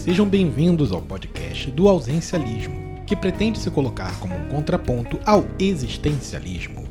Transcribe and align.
sejam 0.00 0.26
bem-vindos 0.26 0.92
ao 0.92 1.02
podcast 1.02 1.70
do 1.72 1.86
Ausencialismo, 1.86 3.02
que 3.06 3.14
pretende 3.14 3.58
se 3.58 3.70
colocar 3.70 4.18
como 4.18 4.34
um 4.34 4.48
contraponto 4.48 5.20
ao 5.26 5.44
existencialismo. 5.58 6.88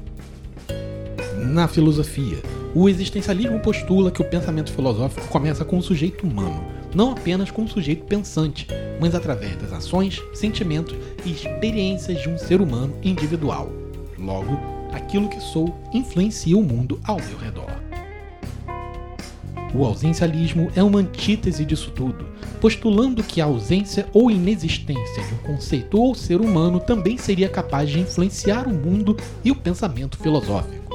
Na 1.47 1.67
filosofia, 1.67 2.37
o 2.75 2.87
existencialismo 2.87 3.59
postula 3.61 4.11
que 4.11 4.21
o 4.21 4.29
pensamento 4.29 4.71
filosófico 4.71 5.27
começa 5.29 5.65
com 5.65 5.79
o 5.79 5.81
sujeito 5.81 6.27
humano, 6.27 6.63
não 6.93 7.13
apenas 7.13 7.49
com 7.49 7.63
o 7.63 7.67
sujeito 7.67 8.05
pensante, 8.05 8.67
mas 9.01 9.15
através 9.15 9.55
das 9.55 9.73
ações, 9.73 10.21
sentimentos 10.31 10.95
e 11.25 11.31
experiências 11.31 12.21
de 12.21 12.29
um 12.29 12.37
ser 12.37 12.61
humano 12.61 12.95
individual. 13.01 13.71
Logo, 14.19 14.55
aquilo 14.93 15.29
que 15.29 15.39
sou 15.39 15.75
influencia 15.91 16.55
o 16.55 16.61
mundo 16.61 16.99
ao 17.03 17.17
meu 17.17 17.39
redor. 17.39 17.89
O 19.73 19.83
ausencialismo 19.83 20.71
é 20.75 20.83
uma 20.83 20.99
antítese 20.99 21.63
disso 21.63 21.91
tudo, 21.91 22.25
postulando 22.59 23.23
que 23.23 23.41
a 23.41 23.45
ausência 23.45 24.07
ou 24.13 24.29
inexistência 24.29 25.23
de 25.23 25.33
um 25.33 25.37
conceito 25.37 25.99
ou 25.99 26.13
ser 26.13 26.41
humano 26.41 26.79
também 26.79 27.17
seria 27.17 27.47
capaz 27.47 27.89
de 27.89 27.99
influenciar 27.99 28.67
o 28.67 28.73
mundo 28.73 29.15
e 29.43 29.51
o 29.51 29.55
pensamento 29.55 30.17
filosófico. 30.17 30.93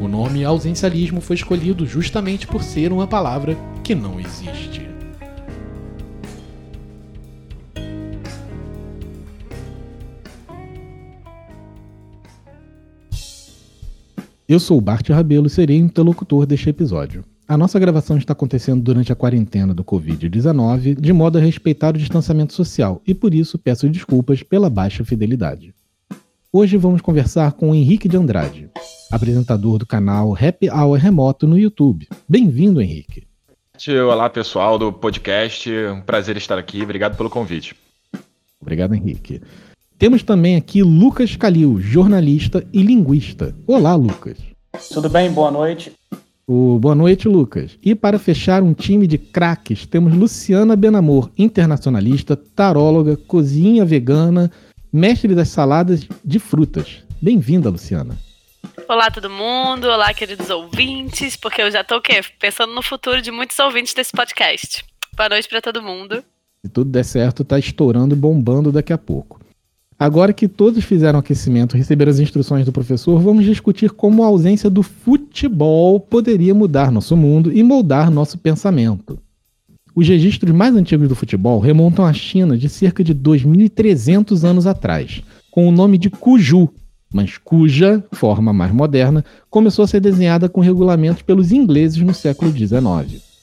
O 0.00 0.08
nome 0.08 0.44
ausencialismo 0.44 1.20
foi 1.20 1.36
escolhido 1.36 1.86
justamente 1.86 2.46
por 2.46 2.62
ser 2.62 2.92
uma 2.92 3.06
palavra 3.06 3.56
que 3.82 3.94
não 3.94 4.20
existe. 4.20 4.86
Eu 14.48 14.60
sou 14.60 14.80
Bart 14.80 15.08
Rabelo 15.08 15.48
e 15.48 15.50
serei 15.50 15.80
o 15.80 15.84
interlocutor 15.84 16.46
deste 16.46 16.68
episódio. 16.68 17.24
A 17.48 17.56
nossa 17.56 17.78
gravação 17.78 18.18
está 18.18 18.32
acontecendo 18.32 18.82
durante 18.82 19.12
a 19.12 19.14
quarentena 19.14 19.72
do 19.72 19.84
Covid-19, 19.84 21.00
de 21.00 21.12
modo 21.12 21.38
a 21.38 21.40
respeitar 21.40 21.94
o 21.94 21.98
distanciamento 21.98 22.52
social, 22.52 23.00
e 23.06 23.14
por 23.14 23.32
isso 23.32 23.56
peço 23.56 23.88
desculpas 23.88 24.42
pela 24.42 24.68
baixa 24.68 25.04
fidelidade. 25.04 25.72
Hoje 26.52 26.76
vamos 26.76 27.00
conversar 27.00 27.52
com 27.52 27.70
o 27.70 27.74
Henrique 27.74 28.08
de 28.08 28.16
Andrade, 28.16 28.68
apresentador 29.12 29.78
do 29.78 29.86
canal 29.86 30.34
Happy 30.34 30.68
Hour 30.68 30.98
Remoto 30.98 31.46
no 31.46 31.56
YouTube. 31.56 32.08
Bem-vindo, 32.28 32.82
Henrique. 32.82 33.28
Olá, 34.10 34.28
pessoal 34.28 34.76
do 34.76 34.92
podcast. 34.92 35.70
Um 35.70 36.00
prazer 36.00 36.36
estar 36.36 36.58
aqui. 36.58 36.82
Obrigado 36.82 37.16
pelo 37.16 37.30
convite. 37.30 37.76
Obrigado, 38.60 38.92
Henrique. 38.92 39.40
Temos 39.96 40.24
também 40.24 40.56
aqui 40.56 40.82
Lucas 40.82 41.36
Calil, 41.36 41.80
jornalista 41.80 42.66
e 42.72 42.82
linguista. 42.82 43.54
Olá, 43.68 43.94
Lucas. 43.94 44.36
Tudo 44.92 45.08
bem? 45.08 45.30
Boa 45.30 45.52
noite. 45.52 45.92
O 46.48 46.78
boa 46.78 46.94
noite, 46.94 47.26
Lucas. 47.26 47.76
E 47.82 47.92
para 47.92 48.20
fechar 48.20 48.62
um 48.62 48.72
time 48.72 49.08
de 49.08 49.18
craques, 49.18 49.84
temos 49.84 50.14
Luciana 50.14 50.76
Benamor, 50.76 51.28
internacionalista, 51.36 52.36
taróloga, 52.36 53.16
cozinha 53.16 53.84
vegana, 53.84 54.48
mestre 54.92 55.34
das 55.34 55.48
saladas 55.48 56.06
de 56.24 56.38
frutas. 56.38 57.02
Bem-vinda, 57.20 57.68
Luciana. 57.68 58.16
Olá, 58.88 59.10
todo 59.10 59.28
mundo. 59.28 59.88
Olá, 59.88 60.14
queridos 60.14 60.48
ouvintes, 60.48 61.34
porque 61.34 61.62
eu 61.62 61.68
já 61.68 61.82
tô 61.82 61.96
o 61.96 62.00
quê? 62.00 62.20
Pensando 62.38 62.72
no 62.72 62.82
futuro 62.82 63.20
de 63.20 63.32
muitos 63.32 63.58
ouvintes 63.58 63.92
desse 63.92 64.12
podcast. 64.12 64.84
Boa 65.16 65.28
noite 65.28 65.48
para 65.48 65.60
todo 65.60 65.82
mundo. 65.82 66.22
Se 66.64 66.70
tudo 66.70 66.92
der 66.92 67.04
certo, 67.04 67.42
tá 67.42 67.58
estourando 67.58 68.14
e 68.14 68.16
bombando 68.16 68.70
daqui 68.70 68.92
a 68.92 68.98
pouco. 68.98 69.40
Agora 69.98 70.32
que 70.34 70.46
todos 70.46 70.84
fizeram 70.84 71.18
aquecimento 71.18 71.74
e 71.74 71.78
receberam 71.78 72.10
as 72.10 72.18
instruções 72.18 72.66
do 72.66 72.72
professor, 72.72 73.18
vamos 73.18 73.46
discutir 73.46 73.90
como 73.90 74.22
a 74.22 74.26
ausência 74.26 74.68
do 74.68 74.82
futebol 74.82 75.98
poderia 75.98 76.54
mudar 76.54 76.92
nosso 76.92 77.16
mundo 77.16 77.50
e 77.50 77.62
moldar 77.62 78.10
nosso 78.10 78.36
pensamento. 78.36 79.18
Os 79.94 80.06
registros 80.06 80.54
mais 80.54 80.76
antigos 80.76 81.08
do 81.08 81.14
futebol 81.14 81.58
remontam 81.58 82.04
à 82.04 82.12
China 82.12 82.58
de 82.58 82.68
cerca 82.68 83.02
de 83.02 83.14
2.300 83.14 84.44
anos 84.44 84.66
atrás, 84.66 85.22
com 85.50 85.66
o 85.66 85.72
nome 85.72 85.96
de 85.96 86.10
Cuju, 86.10 86.68
mas 87.10 87.38
cuja 87.38 88.04
forma 88.12 88.52
mais 88.52 88.72
moderna 88.72 89.24
começou 89.48 89.82
a 89.82 89.88
ser 89.88 90.00
desenhada 90.00 90.50
com 90.50 90.60
regulamentos 90.60 91.22
pelos 91.22 91.52
ingleses 91.52 92.02
no 92.02 92.12
século 92.12 92.52
XIX. 92.52 93.35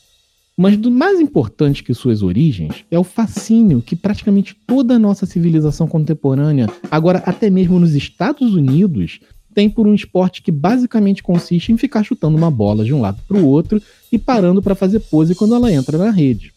Mas 0.56 0.78
do 0.78 0.92
mais 0.92 1.20
importante 1.20 1.84
que 1.84 1.96
suas 1.96 2.22
origens 2.22 2.86
é 2.92 3.00
o 3.00 3.04
fascínio 3.04 3.82
que 3.82 3.96
praticamente 3.96 4.56
toda 4.68 4.96
a 4.96 5.00
nossa 5.00 5.26
civilização 5.26 5.88
contemporânea, 5.88 6.68
agora 6.92 7.24
até 7.26 7.50
mesmo 7.50 7.80
nos 7.80 7.96
Estados 7.96 8.54
Unidos, 8.54 9.20
tem 9.54 9.68
por 9.68 9.88
um 9.88 9.96
esporte 9.96 10.44
que 10.44 10.52
basicamente 10.52 11.24
consiste 11.24 11.72
em 11.72 11.78
ficar 11.78 12.04
chutando 12.04 12.38
uma 12.38 12.52
bola 12.52 12.86
de 12.86 12.94
um 12.94 13.02
lado 13.02 13.20
para 13.28 13.38
o 13.38 13.48
outro 13.48 13.82
e 14.12 14.20
parando 14.20 14.62
para 14.62 14.76
fazer 14.76 15.00
pose 15.00 15.34
quando 15.34 15.56
ela 15.56 15.72
entra 15.72 15.98
na 15.98 16.12
rede. 16.12 16.54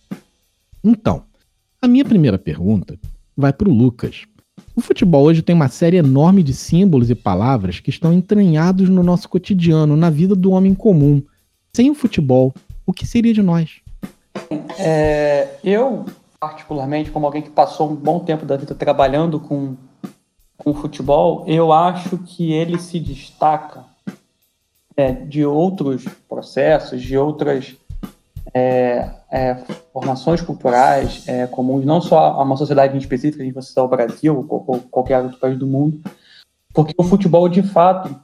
Então, 0.85 1.23
a 1.81 1.89
minha 1.89 2.05
primeira 2.05 2.39
pergunta 2.39 2.99
vai 3.35 3.53
para 3.53 3.69
o 3.69 3.75
Lucas. 3.75 4.25
O 4.75 4.81
futebol 4.83 5.25
hoje 5.25 5.41
tem 5.41 5.55
uma 5.55 5.69
série 5.69 5.97
enorme 5.97 6.43
de 6.43 6.53
símbolos 6.53 7.09
e 7.09 7.15
palavras 7.15 7.81
que 7.81 7.89
estão 7.89 8.13
entranhados 8.13 8.91
no 8.91 9.03
nosso 9.03 9.27
cotidiano, 9.27 9.97
na 9.97 10.11
vida 10.11 10.35
do 10.35 10.51
homem 10.51 10.75
comum. 10.75 11.23
Sem 11.75 11.91
o 11.91 11.95
futebol, 11.95 12.55
o 12.85 12.93
que 12.93 13.07
seria 13.07 13.33
de 13.33 13.43
nós? 13.43 13.86
É, 14.79 15.57
eu, 15.65 16.05
particularmente, 16.39 17.11
como 17.11 17.27
alguém 17.27 17.43
que 17.43 17.51
passou 17.51 17.91
um 17.91 17.95
bom 17.95 18.21
tempo 18.21 18.45
da 18.45 18.57
vida 18.57 18.75
trabalhando 18.75 19.41
com, 19.41 19.77
com 20.57 20.75
futebol, 20.75 21.45
eu 21.47 21.73
acho 21.73 22.19
que 22.19 22.53
ele 22.53 22.79
se 22.79 23.01
destaca 23.01 23.85
é, 24.97 25.13
de 25.13 25.45
outros 25.45 26.05
processos, 26.29 27.03
de 27.03 27.17
outras 27.17 27.77
é, 28.55 29.11
é 29.31 29.57
formações 29.93 30.41
culturais 30.41 31.27
é, 31.27 31.47
comuns, 31.47 31.85
não 31.85 32.01
só 32.01 32.19
a 32.19 32.43
uma 32.43 32.57
sociedade 32.57 32.95
em 32.95 32.99
específica, 32.99 33.43
a 33.43 33.47
gente 33.47 33.55
vai 33.55 33.63
citar 33.63 33.85
o 33.85 33.89
Brasil 33.89 34.47
ou, 34.49 34.65
ou 34.67 34.81
qualquer 34.81 35.23
outro 35.23 35.39
país 35.39 35.59
do 35.59 35.67
mundo, 35.67 36.01
porque 36.73 36.95
o 36.97 37.03
futebol, 37.03 37.49
de 37.49 37.63
fato, 37.63 38.15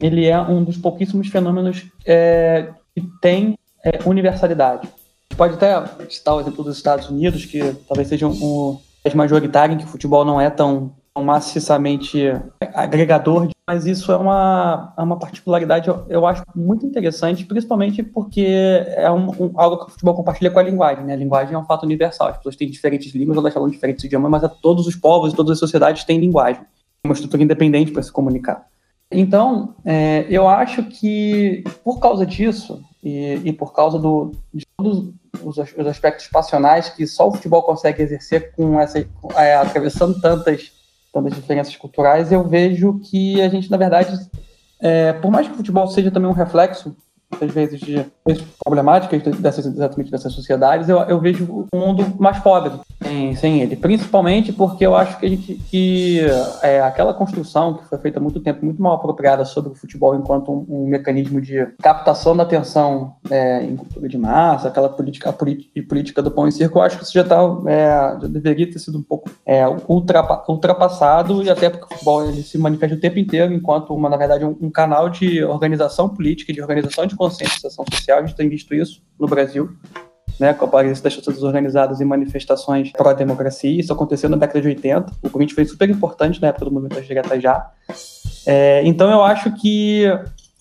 ele 0.00 0.26
é 0.26 0.40
um 0.40 0.62
dos 0.62 0.76
pouquíssimos 0.76 1.28
fenômenos 1.28 1.86
é, 2.06 2.72
que 2.94 3.02
tem 3.20 3.58
universalidade 4.06 4.88
pode 5.36 5.54
até 5.54 5.84
citar 6.08 6.34
o 6.34 6.40
exemplo 6.40 6.64
dos 6.64 6.76
Estados 6.76 7.08
Unidos, 7.08 7.44
que 7.44 7.74
talvez 7.88 8.08
seja 8.08 8.26
um 8.26 8.78
país 9.02 9.14
majoritário 9.14 9.74
em 9.74 9.78
que 9.78 9.84
o 9.84 9.88
futebol 9.88 10.24
não 10.24 10.40
é 10.40 10.48
tão, 10.50 10.92
tão 11.12 11.22
maciçamente 11.22 12.32
agregador, 12.74 13.48
mas 13.66 13.86
isso 13.86 14.12
é 14.12 14.16
uma, 14.16 14.92
é 14.96 15.02
uma 15.02 15.18
particularidade, 15.18 15.88
eu, 15.88 16.04
eu 16.08 16.26
acho, 16.26 16.42
muito 16.54 16.84
interessante, 16.84 17.46
principalmente 17.46 18.02
porque 18.02 18.44
é 18.88 19.10
um, 19.10 19.30
um, 19.30 19.52
algo 19.56 19.78
que 19.78 19.84
o 19.86 19.90
futebol 19.90 20.14
compartilha 20.14 20.50
com 20.50 20.58
a 20.58 20.62
linguagem. 20.62 21.04
Né? 21.04 21.14
A 21.14 21.16
linguagem 21.16 21.54
é 21.54 21.58
um 21.58 21.64
fato 21.64 21.84
universal, 21.84 22.28
as 22.28 22.36
pessoas 22.36 22.56
têm 22.56 22.70
diferentes 22.70 23.14
línguas, 23.14 23.38
elas 23.38 23.54
falam 23.54 23.70
diferentes 23.70 24.04
idiomas, 24.04 24.30
mas 24.30 24.52
todos 24.60 24.86
os 24.86 24.94
povos 24.94 25.32
e 25.32 25.36
todas 25.36 25.52
as 25.52 25.58
sociedades 25.58 26.04
têm 26.04 26.18
linguagem, 26.18 26.62
uma 27.04 27.14
estrutura 27.14 27.42
independente 27.42 27.90
para 27.90 28.02
se 28.02 28.12
comunicar. 28.12 28.66
Então, 29.10 29.74
é, 29.84 30.26
eu 30.28 30.48
acho 30.48 30.82
que 30.84 31.62
por 31.82 32.00
causa 32.00 32.26
disso 32.26 32.82
e, 33.02 33.40
e 33.44 33.52
por 33.52 33.72
causa 33.72 33.98
do, 33.98 34.32
todos 34.76 35.12
os, 35.42 35.58
os, 35.58 35.86
aspectos 35.86 36.26
passionais 36.28 36.88
que 36.88 37.06
só 37.06 37.28
o 37.28 37.32
futebol 37.32 37.62
consegue 37.62 38.02
exercer 38.02 38.52
com 38.52 38.80
essa 38.80 38.98
é, 39.36 39.56
atravessando 39.56 40.20
tantas 40.20 40.72
tantas 41.12 41.34
diferenças 41.34 41.76
culturais, 41.76 42.32
eu 42.32 42.42
vejo 42.42 42.98
que 42.98 43.40
a 43.40 43.48
gente 43.48 43.70
na 43.70 43.76
verdade, 43.76 44.18
é, 44.80 45.12
por 45.12 45.30
mais 45.30 45.46
que 45.46 45.54
o 45.54 45.56
futebol 45.56 45.86
seja 45.86 46.10
também 46.10 46.28
um 46.28 46.34
reflexo 46.34 46.96
muitas 47.30 47.50
vezes 47.52 47.80
de 47.80 48.04
problemáticas 48.62 49.36
dessas, 49.38 49.66
exatamente 49.66 50.10
dessas 50.10 50.32
sociedades, 50.32 50.88
eu, 50.88 50.98
eu 51.00 51.20
vejo 51.20 51.66
um 51.72 51.78
mundo 51.78 52.14
mais 52.18 52.38
pobre 52.38 52.72
sem, 53.02 53.36
sem, 53.36 53.60
ele. 53.60 53.76
Principalmente 53.76 54.52
porque 54.52 54.86
eu 54.86 54.96
acho 54.96 55.18
que 55.18 55.26
a 55.26 55.28
gente 55.28 55.54
que 55.70 56.20
é, 56.62 56.80
aquela 56.80 57.12
construção 57.12 57.74
que 57.74 57.84
foi 57.84 57.98
feita 57.98 58.18
há 58.18 58.22
muito 58.22 58.40
tempo, 58.40 58.64
muito 58.64 58.80
mal 58.80 58.94
apropriada 58.94 59.44
sobre 59.44 59.72
o 59.72 59.74
futebol 59.74 60.14
enquanto 60.14 60.50
um, 60.50 60.66
um 60.68 60.86
mecanismo 60.86 61.40
de 61.40 61.66
captação 61.82 62.36
da 62.36 62.44
atenção 62.44 63.16
é, 63.30 63.62
em 63.62 63.76
cultura 63.76 64.08
de 64.08 64.16
massa, 64.16 64.68
aquela 64.68 64.88
política, 64.88 65.32
política 65.32 66.22
do 66.22 66.30
pão 66.30 66.48
e 66.48 66.52
circo, 66.52 66.78
eu 66.78 66.82
acho 66.82 66.98
que 66.98 67.04
isso 67.04 67.12
já, 67.12 67.24
tá, 67.24 67.36
é, 67.66 68.18
já 68.22 68.28
deveria 68.28 68.70
ter 68.70 68.78
sido 68.78 68.98
um 68.98 69.02
pouco 69.02 69.30
é, 69.44 69.64
ultrapa, 69.88 70.44
ultrapassado 70.48 71.42
e 71.42 71.50
até 71.50 71.68
porque 71.68 71.84
o 71.84 71.88
futebol 71.88 72.26
ele 72.26 72.42
se 72.42 72.56
manifesta 72.56 72.96
o 72.96 73.00
tempo 73.00 73.18
inteiro 73.18 73.52
enquanto 73.52 73.94
uma, 73.94 74.08
na 74.08 74.16
verdade, 74.16 74.44
um, 74.44 74.56
um 74.60 74.70
canal 74.70 75.10
de 75.10 75.44
organização 75.44 76.08
política, 76.08 76.52
de 76.52 76.60
organização 76.60 77.06
de 77.06 77.16
conscientização 77.24 77.84
social. 77.90 78.18
A 78.18 78.26
gente 78.26 78.36
tem 78.36 78.48
visto 78.48 78.74
isso 78.74 79.02
no 79.18 79.26
Brasil, 79.26 79.70
né, 80.38 80.52
com 80.52 80.64
a 80.64 80.68
aparência 80.68 81.02
das 81.02 81.14
torcidas 81.14 81.42
organizadas 81.42 82.00
em 82.00 82.04
manifestações 82.04 82.92
pró-democracia. 82.92 83.80
Isso 83.80 83.92
aconteceu 83.92 84.28
na 84.28 84.36
década 84.36 84.60
de 84.60 84.68
80. 84.68 85.12
O 85.22 85.30
Corinthians 85.30 85.54
foi 85.54 85.64
super 85.64 85.88
importante 85.88 86.40
na 86.40 86.48
época 86.48 86.66
do 86.66 86.72
movimento 86.72 86.96
das 86.96 87.06
diretas 87.06 87.42
já. 87.42 87.70
É, 88.46 88.82
então 88.84 89.10
eu 89.10 89.22
acho 89.22 89.54
que 89.56 90.04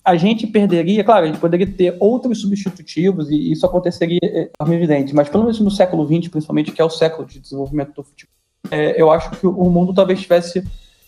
a 0.05 0.15
gente 0.15 0.47
perderia, 0.47 1.03
claro, 1.03 1.23
a 1.23 1.27
gente 1.27 1.39
poderia 1.39 1.67
ter 1.67 1.95
outros 1.99 2.41
substitutivos 2.41 3.29
e 3.29 3.51
isso 3.51 3.65
aconteceria 3.65 4.19
é, 4.21 4.49
evidente, 4.69 5.15
mas 5.15 5.29
pelo 5.29 5.43
menos 5.43 5.59
no 5.59 5.71
século 5.71 6.05
XX, 6.05 6.29
principalmente, 6.29 6.71
que 6.71 6.81
é 6.81 6.85
o 6.85 6.89
século 6.89 7.25
de 7.25 7.39
desenvolvimento 7.39 7.93
do 7.93 8.03
futebol, 8.03 8.33
é, 8.69 9.01
eu 9.01 9.11
acho 9.11 9.31
que 9.31 9.47
o 9.47 9.69
mundo 9.69 9.93
talvez 9.93 10.21
tivesse 10.21 10.63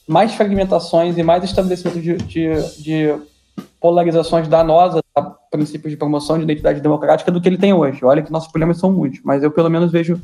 mais 0.08 0.34
fragmentações 0.34 1.18
e 1.18 1.24
mais 1.24 1.44
estabelecimento 1.44 2.00
de, 2.00 2.16
de, 2.18 2.82
de 2.82 3.16
polarizações 3.80 4.48
danosas 4.48 5.05
princípios 5.50 5.92
de 5.92 5.98
promoção 5.98 6.38
de 6.38 6.44
identidade 6.44 6.82
democrática 6.82 7.32
do 7.32 7.40
que 7.40 7.48
ele 7.48 7.58
tem 7.58 7.74
hoje. 7.74 8.04
Olha 8.04 8.22
que 8.22 8.32
nossos 8.32 8.52
problemas 8.52 8.78
são 8.78 8.92
muitos, 8.92 9.22
mas 9.24 9.44
eu 9.44 9.52
pelo 9.52 9.70
menos 9.70 9.92
vejo, 9.92 10.22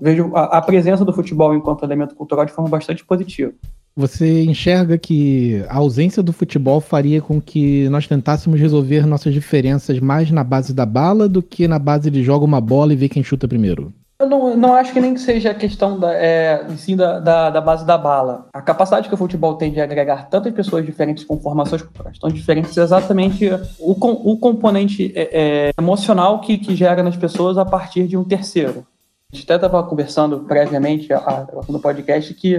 vejo 0.00 0.30
a, 0.34 0.58
a 0.58 0.62
presença 0.62 1.04
do 1.04 1.12
futebol 1.12 1.54
enquanto 1.54 1.84
elemento 1.84 2.14
cultural 2.14 2.46
de 2.46 2.52
forma 2.52 2.70
bastante 2.70 3.04
positiva. 3.04 3.52
Você 3.96 4.42
enxerga 4.42 4.98
que 4.98 5.64
a 5.68 5.76
ausência 5.76 6.22
do 6.22 6.32
futebol 6.32 6.80
faria 6.80 7.22
com 7.22 7.40
que 7.40 7.88
nós 7.90 8.08
tentássemos 8.08 8.58
resolver 8.58 9.06
nossas 9.06 9.32
diferenças 9.32 10.00
mais 10.00 10.30
na 10.32 10.42
base 10.42 10.74
da 10.74 10.84
bala 10.84 11.28
do 11.28 11.40
que 11.40 11.68
na 11.68 11.78
base 11.78 12.10
de 12.10 12.22
joga 12.22 12.44
uma 12.44 12.60
bola 12.60 12.92
e 12.92 12.96
vê 12.96 13.08
quem 13.08 13.22
chuta 13.22 13.46
primeiro? 13.46 13.92
Eu 14.18 14.28
não, 14.28 14.56
não 14.56 14.74
acho 14.74 14.92
que 14.92 15.00
nem 15.00 15.12
que 15.12 15.20
seja 15.20 15.50
a 15.50 15.54
questão 15.54 15.98
da, 15.98 16.14
é, 16.14 16.64
sim 16.76 16.94
da, 16.94 17.18
da, 17.18 17.50
da, 17.50 17.60
base 17.60 17.84
da 17.84 17.98
bala. 17.98 18.48
A 18.52 18.62
capacidade 18.62 19.08
que 19.08 19.14
o 19.14 19.18
futebol 19.18 19.56
tem 19.56 19.72
de 19.72 19.80
agregar 19.80 20.28
tantas 20.28 20.52
pessoas 20.52 20.86
diferentes 20.86 21.24
com 21.24 21.40
formações 21.40 21.84
tão 22.20 22.30
diferentes 22.30 22.78
é 22.78 22.82
exatamente 22.82 23.50
o, 23.80 23.90
o 24.32 24.38
componente 24.38 25.12
é, 25.16 25.30
é, 25.32 25.70
emocional 25.76 26.40
que, 26.40 26.58
que 26.58 26.76
gera 26.76 27.02
nas 27.02 27.16
pessoas 27.16 27.58
a 27.58 27.64
partir 27.64 28.06
de 28.06 28.16
um 28.16 28.22
terceiro. 28.22 28.86
A 29.32 29.36
gente 29.36 29.50
até 29.50 29.56
estava 29.56 29.82
conversando 29.82 30.40
previamente 30.40 31.12
a, 31.12 31.18
a, 31.18 31.46
no 31.68 31.80
podcast 31.80 32.32
que 32.34 32.58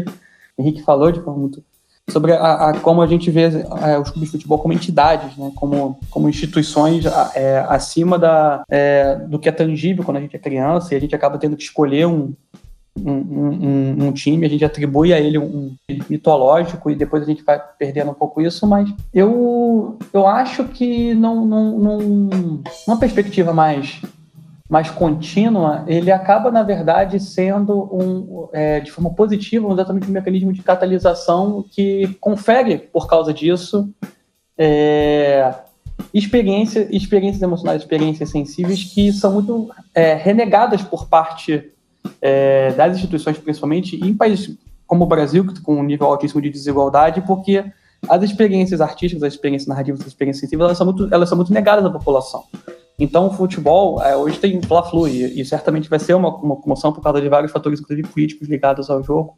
o 0.58 0.62
Henrique 0.62 0.84
falou 0.84 1.10
de 1.10 1.22
forma 1.22 1.40
muito 1.40 1.64
sobre 2.10 2.34
a, 2.34 2.70
a, 2.70 2.80
como 2.80 3.02
a 3.02 3.08
gente 3.08 3.32
vê 3.32 3.44
é, 3.44 3.98
os 3.98 4.10
clubes 4.10 4.30
de 4.30 4.38
futebol 4.38 4.60
como 4.60 4.74
entidades, 4.74 5.36
né, 5.38 5.52
como, 5.56 6.00
como 6.10 6.30
instituições 6.30 7.06
é, 7.34 7.66
acima 7.68 8.20
da, 8.20 8.64
é, 8.70 9.16
do 9.16 9.40
que 9.40 9.50
é 9.50 9.52
tangível 9.52 10.04
quando 10.04 10.18
a 10.18 10.22
gente 10.22 10.36
é 10.36 10.40
criança 10.40 10.94
e 10.94 10.98
a 10.98 11.00
gente 11.00 11.16
acaba 11.16 11.38
tendo 11.38 11.58
que 11.58 11.64
escolher 11.64 12.06
um, 12.06 12.34
um, 12.98 13.12
um, 13.12 14.06
um, 14.06 14.12
time, 14.12 14.46
a 14.46 14.50
gente 14.50 14.64
atribui 14.64 15.14
a 15.14 15.20
ele 15.20 15.38
um 15.38 15.76
mitológico 16.10 16.90
e 16.90 16.96
depois 16.96 17.24
a 17.24 17.26
gente 17.26 17.44
vai 17.44 17.62
perdendo 17.78 18.12
um 18.12 18.16
pouco 18.16 18.42
isso, 18.42 18.66
mas 18.68 18.90
eu, 19.14 19.98
eu 20.14 20.28
acho 20.28 20.64
que 20.66 21.14
não, 21.16 21.46
não, 21.46 21.78
não 21.78 22.64
uma 22.88 22.98
perspectiva 22.98 23.52
mais 23.52 24.00
mais 24.70 24.90
contínua, 24.90 25.84
ele 25.88 26.12
acaba, 26.12 26.52
na 26.52 26.64
verdade, 26.64 27.20
sendo 27.20 27.84
um, 27.94 28.50
é, 28.52 28.80
de 28.80 28.92
forma 28.92 29.14
positiva, 29.14 29.72
exatamente 29.72 30.08
um 30.08 30.12
mecanismo 30.12 30.52
de 30.52 30.64
catalisação 30.64 31.64
que 31.70 32.18
confere, 32.20 32.80
por 32.80 33.08
causa 33.08 33.32
disso, 33.32 33.88
é, 34.58 35.54
experiência, 36.12 36.88
experiências 36.90 37.44
emocionais, 37.44 37.82
experiências 37.82 38.30
sensíveis 38.30 38.84
que 38.84 39.14
são 39.14 39.34
muito 39.34 39.70
é, 39.94 40.16
renegadas 40.16 40.82
por 40.82 41.08
parte 41.08 41.72
é, 42.20 42.72
das 42.74 42.96
instituições, 42.96 43.38
principalmente 43.38 43.96
em 44.04 44.16
países 44.16 44.58
como 44.88 45.04
o 45.04 45.08
Brasil, 45.08 45.46
com 45.64 45.76
um 45.76 45.84
nível 45.84 46.08
altíssimo 46.08 46.42
de 46.42 46.50
desigualdade, 46.50 47.22
porque 47.22 47.64
as 48.10 48.24
experiências 48.24 48.82
artísticas, 48.82 49.24
as 49.24 49.34
experiências 49.34 49.68
narrativas, 49.68 50.02
as 50.02 50.08
experiências 50.08 50.42
sensíveis, 50.42 50.66
elas 50.66 50.78
são 50.78 50.86
muito, 50.86 51.14
elas 51.14 51.30
são 51.30 51.36
muito 51.36 51.54
negadas 51.54 51.86
à 51.86 51.90
população. 51.90 52.44
Então, 52.98 53.28
o 53.28 53.32
futebol, 53.32 54.02
é, 54.02 54.16
hoje 54.16 54.40
tem 54.40 54.62
Fla-Flu, 54.62 55.08
e, 55.08 55.42
e, 55.42 55.46
certamente 55.46 55.90
vai 55.90 56.00
ser 56.00 56.14
uma, 56.14 56.30
uma 56.38 56.56
comoção 56.56 56.94
por 56.94 57.02
causa 57.02 57.22
de 57.22 57.28
vários 57.28 57.52
fatores, 57.52 57.80
inclusive 57.80 58.08
políticos, 58.08 58.48
ligados 58.48 58.90
ao 58.90 59.04
jogo. 59.04 59.38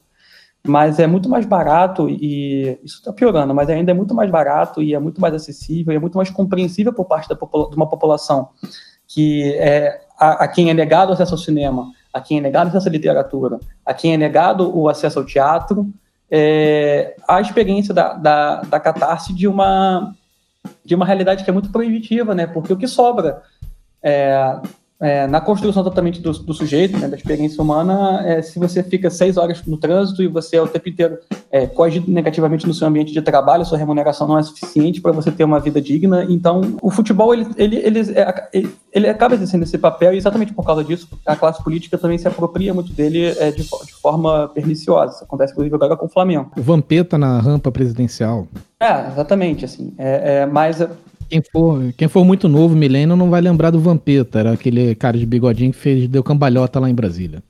Mas 0.66 1.00
é 1.00 1.08
muito 1.08 1.30
mais 1.30 1.46
barato, 1.46 2.10
e 2.10 2.80
isso 2.84 2.98
está 2.98 3.12
piorando, 3.14 3.54
mas 3.54 3.70
ainda 3.70 3.92
é 3.92 3.94
muito 3.94 4.14
mais 4.14 4.30
barato, 4.30 4.82
e 4.82 4.94
é 4.94 5.00
muito 5.00 5.20
mais 5.20 5.34
acessível, 5.34 5.94
e 5.94 5.96
é 5.96 6.00
muito 6.00 6.18
mais 6.18 6.30
compreensível 6.30 6.94
por 6.94 7.06
parte 7.06 7.30
da, 7.30 7.36
de 7.36 7.76
uma 7.76 7.88
população 7.88 8.50
que 9.08 9.54
é, 9.54 10.02
a, 10.20 10.44
a 10.44 10.48
quem 10.48 10.70
é 10.70 10.74
negado 10.74 11.14
acesso 11.14 11.34
ao 11.34 11.38
cinema, 11.38 11.92
a 12.14 12.20
quem 12.20 12.40
é 12.40 12.42
negado 12.42 12.70
acesso 12.70 12.90
à 12.90 12.92
literatura, 12.92 13.60
a 13.86 13.94
quem 13.94 14.14
é 14.14 14.18
negado 14.18 14.78
o 14.78 14.90
acesso 14.90 15.20
ao 15.20 15.26
teatro, 15.26 15.90
é, 16.30 17.16
a 17.28 17.40
experiência 17.40 17.94
da, 17.94 18.14
da, 18.14 18.62
da 18.62 18.80
catarse 18.80 19.34
de 19.34 19.48
uma 19.48 20.14
de 20.84 20.96
uma 20.96 21.06
realidade 21.06 21.44
que 21.44 21.50
é 21.50 21.54
muito 21.54 21.72
proibitiva, 21.72 22.34
né? 22.36 22.48
Porque 22.48 22.74
o 22.74 22.78
que 22.78 22.88
sobra 22.88 23.42
é, 24.02 24.60
é, 25.00 25.28
na 25.28 25.40
construção 25.40 25.84
totalmente 25.84 26.20
do, 26.22 26.32
do 26.32 26.54
sujeito, 26.54 26.98
né, 26.98 27.08
da 27.08 27.16
experiência 27.16 27.62
humana, 27.62 28.22
é, 28.26 28.42
se 28.42 28.58
você 28.58 28.82
fica 28.82 29.10
seis 29.10 29.38
horas 29.38 29.64
no 29.66 29.78
trânsito 29.78 30.24
e 30.24 30.28
você 30.28 30.58
é 30.58 30.62
o 30.62 30.68
tempo 30.68 30.90
inteiro 30.90 31.20
é, 31.52 31.68
coagido 31.68 32.12
negativamente 32.12 32.66
no 32.66 32.74
seu 32.74 32.88
ambiente 32.88 33.14
de 33.14 33.22
trabalho, 33.22 33.64
sua 33.64 33.78
remuneração 33.78 34.28
não 34.28 34.40
é 34.40 34.44
suficiente 34.44 35.00
para 35.00 35.12
você 35.12 35.32
ter 35.32 35.44
uma 35.44 35.60
vida 35.60 35.80
digna. 35.80 36.26
Então, 36.28 36.78
o 36.82 36.90
futebol 36.90 37.34
ele, 37.34 37.48
ele, 37.58 37.76
ele, 37.78 38.00
é, 38.12 38.64
ele 38.92 39.08
acaba 39.08 39.36
exercendo 39.36 39.64
esse 39.64 39.78
papel 39.78 40.14
e 40.14 40.18
exatamente 40.18 40.54
por 40.54 40.66
causa 40.66 40.84
disso, 40.84 41.08
a 41.26 41.36
classe 41.36 41.64
política 41.64 41.98
também 41.98 42.18
se 42.18 42.28
apropria 42.28 42.74
muito 42.74 42.92
dele 42.92 43.28
é, 43.38 43.52
de, 43.52 43.64
de, 43.64 43.94
forma 44.02 44.48
perniciosa. 44.50 45.14
Isso 45.16 45.24
acontece, 45.24 45.54
inclusive, 45.54 45.76
agora 45.76 45.96
com 45.96 46.08
o 46.08 46.10
Flamengo. 46.10 46.52
O 46.58 46.62
Vampeta 46.62 47.18
na 47.18 47.40
rampa 47.40 47.72
presidencial. 47.72 48.48
É, 48.80 49.08
exatamente, 49.08 49.64
assim. 49.64 49.94
É, 49.98 50.42
é, 50.42 50.46
mas 50.46 50.82
quem 51.30 51.42
for, 51.42 51.94
quem 51.94 52.08
for 52.08 52.26
muito 52.26 52.48
novo, 52.48 52.76
milênio, 52.76 53.16
não 53.16 53.30
vai 53.30 53.42
lembrar 53.42 53.72
do 53.72 53.80
Vampeta. 53.80 54.40
Era 54.40 54.54
aquele 54.54 54.96
cara 54.96 55.18
de 55.18 55.26
bigodinho 55.26 55.72
que 55.72 55.78
fez, 55.78 56.08
deu 56.08 56.24
cambalhota 56.24 56.80
lá 56.80 56.90
em 56.90 56.96
Brasília. 56.96 57.44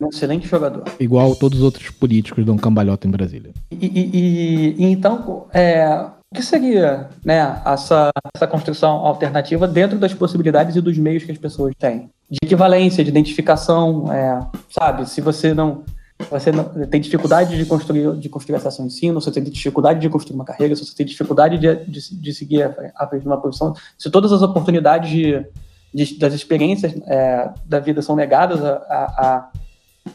Um 0.00 0.08
excelente 0.08 0.46
jogador. 0.46 0.84
Igual 1.00 1.34
todos 1.36 1.58
os 1.58 1.64
outros 1.64 1.90
políticos 1.90 2.44
dão 2.44 2.56
cambalhota 2.56 3.06
em 3.06 3.10
Brasília. 3.10 3.52
E, 3.70 3.86
e, 3.86 4.74
e 4.78 4.84
então, 4.84 5.46
é, 5.52 6.06
o 6.30 6.34
que 6.34 6.42
seria 6.42 7.08
né, 7.24 7.62
essa, 7.64 8.10
essa 8.34 8.46
construção 8.46 9.06
alternativa 9.06 9.66
dentro 9.66 9.98
das 9.98 10.12
possibilidades 10.12 10.76
e 10.76 10.80
dos 10.80 10.98
meios 10.98 11.24
que 11.24 11.32
as 11.32 11.38
pessoas 11.38 11.74
têm? 11.78 12.10
De 12.30 12.38
equivalência, 12.42 13.02
de 13.02 13.10
identificação, 13.10 14.12
é, 14.12 14.46
sabe? 14.68 15.08
Se 15.08 15.20
você 15.20 15.54
não 15.54 15.82
você 16.30 16.50
não, 16.50 16.64
tem 16.86 17.00
dificuldade 17.00 17.56
de 17.56 17.64
construir, 17.66 18.16
de 18.16 18.28
construir 18.28 18.56
acesso 18.56 18.80
ao 18.80 18.86
ensino, 18.86 19.20
se 19.20 19.26
você 19.26 19.40
tem 19.40 19.42
dificuldade 19.44 20.00
de 20.00 20.08
construir 20.08 20.34
uma 20.34 20.44
carreira, 20.44 20.74
se 20.74 20.84
você 20.84 20.94
tem 20.94 21.06
dificuldade 21.06 21.58
de, 21.58 21.84
de, 21.86 22.20
de 22.20 22.34
seguir 22.34 22.62
a 22.62 23.06
frente 23.06 23.22
de 23.22 23.28
uma 23.28 23.40
profissão, 23.40 23.74
se 23.98 24.10
todas 24.10 24.32
as 24.32 24.42
oportunidades 24.42 25.10
de, 25.10 25.44
de 25.92 26.18
das 26.18 26.32
experiências 26.32 26.94
é, 27.06 27.50
da 27.66 27.80
vida 27.80 28.00
são 28.00 28.16
negadas 28.16 28.64
a, 28.64 28.72
a, 28.72 29.50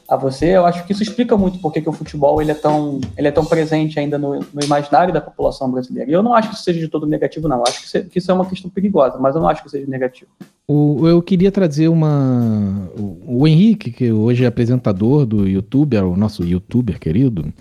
a 0.08 0.16
você, 0.16 0.58
eu 0.58 0.66
acho 0.66 0.86
que 0.86 0.92
isso 0.92 1.04
explica 1.04 1.38
muito 1.38 1.60
porque 1.60 1.82
que 1.82 1.90
o 1.90 1.94
futebol 1.94 2.42
ele 2.42 2.52
é 2.52 2.56
tão, 2.56 3.00
ele 3.18 3.28
é 3.28 3.32
tão 3.32 3.46
presente 3.46 4.00
ainda 4.00 4.18
no, 4.18 4.40
no 4.40 4.64
imaginário 4.64 5.14
da 5.14 5.22
população 5.22 5.72
brasileira. 5.72 6.10
E 6.10 6.14
eu 6.14 6.24
não 6.24 6.34
acho 6.34 6.50
que 6.50 6.56
isso 6.56 6.64
seja 6.64 6.80
de 6.80 6.88
todo 6.88 7.08
negativo, 7.08 7.48
não. 7.48 7.58
Eu 7.58 7.64
acho 7.64 7.82
que, 7.82 8.04
que 8.04 8.20
isso 8.20 8.30
é 8.30 8.34
uma 8.34 8.46
questão 8.46 8.70
perigosa, 8.70 9.18
mas 9.20 9.36
eu 9.36 9.42
não 9.42 9.48
acho 9.48 9.64
que 9.64 9.70
seja 9.70 9.88
negativo. 9.88 10.30
O, 10.68 11.08
eu 11.08 11.22
queria 11.22 11.52
trazer 11.52 11.88
uma. 11.88 12.90
O, 12.98 13.42
o 13.42 13.48
Henrique, 13.48 13.92
que 13.92 14.12
hoje 14.12 14.44
é 14.44 14.48
apresentador 14.48 15.26
do 15.26 15.48
YouTuber, 15.48 16.06
o 16.06 16.18
nosso 16.18 16.44
YouTuber 16.44 17.00
querido, 17.00 17.52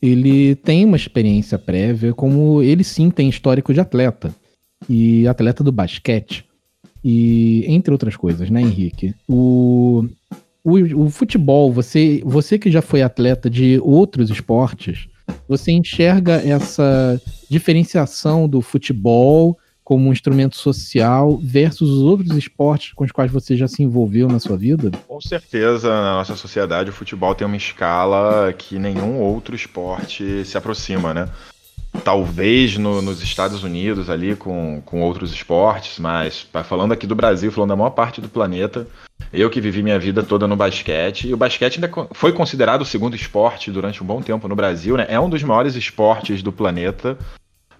ele 0.00 0.54
tem 0.56 0.84
uma 0.84 0.96
experiência 0.96 1.58
prévia, 1.58 2.12
como 2.14 2.62
ele 2.62 2.84
sim 2.84 3.10
tem 3.10 3.28
histórico 3.28 3.72
de 3.74 3.80
atleta. 3.80 4.34
E 4.88 5.28
atleta 5.28 5.62
do 5.62 5.70
basquete. 5.70 6.44
E 7.04 7.64
entre 7.66 7.92
outras 7.92 8.16
coisas, 8.16 8.50
né, 8.50 8.60
Henrique? 8.60 9.14
O, 9.28 10.04
o, 10.64 11.04
o 11.04 11.10
futebol, 11.10 11.72
você, 11.72 12.22
você 12.24 12.58
que 12.58 12.70
já 12.70 12.82
foi 12.82 13.02
atleta 13.02 13.48
de 13.48 13.80
outros 13.82 14.30
esportes, 14.30 15.08
você 15.48 15.72
enxerga 15.72 16.34
essa 16.34 17.20
diferenciação 17.48 18.48
do 18.48 18.60
futebol 18.60 19.58
como 19.82 20.08
um 20.08 20.12
instrumento 20.12 20.56
social 20.56 21.36
versus 21.42 21.90
os 21.90 22.02
outros 22.02 22.36
esportes 22.36 22.92
com 22.92 23.02
os 23.02 23.10
quais 23.10 23.30
você 23.30 23.56
já 23.56 23.66
se 23.66 23.82
envolveu 23.82 24.28
na 24.28 24.38
sua 24.38 24.56
vida? 24.56 24.92
Com 25.08 25.20
certeza, 25.20 25.88
na 25.88 26.14
nossa 26.14 26.36
sociedade, 26.36 26.90
o 26.90 26.92
futebol 26.92 27.34
tem 27.34 27.44
uma 27.44 27.56
escala 27.56 28.52
que 28.52 28.78
nenhum 28.78 29.18
outro 29.18 29.54
esporte 29.56 30.44
se 30.44 30.56
aproxima, 30.56 31.12
né? 31.12 31.28
Talvez 32.02 32.76
no, 32.76 33.02
nos 33.02 33.22
Estados 33.22 33.62
Unidos 33.62 34.08
ali 34.08 34.34
com, 34.34 34.82
com 34.84 35.02
outros 35.02 35.32
esportes, 35.32 35.98
mas 35.98 36.46
falando 36.64 36.92
aqui 36.92 37.06
do 37.06 37.14
Brasil, 37.14 37.52
falando 37.52 37.70
da 37.70 37.76
maior 37.76 37.90
parte 37.90 38.20
do 38.20 38.28
planeta, 38.28 38.86
eu 39.32 39.50
que 39.50 39.60
vivi 39.60 39.82
minha 39.82 39.98
vida 39.98 40.22
toda 40.22 40.46
no 40.46 40.56
basquete, 40.56 41.28
e 41.28 41.34
o 41.34 41.36
basquete 41.36 41.76
ainda 41.76 42.08
foi 42.12 42.32
considerado 42.32 42.82
o 42.82 42.86
segundo 42.86 43.14
esporte 43.14 43.70
durante 43.70 44.02
um 44.02 44.06
bom 44.06 44.20
tempo 44.20 44.48
no 44.48 44.56
Brasil, 44.56 44.96
né? 44.96 45.06
É 45.08 45.20
um 45.20 45.28
dos 45.28 45.42
maiores 45.42 45.76
esportes 45.76 46.42
do 46.42 46.50
planeta, 46.50 47.16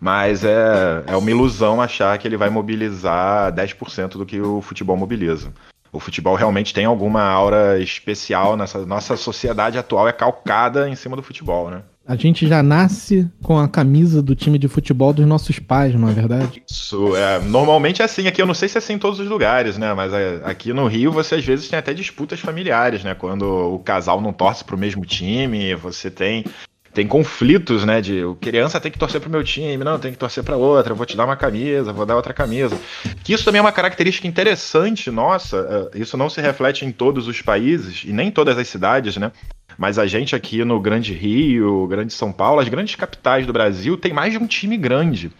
mas 0.00 0.44
é, 0.44 1.02
é 1.06 1.16
uma 1.16 1.30
ilusão 1.30 1.80
achar 1.80 2.16
que 2.18 2.28
ele 2.28 2.36
vai 2.36 2.50
mobilizar 2.50 3.52
10% 3.52 4.10
do 4.12 4.26
que 4.26 4.40
o 4.40 4.60
futebol 4.60 4.96
mobiliza. 4.96 5.52
O 5.92 5.98
futebol 5.98 6.34
realmente 6.34 6.72
tem 6.72 6.84
alguma 6.84 7.22
aura 7.22 7.78
especial 7.80 8.56
nessa 8.56 8.84
nossa 8.86 9.16
sociedade 9.16 9.78
atual, 9.78 10.08
é 10.08 10.12
calcada 10.12 10.88
em 10.88 10.94
cima 10.94 11.16
do 11.16 11.22
futebol, 11.22 11.70
né? 11.70 11.82
A 12.06 12.16
gente 12.16 12.48
já 12.48 12.60
nasce 12.60 13.30
com 13.40 13.56
a 13.58 13.68
camisa 13.68 14.20
do 14.20 14.34
time 14.34 14.58
de 14.58 14.66
futebol 14.66 15.12
dos 15.12 15.24
nossos 15.26 15.60
pais, 15.60 15.94
não 15.94 16.08
é 16.08 16.12
verdade? 16.12 16.60
Isso, 16.68 17.14
é, 17.14 17.38
normalmente 17.38 18.02
é 18.02 18.04
assim. 18.04 18.26
Aqui 18.26 18.42
eu 18.42 18.46
não 18.46 18.54
sei 18.54 18.68
se 18.68 18.76
é 18.76 18.80
assim 18.80 18.94
em 18.94 18.98
todos 18.98 19.20
os 19.20 19.28
lugares, 19.28 19.78
né? 19.78 19.94
Mas 19.94 20.12
é, 20.12 20.40
aqui 20.44 20.72
no 20.72 20.88
Rio 20.88 21.12
você 21.12 21.36
às 21.36 21.44
vezes 21.44 21.68
tem 21.68 21.78
até 21.78 21.94
disputas 21.94 22.40
familiares, 22.40 23.04
né? 23.04 23.14
Quando 23.14 23.44
o 23.44 23.78
casal 23.78 24.20
não 24.20 24.32
torce 24.32 24.64
pro 24.64 24.76
mesmo 24.76 25.04
time, 25.04 25.74
você 25.76 26.10
tem 26.10 26.44
tem 26.92 27.06
conflitos, 27.06 27.84
né? 27.84 28.00
De 28.00 28.22
criança 28.40 28.80
tem 28.80 28.90
que 28.90 28.98
torcer 28.98 29.20
pro 29.20 29.30
meu 29.30 29.44
time, 29.44 29.84
não, 29.84 29.98
tem 29.98 30.12
que 30.12 30.18
torcer 30.18 30.42
para 30.42 30.56
outra, 30.56 30.94
vou 30.94 31.06
te 31.06 31.16
dar 31.16 31.24
uma 31.24 31.36
camisa, 31.36 31.92
vou 31.92 32.04
dar 32.04 32.16
outra 32.16 32.34
camisa. 32.34 32.76
Que 33.22 33.32
isso 33.32 33.44
também 33.44 33.58
é 33.58 33.62
uma 33.62 33.72
característica 33.72 34.26
interessante, 34.26 35.10
nossa. 35.10 35.90
É, 35.94 35.98
isso 35.98 36.16
não 36.16 36.28
se 36.28 36.40
reflete 36.40 36.84
em 36.84 36.92
todos 36.92 37.28
os 37.28 37.40
países 37.40 38.02
e 38.04 38.12
nem 38.12 38.28
em 38.28 38.32
todas 38.32 38.58
as 38.58 38.68
cidades, 38.68 39.16
né? 39.16 39.30
Mas 39.78 39.98
a 39.98 40.06
gente 40.06 40.34
aqui 40.34 40.64
no 40.64 40.80
Grande 40.80 41.14
Rio, 41.14 41.86
Grande 41.86 42.12
São 42.12 42.32
Paulo, 42.32 42.60
as 42.60 42.68
grandes 42.68 42.96
capitais 42.96 43.46
do 43.46 43.52
Brasil, 43.52 43.96
tem 43.96 44.12
mais 44.12 44.32
de 44.32 44.38
um 44.38 44.46
time 44.46 44.76
grande. 44.76 45.30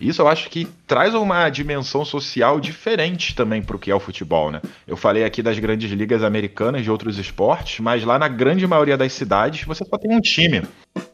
Isso 0.00 0.22
eu 0.22 0.28
acho 0.28 0.48
que 0.48 0.66
traz 0.86 1.14
uma 1.14 1.48
dimensão 1.50 2.04
social 2.04 2.58
diferente 2.58 3.34
também 3.34 3.62
para 3.62 3.76
o 3.76 3.78
que 3.78 3.90
é 3.90 3.94
o 3.94 4.00
futebol, 4.00 4.50
né? 4.50 4.62
Eu 4.86 4.96
falei 4.96 5.24
aqui 5.24 5.42
das 5.42 5.58
grandes 5.58 5.90
ligas 5.90 6.24
americanas 6.24 6.82
de 6.82 6.90
outros 6.90 7.18
esportes, 7.18 7.80
mas 7.80 8.02
lá 8.02 8.18
na 8.18 8.28
grande 8.28 8.66
maioria 8.66 8.96
das 8.96 9.12
cidades 9.12 9.64
você 9.64 9.84
só 9.84 9.98
tem 9.98 10.16
um 10.16 10.20
time. 10.20 10.62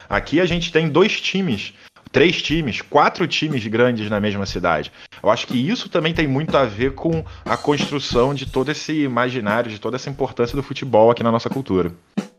Aqui 0.09 0.41
a 0.41 0.47
gente 0.47 0.71
tem 0.71 0.89
dois 0.89 1.21
times 1.21 1.75
três 2.13 2.41
times, 2.41 2.81
quatro 2.81 3.27
times 3.27 3.67
grandes 3.67 4.09
na 4.09 4.19
mesma 4.19 4.47
cidade. 4.47 4.91
Eu 5.23 5.29
acho 5.29 5.47
que 5.47 5.59
isso 5.59 5.91
também 5.91 6.15
tem 6.15 6.27
muito 6.27 6.57
a 6.57 6.65
ver 6.65 6.95
com 6.95 7.23
a 7.45 7.59
construção 7.59 8.33
de 8.33 8.47
todo 8.47 8.71
esse 8.71 9.03
imaginário, 9.03 9.71
de 9.71 9.79
toda 9.79 9.97
essa 9.97 10.09
importância 10.09 10.57
do 10.57 10.63
futebol 10.63 11.11
aqui 11.11 11.23
na 11.23 11.31
nossa 11.31 11.51
cultura. 11.51 11.93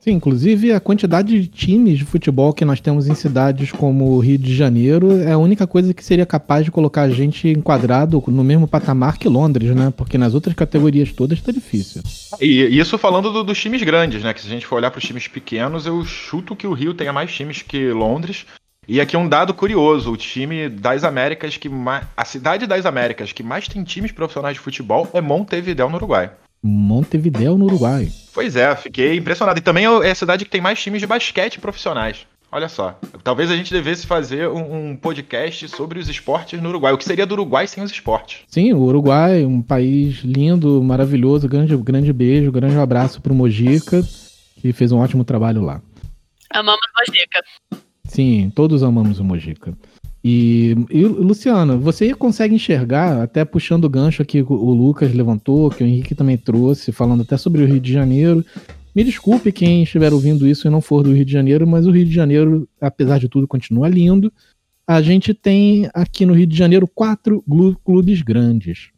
Sim, 0.07 0.13
inclusive 0.13 0.71
a 0.71 0.79
quantidade 0.79 1.37
de 1.37 1.47
times 1.49 1.97
de 1.97 2.05
futebol 2.05 2.53
que 2.53 2.63
nós 2.63 2.79
temos 2.79 3.09
em 3.09 3.13
cidades 3.13 3.73
como 3.73 4.11
o 4.11 4.19
Rio 4.19 4.37
de 4.37 4.55
Janeiro 4.55 5.19
é 5.19 5.33
a 5.33 5.37
única 5.37 5.67
coisa 5.67 5.93
que 5.93 6.01
seria 6.01 6.25
capaz 6.25 6.63
de 6.63 6.71
colocar 6.71 7.01
a 7.01 7.09
gente 7.09 7.49
enquadrado 7.49 8.23
no 8.27 8.41
mesmo 8.41 8.69
patamar 8.69 9.17
que 9.17 9.27
Londres, 9.27 9.75
né? 9.75 9.91
Porque 9.97 10.17
nas 10.17 10.33
outras 10.33 10.55
categorias 10.55 11.11
todas 11.11 11.39
está 11.39 11.51
difícil. 11.51 12.01
E 12.39 12.79
isso 12.79 12.97
falando 12.97 13.33
do, 13.33 13.43
dos 13.43 13.59
times 13.59 13.83
grandes, 13.83 14.23
né? 14.23 14.33
Que 14.33 14.39
se 14.39 14.47
a 14.47 14.49
gente 14.49 14.65
for 14.65 14.77
olhar 14.77 14.91
para 14.91 14.99
os 14.99 15.03
times 15.03 15.27
pequenos, 15.27 15.85
eu 15.85 16.01
chuto 16.05 16.55
que 16.55 16.65
o 16.65 16.71
Rio 16.71 16.93
tenha 16.93 17.11
mais 17.11 17.29
times 17.29 17.61
que 17.61 17.91
Londres. 17.91 18.45
E 18.87 19.01
aqui 19.01 19.17
um 19.17 19.27
dado 19.27 19.53
curioso: 19.53 20.13
o 20.13 20.15
time 20.15 20.69
das 20.69 21.03
Américas 21.03 21.57
que 21.57 21.67
mais. 21.67 22.05
A 22.15 22.23
cidade 22.23 22.65
das 22.65 22.85
Américas 22.85 23.33
que 23.33 23.43
mais 23.43 23.67
tem 23.67 23.83
times 23.83 24.13
profissionais 24.13 24.53
de 24.53 24.61
futebol 24.61 25.09
é 25.13 25.19
Montevideo, 25.19 25.89
no 25.89 25.97
Uruguai. 25.97 26.31
Montevideo, 26.61 27.57
no 27.57 27.65
Uruguai. 27.65 28.11
Pois 28.33 28.55
é, 28.55 28.75
fiquei 28.75 29.17
impressionado. 29.17 29.59
E 29.59 29.61
também 29.61 29.85
é 29.85 30.11
a 30.11 30.15
cidade 30.15 30.45
que 30.45 30.51
tem 30.51 30.61
mais 30.61 30.81
times 30.81 31.01
de 31.01 31.07
basquete 31.07 31.59
profissionais. 31.59 32.25
Olha 32.51 32.69
só. 32.69 32.97
Talvez 33.23 33.51
a 33.51 33.55
gente 33.55 33.73
devesse 33.73 34.07
fazer 34.07 34.47
um, 34.47 34.91
um, 34.91 34.95
podcast 34.95 35.67
sobre 35.67 35.99
os 35.99 36.07
esportes 36.07 36.61
no 36.61 36.69
Uruguai. 36.69 36.93
O 36.93 36.97
que 36.97 37.03
seria 37.03 37.25
do 37.25 37.33
Uruguai 37.33 37.67
sem 37.67 37.83
os 37.83 37.91
esportes? 37.91 38.39
Sim, 38.47 38.71
o 38.73 38.83
Uruguai, 38.83 39.45
um 39.45 39.61
país 39.61 40.19
lindo, 40.23 40.81
maravilhoso. 40.81 41.47
Grande, 41.49 41.75
grande 41.75 42.13
beijo, 42.13 42.51
grande 42.51 42.77
abraço 42.77 43.21
pro 43.21 43.35
Mojica, 43.35 44.01
que 44.61 44.71
fez 44.71 44.91
um 44.91 44.99
ótimo 44.99 45.25
trabalho 45.25 45.61
lá. 45.61 45.81
Amamos 46.49 46.79
Mojica. 46.97 47.43
Sim, 48.05 48.49
todos 48.55 48.81
amamos 48.81 49.19
o 49.19 49.23
Mojica. 49.23 49.77
E, 50.29 50.75
e 50.89 51.05
Luciano, 51.05 51.79
você 51.79 52.13
consegue 52.13 52.53
enxergar, 52.53 53.21
até 53.21 53.45
puxando 53.45 53.85
o 53.85 53.89
gancho 53.89 54.25
que 54.25 54.41
o 54.41 54.73
Lucas 54.73 55.13
levantou, 55.13 55.69
que 55.69 55.81
o 55.81 55.87
Henrique 55.87 56.13
também 56.13 56.35
trouxe, 56.37 56.91
falando 56.91 57.21
até 57.21 57.37
sobre 57.37 57.63
o 57.63 57.65
Rio 57.65 57.79
de 57.79 57.93
Janeiro. 57.93 58.45
Me 58.93 59.05
desculpe 59.05 59.53
quem 59.53 59.83
estiver 59.83 60.11
ouvindo 60.11 60.45
isso 60.45 60.67
e 60.67 60.69
não 60.69 60.81
for 60.81 61.01
do 61.01 61.13
Rio 61.13 61.23
de 61.23 61.31
Janeiro, 61.31 61.65
mas 61.65 61.87
o 61.87 61.91
Rio 61.91 62.03
de 62.03 62.11
Janeiro, 62.11 62.67
apesar 62.81 63.19
de 63.19 63.29
tudo, 63.29 63.47
continua 63.47 63.87
lindo. 63.87 64.29
A 64.85 65.01
gente 65.01 65.33
tem 65.33 65.89
aqui 65.93 66.25
no 66.25 66.33
Rio 66.33 66.47
de 66.47 66.57
Janeiro 66.57 66.89
quatro 66.93 67.41
clubes 67.85 68.21
grandes. 68.21 68.89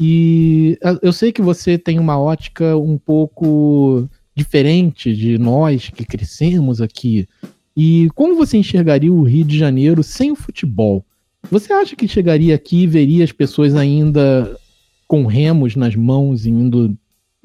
E 0.00 0.76
eu 1.00 1.12
sei 1.12 1.30
que 1.30 1.42
você 1.42 1.78
tem 1.78 2.00
uma 2.00 2.18
ótica 2.18 2.76
um 2.76 2.98
pouco 2.98 4.08
diferente 4.34 5.14
de 5.14 5.38
nós 5.38 5.90
que 5.90 6.04
crescemos 6.04 6.80
aqui 6.80 7.28
e 7.76 8.08
como 8.14 8.34
você 8.36 8.56
enxergaria 8.56 9.12
o 9.12 9.22
Rio 9.22 9.44
de 9.44 9.58
Janeiro 9.58 10.02
sem 10.02 10.32
o 10.32 10.36
futebol? 10.36 11.04
Você 11.50 11.72
acha 11.72 11.94
que 11.94 12.08
chegaria 12.08 12.54
aqui 12.54 12.82
e 12.82 12.86
veria 12.86 13.22
as 13.22 13.32
pessoas 13.32 13.74
ainda 13.74 14.58
com 15.06 15.26
remos 15.26 15.76
nas 15.76 15.94
mãos 15.94 16.46
e 16.46 16.50
indo 16.50 16.96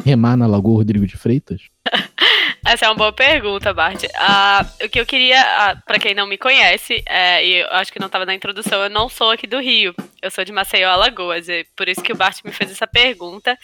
remar 0.03 0.37
na 0.37 0.47
Lagoa 0.47 0.77
Rodrigo 0.77 1.05
de 1.05 1.17
Freitas? 1.17 1.63
Essa 2.65 2.85
é 2.85 2.89
uma 2.89 2.95
boa 2.95 3.11
pergunta, 3.11 3.73
Bart. 3.73 4.03
Uh, 4.03 4.85
o 4.85 4.89
que 4.89 4.99
eu 4.99 5.05
queria, 5.05 5.41
uh, 5.41 5.81
para 5.85 5.99
quem 5.99 6.13
não 6.13 6.27
me 6.27 6.37
conhece, 6.37 7.03
é, 7.07 7.45
e 7.45 7.63
acho 7.63 7.91
que 7.91 7.99
não 7.99 8.05
estava 8.05 8.25
na 8.25 8.35
introdução, 8.35 8.83
eu 8.83 8.89
não 8.89 9.09
sou 9.09 9.31
aqui 9.31 9.47
do 9.47 9.59
Rio. 9.59 9.95
Eu 10.21 10.29
sou 10.29 10.45
de 10.45 10.51
Maceió, 10.51 10.89
Alagoas. 10.89 11.49
E 11.49 11.65
por 11.75 11.89
isso 11.89 12.03
que 12.03 12.13
o 12.13 12.15
Bart 12.15 12.39
me 12.45 12.51
fez 12.51 12.71
essa 12.71 12.85
pergunta. 12.85 13.57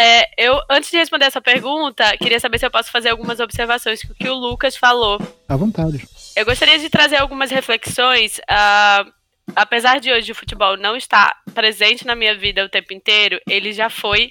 É, 0.00 0.30
eu, 0.36 0.60
antes 0.70 0.92
de 0.92 0.96
responder 0.96 1.24
essa 1.24 1.40
pergunta, 1.40 2.16
queria 2.18 2.38
saber 2.38 2.60
se 2.60 2.64
eu 2.64 2.70
posso 2.70 2.88
fazer 2.88 3.08
algumas 3.08 3.40
observações 3.40 4.00
com 4.00 4.12
o 4.12 4.14
que 4.14 4.28
o 4.28 4.34
Lucas 4.34 4.76
falou. 4.76 5.18
À 5.48 5.56
vontade. 5.56 6.06
Eu 6.36 6.44
gostaria 6.44 6.78
de 6.78 6.88
trazer 6.88 7.16
algumas 7.16 7.50
reflexões. 7.50 8.38
Uh, 8.38 9.12
apesar 9.56 9.98
de 9.98 10.12
hoje 10.12 10.30
o 10.30 10.36
futebol 10.36 10.76
não 10.76 10.94
estar 10.94 11.36
presente 11.52 12.06
na 12.06 12.14
minha 12.14 12.32
vida 12.32 12.64
o 12.64 12.68
tempo 12.68 12.92
inteiro, 12.92 13.40
ele 13.44 13.72
já 13.72 13.90
foi 13.90 14.30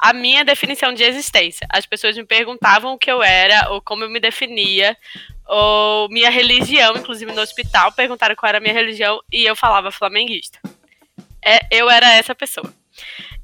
a 0.00 0.12
minha 0.12 0.44
definição 0.44 0.92
de 0.92 1.04
existência. 1.04 1.64
As 1.70 1.86
pessoas 1.86 2.16
me 2.16 2.26
perguntavam 2.26 2.94
o 2.94 2.98
que 2.98 3.08
eu 3.08 3.22
era, 3.22 3.70
ou 3.70 3.80
como 3.80 4.02
eu 4.02 4.10
me 4.10 4.18
definia, 4.18 4.96
ou 5.46 6.08
minha 6.08 6.28
religião, 6.28 6.96
inclusive 6.96 7.30
no 7.30 7.40
hospital, 7.40 7.92
perguntaram 7.92 8.34
qual 8.34 8.48
era 8.48 8.58
a 8.58 8.60
minha 8.60 8.74
religião, 8.74 9.20
e 9.30 9.44
eu 9.44 9.54
falava 9.54 9.92
flamenguista. 9.92 10.58
É, 11.40 11.60
eu 11.70 11.88
era 11.88 12.16
essa 12.16 12.34
pessoa. 12.34 12.74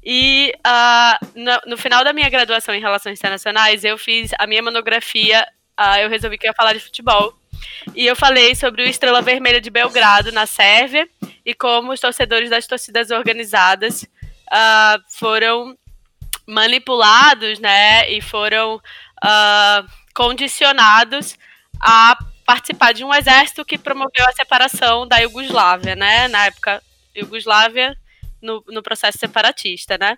E 0.03 0.53
uh, 0.65 1.27
no, 1.35 1.71
no, 1.71 1.77
final 1.77 2.03
da 2.03 2.11
minha 2.11 2.29
graduação 2.29 2.73
em 2.73 2.81
Relações 2.81 3.19
Internacionais, 3.19 3.83
eu 3.83 3.97
fiz 3.97 4.31
a 4.39 4.47
minha 4.47 4.61
monografia, 4.61 5.45
uh, 5.79 5.97
eu 5.99 6.09
resolvi 6.09 6.37
que 6.37 6.47
ia 6.47 6.53
falar 6.53 6.73
de 6.73 6.79
futebol. 6.79 7.33
E 7.95 8.07
eu 8.07 8.15
falei 8.15 8.55
sobre 8.55 8.81
o 8.81 8.85
Estrela 8.85 9.21
Vermelha 9.21 9.61
de 9.61 9.69
Belgrado, 9.69 10.31
na 10.31 10.47
Sérvia, 10.47 11.07
e 11.45 11.53
como 11.53 11.91
os 11.91 11.99
torcedores 11.99 12.49
das 12.49 12.65
torcidas 12.65 13.11
organizadas 13.11 14.03
uh, 14.03 15.01
foram 15.19 15.77
manipulados, 16.47 17.59
né, 17.59 18.11
e 18.11 18.19
foram 18.19 18.81
condicionados 20.15 21.37
a 21.79 22.17
participar 22.43 22.91
de 22.91 23.03
um 23.03 23.13
exército 23.13 23.63
que 23.63 23.77
promoveu 23.77 24.27
a 24.27 24.33
separação 24.33 25.07
da 25.07 25.19
Iugoslávia, 25.19 25.95
né, 25.95 26.27
na 26.27 26.47
época 26.47 26.81
Iugoslávia 27.15 27.95
no, 28.41 28.63
no 28.67 28.81
processo 28.81 29.17
separatista, 29.17 29.97
né? 29.97 30.17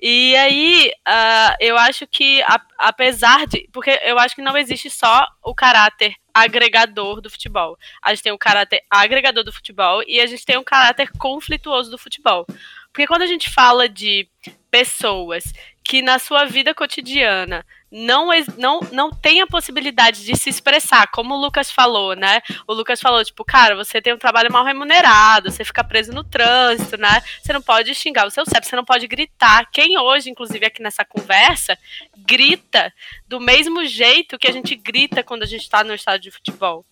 E 0.00 0.34
aí, 0.36 0.92
uh, 1.06 1.56
eu 1.60 1.76
acho 1.76 2.06
que, 2.06 2.42
a, 2.42 2.60
apesar 2.78 3.46
de. 3.46 3.68
Porque 3.72 3.90
eu 4.02 4.18
acho 4.18 4.34
que 4.34 4.42
não 4.42 4.56
existe 4.56 4.90
só 4.90 5.26
o 5.42 5.54
caráter 5.54 6.14
agregador 6.32 7.20
do 7.20 7.30
futebol. 7.30 7.76
A 8.02 8.14
gente 8.14 8.22
tem 8.22 8.32
o 8.32 8.38
caráter 8.38 8.82
agregador 8.90 9.44
do 9.44 9.52
futebol 9.52 10.02
e 10.06 10.20
a 10.20 10.26
gente 10.26 10.44
tem 10.44 10.56
o 10.56 10.64
caráter 10.64 11.10
conflituoso 11.18 11.90
do 11.90 11.98
futebol. 11.98 12.46
Porque 12.92 13.06
quando 13.06 13.22
a 13.22 13.26
gente 13.26 13.50
fala 13.50 13.88
de 13.88 14.28
pessoas 14.70 15.52
que 15.84 16.02
na 16.02 16.18
sua 16.18 16.44
vida 16.44 16.74
cotidiana 16.74 17.64
não, 17.90 18.28
não, 18.56 18.80
não 18.92 19.10
tem 19.10 19.40
a 19.40 19.46
possibilidade 19.46 20.24
de 20.24 20.36
se 20.36 20.50
expressar, 20.50 21.08
como 21.10 21.34
o 21.34 21.40
Lucas 21.40 21.70
falou, 21.70 22.14
né? 22.14 22.40
O 22.66 22.74
Lucas 22.74 23.00
falou, 23.00 23.24
tipo, 23.24 23.44
cara, 23.44 23.74
você 23.74 24.00
tem 24.00 24.12
um 24.12 24.18
trabalho 24.18 24.52
mal 24.52 24.64
remunerado, 24.64 25.50
você 25.50 25.64
fica 25.64 25.82
preso 25.82 26.12
no 26.12 26.22
trânsito, 26.22 26.96
né? 26.98 27.22
Você 27.42 27.52
não 27.52 27.62
pode 27.62 27.94
xingar 27.94 28.26
o 28.26 28.30
seu 28.30 28.44
CEP, 28.44 28.66
você 28.66 28.76
não 28.76 28.84
pode 28.84 29.06
gritar. 29.06 29.66
Quem 29.72 29.98
hoje, 29.98 30.30
inclusive 30.30 30.66
aqui 30.66 30.82
nessa 30.82 31.04
conversa, 31.04 31.78
grita 32.16 32.92
do 33.26 33.40
mesmo 33.40 33.84
jeito 33.86 34.38
que 34.38 34.48
a 34.48 34.52
gente 34.52 34.74
grita 34.74 35.22
quando 35.22 35.42
a 35.42 35.46
gente 35.46 35.62
está 35.62 35.82
no 35.82 35.94
estádio 35.94 36.30
de 36.30 36.36
futebol? 36.36 36.84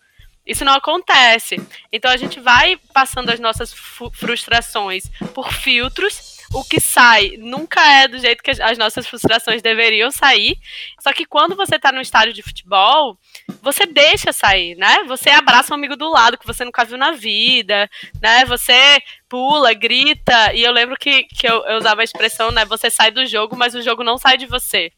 Isso 0.47 0.65
não 0.65 0.75
acontece. 0.75 1.57
Então 1.93 2.11
a 2.11 2.17
gente 2.17 2.39
vai 2.39 2.79
passando 2.95 3.31
as 3.31 3.41
nossas 3.41 3.75
frustrações 4.13 5.11
por 5.35 5.53
filtros 5.53 6.15
o 6.57 6.65
que 6.65 6.81
sai 6.81 7.37
nunca 7.39 7.81
é 7.87 8.09
do 8.09 8.19
jeito 8.19 8.43
que 8.43 8.51
as 8.51 8.79
nossas 8.79 9.07
frustrações 9.07 9.61
deveriam 9.61 10.11
sair. 10.11 10.59
Só 10.99 11.13
que 11.13 11.27
quando 11.27 11.55
você 11.55 11.79
tá 11.79 11.93
no 11.93 12.01
estádio 12.01 12.33
de 12.33 12.43
futebol, 12.43 13.19
você 13.61 13.85
deixa 13.85 14.33
sair, 14.33 14.75
né? 14.75 15.05
Você 15.07 15.29
abraça 15.29 15.75
um 15.75 15.77
amigo 15.77 15.97
do 15.97 16.09
lado 16.09 16.39
que 16.39 16.47
você 16.47 16.65
nunca 16.65 16.83
viu 16.83 16.97
na 16.97 17.11
vida, 17.11 17.91
né? 18.23 18.47
Você 18.47 18.99
pula, 19.29 19.75
grita. 19.75 20.55
E 20.55 20.63
eu 20.63 20.73
lembro 20.73 20.97
que, 20.97 21.25
que 21.25 21.47
eu, 21.47 21.63
eu 21.67 21.77
usava 21.77 22.01
a 22.01 22.05
expressão, 22.05 22.51
né? 22.51 22.65
Você 22.65 22.89
sai 22.89 23.11
do 23.11 23.27
jogo, 23.27 23.55
mas 23.55 23.75
o 23.75 23.83
jogo 23.83 24.03
não 24.03 24.17
sai 24.17 24.39
de 24.39 24.47
você. 24.47 24.91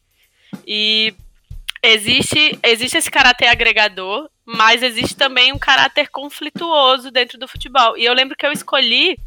E 0.65 1.13
existe, 1.83 2.57
existe 2.63 2.97
esse 2.97 3.11
caráter 3.11 3.47
agregador, 3.47 4.29
mas 4.45 4.81
existe 4.81 5.15
também 5.15 5.51
um 5.51 5.59
caráter 5.59 6.07
conflituoso 6.07 7.11
dentro 7.11 7.37
do 7.37 7.49
futebol. 7.49 7.97
E 7.97 8.05
eu 8.05 8.13
lembro 8.13 8.37
que 8.37 8.45
eu 8.45 8.51
escolhi 8.53 9.19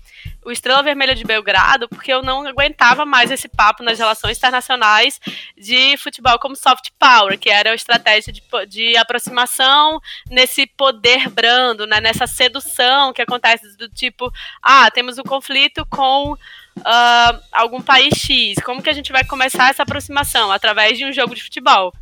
o 0.44 0.50
Estrela 0.50 0.82
Vermelha 0.82 1.14
de 1.14 1.24
Belgrado, 1.24 1.88
porque 1.88 2.12
eu 2.12 2.22
não 2.22 2.46
aguentava 2.46 3.04
mais 3.04 3.30
esse 3.30 3.48
papo 3.48 3.82
nas 3.82 3.98
relações 3.98 4.36
internacionais 4.36 5.20
de 5.56 5.96
futebol 5.96 6.38
como 6.38 6.56
soft 6.56 6.90
power, 6.98 7.38
que 7.38 7.48
era 7.48 7.70
a 7.70 7.74
estratégia 7.74 8.32
de, 8.32 8.42
de 8.68 8.96
aproximação 8.96 10.00
nesse 10.28 10.66
poder 10.66 11.28
brando, 11.28 11.86
né, 11.86 12.00
nessa 12.00 12.26
sedução 12.26 13.12
que 13.12 13.22
acontece 13.22 13.76
do 13.76 13.88
tipo, 13.88 14.32
ah, 14.62 14.90
temos 14.90 15.18
um 15.18 15.22
conflito 15.22 15.86
com 15.86 16.32
uh, 16.32 17.42
algum 17.52 17.80
país 17.80 18.14
X, 18.14 18.62
como 18.64 18.82
que 18.82 18.90
a 18.90 18.94
gente 18.94 19.12
vai 19.12 19.24
começar 19.24 19.70
essa 19.70 19.82
aproximação? 19.82 20.50
Através 20.50 20.98
de 20.98 21.04
um 21.04 21.12
jogo 21.12 21.34
de 21.34 21.42
futebol 21.42 21.92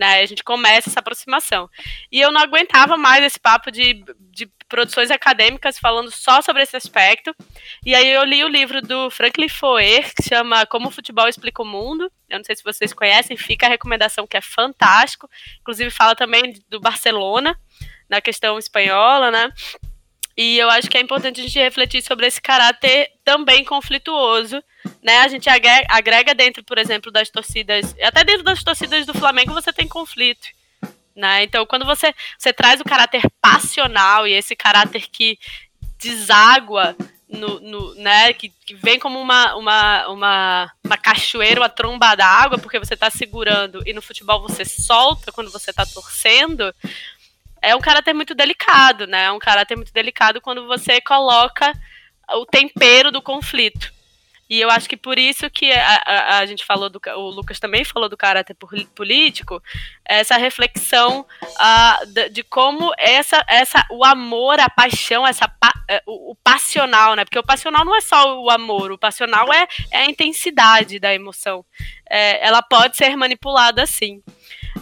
né? 0.00 0.20
A 0.20 0.26
gente 0.26 0.42
começa 0.42 0.88
essa 0.88 1.00
aproximação. 1.00 1.68
E 2.10 2.18
eu 2.18 2.32
não 2.32 2.40
aguentava 2.40 2.96
mais 2.96 3.22
esse 3.22 3.38
papo 3.38 3.70
de, 3.70 4.02
de 4.18 4.50
produções 4.66 5.10
acadêmicas 5.10 5.78
falando 5.78 6.10
só 6.10 6.40
sobre 6.40 6.62
esse 6.62 6.74
aspecto. 6.74 7.36
E 7.84 7.94
aí 7.94 8.08
eu 8.08 8.24
li 8.24 8.42
o 8.42 8.48
livro 8.48 8.80
do 8.80 9.10
Franklin 9.10 9.48
Foer, 9.48 10.10
que 10.14 10.22
chama 10.26 10.64
Como 10.64 10.88
o 10.88 10.90
Futebol 10.90 11.28
Explica 11.28 11.60
o 11.60 11.66
Mundo. 11.66 12.10
Eu 12.30 12.38
não 12.38 12.44
sei 12.44 12.56
se 12.56 12.64
vocês 12.64 12.94
conhecem, 12.94 13.36
fica 13.36 13.66
a 13.66 13.68
recomendação 13.68 14.26
que 14.26 14.38
é 14.38 14.40
fantástico. 14.40 15.28
Inclusive 15.60 15.90
fala 15.90 16.16
também 16.16 16.54
do 16.70 16.80
Barcelona, 16.80 17.54
na 18.08 18.22
questão 18.22 18.58
espanhola, 18.58 19.30
né? 19.30 19.52
E 20.40 20.58
eu 20.58 20.70
acho 20.70 20.88
que 20.88 20.96
é 20.96 21.00
importante 21.02 21.38
a 21.38 21.44
gente 21.44 21.58
refletir 21.58 22.02
sobre 22.02 22.26
esse 22.26 22.40
caráter 22.40 23.10
também 23.22 23.62
conflituoso, 23.62 24.64
né? 25.02 25.18
A 25.18 25.28
gente 25.28 25.50
agrega 25.50 26.34
dentro, 26.34 26.64
por 26.64 26.78
exemplo, 26.78 27.12
das 27.12 27.28
torcidas, 27.28 27.94
até 28.02 28.24
dentro 28.24 28.42
das 28.42 28.64
torcidas 28.64 29.04
do 29.04 29.12
Flamengo 29.12 29.52
você 29.52 29.70
tem 29.70 29.86
conflito. 29.86 30.48
Né? 31.14 31.42
Então, 31.42 31.66
quando 31.66 31.84
você, 31.84 32.14
você 32.38 32.54
traz 32.54 32.80
o 32.80 32.84
caráter 32.84 33.22
passional 33.38 34.26
e 34.26 34.32
esse 34.32 34.56
caráter 34.56 35.10
que 35.12 35.38
deságua 35.98 36.96
no, 37.28 37.60
no, 37.60 37.94
né, 37.96 38.32
que, 38.32 38.48
que, 38.64 38.74
vem 38.74 38.98
como 38.98 39.20
uma, 39.20 39.54
uma, 39.56 40.08
uma, 40.08 40.72
uma 40.82 40.96
cachoeira, 40.96 41.60
uma 41.60 41.68
tromba 41.68 42.14
d'água, 42.14 42.56
porque 42.56 42.78
você 42.78 42.94
está 42.94 43.10
segurando 43.10 43.82
e 43.84 43.92
no 43.92 44.00
futebol 44.00 44.40
você 44.40 44.64
solta 44.64 45.30
quando 45.30 45.50
você 45.50 45.68
está 45.68 45.84
torcendo, 45.84 46.74
é 47.62 47.74
um 47.74 47.80
caráter 47.80 48.14
muito 48.14 48.34
delicado, 48.34 49.06
né? 49.06 49.24
É 49.24 49.32
um 49.32 49.38
caráter 49.38 49.76
muito 49.76 49.92
delicado 49.92 50.40
quando 50.40 50.66
você 50.66 51.00
coloca 51.00 51.72
o 52.32 52.46
tempero 52.46 53.10
do 53.10 53.22
conflito. 53.22 53.92
E 54.50 54.60
eu 54.60 54.68
acho 54.68 54.88
que 54.88 54.96
por 54.96 55.16
isso 55.16 55.48
que 55.48 55.70
a, 55.70 56.02
a, 56.04 56.38
a, 56.38 56.46
gente 56.46 56.64
falou 56.64 56.90
do. 56.90 57.00
O 57.14 57.30
Lucas 57.30 57.60
também 57.60 57.84
falou 57.84 58.08
do 58.08 58.16
caráter 58.16 58.56
político, 58.96 59.62
essa 60.04 60.36
reflexão 60.36 61.24
uh, 61.40 62.06
de, 62.06 62.30
de, 62.30 62.42
como 62.42 62.92
essa, 62.98 63.44
essa, 63.46 63.86
o 63.88 64.04
amor, 64.04 64.58
a 64.58 64.68
paixão, 64.68 65.24
essa, 65.24 65.48
é, 65.88 66.02
o, 66.04 66.32
o, 66.32 66.34
passional, 66.34 67.14
né? 67.14 67.24
Porque 67.24 67.38
o 67.38 67.44
passional 67.44 67.84
não 67.84 67.94
é 67.94 68.00
só 68.00 68.42
o 68.42 68.50
amor, 68.50 68.90
o 68.90 68.98
passional 68.98 69.52
é, 69.52 69.68
é 69.88 69.98
a 69.98 70.10
intensidade 70.10 70.98
da 70.98 71.14
emoção. 71.14 71.64
É, 72.10 72.44
ela 72.44 72.60
pode 72.60 72.96
ser 72.96 73.16
manipulada 73.16 73.84
assim. 73.84 74.20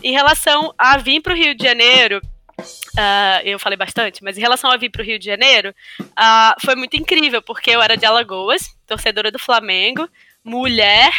Em 0.02 0.12
relação 0.12 0.74
a 0.78 0.96
vir 0.96 1.20
para 1.20 1.34
o 1.34 1.36
Rio 1.36 1.54
de 1.54 1.62
Janeiro, 1.62 2.22
Uh, 2.58 3.40
eu 3.44 3.58
falei 3.58 3.76
bastante, 3.76 4.22
mas 4.22 4.36
em 4.36 4.40
relação 4.40 4.70
a 4.70 4.76
vir 4.76 4.90
para 4.90 5.02
o 5.02 5.04
Rio 5.04 5.18
de 5.18 5.24
Janeiro, 5.24 5.74
uh, 6.00 6.60
foi 6.64 6.74
muito 6.74 6.96
incrível, 6.96 7.40
porque 7.40 7.70
eu 7.70 7.80
era 7.80 7.96
de 7.96 8.04
Alagoas, 8.04 8.74
torcedora 8.86 9.30
do 9.30 9.38
Flamengo, 9.38 10.08
mulher. 10.42 11.12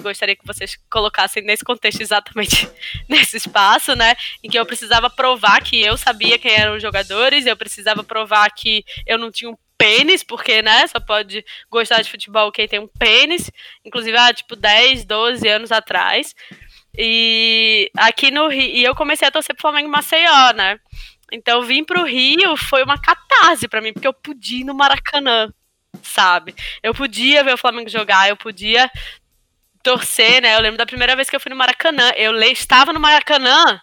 Gostaria 0.00 0.36
que 0.36 0.46
vocês 0.46 0.76
colocassem 0.90 1.42
nesse 1.42 1.64
contexto 1.64 2.00
exatamente 2.00 2.68
nesse 3.08 3.36
espaço, 3.36 3.94
né? 3.94 4.16
Em 4.42 4.48
que 4.48 4.58
eu 4.58 4.66
precisava 4.66 5.08
provar 5.08 5.62
que 5.62 5.80
eu 5.80 5.96
sabia 5.96 6.38
quem 6.38 6.52
eram 6.52 6.76
os 6.76 6.82
jogadores, 6.82 7.46
eu 7.46 7.56
precisava 7.56 8.02
provar 8.02 8.50
que 8.50 8.84
eu 9.06 9.18
não 9.18 9.30
tinha 9.30 9.50
um 9.50 9.56
pênis, 9.78 10.24
porque, 10.24 10.60
né, 10.60 10.88
só 10.88 10.98
pode 10.98 11.44
gostar 11.70 12.02
de 12.02 12.10
futebol 12.10 12.50
quem 12.50 12.66
tem 12.66 12.80
um 12.80 12.88
pênis, 12.88 13.48
inclusive 13.84 14.16
há, 14.16 14.34
tipo, 14.34 14.56
10, 14.56 15.04
12 15.04 15.46
anos 15.48 15.70
atrás. 15.70 16.34
E 16.96 17.90
aqui 17.96 18.30
no 18.30 18.48
Rio, 18.48 18.60
e 18.60 18.84
eu 18.84 18.94
comecei 18.94 19.26
a 19.26 19.30
torcer 19.30 19.54
pro 19.54 19.62
Flamengo 19.62 19.88
Maceió, 19.88 20.52
né? 20.54 20.78
Então 21.32 21.62
vim 21.62 21.84
pro 21.84 22.04
Rio 22.04 22.56
foi 22.56 22.82
uma 22.82 23.00
catarse 23.00 23.68
para 23.68 23.80
mim, 23.80 23.92
porque 23.92 24.08
eu 24.08 24.14
podia 24.14 24.60
ir 24.60 24.64
no 24.64 24.74
Maracanã, 24.74 25.52
sabe? 26.02 26.54
Eu 26.82 26.94
podia 26.94 27.44
ver 27.44 27.54
o 27.54 27.58
Flamengo 27.58 27.88
jogar, 27.88 28.28
eu 28.28 28.36
podia 28.36 28.90
torcer, 29.82 30.42
né? 30.42 30.56
Eu 30.56 30.60
lembro 30.60 30.78
da 30.78 30.86
primeira 30.86 31.14
vez 31.14 31.28
que 31.30 31.36
eu 31.36 31.40
fui 31.40 31.50
no 31.50 31.56
Maracanã. 31.56 32.10
Eu 32.16 32.34
estava 32.42 32.92
no 32.92 33.00
Maracanã 33.00 33.80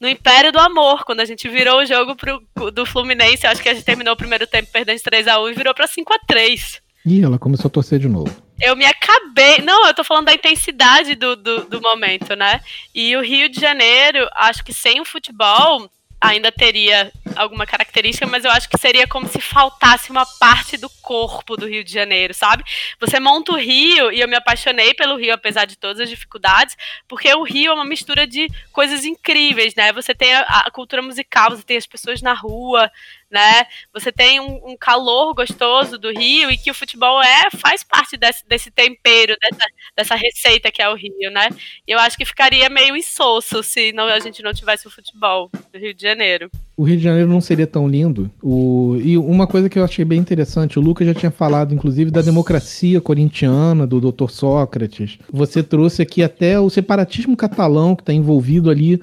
no 0.00 0.08
Império 0.08 0.50
do 0.50 0.58
Amor, 0.58 1.04
quando 1.04 1.20
a 1.20 1.24
gente 1.24 1.46
virou 1.48 1.80
o 1.80 1.86
jogo 1.86 2.16
pro, 2.16 2.70
do 2.70 2.86
Fluminense. 2.86 3.46
Acho 3.46 3.62
que 3.62 3.68
a 3.68 3.74
gente 3.74 3.84
terminou 3.84 4.14
o 4.14 4.16
primeiro 4.16 4.46
tempo 4.46 4.70
perdendo 4.72 4.96
de 4.96 5.04
3x1 5.04 5.50
e 5.50 5.54
virou 5.54 5.74
pra 5.74 5.86
5x3. 5.86 6.80
E 7.04 7.22
ela 7.22 7.38
começou 7.38 7.68
a 7.68 7.70
torcer 7.70 7.98
de 7.98 8.08
novo. 8.08 8.34
Eu 8.60 8.76
me 8.76 8.84
acabei. 8.84 9.58
Não, 9.58 9.86
eu 9.86 9.94
tô 9.94 10.04
falando 10.04 10.26
da 10.26 10.34
intensidade 10.34 11.14
do, 11.14 11.34
do, 11.34 11.64
do 11.64 11.80
momento, 11.80 12.34
né? 12.36 12.60
E 12.94 13.16
o 13.16 13.22
Rio 13.22 13.48
de 13.48 13.60
Janeiro, 13.60 14.28
acho 14.34 14.62
que 14.62 14.72
sem 14.72 15.00
o 15.00 15.04
futebol 15.04 15.90
ainda 16.20 16.52
teria 16.52 17.10
alguma 17.34 17.64
característica, 17.64 18.26
mas 18.26 18.44
eu 18.44 18.50
acho 18.50 18.68
que 18.68 18.76
seria 18.76 19.06
como 19.06 19.26
se 19.26 19.40
faltasse 19.40 20.10
uma 20.10 20.26
parte 20.38 20.76
do 20.76 20.90
corpo 21.00 21.56
do 21.56 21.66
Rio 21.66 21.82
de 21.82 21.90
Janeiro, 21.90 22.34
sabe? 22.34 22.62
Você 23.00 23.18
monta 23.18 23.52
o 23.52 23.56
Rio, 23.56 24.12
e 24.12 24.20
eu 24.20 24.28
me 24.28 24.36
apaixonei 24.36 24.92
pelo 24.92 25.16
Rio, 25.16 25.32
apesar 25.32 25.64
de 25.64 25.78
todas 25.78 25.98
as 25.98 26.10
dificuldades, 26.10 26.76
porque 27.08 27.32
o 27.32 27.42
Rio 27.42 27.72
é 27.72 27.74
uma 27.74 27.86
mistura 27.86 28.26
de 28.26 28.48
coisas 28.70 29.06
incríveis, 29.06 29.74
né? 29.74 29.92
Você 29.94 30.14
tem 30.14 30.34
a, 30.34 30.42
a 30.42 30.70
cultura 30.70 31.00
musical, 31.00 31.50
você 31.50 31.62
tem 31.62 31.78
as 31.78 31.86
pessoas 31.86 32.20
na 32.20 32.34
rua, 32.34 32.90
né? 33.30 33.64
Você 33.94 34.10
tem 34.10 34.40
um, 34.40 34.70
um, 34.70 34.76
calor 34.76 35.34
gostoso 35.34 35.98
do 35.98 36.10
Rio 36.10 36.50
e 36.50 36.58
que 36.58 36.70
o 36.70 36.74
futebol 36.74 37.22
é 37.22 37.50
faz 37.56 37.84
parte 37.84 38.16
desse, 38.16 38.46
desse 38.46 38.70
tempero, 38.70 39.36
dessa, 39.40 39.64
dessa 39.96 40.14
receita 40.14 40.70
que 40.70 40.82
é 40.82 40.88
o 40.88 40.94
Rio, 40.94 41.30
né? 41.30 41.48
Eu 41.86 41.98
acho 41.98 42.16
que 42.16 42.24
ficaria 42.24 42.68
meio 42.68 42.96
insosso 42.96 43.62
se 43.62 43.92
não, 43.92 44.04
a 44.06 44.18
gente 44.18 44.42
não 44.42 44.52
tivesse 44.52 44.86
o 44.86 44.90
futebol 44.90 45.50
do 45.72 45.78
Rio 45.78 45.94
de 45.94 46.02
Janeiro. 46.02 46.50
O 46.76 46.84
Rio 46.84 46.96
de 46.96 47.02
Janeiro 47.02 47.28
não 47.28 47.40
seria 47.40 47.66
tão 47.66 47.86
lindo. 47.86 48.30
O... 48.42 48.96
E 49.02 49.18
uma 49.18 49.46
coisa 49.46 49.68
que 49.68 49.78
eu 49.78 49.84
achei 49.84 50.04
bem 50.04 50.18
interessante, 50.18 50.78
o 50.78 50.82
Lucas 50.82 51.06
já 51.06 51.14
tinha 51.14 51.30
falado, 51.30 51.74
inclusive, 51.74 52.10
da 52.10 52.22
democracia 52.22 53.00
corintiana, 53.00 53.86
do 53.86 54.00
Dr. 54.00 54.30
Sócrates. 54.30 55.18
Você 55.30 55.62
trouxe 55.62 56.02
aqui 56.02 56.22
até 56.22 56.58
o 56.58 56.70
separatismo 56.70 57.36
catalão, 57.36 57.94
que 57.94 58.02
está 58.02 58.12
envolvido 58.12 58.70
ali 58.70 59.00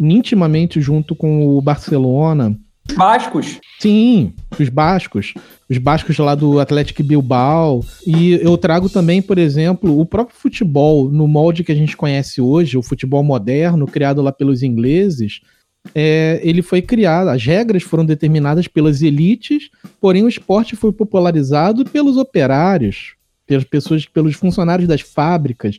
intimamente 0.00 0.80
junto 0.80 1.14
com 1.14 1.46
o 1.46 1.60
Barcelona. 1.60 2.58
Bascos? 2.92 3.60
Sim, 3.80 4.32
os 4.58 4.68
bascos. 4.68 5.34
Os 5.68 5.78
bascos 5.78 6.18
lá 6.18 6.34
do 6.34 6.60
Atlético 6.60 7.02
Bilbao. 7.02 7.84
E 8.06 8.32
eu 8.34 8.56
trago 8.56 8.88
também, 8.88 9.22
por 9.22 9.38
exemplo, 9.38 9.98
o 9.98 10.04
próprio 10.04 10.36
futebol 10.36 11.10
no 11.10 11.26
molde 11.26 11.64
que 11.64 11.72
a 11.72 11.74
gente 11.74 11.96
conhece 11.96 12.40
hoje, 12.40 12.76
o 12.76 12.82
futebol 12.82 13.22
moderno, 13.22 13.86
criado 13.86 14.20
lá 14.20 14.30
pelos 14.30 14.62
ingleses. 14.62 15.40
É, 15.94 16.40
ele 16.42 16.62
foi 16.62 16.80
criado, 16.80 17.28
as 17.28 17.44
regras 17.44 17.82
foram 17.82 18.06
determinadas 18.06 18.66
pelas 18.66 19.02
elites, 19.02 19.68
porém 20.00 20.22
o 20.22 20.28
esporte 20.28 20.76
foi 20.76 20.92
popularizado 20.92 21.84
pelos 21.84 22.16
operários, 22.16 23.16
pelas 23.46 23.64
pessoas, 23.64 24.06
pelos 24.06 24.34
funcionários 24.34 24.88
das 24.88 25.02
fábricas, 25.02 25.78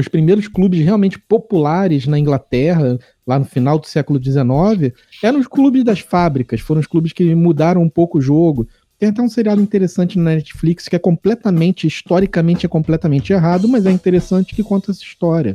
os 0.00 0.08
primeiros 0.08 0.48
clubes 0.48 0.80
realmente 0.84 1.18
populares 1.18 2.06
na 2.06 2.18
Inglaterra, 2.18 2.98
lá 3.26 3.38
no 3.38 3.44
final 3.44 3.78
do 3.78 3.86
século 3.86 4.22
XIX, 4.22 4.92
eram 5.22 5.38
os 5.38 5.46
clubes 5.46 5.84
das 5.84 6.00
fábricas, 6.00 6.60
foram 6.60 6.80
os 6.80 6.86
clubes 6.86 7.12
que 7.12 7.34
mudaram 7.34 7.82
um 7.82 7.88
pouco 7.88 8.18
o 8.18 8.20
jogo. 8.20 8.66
Tem 8.98 9.08
até 9.08 9.20
um 9.20 9.28
seriado 9.28 9.60
interessante 9.60 10.18
na 10.18 10.34
Netflix 10.34 10.88
que 10.88 10.96
é 10.96 10.98
completamente, 10.98 11.86
historicamente 11.86 12.66
é 12.66 12.68
completamente 12.68 13.32
errado, 13.32 13.68
mas 13.68 13.86
é 13.86 13.90
interessante 13.90 14.54
que 14.54 14.62
conta 14.62 14.90
essa 14.90 15.02
história. 15.02 15.54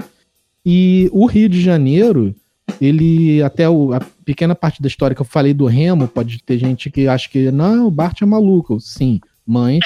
E 0.65 1.09
o 1.11 1.25
Rio 1.25 1.47
de 1.47 1.61
Janeiro, 1.61 2.35
ele, 2.81 3.41
até 3.41 3.69
o, 3.69 3.93
a 3.93 4.01
pequena 4.25 4.53
parte 4.53 4.81
da 4.81 4.87
história 4.87 5.15
que 5.15 5.21
eu 5.21 5.25
falei 5.25 5.53
do 5.53 5.65
Remo, 5.65 6.07
pode 6.07 6.43
ter 6.43 6.57
gente 6.57 6.89
que 6.91 7.07
acha 7.07 7.29
que, 7.29 7.49
não, 7.51 7.87
o 7.87 7.91
Bart 7.91 8.21
é 8.21 8.25
maluco. 8.25 8.79
Sim, 8.79 9.19
mas 9.45 9.79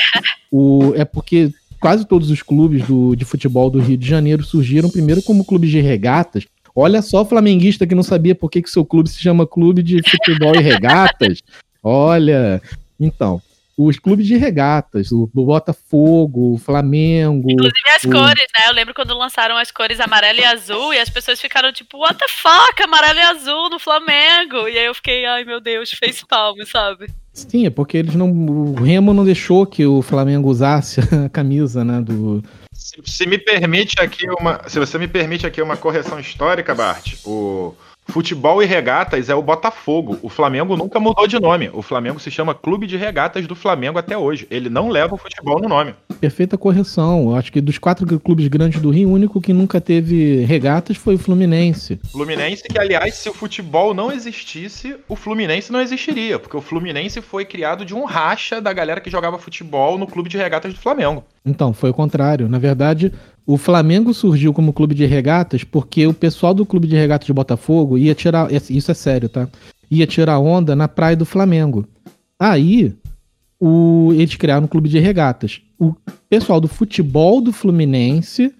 o, 0.52 0.94
é 0.96 1.06
porque 1.06 1.54
quase 1.84 2.06
todos 2.06 2.32
os 2.32 2.42
clubes 2.42 2.88
do, 2.88 3.14
de 3.14 3.26
futebol 3.26 3.70
do 3.70 3.82
Rio 3.82 3.98
de 3.98 4.08
Janeiro 4.08 4.42
surgiram 4.42 4.90
primeiro 4.90 5.22
como 5.22 5.44
clubes 5.44 5.70
de 5.70 5.82
regatas. 5.82 6.46
Olha 6.74 7.02
só, 7.02 7.26
flamenguista 7.26 7.86
que 7.86 7.94
não 7.94 8.02
sabia 8.02 8.34
por 8.34 8.50
que, 8.50 8.62
que 8.62 8.70
seu 8.70 8.86
clube 8.86 9.10
se 9.10 9.22
chama 9.22 9.46
Clube 9.46 9.84
de 9.84 10.02
Futebol 10.10 10.56
e 10.56 10.62
Regatas. 10.62 11.44
Olha, 11.84 12.62
então, 12.98 13.42
os 13.78 14.00
clubes 14.00 14.26
de 14.26 14.38
regatas, 14.38 15.12
o 15.12 15.30
Botafogo, 15.34 16.54
o 16.54 16.58
Flamengo. 16.58 17.52
Inclusive 17.52 17.90
as 17.94 18.04
o... 18.06 18.10
cores, 18.10 18.48
né? 18.58 18.70
Eu 18.70 18.74
lembro 18.74 18.94
quando 18.94 19.18
lançaram 19.18 19.58
as 19.58 19.70
cores 19.70 20.00
amarelo 20.00 20.40
e 20.40 20.46
azul 20.46 20.94
e 20.94 21.00
as 21.00 21.10
pessoas 21.10 21.42
ficaram 21.42 21.74
tipo, 21.74 21.98
what 21.98 22.18
the 22.18 22.30
fuck, 22.30 22.82
amarelo 22.82 23.20
e 23.20 23.24
azul 23.24 23.70
no 23.70 23.78
Flamengo. 23.78 24.70
E 24.70 24.80
aí 24.80 24.86
eu 24.86 24.96
fiquei, 24.96 25.26
ai 25.26 25.44
meu 25.44 25.60
Deus, 25.60 25.92
fez 25.92 26.24
palmo, 26.24 26.66
sabe? 26.66 27.08
Sim, 27.34 27.66
é 27.66 27.70
porque 27.72 27.98
eles 27.98 28.14
não. 28.14 28.32
O 28.32 28.76
Remo 28.76 29.12
não 29.12 29.26
deixou 29.26 29.66
que 29.66 29.86
o 29.86 30.04
Flamengo 30.04 30.48
usasse 30.48 31.02
a 31.26 31.28
camisa, 31.30 31.84
né? 31.84 32.00
Do. 32.00 32.44
Se, 32.72 33.02
se 33.04 33.26
me 33.26 33.40
permite 33.40 34.00
aqui 34.00 34.28
uma. 34.40 34.62
Se 34.68 34.80
você 34.80 35.00
me 35.00 35.08
permite 35.08 35.48
aqui 35.48 35.62
uma 35.62 35.76
correção 35.76 36.20
histórica, 36.20 36.76
Bart, 36.76 37.16
o. 37.26 37.74
Futebol 38.06 38.62
e 38.62 38.66
regatas 38.66 39.30
é 39.30 39.36
o 39.36 39.42
Botafogo. 39.42 40.20
O 40.22 40.30
Flamengo 40.30 40.76
nunca 40.76 41.00
mudou 41.00 41.28
de 41.28 41.40
nome. 41.40 41.70
O 41.74 41.82
Flamengo 41.82 42.20
se 42.20 42.30
chama 42.30 42.54
Clube 42.54 42.86
de 42.86 42.98
Regatas 42.98 43.48
do 43.48 43.56
Flamengo 43.56 43.98
até 43.98 44.18
hoje. 44.18 44.46
Ele 44.52 44.70
não 44.70 44.90
leva 44.90 45.16
o 45.16 45.18
futebol 45.18 45.60
no 45.60 45.68
nome. 45.68 45.96
Perfeita 46.20 46.58
correção. 46.58 47.30
Eu 47.30 47.36
acho 47.36 47.52
que 47.52 47.62
dos 47.62 47.78
quatro 47.78 48.20
clubes 48.20 48.48
grandes 48.48 48.82
do 48.82 48.90
Rio, 48.90 49.10
o 49.10 49.14
único 49.14 49.42
que 49.42 49.54
nunca 49.54 49.82
teve 49.82 50.44
regatas 50.46 50.98
foi 50.98 51.16
o 51.16 51.18
Fluminense. 51.18 52.00
Fluminense, 52.12 52.64
que 52.64 52.80
aliás, 52.80 53.16
se 53.16 53.30
o 53.30 53.34
futebol 53.34 53.94
não 53.94 54.12
existisse, 54.12 54.96
o 55.08 55.16
Fluminense 55.16 55.72
não 55.72 55.82
existiria. 55.82 56.38
Porque 56.38 56.58
o 56.58 56.62
Fluminense 56.62 57.22
foi 57.22 57.46
criado 57.46 57.86
de 57.86 57.96
um 57.96 58.06
racha 58.06 58.62
da 58.62 58.74
galera 58.74 59.02
que 59.02 59.10
jogava 59.10 59.40
futebol 59.40 59.98
no 59.98 60.08
Clube 60.08 60.30
de 60.30 60.38
Regatas 60.38 60.74
do 60.74 60.80
Flamengo. 60.80 61.24
Então, 61.46 61.74
foi 61.74 61.90
o 61.90 61.94
contrário. 61.94 62.48
Na 62.48 62.60
verdade, 62.60 63.12
o 63.46 63.58
Flamengo 63.58 64.14
surgiu 64.14 64.54
como 64.54 64.74
clube 64.74 64.96
de 64.96 65.06
regatas 65.06 65.64
porque 65.64 66.08
o 66.08 66.14
pessoal 66.14 66.54
do 66.54 66.66
clube 66.66 66.88
de 66.88 66.96
regatas 66.96 67.26
de 67.26 67.34
Botafogo 67.34 67.98
ia 67.98 68.16
tirar. 68.16 68.50
Isso 68.52 68.92
é 68.92 68.94
sério, 68.94 69.28
tá? 69.28 69.48
Ia 69.92 70.08
tirar 70.08 70.40
onda 70.40 70.76
na 70.76 70.88
praia 70.88 71.16
do 71.16 71.26
Flamengo. 71.26 71.88
Aí, 72.40 72.94
o, 73.60 74.12
eles 74.14 74.36
criaram 74.36 74.66
um 74.66 74.68
clube 74.68 74.90
de 74.90 75.00
regatas. 75.00 75.62
O 75.78 75.94
pessoal 76.30 76.60
do 76.60 76.68
futebol 76.68 77.42
do 77.42 77.52
Fluminense 77.52 78.54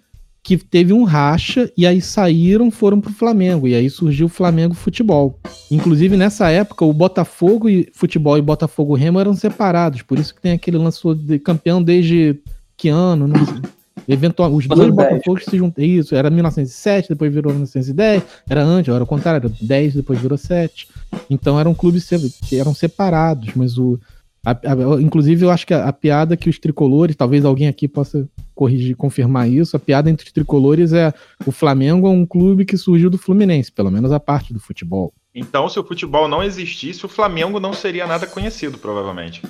que 0.44 0.58
teve 0.58 0.92
um 0.92 1.06
racha 1.06 1.72
e 1.78 1.88
aí 1.88 2.02
saíram, 2.02 2.70
foram 2.70 3.00
pro 3.00 3.14
Flamengo. 3.14 3.66
E 3.66 3.74
aí 3.74 3.90
surgiu 3.90 4.26
o 4.26 4.30
Flamengo 4.30 4.74
Futebol. 4.74 5.40
Inclusive, 5.72 6.18
nessa 6.18 6.50
época, 6.50 6.84
o 6.84 6.92
Botafogo 6.92 7.70
e 7.70 7.90
Futebol 7.94 8.38
e 8.38 8.42
Botafogo 8.42 8.94
Remo 8.94 9.22
eram 9.22 9.34
separados. 9.34 10.02
Por 10.02 10.20
isso 10.20 10.36
que 10.36 10.42
tem 10.42 10.52
aquele 10.52 10.78
lance 10.78 11.02
de 11.16 11.40
campeão 11.40 11.82
desde 11.82 12.38
que 12.76 12.90
ano? 12.90 13.26
Não 13.26 13.46
sei. 13.46 13.62
Eventual, 14.08 14.54
os 14.54 14.68
dois 14.68 14.90
Botafogos 14.90 15.46
se 15.46 15.58
juntam. 15.58 15.84
Isso, 15.84 16.16
era 16.16 16.30
1907, 16.30 17.10
depois 17.10 17.34
virou 17.34 17.52
1910. 17.52 18.24
Era 18.50 18.64
antes, 18.64 18.94
era 18.94 19.04
o 19.04 19.08
contrário, 19.08 19.48
era 19.48 19.56
10, 19.62 19.96
depois 19.96 20.20
virou 20.20 20.38
7. 20.38 20.88
Então 21.30 21.60
eram 21.60 21.74
clubes 21.74 22.08
que 22.48 22.58
eram 22.58 22.74
separados, 22.74 23.50
mas 23.56 23.78
o. 23.78 24.00
A, 24.46 24.52
a, 24.52 25.02
inclusive, 25.02 25.46
eu 25.46 25.50
acho 25.50 25.66
que 25.66 25.74
a, 25.74 25.88
a, 25.88 25.94
piada 25.94 26.36
que 26.36 26.50
os 26.50 26.60
tricolores, 26.60 27.16
talvez 27.16 27.46
alguém 27.46 27.70
aqui 27.70 27.88
possa 27.88 28.28
corrigir, 28.54 28.94
confirmar 28.98 29.50
isso, 29.50 29.78
a 29.78 29.80
piada 29.80 30.10
entre 30.10 30.26
os 30.26 30.34
tricolores 30.34 30.92
é 30.92 31.14
o 31.46 31.52
Flamengo 31.52 32.08
é 32.08 32.10
um 32.10 32.26
clube 32.26 32.66
que 32.66 32.76
surgiu 32.76 33.10
do 33.10 33.18
Fluminense, 33.18 33.72
pelo 33.72 33.90
menos 33.90 34.12
a 34.12 34.20
parte 34.20 34.54
do 34.54 34.60
futebol. 34.60 35.14
Então, 35.34 35.70
se 35.70 35.80
o 35.80 35.84
futebol 35.84 36.28
não 36.28 36.44
existisse, 36.44 37.06
o 37.06 37.10
Flamengo 37.10 37.58
não 37.58 37.72
seria 37.72 38.06
nada 38.06 38.28
conhecido, 38.28 38.78
provavelmente. 38.78 39.42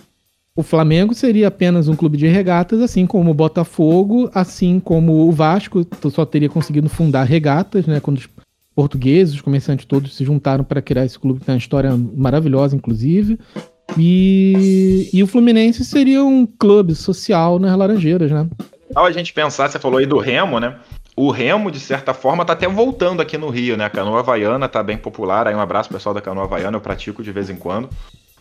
O 0.56 0.62
Flamengo 0.62 1.16
seria 1.16 1.48
apenas 1.48 1.88
um 1.88 1.96
clube 1.96 2.16
de 2.16 2.28
regatas, 2.28 2.80
assim 2.80 3.08
como 3.08 3.32
o 3.32 3.34
Botafogo, 3.34 4.30
assim 4.36 4.80
como 4.80 5.28
o 5.28 5.32
Vasco 5.32 5.84
só 6.12 6.26
teria 6.28 6.48
conseguido 6.48 6.88
fundar 6.88 7.24
regatas, 7.24 7.88
né? 7.88 8.00
Quando 8.00 8.18
os 8.20 8.30
portugueses, 8.76 9.34
os 9.34 9.42
comerciantes 9.42 9.86
todos 9.86 10.16
se 10.16 10.24
juntaram 10.24 10.64
para 10.64 10.80
criar 10.80 11.06
esse 11.06 11.18
clube 11.18 11.40
que 11.40 11.48
tem 11.48 11.56
uma 11.56 11.60
história 11.60 11.98
maravilhosa, 12.16 12.76
inclusive. 12.76 13.40
E, 13.98 15.10
e 15.12 15.24
o 15.24 15.28
Fluminense 15.28 15.84
seria 15.84 16.24
um 16.24 16.46
clube 16.46 16.94
social 16.94 17.58
nas 17.58 17.76
Laranjeiras, 17.76 18.32
né? 18.32 18.48
Ao 18.94 19.06
a 19.06 19.12
gente 19.12 19.34
pensar, 19.34 19.70
você 19.70 19.80
falou 19.80 19.98
aí 19.98 20.06
do 20.06 20.20
Remo, 20.20 20.60
né? 20.60 20.76
O 21.16 21.32
Remo, 21.32 21.72
de 21.72 21.80
certa 21.80 22.14
forma, 22.14 22.46
tá 22.46 22.54
até 22.54 22.68
voltando 22.68 23.24
aqui 23.24 23.40
no 23.40 23.50
Rio, 23.50 23.76
né? 23.76 23.86
A 23.86 23.90
canoa 23.90 24.20
havaiana 24.20 24.70
tá 24.70 24.84
bem 24.84 24.98
popular. 24.98 25.48
Aí 25.48 25.56
um 25.56 25.60
abraço 25.60 25.90
pessoal 25.90 26.14
da 26.14 26.22
canoa 26.22 26.44
havaiana, 26.44 26.78
eu 26.78 26.82
pratico 26.82 27.24
de 27.24 27.32
vez 27.32 27.50
em 27.50 27.56
quando. 27.56 27.90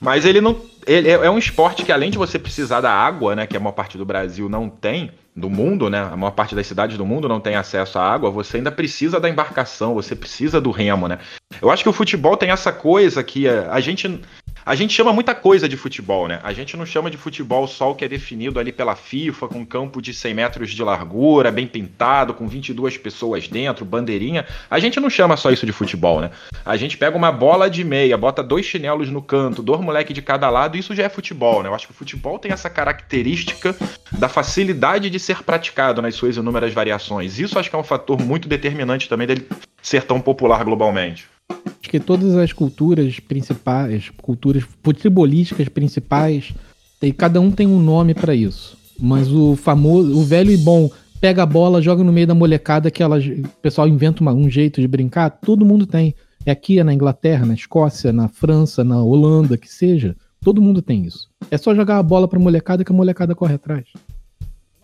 Mas 0.02 0.24
ele 0.24 0.40
não. 0.40 0.60
Ele 0.84 1.08
é, 1.08 1.12
é 1.12 1.30
um 1.30 1.38
esporte 1.38 1.84
que, 1.84 1.92
além 1.92 2.10
de 2.10 2.18
você 2.18 2.36
precisar 2.36 2.80
da 2.80 2.92
água, 2.92 3.36
né? 3.36 3.46
Que 3.46 3.56
a 3.56 3.60
maior 3.60 3.72
parte 3.72 3.96
do 3.96 4.04
Brasil 4.04 4.48
não 4.48 4.68
tem, 4.68 5.12
do 5.34 5.48
mundo, 5.48 5.88
né? 5.88 6.02
A 6.02 6.16
maior 6.16 6.32
parte 6.32 6.56
das 6.56 6.66
cidades 6.66 6.98
do 6.98 7.06
mundo 7.06 7.28
não 7.28 7.38
tem 7.38 7.54
acesso 7.54 8.00
à 8.00 8.02
água, 8.02 8.28
você 8.28 8.56
ainda 8.56 8.72
precisa 8.72 9.20
da 9.20 9.30
embarcação, 9.30 9.94
você 9.94 10.16
precisa 10.16 10.60
do 10.60 10.72
remo, 10.72 11.06
né? 11.06 11.20
Eu 11.60 11.70
acho 11.70 11.84
que 11.84 11.88
o 11.88 11.92
futebol 11.92 12.36
tem 12.36 12.50
essa 12.50 12.72
coisa 12.72 13.22
que 13.22 13.48
a, 13.48 13.72
a 13.72 13.78
gente 13.78 14.20
a 14.64 14.74
gente 14.74 14.92
chama 14.92 15.12
muita 15.12 15.34
coisa 15.34 15.68
de 15.68 15.76
futebol, 15.76 16.28
né? 16.28 16.40
A 16.42 16.52
gente 16.52 16.76
não 16.76 16.86
chama 16.86 17.10
de 17.10 17.16
futebol 17.16 17.66
só 17.66 17.90
o 17.90 17.94
que 17.94 18.04
é 18.04 18.08
definido 18.08 18.60
ali 18.60 18.72
pela 18.72 18.94
FIFA, 18.94 19.48
com 19.48 19.66
campo 19.66 20.00
de 20.00 20.14
100 20.14 20.34
metros 20.34 20.70
de 20.70 20.82
largura, 20.82 21.50
bem 21.50 21.66
pintado, 21.66 22.32
com 22.32 22.46
22 22.46 22.96
pessoas 22.96 23.48
dentro, 23.48 23.84
bandeirinha. 23.84 24.46
A 24.70 24.78
gente 24.78 25.00
não 25.00 25.10
chama 25.10 25.36
só 25.36 25.50
isso 25.50 25.66
de 25.66 25.72
futebol, 25.72 26.20
né? 26.20 26.30
A 26.64 26.76
gente 26.76 26.96
pega 26.96 27.16
uma 27.16 27.32
bola 27.32 27.68
de 27.68 27.82
meia, 27.82 28.16
bota 28.16 28.42
dois 28.42 28.64
chinelos 28.64 29.10
no 29.10 29.20
canto, 29.20 29.62
dois 29.62 29.80
moleques 29.80 30.14
de 30.14 30.22
cada 30.22 30.48
lado, 30.48 30.76
e 30.76 30.80
isso 30.80 30.94
já 30.94 31.04
é 31.04 31.08
futebol, 31.08 31.62
né? 31.62 31.68
Eu 31.68 31.74
acho 31.74 31.86
que 31.86 31.92
o 31.92 31.96
futebol 31.96 32.38
tem 32.38 32.52
essa 32.52 32.70
característica 32.70 33.74
da 34.12 34.28
facilidade 34.28 35.10
de 35.10 35.18
ser 35.18 35.42
praticado 35.42 36.00
nas 36.00 36.14
suas 36.14 36.36
inúmeras 36.36 36.72
variações. 36.72 37.38
Isso 37.38 37.58
acho 37.58 37.68
que 37.68 37.76
é 37.76 37.78
um 37.78 37.84
fator 37.84 38.20
muito 38.20 38.48
determinante 38.48 39.08
também 39.08 39.26
dele 39.26 39.48
ser 39.82 40.04
tão 40.04 40.20
popular 40.20 40.62
globalmente. 40.64 41.31
Acho 41.50 41.90
que 41.90 42.00
todas 42.00 42.36
as 42.36 42.52
culturas 42.52 43.20
principais, 43.20 44.10
culturas 44.22 44.64
futebolísticas 44.82 45.68
principais, 45.68 46.52
tem, 47.00 47.12
cada 47.12 47.40
um 47.40 47.50
tem 47.50 47.66
um 47.66 47.80
nome 47.80 48.14
para 48.14 48.34
isso. 48.34 48.76
Mas 48.98 49.30
o 49.32 49.56
famoso, 49.56 50.16
o 50.16 50.22
velho 50.22 50.50
e 50.50 50.56
bom 50.56 50.90
pega 51.20 51.42
a 51.42 51.46
bola, 51.46 51.80
joga 51.80 52.02
no 52.02 52.12
meio 52.12 52.26
da 52.26 52.34
molecada 52.34 52.90
que 52.90 53.02
ela, 53.02 53.18
o 53.18 53.48
pessoal 53.60 53.86
inventa 53.86 54.20
uma, 54.20 54.32
um 54.32 54.50
jeito 54.50 54.80
de 54.80 54.88
brincar, 54.88 55.30
todo 55.30 55.64
mundo 55.64 55.86
tem. 55.86 56.14
É 56.44 56.50
aqui, 56.50 56.80
é 56.80 56.84
na 56.84 56.92
Inglaterra, 56.92 57.46
na 57.46 57.54
Escócia, 57.54 58.12
na 58.12 58.28
França, 58.28 58.82
na 58.82 59.00
Holanda, 59.00 59.56
que 59.56 59.68
seja. 59.68 60.16
Todo 60.44 60.60
mundo 60.60 60.82
tem 60.82 61.04
isso. 61.04 61.28
É 61.50 61.56
só 61.56 61.72
jogar 61.74 61.98
a 61.98 62.02
bola 62.02 62.26
pra 62.26 62.38
molecada 62.38 62.84
que 62.84 62.90
a 62.90 62.94
molecada 62.94 63.34
corre 63.34 63.54
atrás. 63.54 63.84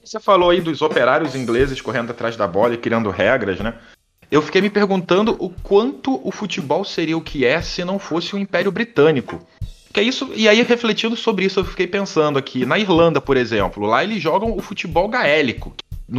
Você 0.05 0.21
falou 0.21 0.51
aí 0.51 0.61
dos 0.61 0.81
operários 0.81 1.35
ingleses 1.35 1.81
correndo 1.81 2.13
atrás 2.13 2.37
da 2.37 2.47
bola 2.47 2.75
e 2.75 2.79
criando 2.79 3.11
regras, 3.11 3.59
né? 3.59 3.75
Eu 4.31 4.43
fiquei 4.43 4.61
me 4.61 4.71
perguntando 4.71 5.37
o 5.39 5.49
quanto 5.51 6.21
o 6.27 6.31
futebol 6.31 6.85
seria 6.85 7.17
o 7.17 7.23
que 7.23 7.45
é 7.45 7.61
se 7.63 7.85
não 7.85 7.99
fosse 7.99 8.35
o 8.35 8.39
Império 8.39 8.71
Britânico. 8.71 9.41
Que 9.93 10.01
é 10.01 10.03
isso, 10.03 10.31
e 10.35 10.49
aí 10.49 10.63
refletindo 10.63 11.17
sobre 11.17 11.47
isso, 11.47 11.61
eu 11.61 11.65
fiquei 11.65 11.87
pensando 11.87 12.39
aqui, 12.39 12.67
na 12.67 12.79
Irlanda, 12.79 13.21
por 13.21 13.37
exemplo, 13.37 13.87
lá 13.87 14.05
eles 14.05 14.23
jogam 14.23 14.55
o 14.55 14.61
futebol 14.61 15.09
gaélico. 15.09 15.75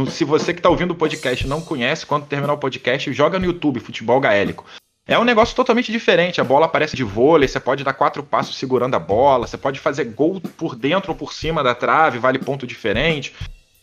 Se 0.08 0.24
você 0.24 0.52
que 0.52 0.58
está 0.58 0.68
ouvindo 0.68 0.92
o 0.92 0.96
podcast 0.96 1.46
não 1.46 1.60
conhece, 1.60 2.06
quando 2.06 2.26
terminar 2.26 2.52
o 2.52 2.58
podcast, 2.58 3.12
joga 3.12 3.38
no 3.38 3.46
YouTube 3.46 3.80
futebol 3.80 4.20
gaélico. 4.20 4.64
É 5.06 5.18
um 5.18 5.24
negócio 5.24 5.56
totalmente 5.56 5.90
diferente. 5.90 6.40
A 6.40 6.44
bola 6.44 6.66
aparece 6.66 6.94
de 6.94 7.02
vôlei, 7.02 7.48
você 7.48 7.58
pode 7.58 7.82
dar 7.82 7.92
quatro 7.92 8.22
passos 8.22 8.56
segurando 8.56 8.94
a 8.94 8.98
bola, 9.00 9.46
você 9.46 9.56
pode 9.56 9.80
fazer 9.80 10.04
gol 10.04 10.40
por 10.56 10.76
dentro 10.76 11.10
ou 11.10 11.16
por 11.16 11.32
cima 11.32 11.64
da 11.64 11.74
trave, 11.74 12.18
vale 12.18 12.38
ponto 12.38 12.66
diferente. 12.66 13.34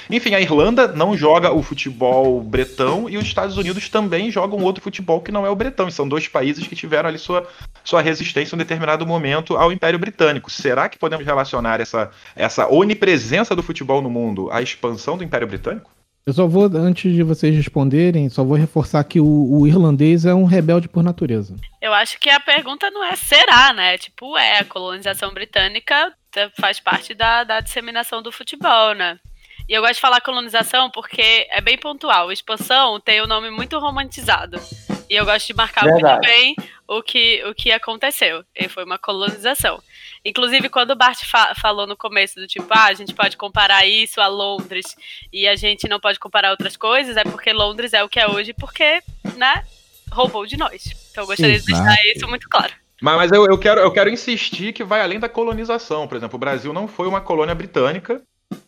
Enfim, 0.09 0.33
a 0.33 0.41
Irlanda 0.41 0.87
não 0.87 1.17
joga 1.17 1.51
o 1.51 1.61
futebol 1.61 2.41
bretão 2.41 3.09
e 3.09 3.17
os 3.17 3.25
Estados 3.25 3.57
Unidos 3.57 3.89
também 3.89 4.31
jogam 4.31 4.63
outro 4.63 4.83
futebol 4.83 5.21
que 5.21 5.31
não 5.31 5.45
é 5.45 5.49
o 5.49 5.55
bretão. 5.55 5.87
E 5.87 5.91
são 5.91 6.07
dois 6.07 6.27
países 6.27 6.65
que 6.65 6.75
tiveram 6.75 7.09
ali 7.09 7.17
sua, 7.17 7.47
sua 7.83 8.01
resistência 8.01 8.55
em 8.55 8.57
um 8.57 8.59
determinado 8.59 9.05
momento 9.05 9.57
ao 9.57 9.71
Império 9.71 9.99
Britânico. 9.99 10.49
Será 10.49 10.87
que 10.87 10.97
podemos 10.97 11.25
relacionar 11.25 11.81
essa, 11.81 12.11
essa 12.35 12.67
onipresença 12.67 13.55
do 13.55 13.63
futebol 13.63 14.01
no 14.01 14.09
mundo 14.09 14.49
à 14.51 14.61
expansão 14.61 15.17
do 15.17 15.23
Império 15.23 15.47
Britânico? 15.47 15.91
Eu 16.27 16.33
só 16.33 16.45
vou, 16.45 16.65
antes 16.65 17.13
de 17.13 17.23
vocês 17.23 17.55
responderem, 17.55 18.27
só 18.27 18.43
vou 18.43 18.57
reforçar 18.57 19.01
que 19.05 19.17
o, 19.17 19.25
o, 19.25 19.65
irlandês 19.65 20.25
é 20.25 20.33
um 20.33 20.43
rebelde 20.43 20.89
por 20.89 21.01
natureza. 21.01 21.55
Eu 21.81 21.93
acho 21.93 22.19
que 22.19 22.29
a 22.29 22.37
pergunta 22.37 22.91
não 22.91 23.01
é 23.01 23.15
será, 23.15 23.71
né? 23.71 23.97
Tipo, 23.97 24.37
é, 24.37 24.59
a 24.59 24.65
colonização 24.65 25.33
britânica 25.33 26.11
faz 26.59 26.81
parte 26.81 27.13
da, 27.13 27.45
da 27.45 27.61
disseminação 27.61 28.21
do 28.21 28.29
futebol, 28.29 28.93
né? 28.93 29.17
E 29.67 29.73
eu 29.73 29.81
gosto 29.81 29.95
de 29.95 30.01
falar 30.01 30.21
colonização 30.21 30.89
porque 30.89 31.45
é 31.49 31.59
bem 31.59 31.77
pontual. 31.77 32.31
Expansão 32.31 32.99
tem 32.99 33.19
o 33.19 33.25
um 33.25 33.27
nome 33.27 33.49
muito 33.49 33.77
romantizado. 33.79 34.57
E 35.09 35.15
eu 35.15 35.25
gosto 35.25 35.47
de 35.47 35.53
marcar 35.53 35.83
Verdade. 35.83 36.03
muito 36.03 36.21
bem 36.21 36.55
o 36.87 37.01
que, 37.01 37.43
o 37.45 37.53
que 37.53 37.71
aconteceu. 37.71 38.43
E 38.55 38.69
foi 38.69 38.85
uma 38.85 38.97
colonização. 38.97 39.81
Inclusive, 40.23 40.69
quando 40.69 40.91
o 40.91 40.95
Bart 40.95 41.23
fa 41.25 41.53
falou 41.55 41.85
no 41.85 41.97
começo 41.97 42.35
do 42.35 42.47
tipo, 42.47 42.67
ah, 42.69 42.85
a 42.85 42.93
gente 42.93 43.13
pode 43.13 43.35
comparar 43.35 43.85
isso 43.85 44.21
a 44.21 44.27
Londres 44.27 44.95
e 45.31 45.47
a 45.47 45.55
gente 45.55 45.87
não 45.87 45.99
pode 45.99 46.19
comparar 46.19 46.51
outras 46.51 46.75
coisas, 46.75 47.15
é 47.17 47.23
porque 47.23 47.51
Londres 47.53 47.93
é 47.93 48.03
o 48.03 48.09
que 48.09 48.19
é 48.19 48.27
hoje, 48.27 48.53
porque, 48.53 49.01
né, 49.35 49.63
roubou 50.11 50.45
de 50.45 50.57
nós. 50.57 50.85
Então 51.11 51.23
eu 51.23 51.27
gostaria 51.27 51.55
Exato. 51.55 51.71
de 51.71 51.85
deixar 51.85 52.15
isso 52.15 52.27
muito 52.27 52.49
claro. 52.49 52.73
Mas, 53.01 53.15
mas 53.15 53.31
eu, 53.31 53.45
eu, 53.45 53.57
quero, 53.57 53.79
eu 53.79 53.91
quero 53.91 54.09
insistir 54.09 54.73
que 54.73 54.83
vai 54.83 55.01
além 55.01 55.19
da 55.19 55.29
colonização. 55.29 56.07
Por 56.07 56.17
exemplo, 56.17 56.35
o 56.35 56.39
Brasil 56.39 56.73
não 56.73 56.87
foi 56.87 57.07
uma 57.07 57.21
colônia 57.21 57.53
britânica 57.53 58.21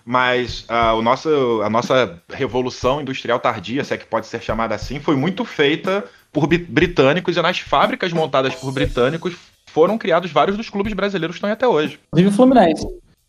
mas 0.09 0.61
uh, 0.61 0.97
o 0.97 1.03
nosso, 1.03 1.61
a 1.63 1.69
nossa 1.69 2.19
revolução 2.33 2.99
industrial 2.99 3.39
tardia, 3.39 3.83
se 3.83 3.93
é 3.93 3.97
que 3.97 4.07
pode 4.07 4.25
ser 4.25 4.41
chamada 4.41 4.73
assim, 4.73 4.99
foi 4.99 5.15
muito 5.15 5.45
feita 5.45 6.03
por 6.33 6.47
britânicos 6.47 7.37
e 7.37 7.41
nas 7.43 7.59
fábricas 7.59 8.11
montadas 8.11 8.55
por 8.55 8.71
britânicos 8.71 9.35
foram 9.67 9.99
criados 9.99 10.31
vários 10.31 10.57
dos 10.57 10.67
clubes 10.67 10.93
brasileiros 10.93 11.35
que 11.35 11.37
estão 11.37 11.47
aí 11.47 11.53
até 11.53 11.67
hoje. 11.67 11.99
Inclusive 12.07 12.29
o 12.29 12.31
Fluminense. 12.31 12.87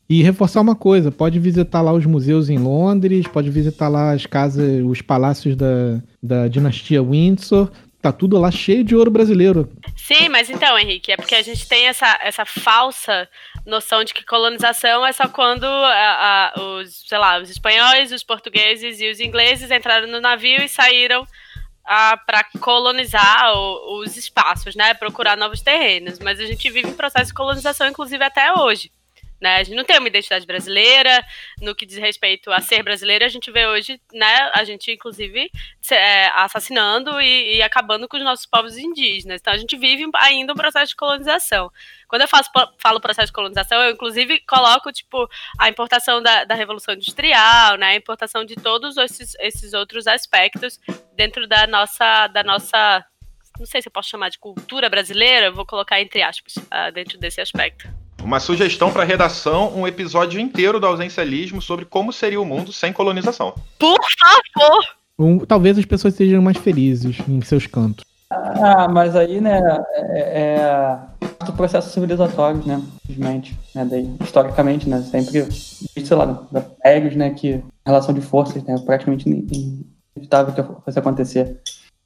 E 0.08 0.22
reforçar 0.22 0.62
uma 0.62 0.74
coisa, 0.74 1.12
pode 1.12 1.38
visitar 1.38 1.82
lá 1.82 1.92
os 1.92 2.06
museus 2.06 2.48
em 2.48 2.56
Londres, 2.56 3.26
pode 3.26 3.50
visitar 3.50 3.88
lá 3.88 4.12
as 4.12 4.24
casas, 4.24 4.82
os 4.82 5.02
palácios 5.02 5.54
da, 5.54 6.00
da 6.22 6.48
dinastia 6.48 7.02
Windsor, 7.02 7.70
tá 8.00 8.10
tudo 8.10 8.38
lá 8.38 8.50
cheio 8.50 8.82
de 8.82 8.96
ouro 8.96 9.10
brasileiro. 9.10 9.68
Sim, 9.94 10.28
mas 10.30 10.48
então, 10.48 10.78
Henrique, 10.78 11.12
é 11.12 11.16
porque 11.16 11.34
a 11.34 11.42
gente 11.42 11.68
tem 11.68 11.86
essa, 11.86 12.18
essa 12.22 12.44
falsa 12.46 13.28
noção 13.70 14.04
de 14.04 14.12
que 14.12 14.24
colonização 14.24 15.06
é 15.06 15.12
só 15.12 15.26
quando 15.28 15.64
a, 15.64 16.52
a, 16.54 16.60
os, 16.60 17.04
sei 17.06 17.16
lá, 17.16 17.38
os 17.38 17.48
espanhóis, 17.48 18.12
os 18.12 18.22
portugueses 18.22 19.00
e 19.00 19.08
os 19.08 19.20
ingleses 19.20 19.70
entraram 19.70 20.08
no 20.08 20.20
navio 20.20 20.62
e 20.62 20.68
saíram 20.68 21.26
para 22.26 22.44
colonizar 22.60 23.52
o, 23.56 24.00
os 24.00 24.16
espaços, 24.16 24.76
né? 24.76 24.92
Procurar 24.94 25.36
novos 25.36 25.60
terrenos. 25.60 26.18
Mas 26.18 26.38
a 26.38 26.44
gente 26.44 26.70
vive 26.70 26.88
em 26.88 26.94
processo 26.94 27.28
de 27.28 27.34
colonização, 27.34 27.88
inclusive 27.88 28.22
até 28.22 28.52
hoje. 28.52 28.92
Né? 29.40 29.56
A 29.56 29.62
gente 29.62 29.74
não 29.74 29.84
tem 29.84 29.98
uma 29.98 30.08
identidade 30.08 30.46
brasileira, 30.46 31.24
no 31.62 31.74
que 31.74 31.86
diz 31.86 31.96
respeito 31.96 32.52
a 32.52 32.60
ser 32.60 32.82
brasileiro, 32.82 33.24
a 33.24 33.28
gente 33.28 33.50
vê 33.50 33.66
hoje, 33.66 33.98
né, 34.12 34.50
a 34.54 34.64
gente 34.64 34.92
inclusive 34.92 35.50
é, 35.90 36.26
assassinando 36.34 37.18
e, 37.22 37.56
e, 37.56 37.62
acabando 37.62 38.06
com 38.06 38.18
os 38.18 38.22
nossos 38.22 38.44
povos 38.44 38.76
indígenas. 38.76 39.40
Então 39.40 39.54
a 39.54 39.56
gente 39.56 39.78
vive 39.78 40.06
ainda 40.16 40.52
um 40.52 40.56
processo 40.56 40.90
de 40.90 40.96
colonização. 40.96 41.72
Quando 42.10 42.22
eu 42.22 42.28
faço, 42.28 42.50
falo 42.76 43.00
processo 43.00 43.28
de 43.28 43.32
colonização, 43.32 43.80
eu 43.80 43.92
inclusive 43.92 44.40
coloco 44.40 44.90
tipo 44.90 45.28
a 45.56 45.68
importação 45.68 46.20
da, 46.20 46.44
da 46.44 46.56
revolução 46.56 46.92
industrial, 46.92 47.76
né, 47.76 47.86
a 47.86 47.94
importação 47.94 48.44
de 48.44 48.56
todos 48.56 48.96
esses, 48.96 49.36
esses 49.38 49.72
outros 49.72 50.08
aspectos 50.08 50.80
dentro 51.14 51.46
da 51.46 51.68
nossa 51.68 52.26
da 52.26 52.42
nossa 52.42 53.04
não 53.56 53.64
sei 53.64 53.80
se 53.80 53.86
eu 53.86 53.92
posso 53.92 54.08
chamar 54.08 54.28
de 54.28 54.40
cultura 54.40 54.90
brasileira, 54.90 55.52
vou 55.52 55.64
colocar 55.64 56.00
entre 56.00 56.20
aspas, 56.20 56.56
uh, 56.56 56.92
dentro 56.92 57.16
desse 57.16 57.40
aspecto. 57.40 57.88
Uma 58.24 58.40
sugestão 58.40 58.92
para 58.92 59.04
redação, 59.04 59.72
um 59.78 59.86
episódio 59.86 60.40
inteiro 60.40 60.80
do 60.80 60.86
ausencialismo 60.86 61.62
sobre 61.62 61.84
como 61.84 62.12
seria 62.12 62.40
o 62.40 62.44
mundo 62.44 62.72
sem 62.72 62.92
colonização. 62.92 63.54
Por 63.78 63.98
favor! 64.18 64.84
Um, 65.16 65.38
talvez 65.38 65.78
as 65.78 65.84
pessoas 65.84 66.14
sejam 66.14 66.42
mais 66.42 66.56
felizes 66.56 67.20
em 67.28 67.40
seus 67.42 67.68
cantos. 67.68 68.04
Ah, 68.30 68.88
mas 68.88 69.14
aí, 69.14 69.40
né, 69.40 69.60
é, 70.14 70.20
é 70.20 71.19
do 71.44 71.52
processo 71.52 71.90
civilizatório, 71.90 72.62
né, 72.66 72.82
infelizmente, 73.04 73.58
né, 73.74 73.84
daí, 73.84 74.14
historicamente, 74.20 74.88
né, 74.88 75.00
sempre, 75.02 75.50
sei 75.50 76.16
lá, 76.16 76.46
da 76.50 76.60
pregos, 76.60 77.16
né, 77.16 77.30
que 77.30 77.62
relação 77.84 78.14
de 78.14 78.20
forças, 78.20 78.62
né, 78.64 78.76
praticamente 78.84 79.28
inevitável 79.28 80.54
que 80.54 80.62
fosse 80.84 80.98
acontecer. 80.98 81.60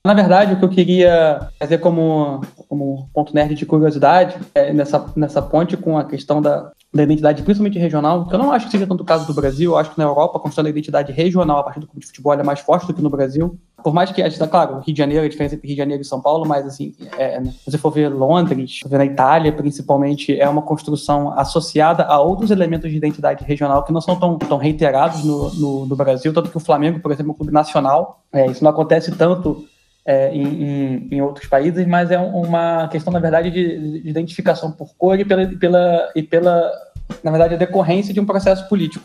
Na 0.07 0.13
verdade, 0.13 0.53
o 0.53 0.59
que 0.59 0.65
eu 0.67 0.69
queria 0.69 1.49
fazer 1.59 1.79
como, 1.79 2.43
como 2.69 3.09
ponto 3.15 3.35
nerd 3.35 3.55
de 3.55 3.65
curiosidade 3.65 4.37
é 4.55 4.71
nessa, 4.71 5.11
nessa 5.17 5.41
ponte 5.41 5.79
com 5.79 5.97
a 5.97 6.05
questão 6.05 6.43
da, 6.43 6.73
da 6.93 7.03
identidade, 7.05 7.43
principalmente 7.43 7.79
regional, 7.79 8.27
que 8.27 8.35
eu 8.35 8.39
não 8.39 8.53
acho 8.53 8.67
que 8.67 8.73
seja 8.73 8.87
tanto 8.87 9.01
o 9.01 9.07
caso 9.07 9.27
do 9.27 9.33
Brasil, 9.33 9.71
eu 9.71 9.79
acho 9.79 9.93
que 9.93 9.99
na 9.99 10.05
Europa 10.05 10.37
a 10.37 10.41
construção 10.41 10.63
da 10.63 10.69
identidade 10.69 11.11
regional 11.11 11.57
a 11.57 11.63
partir 11.63 11.81
do 11.81 11.87
clube 11.87 12.03
de 12.03 12.09
futebol 12.09 12.35
é 12.35 12.43
mais 12.43 12.61
forte 12.61 12.87
do 12.87 12.93
que 12.93 13.01
no 13.01 13.09
Brasil. 13.09 13.59
Por 13.83 13.95
mais 13.95 14.13
que, 14.13 14.23
claro, 14.47 14.81
Rio 14.81 14.95
de 14.95 14.99
Janeiro, 14.99 15.25
a 15.25 15.29
diferença 15.29 15.55
entre 15.55 15.67
Rio 15.67 15.75
de 15.75 15.81
Janeiro 15.81 16.03
e 16.03 16.05
São 16.05 16.21
Paulo, 16.21 16.47
mas 16.47 16.67
assim, 16.67 16.95
é, 17.17 17.41
né, 17.41 17.51
se 17.51 17.71
você 17.71 17.79
for 17.79 17.91
ver 17.91 18.11
Londres, 18.11 18.81
ver 18.87 18.99
na 18.99 19.07
Itália, 19.07 19.53
principalmente, 19.53 20.39
é 20.39 20.47
uma 20.47 20.61
construção 20.61 21.33
associada 21.33 22.05
a 22.05 22.21
outros 22.21 22.51
elementos 22.51 22.91
de 22.91 22.97
identidade 22.99 23.43
regional 23.43 23.83
que 23.83 23.93
não 23.93 24.03
são 24.03 24.17
tão, 24.17 24.37
tão 24.37 24.59
reiterados 24.59 25.25
no, 25.25 25.55
no, 25.55 25.87
no 25.87 25.97
Brasil, 25.97 26.31
tanto 26.35 26.51
que 26.51 26.57
o 26.59 26.61
Flamengo, 26.61 27.01
por 27.01 27.11
exemplo, 27.11 27.31
é 27.31 27.35
um 27.35 27.37
clube 27.37 27.53
nacional, 27.53 28.21
é, 28.31 28.47
isso 28.49 28.63
não 28.63 28.71
acontece 28.71 29.11
tanto 29.13 29.65
é, 30.07 30.35
em, 30.35 31.09
em, 31.11 31.23
outros 31.23 31.47
países, 31.47 31.87
mas 31.87 32.11
é 32.11 32.19
uma 32.19 32.89
questão, 32.89 33.13
na 33.13 33.19
verdade, 33.19 33.51
de, 33.51 34.03
de 34.03 34.09
identificação 34.09 34.71
por 34.71 34.95
cor 34.97 35.19
e 35.19 35.25
pela, 35.25 35.47
pela, 35.47 36.13
e 36.15 36.23
pela, 36.23 36.71
na 37.23 37.31
verdade, 37.31 37.55
a 37.55 37.59
decorrência 37.59 38.13
de 38.13 38.21
um 38.21 38.27
processo 38.27 38.69
político. 38.69 39.05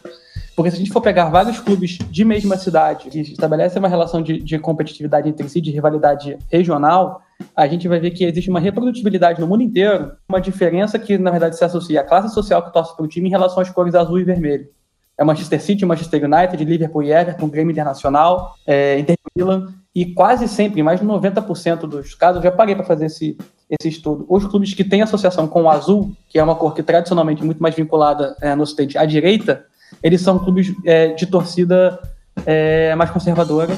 Porque 0.55 0.71
se 0.71 0.75
a 0.75 0.79
gente 0.79 0.91
for 0.91 0.99
pegar 0.99 1.29
vários 1.29 1.57
clubes 1.57 1.97
de 2.11 2.25
mesma 2.25 2.57
cidade 2.57 3.09
que 3.09 3.21
estabelecem 3.21 3.79
uma 3.79 3.87
relação 3.87 4.21
de, 4.21 4.39
de 4.39 4.59
competitividade 4.59 5.29
entre 5.29 5.47
si, 5.47 5.61
de 5.61 5.71
rivalidade 5.71 6.37
regional, 6.51 7.21
a 7.55 7.65
gente 7.65 7.87
vai 7.87 7.97
ver 7.97 8.11
que 8.11 8.25
existe 8.25 8.49
uma 8.49 8.59
reprodutibilidade 8.59 9.39
no 9.39 9.47
mundo 9.47 9.63
inteiro, 9.63 10.11
uma 10.27 10.41
diferença 10.41 10.99
que, 10.99 11.17
na 11.17 11.31
verdade, 11.31 11.57
se 11.57 11.63
associa 11.63 12.01
à 12.01 12.03
classe 12.03 12.33
social 12.33 12.61
que 12.61 12.73
torce 12.73 12.93
para 12.93 13.05
o 13.05 13.07
time 13.07 13.29
em 13.29 13.31
relação 13.31 13.61
às 13.61 13.69
cores 13.69 13.95
azul 13.95 14.19
e 14.19 14.25
vermelho. 14.25 14.67
É 15.17 15.23
Manchester 15.23 15.61
City, 15.61 15.85
Manchester 15.85 16.25
United, 16.25 16.63
Liverpool 16.65 17.03
e 17.03 17.11
Everton, 17.13 17.47
Grêmio 17.47 17.71
Internacional, 17.71 18.55
é, 18.67 18.99
Inter 18.99 19.15
Milan, 19.37 19.73
e 19.93 20.13
quase 20.13 20.47
sempre, 20.47 20.83
mais 20.83 20.99
de 20.99 21.05
90% 21.05 21.81
dos 21.81 22.13
casos, 22.13 22.43
já 22.43 22.51
parei 22.51 22.75
para 22.75 22.85
fazer 22.85 23.07
esse, 23.07 23.37
esse 23.69 23.89
estudo. 23.89 24.25
Os 24.29 24.45
clubes 24.45 24.73
que 24.73 24.83
têm 24.83 25.01
associação 25.01 25.47
com 25.47 25.63
o 25.63 25.69
azul, 25.69 26.11
que 26.27 26.37
é 26.37 26.43
uma 26.43 26.55
cor 26.55 26.73
que 26.73 26.83
tradicionalmente 26.83 27.41
é 27.41 27.45
muito 27.45 27.61
mais 27.61 27.75
vinculada 27.75 28.35
é, 28.41 28.53
no 28.55 28.63
Ocidente 28.63 28.97
à 28.97 29.05
direita, 29.05 29.65
eles 30.03 30.21
são 30.21 30.37
clubes 30.37 30.73
é, 30.85 31.07
de 31.13 31.25
torcida 31.25 31.99
é, 32.45 32.93
mais 32.95 33.09
conservadora, 33.09 33.77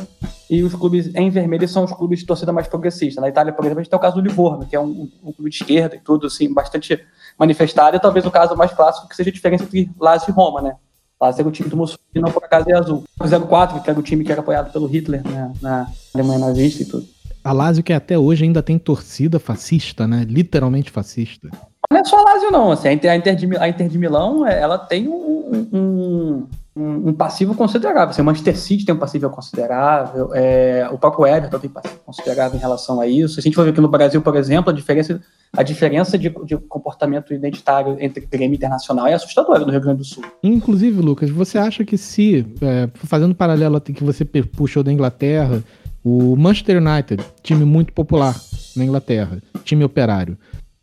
e 0.49 0.63
os 0.63 0.75
clubes 0.75 1.15
em 1.15 1.29
vermelho 1.29 1.65
são 1.65 1.85
os 1.85 1.93
clubes 1.93 2.19
de 2.19 2.25
torcida 2.25 2.51
mais 2.51 2.67
progressista. 2.67 3.21
Na 3.21 3.29
Itália, 3.29 3.53
por 3.53 3.63
exemplo, 3.63 3.79
a 3.79 3.83
gente 3.83 3.89
tem 3.89 3.97
o 3.97 4.01
caso 4.01 4.15
do 4.15 4.21
Livorno, 4.21 4.65
que 4.65 4.75
é 4.75 4.79
um, 4.79 5.09
um 5.23 5.31
clube 5.31 5.49
de 5.49 5.55
esquerda 5.55 5.95
e 5.95 5.99
tudo, 5.99 6.27
assim, 6.27 6.53
bastante 6.53 7.01
manifestado, 7.39 7.95
e 7.95 7.99
talvez 8.01 8.25
o 8.25 8.31
caso 8.31 8.53
mais 8.57 8.73
clássico 8.73 9.07
que 9.07 9.15
seja 9.15 9.29
a 9.29 9.33
diferença 9.33 9.63
entre 9.63 9.89
Lazio 9.97 10.29
e 10.29 10.33
Roma, 10.33 10.61
né? 10.61 10.75
Lazio 11.21 11.41
era 11.41 11.49
o 11.49 11.51
time 11.51 11.69
do 11.69 11.77
Mussolini, 11.77 12.01
não 12.15 12.31
por 12.31 12.43
acaso 12.43 12.69
é 12.69 12.73
azul. 12.73 13.03
O 13.19 13.47
04, 13.47 13.81
que 13.81 13.89
era 13.89 13.99
o 13.99 14.03
time 14.03 14.23
que 14.23 14.31
era 14.31 14.41
apoiado 14.41 14.71
pelo 14.71 14.87
Hitler 14.87 15.21
né, 15.27 15.53
na 15.61 15.87
Alemanha 16.13 16.39
nazista 16.39 16.81
e 16.81 16.85
tudo. 16.85 17.05
A 17.43 17.51
Lazio 17.51 17.83
que 17.83 17.93
até 17.93 18.17
hoje 18.17 18.43
ainda 18.43 18.61
tem 18.61 18.77
torcida 18.77 19.39
fascista, 19.39 20.07
né? 20.07 20.25
Literalmente 20.27 20.91
fascista. 20.91 21.49
Não 21.91 21.99
é 21.99 22.03
só 22.03 22.17
a 22.19 22.33
Lazio 22.33 22.51
não, 22.51 22.71
assim, 22.71 22.87
a 22.87 22.93
Inter, 22.93 23.35
de, 23.35 23.57
a 23.57 23.67
Inter 23.67 23.89
de 23.89 23.97
Milão, 23.97 24.45
é, 24.47 24.59
ela 24.59 24.77
tem 24.77 25.07
um, 25.07 25.67
um, 25.73 26.47
um, 26.75 27.09
um 27.09 27.13
passivo 27.13 27.53
considerável. 27.53 28.09
Assim, 28.09 28.21
o 28.21 28.25
Manchester 28.25 28.57
City 28.57 28.85
tem 28.85 28.95
um 28.95 28.97
passivo 28.97 29.29
considerável, 29.29 30.33
é, 30.33 30.87
o 30.91 30.97
próprio 30.97 31.27
Everton 31.27 31.59
tem 31.59 31.69
passivo 31.69 31.99
considerável 32.05 32.57
em 32.57 32.61
relação 32.61 33.01
a 33.01 33.07
isso. 33.07 33.35
Se 33.35 33.39
a 33.41 33.43
gente 33.43 33.55
for 33.55 33.63
ver 33.63 33.71
aqui 33.71 33.81
no 33.81 33.89
Brasil, 33.89 34.21
por 34.21 34.35
exemplo, 34.35 34.71
a 34.71 34.73
diferença, 34.73 35.21
a 35.55 35.63
diferença 35.63 36.17
de, 36.17 36.29
de 36.45 36.57
comportamento 36.57 37.33
identitário 37.33 37.97
entre 37.99 38.25
Grêmio 38.25 38.55
Internacional 38.55 39.07
é 39.07 39.13
assustadora 39.13 39.65
no 39.65 39.71
Rio 39.71 39.81
Grande 39.81 39.99
do 39.99 40.05
Sul. 40.05 40.23
Inclusive, 40.41 41.01
Lucas, 41.01 41.29
você 41.29 41.57
acha 41.57 41.83
que 41.83 41.97
se, 41.97 42.45
é, 42.61 42.89
fazendo 42.93 43.35
paralelo 43.35 43.79
que 43.81 44.03
você 44.03 44.23
puxou 44.23 44.83
da 44.83 44.91
Inglaterra, 44.91 45.61
o 46.03 46.35
Manchester 46.35 46.77
United, 46.77 47.23
time 47.43 47.65
muito 47.65 47.93
popular 47.93 48.35
na 48.75 48.85
Inglaterra, 48.85 49.41
time 49.63 49.83
operário. 49.83 50.37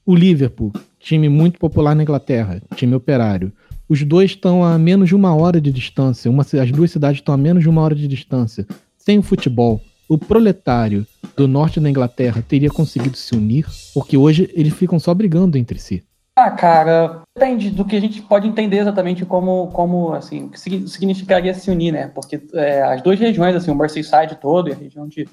O 0.05 0.14
Liverpool, 0.14 0.72
time 0.98 1.29
muito 1.29 1.59
popular 1.59 1.94
na 1.94 2.03
Inglaterra, 2.03 2.62
time 2.74 2.94
operário. 2.94 3.53
Os 3.88 4.03
dois 4.05 4.33
estão 4.33 4.62
a 4.62 4.79
menos 4.79 5.09
de 5.09 5.14
uma 5.14 5.35
hora 5.35 5.61
de 5.61 5.72
distância. 5.72 6.31
Uma, 6.31 6.42
as 6.42 6.70
duas 6.70 6.90
cidades 6.90 7.20
estão 7.20 7.35
a 7.35 7.38
menos 7.38 7.62
de 7.62 7.68
uma 7.70 7.81
hora 7.81 7.94
de 7.94 8.07
distância. 8.07 8.66
Sem 8.98 9.18
o 9.18 9.22
futebol, 9.22 9.81
o 10.07 10.18
proletário 10.18 11.07
do 11.35 11.48
norte 11.48 11.81
da 11.81 11.88
Inglaterra 11.88 12.44
teria 12.46 12.68
conseguido 12.68 13.16
se 13.16 13.35
unir? 13.35 13.66
Porque 13.94 14.16
hoje 14.16 14.51
eles 14.55 14.74
ficam 14.74 14.98
só 14.98 15.14
brigando 15.14 15.57
entre 15.57 15.79
si. 15.79 16.05
Ah, 16.37 16.51
cara, 16.51 17.22
depende 17.35 17.70
do 17.70 17.85
que 17.85 17.96
a 17.96 18.01
gente 18.01 18.22
pode 18.22 18.46
entender 18.46 18.79
exatamente 18.79 19.24
como, 19.24 19.68
como 19.68 20.12
assim, 20.12 20.44
o 20.44 20.51
que 20.51 20.61
significaria 20.61 21.53
se 21.53 21.70
unir, 21.70 21.90
né? 21.90 22.09
Porque 22.14 22.40
é, 22.55 22.83
as 22.83 23.03
duas 23.03 23.18
regiões, 23.18 23.57
assim, 23.57 23.70
o 23.70 23.74
Merseyside 23.74 24.37
todo 24.40 24.68
e 24.68 24.72
a 24.72 24.77
região 24.77 25.09
de, 25.09 25.27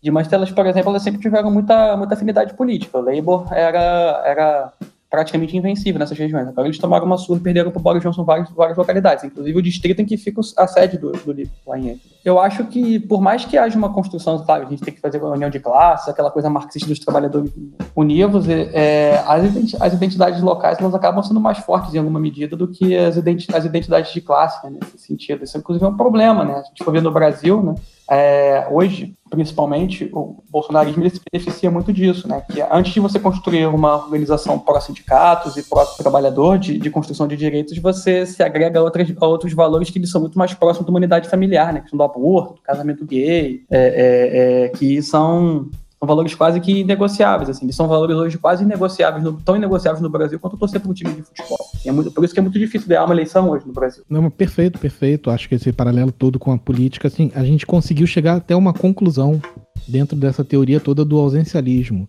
de 0.00 0.10
Manchester, 0.10 0.54
por 0.54 0.66
exemplo, 0.66 0.90
elas 0.90 1.02
sempre 1.02 1.20
tiveram 1.20 1.50
muita, 1.50 1.96
muita 1.96 2.14
afinidade 2.14 2.54
política. 2.54 2.96
O 2.96 3.02
Labour 3.02 3.52
era, 3.52 4.22
era 4.24 4.72
praticamente 5.10 5.56
invencível 5.56 5.98
nessas 5.98 6.18
regiões. 6.18 6.46
Agora 6.46 6.66
eles 6.66 6.78
tomaram 6.78 7.06
uma 7.06 7.16
surra 7.16 7.38
e 7.40 7.42
perderam 7.42 7.70
para 7.70 7.80
o 7.80 7.82
Boris 7.82 8.02
Johnson 8.02 8.24
várias, 8.24 8.50
várias 8.50 8.76
localidades, 8.76 9.24
inclusive 9.24 9.58
o 9.58 9.62
distrito 9.62 10.02
em 10.02 10.04
que 10.04 10.16
fica 10.16 10.40
a 10.56 10.66
sede 10.66 10.98
do, 10.98 11.12
do 11.12 11.32
livro, 11.32 11.52
lá 11.66 11.78
em 11.78 11.98
Eu 12.24 12.38
acho 12.38 12.64
que, 12.66 12.98
por 13.00 13.20
mais 13.20 13.44
que 13.44 13.56
haja 13.56 13.78
uma 13.78 13.92
construção, 13.92 14.38
claro, 14.44 14.66
a 14.66 14.70
gente 14.70 14.82
tem 14.82 14.92
que 14.92 15.00
fazer 15.00 15.18
uma 15.18 15.30
união 15.30 15.48
de 15.48 15.58
classes, 15.58 16.08
aquela 16.08 16.30
coisa 16.30 16.50
marxista 16.50 16.86
dos 16.86 16.98
trabalhadores 16.98 17.50
univos, 17.96 18.46
é, 18.48 19.22
as, 19.26 19.94
identidades 19.94 20.42
locais 20.42 20.78
elas 20.78 20.94
acabam 20.94 21.22
sendo 21.22 21.40
mais 21.40 21.58
fortes 21.58 21.94
em 21.94 21.98
alguma 21.98 22.20
medida 22.20 22.54
do 22.54 22.68
que 22.68 22.96
as, 22.96 23.16
identidades 23.16 24.12
de 24.12 24.20
classe, 24.20 24.64
né, 24.64 24.78
nesse 24.78 24.98
sentido. 24.98 25.44
Isso, 25.44 25.56
inclusive, 25.56 25.84
é 25.84 25.88
um 25.88 25.96
problema, 25.96 26.44
né? 26.44 26.54
A 26.54 26.62
gente 26.62 26.84
for 26.84 26.92
ver 26.92 27.02
no 27.02 27.10
Brasil, 27.10 27.62
né? 27.62 27.74
É, 28.10 28.66
hoje, 28.70 29.14
principalmente, 29.28 30.08
o 30.14 30.42
bolsonarismo 30.50 31.08
se 31.10 31.20
beneficia 31.30 31.70
muito 31.70 31.92
disso, 31.92 32.26
né? 32.26 32.42
Que 32.50 32.62
antes 32.62 32.92
de 32.92 33.00
você 33.00 33.18
construir 33.18 33.66
uma 33.66 33.96
organização 33.96 34.58
pró-sindicatos 34.58 35.56
e 35.56 35.62
pró-trabalhador 35.62 36.58
de, 36.58 36.78
de, 36.78 36.90
construção 36.90 37.28
de 37.28 37.36
direitos, 37.36 37.76
você 37.78 38.24
se 38.24 38.42
agrega 38.42 38.78
a, 38.78 38.82
outras, 38.82 39.12
a 39.20 39.26
outros 39.26 39.52
valores 39.52 39.90
que 39.90 39.98
eles 39.98 40.10
são 40.10 40.22
muito 40.22 40.38
mais 40.38 40.54
próximos 40.54 40.86
da 40.86 40.90
humanidade 40.90 41.28
familiar, 41.28 41.72
né? 41.72 41.80
Que 41.80 41.90
são 41.90 41.98
do 41.98 42.02
aborto, 42.02 42.54
do 42.54 42.62
casamento 42.62 43.04
gay, 43.04 43.60
é, 43.70 43.78
é, 43.78 44.64
é 44.64 44.68
que 44.70 45.02
são 45.02 45.68
são 45.98 46.06
valores 46.06 46.32
quase 46.34 46.60
que 46.60 46.80
inegociáveis, 46.80 47.50
assim. 47.50 47.66
Eles 47.66 47.74
são 47.74 47.88
valores 47.88 48.16
hoje 48.16 48.38
quase 48.38 48.62
inegociáveis, 48.62 49.24
no, 49.24 49.32
tão 49.32 49.56
inegociáveis 49.56 50.00
no 50.00 50.08
Brasil 50.08 50.38
quanto 50.38 50.56
torcer 50.56 50.80
para 50.80 50.90
um 50.90 50.94
time 50.94 51.12
de 51.12 51.22
futebol. 51.22 51.58
É 51.84 51.92
muito, 51.92 52.10
por 52.10 52.24
isso 52.24 52.34
que 52.34 52.40
é 52.40 52.42
muito 52.42 52.58
difícil 52.58 52.88
ganhar 52.88 53.04
uma 53.04 53.14
eleição 53.14 53.50
hoje 53.50 53.66
no 53.66 53.72
Brasil. 53.72 54.04
Não, 54.08 54.30
perfeito, 54.30 54.78
perfeito. 54.78 55.30
Acho 55.30 55.48
que 55.48 55.54
esse 55.54 55.72
paralelo 55.72 56.12
todo 56.12 56.38
com 56.38 56.52
a 56.52 56.58
política, 56.58 57.08
assim, 57.08 57.30
a 57.34 57.44
gente 57.44 57.66
conseguiu 57.66 58.06
chegar 58.06 58.36
até 58.36 58.54
uma 58.54 58.72
conclusão 58.72 59.40
dentro 59.86 60.16
dessa 60.16 60.44
teoria 60.44 60.80
toda 60.80 61.04
do 61.04 61.18
ausencialismo. 61.18 62.08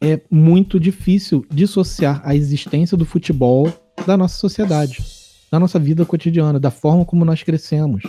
É 0.00 0.20
muito 0.30 0.80
difícil 0.80 1.46
dissociar 1.50 2.20
a 2.24 2.34
existência 2.34 2.96
do 2.96 3.04
futebol 3.04 3.72
da 4.06 4.16
nossa 4.16 4.36
sociedade, 4.36 4.98
da 5.50 5.60
nossa 5.60 5.78
vida 5.78 6.04
cotidiana, 6.04 6.58
da 6.58 6.70
forma 6.70 7.04
como 7.04 7.24
nós 7.24 7.42
crescemos 7.42 8.02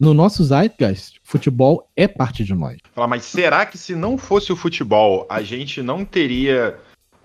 no 0.00 0.14
nosso 0.14 0.44
zeitgeist, 0.44 1.18
futebol 1.24 1.90
é 1.96 2.06
parte 2.06 2.44
de 2.44 2.54
nós. 2.54 2.78
Fala, 2.94 3.08
mas 3.08 3.24
será 3.24 3.66
que 3.66 3.76
se 3.76 3.96
não 3.96 4.16
fosse 4.16 4.52
o 4.52 4.56
futebol, 4.56 5.26
a 5.28 5.42
gente 5.42 5.82
não 5.82 6.04
teria 6.04 6.78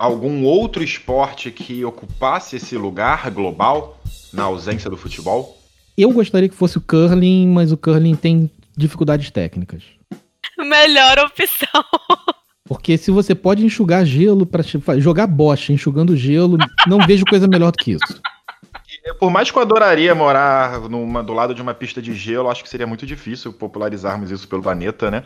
algum 0.03 0.43
outro 0.43 0.83
esporte 0.83 1.49
que 1.49 1.85
ocupasse 1.85 2.57
esse 2.57 2.75
lugar 2.75 3.31
global 3.31 4.01
na 4.33 4.43
ausência 4.43 4.89
do 4.89 4.97
futebol? 4.97 5.57
Eu 5.97 6.11
gostaria 6.11 6.49
que 6.49 6.55
fosse 6.55 6.77
o 6.77 6.81
curling, 6.81 7.47
mas 7.47 7.71
o 7.71 7.77
curling 7.77 8.15
tem 8.15 8.51
dificuldades 8.75 9.31
técnicas. 9.31 9.83
Melhor 10.57 11.19
opção. 11.19 11.85
Porque 12.65 12.97
se 12.97 13.11
você 13.11 13.33
pode 13.33 13.65
enxugar 13.65 14.05
gelo 14.05 14.45
para 14.45 14.63
jogar 14.97 15.25
bocha 15.25 15.71
enxugando 15.71 16.17
gelo, 16.17 16.57
não 16.85 17.05
vejo 17.05 17.23
coisa 17.23 17.47
melhor 17.47 17.71
do 17.71 17.77
que 17.77 17.91
isso. 17.91 18.21
Por 19.19 19.29
mais 19.29 19.51
que 19.51 19.57
eu 19.57 19.61
adoraria 19.61 20.15
morar 20.15 20.79
numa, 20.81 21.21
do 21.21 21.33
lado 21.33 21.53
de 21.53 21.61
uma 21.61 21.73
pista 21.73 22.01
de 22.01 22.13
gelo, 22.13 22.49
acho 22.49 22.63
que 22.63 22.69
seria 22.69 22.87
muito 22.87 23.05
difícil 23.05 23.51
popularizarmos 23.51 24.31
isso 24.31 24.47
pelo 24.47 24.61
planeta, 24.61 25.11
né? 25.11 25.23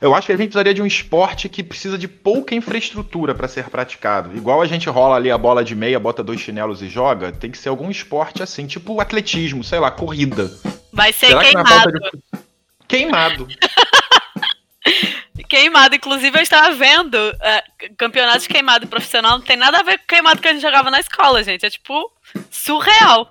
Eu 0.00 0.14
acho 0.14 0.26
que 0.26 0.32
a 0.32 0.36
gente 0.36 0.46
precisaria 0.46 0.72
de 0.72 0.80
um 0.80 0.86
esporte 0.86 1.48
que 1.48 1.62
precisa 1.62 1.98
de 1.98 2.08
pouca 2.08 2.54
infraestrutura 2.54 3.34
para 3.34 3.46
ser 3.46 3.68
praticado. 3.68 4.34
Igual 4.34 4.62
a 4.62 4.66
gente 4.66 4.88
rola 4.88 5.16
ali 5.16 5.30
a 5.30 5.36
bola 5.36 5.62
de 5.62 5.74
meia, 5.74 6.00
bota 6.00 6.22
dois 6.22 6.40
chinelos 6.40 6.80
e 6.80 6.88
joga, 6.88 7.30
tem 7.30 7.50
que 7.50 7.58
ser 7.58 7.68
algum 7.68 7.90
esporte 7.90 8.42
assim, 8.42 8.66
tipo 8.66 8.98
atletismo, 9.00 9.62
sei 9.62 9.78
lá, 9.78 9.90
corrida. 9.90 10.50
Vai 10.92 11.12
ser 11.12 11.28
Será 11.28 11.40
queimado. 11.40 11.92
Que 11.92 12.16
de... 12.16 12.42
Queimado. 12.88 13.48
queimado. 15.48 15.94
Inclusive, 15.94 16.38
eu 16.38 16.42
estava 16.42 16.72
vendo 16.74 17.14
uh, 17.14 17.96
campeonato 17.96 18.40
de 18.40 18.48
queimado 18.48 18.86
profissional. 18.86 19.38
Não 19.38 19.44
tem 19.44 19.56
nada 19.56 19.80
a 19.80 19.82
ver 19.82 19.98
com 19.98 20.06
queimado 20.06 20.40
que 20.40 20.48
a 20.48 20.52
gente 20.52 20.62
jogava 20.62 20.90
na 20.90 21.00
escola, 21.00 21.42
gente. 21.42 21.66
É 21.66 21.70
tipo 21.70 22.10
surreal. 22.50 23.30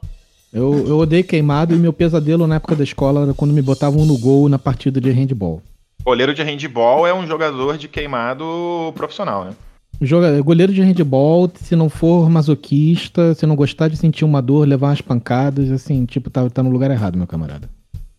Eu, 0.53 0.87
eu 0.87 0.97
odeio 0.97 1.23
queimado 1.23 1.75
e 1.75 1.77
meu 1.77 1.91
pesadelo 1.91 2.47
na 2.47 2.55
época 2.55 2.75
da 2.75 2.83
escola 2.83 3.23
era 3.23 3.33
quando 3.33 3.53
me 3.53 3.61
botavam 3.61 4.05
no 4.05 4.17
gol 4.17 4.47
na 4.47 4.57
partida 4.57 4.99
de 4.99 5.11
handball. 5.11 5.61
Goleiro 6.03 6.33
de 6.33 6.41
handball 6.41 7.05
é 7.05 7.13
um 7.13 7.27
jogador 7.27 7.77
de 7.77 7.87
queimado 7.87 8.93
profissional, 8.95 9.45
né? 9.45 9.51
Joga, 9.99 10.39
goleiro 10.41 10.71
de 10.71 10.81
handball, 10.81 11.51
se 11.55 11.75
não 11.75 11.89
for 11.89 12.29
masoquista, 12.29 13.33
se 13.33 13.45
não 13.45 13.55
gostar 13.55 13.87
de 13.87 13.97
sentir 13.97 14.23
uma 14.23 14.41
dor, 14.41 14.67
levar 14.67 14.89
umas 14.89 15.01
pancadas, 15.01 15.71
assim, 15.71 16.05
tipo, 16.05 16.29
tá, 16.29 16.47
tá 16.49 16.61
no 16.61 16.69
lugar 16.69 16.91
errado, 16.91 17.17
meu 17.17 17.25
camarada. 17.25 17.67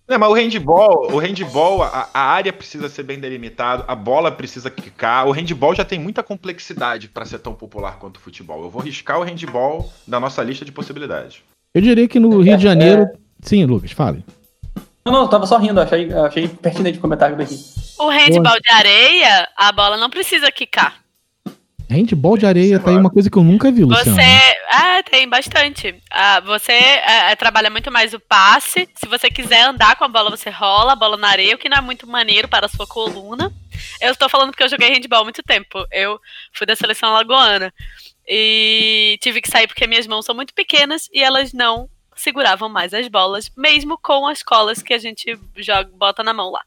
Não, 0.09 0.19
mas 0.19 0.31
o 0.31 0.33
handball, 0.33 1.13
o 1.13 1.19
handball, 1.19 1.83
a, 1.83 2.09
a 2.15 2.21
área 2.21 2.51
precisa 2.51 2.89
ser 2.89 3.03
bem 3.03 3.21
delimitada, 3.21 3.85
a 3.87 3.95
bola 3.95 4.33
precisa 4.33 4.71
quicar. 4.71 5.29
O 5.29 5.33
handball 5.33 5.75
já 5.75 5.85
tem 5.85 5.99
muita 5.99 6.23
complexidade 6.23 7.09
para 7.09 7.27
ser 7.27 7.41
tão 7.41 7.53
popular 7.53 7.99
quanto 7.99 8.17
o 8.17 8.21
futebol. 8.21 8.63
Eu 8.63 8.71
vou 8.71 8.81
riscar 8.81 9.21
o 9.21 9.23
handball 9.23 9.93
da 10.07 10.19
nossa 10.19 10.43
lista 10.43 10.65
de 10.65 10.73
possibilidades. 10.73 11.43
Eu 11.75 11.83
diria 11.83 12.09
que 12.09 12.19
no 12.19 12.41
Rio 12.41 12.57
de 12.57 12.63
Janeiro. 12.63 13.03
É... 13.03 13.13
Sim, 13.43 13.67
Lucas, 13.67 13.93
fale. 13.93 14.25
Não, 15.05 15.13
não, 15.13 15.23
eu 15.23 15.29
tava 15.29 15.47
só 15.47 15.59
rindo, 15.59 15.79
achei, 15.79 16.11
achei 16.13 16.49
pertinente 16.49 16.99
o 16.99 17.01
comentário 17.03 17.37
daqui. 17.37 17.57
O 17.99 18.09
handball 18.09 18.59
de 18.61 18.71
areia, 18.71 19.49
a 19.57 19.71
bola 19.73 19.99
não 19.99 20.09
precisa 20.09 20.51
quicar. 20.51 20.97
Handball 21.91 22.37
de 22.37 22.47
areia 22.47 22.79
tá 22.79 22.91
aí 22.91 22.97
uma 22.97 23.11
coisa 23.11 23.31
que 23.31 23.37
eu 23.37 23.43
nunca 23.43 23.71
vi, 23.71 23.85
Luciano. 23.85 24.15
Você. 24.15 24.23
É, 24.23 25.03
tem 25.03 25.29
bastante. 25.29 25.95
Ah, 26.11 26.41
você 26.41 26.73
é, 26.73 27.33
é, 27.33 27.37
trabalha 27.37 27.71
muito 27.71 27.91
mais 27.91 28.13
o 28.13 28.21
passe. 28.21 28.89
Se 28.95 29.07
você 29.07 29.31
quiser 29.31 29.63
andar 29.63 29.97
com 29.97 30.05
a 30.05 30.09
bola, 30.09 30.31
você 30.31 30.51
rola 30.51 30.93
a 30.93 30.97
bola 30.97 31.17
na 31.17 31.29
areia, 31.29 31.55
o 31.55 31.59
que 31.59 31.69
não 31.69 31.79
é 31.79 31.81
muito 31.81 32.07
maneiro 32.07 32.47
para 32.47 32.67
a 32.67 32.69
sua 32.69 32.87
coluna. 32.87 33.53
Eu 34.01 34.13
estou 34.13 34.29
falando 34.29 34.51
porque 34.51 34.63
eu 34.63 34.69
joguei 34.69 34.91
handball 34.91 35.21
há 35.21 35.25
muito 35.25 35.43
tempo. 35.43 35.87
Eu 35.91 36.21
fui 36.53 36.67
da 36.67 36.77
seleção 36.77 37.13
lagoana. 37.13 37.73
E 38.27 39.19
tive 39.23 39.41
que 39.41 39.51
sair 39.51 39.67
porque 39.67 39.87
minhas 39.87 40.07
mãos 40.07 40.27
são 40.27 40.35
muito 40.35 40.53
pequenas 40.53 41.09
e 41.13 41.23
elas 41.23 41.53
não 41.55 41.89
seguravam 42.21 42.69
mais 42.69 42.93
as 42.93 43.09
bolas, 43.09 43.51
mesmo 43.57 43.99
com 43.99 44.27
as 44.27 44.43
colas 44.43 44.83
que 44.83 44.93
a 44.93 44.99
gente 44.99 45.39
joga, 45.57 45.91
bota 45.95 46.23
na 46.23 46.33
mão 46.33 46.51
lá. 46.51 46.61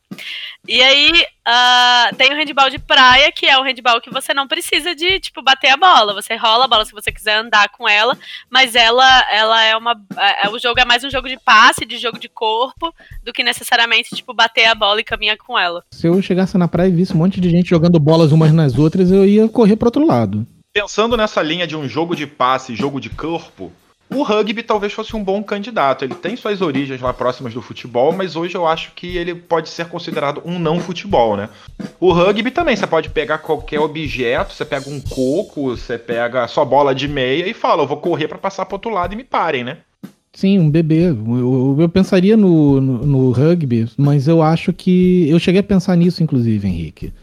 E 0.67 0.81
aí 0.81 1.11
uh, 1.11 2.15
tem 2.15 2.31
o 2.31 2.35
handball 2.35 2.69
de 2.69 2.77
praia, 2.77 3.31
que 3.31 3.45
é 3.45 3.57
o 3.57 3.63
handball 3.63 3.99
que 3.99 4.11
você 4.11 4.33
não 4.33 4.47
precisa 4.47 4.95
de, 4.95 5.19
tipo, 5.19 5.41
bater 5.41 5.69
a 5.69 5.77
bola. 5.77 6.13
Você 6.13 6.35
rola 6.35 6.65
a 6.65 6.67
bola 6.67 6.85
se 6.85 6.91
você 6.91 7.11
quiser 7.11 7.37
andar 7.37 7.69
com 7.69 7.87
ela, 7.87 8.17
mas 8.49 8.75
ela, 8.75 9.31
ela 9.31 9.63
é 9.63 9.75
uma. 9.75 9.99
É, 10.43 10.49
o 10.49 10.59
jogo 10.59 10.79
é 10.79 10.85
mais 10.85 11.03
um 11.03 11.09
jogo 11.09 11.27
de 11.27 11.39
passe, 11.39 11.85
de 11.85 11.97
jogo 11.97 12.19
de 12.19 12.29
corpo, 12.29 12.93
do 13.23 13.33
que 13.33 13.43
necessariamente, 13.43 14.15
tipo, 14.15 14.33
bater 14.33 14.65
a 14.65 14.75
bola 14.75 14.99
e 15.01 15.03
caminhar 15.03 15.37
com 15.37 15.57
ela. 15.57 15.83
Se 15.91 16.07
eu 16.07 16.21
chegasse 16.21 16.57
na 16.57 16.67
praia 16.67 16.89
e 16.89 16.95
visse 16.95 17.13
um 17.13 17.17
monte 17.17 17.41
de 17.41 17.49
gente 17.49 17.69
jogando 17.69 17.99
bolas 17.99 18.31
umas 18.31 18.53
nas 18.53 18.77
outras, 18.77 19.11
eu 19.11 19.25
ia 19.25 19.47
correr 19.49 19.75
pro 19.75 19.87
outro 19.87 20.05
lado. 20.05 20.45
Pensando 20.73 21.17
nessa 21.17 21.41
linha 21.41 21.67
de 21.67 21.75
um 21.75 21.87
jogo 21.87 22.15
de 22.15 22.25
passe 22.25 22.71
e 22.71 22.75
jogo 22.75 23.01
de 23.01 23.09
corpo, 23.09 23.73
o 24.13 24.23
rugby 24.23 24.61
talvez 24.61 24.91
fosse 24.91 25.15
um 25.15 25.23
bom 25.23 25.41
candidato. 25.41 26.03
Ele 26.03 26.13
tem 26.13 26.35
suas 26.35 26.61
origens 26.61 26.99
lá 26.99 27.13
próximas 27.13 27.53
do 27.53 27.61
futebol, 27.61 28.11
mas 28.11 28.35
hoje 28.35 28.55
eu 28.55 28.67
acho 28.67 28.91
que 28.93 29.17
ele 29.17 29.33
pode 29.33 29.69
ser 29.69 29.87
considerado 29.87 30.41
um 30.45 30.59
não 30.59 30.79
futebol, 30.79 31.37
né? 31.37 31.49
O 31.99 32.11
rugby 32.11 32.51
também, 32.51 32.75
você 32.75 32.85
pode 32.85 33.09
pegar 33.09 33.37
qualquer 33.37 33.79
objeto, 33.79 34.53
você 34.53 34.65
pega 34.65 34.89
um 34.89 34.99
coco, 34.99 35.69
você 35.69 35.97
pega 35.97 36.43
a 36.43 36.47
sua 36.47 36.65
bola 36.65 36.93
de 36.93 37.07
meia 37.07 37.47
e 37.47 37.53
fala, 37.53 37.83
eu 37.83 37.87
vou 37.87 37.97
correr 37.97 38.27
para 38.27 38.37
passar 38.37 38.65
pro 38.65 38.75
outro 38.75 38.91
lado 38.91 39.13
e 39.13 39.15
me 39.15 39.23
parem, 39.23 39.63
né? 39.63 39.77
Sim, 40.33 40.59
um 40.59 40.69
bebê. 40.69 41.09
Eu, 41.09 41.77
eu 41.79 41.89
pensaria 41.89 42.37
no, 42.37 42.79
no, 42.79 43.05
no, 43.05 43.31
rugby, 43.31 43.89
mas 43.97 44.27
eu 44.27 44.41
acho 44.41 44.71
que. 44.71 45.29
Eu 45.29 45.37
cheguei 45.39 45.59
a 45.59 45.63
pensar 45.63 45.95
nisso, 45.97 46.23
inclusive, 46.23 46.67
Henrique. 46.67 47.13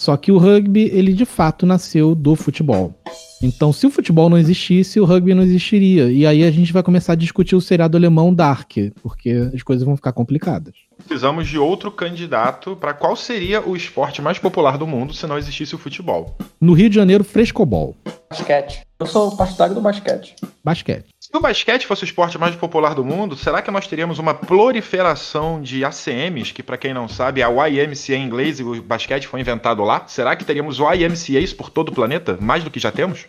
Só 0.00 0.16
que 0.16 0.30
o 0.30 0.38
rugby, 0.38 0.90
ele 0.92 1.12
de 1.12 1.24
fato 1.24 1.66
nasceu 1.66 2.14
do 2.14 2.36
futebol. 2.36 2.94
Então, 3.42 3.72
se 3.72 3.84
o 3.84 3.90
futebol 3.90 4.30
não 4.30 4.38
existisse, 4.38 5.00
o 5.00 5.04
rugby 5.04 5.34
não 5.34 5.42
existiria. 5.42 6.10
E 6.10 6.24
aí 6.24 6.44
a 6.44 6.50
gente 6.52 6.72
vai 6.72 6.84
começar 6.84 7.14
a 7.14 7.16
discutir 7.16 7.56
o 7.56 7.60
seriado 7.60 7.96
alemão 7.96 8.32
Dark, 8.32 8.72
porque 9.02 9.30
as 9.52 9.62
coisas 9.62 9.84
vão 9.84 9.96
ficar 9.96 10.12
complicadas. 10.12 10.87
Precisamos 11.08 11.48
de 11.48 11.58
outro 11.58 11.90
candidato 11.90 12.76
para 12.76 12.92
qual 12.92 13.16
seria 13.16 13.66
o 13.66 13.74
esporte 13.74 14.20
mais 14.20 14.38
popular 14.38 14.76
do 14.76 14.86
mundo 14.86 15.14
se 15.14 15.26
não 15.26 15.38
existisse 15.38 15.74
o 15.74 15.78
futebol. 15.78 16.36
No 16.60 16.74
Rio 16.74 16.90
de 16.90 16.96
Janeiro, 16.96 17.24
frescobol. 17.24 17.96
Basquete. 18.28 18.82
Eu 19.00 19.06
sou 19.06 19.34
partidário 19.34 19.74
do 19.74 19.80
basquete. 19.80 20.36
Basquete. 20.62 21.06
Se 21.18 21.34
o 21.34 21.40
basquete 21.40 21.86
fosse 21.86 22.04
o 22.04 22.04
esporte 22.04 22.36
mais 22.36 22.54
popular 22.54 22.94
do 22.94 23.02
mundo, 23.02 23.36
será 23.36 23.62
que 23.62 23.70
nós 23.70 23.86
teríamos 23.86 24.18
uma 24.18 24.34
proliferação 24.34 25.62
de 25.62 25.82
ACMs, 25.82 26.52
que 26.52 26.62
para 26.62 26.76
quem 26.76 26.92
não 26.92 27.08
sabe, 27.08 27.42
a 27.42 27.48
YMCA 27.48 28.14
em 28.14 28.26
inglês 28.26 28.60
e 28.60 28.62
o 28.62 28.82
basquete 28.82 29.26
foi 29.26 29.40
inventado 29.40 29.82
lá? 29.82 30.04
Será 30.08 30.36
que 30.36 30.44
teríamos 30.44 30.78
YMCAs 30.78 31.54
por 31.54 31.70
todo 31.70 31.88
o 31.88 31.94
planeta, 31.94 32.36
mais 32.38 32.62
do 32.62 32.70
que 32.70 32.78
já 32.78 32.92
temos? 32.92 33.24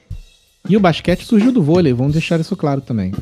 E 0.67 0.75
o 0.75 0.81
basquete 0.81 1.23
surgiu 1.23 1.53
do 1.53 1.63
vôlei, 1.63 1.93
vamos 1.93 2.11
deixar 2.11 2.41
isso 2.41 2.57
claro 2.57 2.81
também. 2.81 3.13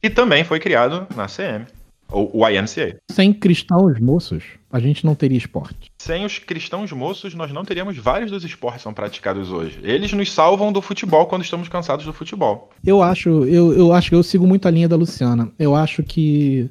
E 0.00 0.08
também 0.08 0.44
foi 0.44 0.60
criado 0.60 1.08
na 1.16 1.24
ACM. 1.24 1.66
O 2.14 2.46
YMCA. 2.48 2.96
Sem 3.10 3.32
cristãos 3.32 3.98
moços, 3.98 4.44
a 4.70 4.78
gente 4.78 5.04
não 5.04 5.14
teria 5.14 5.36
esporte. 5.36 5.90
Sem 5.98 6.24
os 6.24 6.38
cristãos 6.38 6.92
moços, 6.92 7.34
nós 7.34 7.52
não 7.52 7.64
teríamos 7.64 7.96
vários 7.98 8.30
dos 8.30 8.44
esportes 8.44 8.78
que 8.78 8.84
são 8.84 8.94
praticados 8.94 9.50
hoje. 9.50 9.80
Eles 9.82 10.12
nos 10.12 10.32
salvam 10.32 10.72
do 10.72 10.80
futebol 10.80 11.26
quando 11.26 11.42
estamos 11.42 11.68
cansados 11.68 12.04
do 12.04 12.12
futebol. 12.12 12.70
Eu 12.84 13.02
acho, 13.02 13.28
eu, 13.44 13.72
eu 13.72 13.92
acho 13.92 14.10
que 14.10 14.14
eu 14.14 14.22
sigo 14.22 14.46
muito 14.46 14.68
a 14.68 14.70
linha 14.70 14.88
da 14.88 14.96
Luciana. 14.96 15.50
Eu 15.58 15.74
acho 15.74 16.02
que 16.02 16.70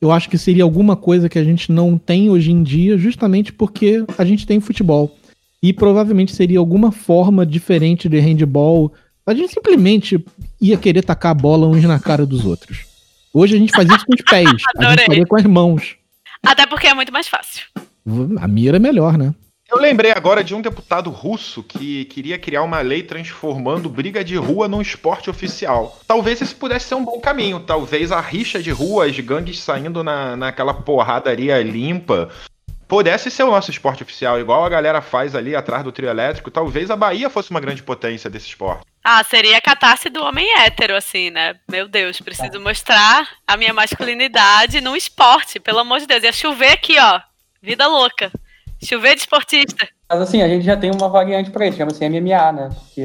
eu 0.00 0.10
acho 0.10 0.28
que 0.28 0.36
seria 0.36 0.64
alguma 0.64 0.96
coisa 0.96 1.28
que 1.28 1.38
a 1.38 1.44
gente 1.44 1.70
não 1.70 1.96
tem 1.96 2.28
hoje 2.28 2.50
em 2.50 2.60
dia, 2.64 2.98
justamente 2.98 3.52
porque 3.52 4.04
a 4.18 4.24
gente 4.24 4.44
tem 4.44 4.58
futebol. 4.58 5.16
E 5.62 5.72
provavelmente 5.72 6.34
seria 6.34 6.58
alguma 6.58 6.90
forma 6.90 7.46
diferente 7.46 8.08
de 8.08 8.18
handball. 8.18 8.92
A 9.24 9.32
gente 9.32 9.52
simplesmente 9.52 10.24
ia 10.60 10.76
querer 10.76 11.04
tacar 11.04 11.30
a 11.30 11.34
bola 11.34 11.68
uns 11.68 11.84
na 11.84 12.00
cara 12.00 12.26
dos 12.26 12.44
outros. 12.44 12.91
Hoje 13.34 13.56
a 13.56 13.58
gente 13.58 13.72
faz 13.72 13.88
isso 13.88 14.04
com 14.04 14.14
os 14.14 14.22
pés. 14.22 14.62
a 14.78 14.90
gente 14.90 15.06
faria 15.06 15.26
com 15.26 15.36
as 15.36 15.44
mãos. 15.44 15.96
Até 16.44 16.66
porque 16.66 16.86
é 16.86 16.94
muito 16.94 17.12
mais 17.12 17.28
fácil. 17.28 17.64
A 18.40 18.48
mira 18.48 18.76
é 18.76 18.80
melhor, 18.80 19.16
né? 19.16 19.34
Eu 19.70 19.80
lembrei 19.80 20.10
agora 20.10 20.44
de 20.44 20.54
um 20.54 20.60
deputado 20.60 21.08
russo 21.08 21.62
que 21.62 22.04
queria 22.04 22.38
criar 22.38 22.62
uma 22.62 22.82
lei 22.82 23.02
transformando 23.02 23.88
briga 23.88 24.22
de 24.22 24.36
rua 24.36 24.68
num 24.68 24.82
esporte 24.82 25.30
oficial. 25.30 25.98
Talvez 26.06 26.42
esse 26.42 26.54
pudesse 26.54 26.88
ser 26.88 26.94
um 26.94 27.04
bom 27.04 27.18
caminho. 27.18 27.58
Talvez 27.58 28.12
a 28.12 28.20
rixa 28.20 28.62
de 28.62 28.70
rua, 28.70 29.06
as 29.06 29.18
gangues 29.18 29.60
saindo 29.60 30.04
na, 30.04 30.36
naquela 30.36 30.74
porradaria 30.74 31.62
limpa, 31.62 32.28
pudesse 32.88 33.30
ser 33.30 33.44
o 33.44 33.50
nosso 33.50 33.70
esporte 33.70 34.02
oficial, 34.02 34.38
igual 34.38 34.64
a 34.64 34.68
galera 34.68 35.00
faz 35.00 35.34
ali 35.34 35.56
atrás 35.56 35.82
do 35.82 35.92
trio 35.92 36.08
elétrico. 36.08 36.50
Talvez 36.50 36.90
a 36.90 36.96
Bahia 36.96 37.30
fosse 37.30 37.50
uma 37.50 37.60
grande 37.60 37.82
potência 37.82 38.28
desse 38.28 38.48
esporte. 38.48 38.84
Ah, 39.04 39.22
seria 39.24 39.58
a 39.58 39.60
catarse 39.60 40.08
do 40.08 40.22
homem 40.22 40.46
hétero, 40.58 40.94
assim, 40.94 41.30
né? 41.30 41.54
Meu 41.70 41.88
Deus, 41.88 42.20
preciso 42.20 42.60
mostrar 42.60 43.28
a 43.46 43.56
minha 43.56 43.72
masculinidade 43.72 44.80
no 44.80 44.94
esporte, 44.94 45.58
pelo 45.58 45.80
amor 45.80 45.98
de 46.00 46.06
Deus. 46.06 46.22
Ia 46.22 46.32
chover 46.32 46.72
aqui, 46.72 46.96
ó. 46.98 47.20
Vida 47.60 47.86
louca. 47.86 48.30
Chover 48.82 49.14
de 49.14 49.22
esportista. 49.22 49.88
Mas 50.08 50.20
assim, 50.20 50.42
a 50.42 50.48
gente 50.48 50.64
já 50.64 50.76
tem 50.76 50.90
uma 50.90 51.08
variante 51.08 51.50
pra 51.50 51.66
isso, 51.66 51.78
chama-se 51.78 52.08
MMA, 52.08 52.52
né? 52.52 52.68
Porque 52.74 53.02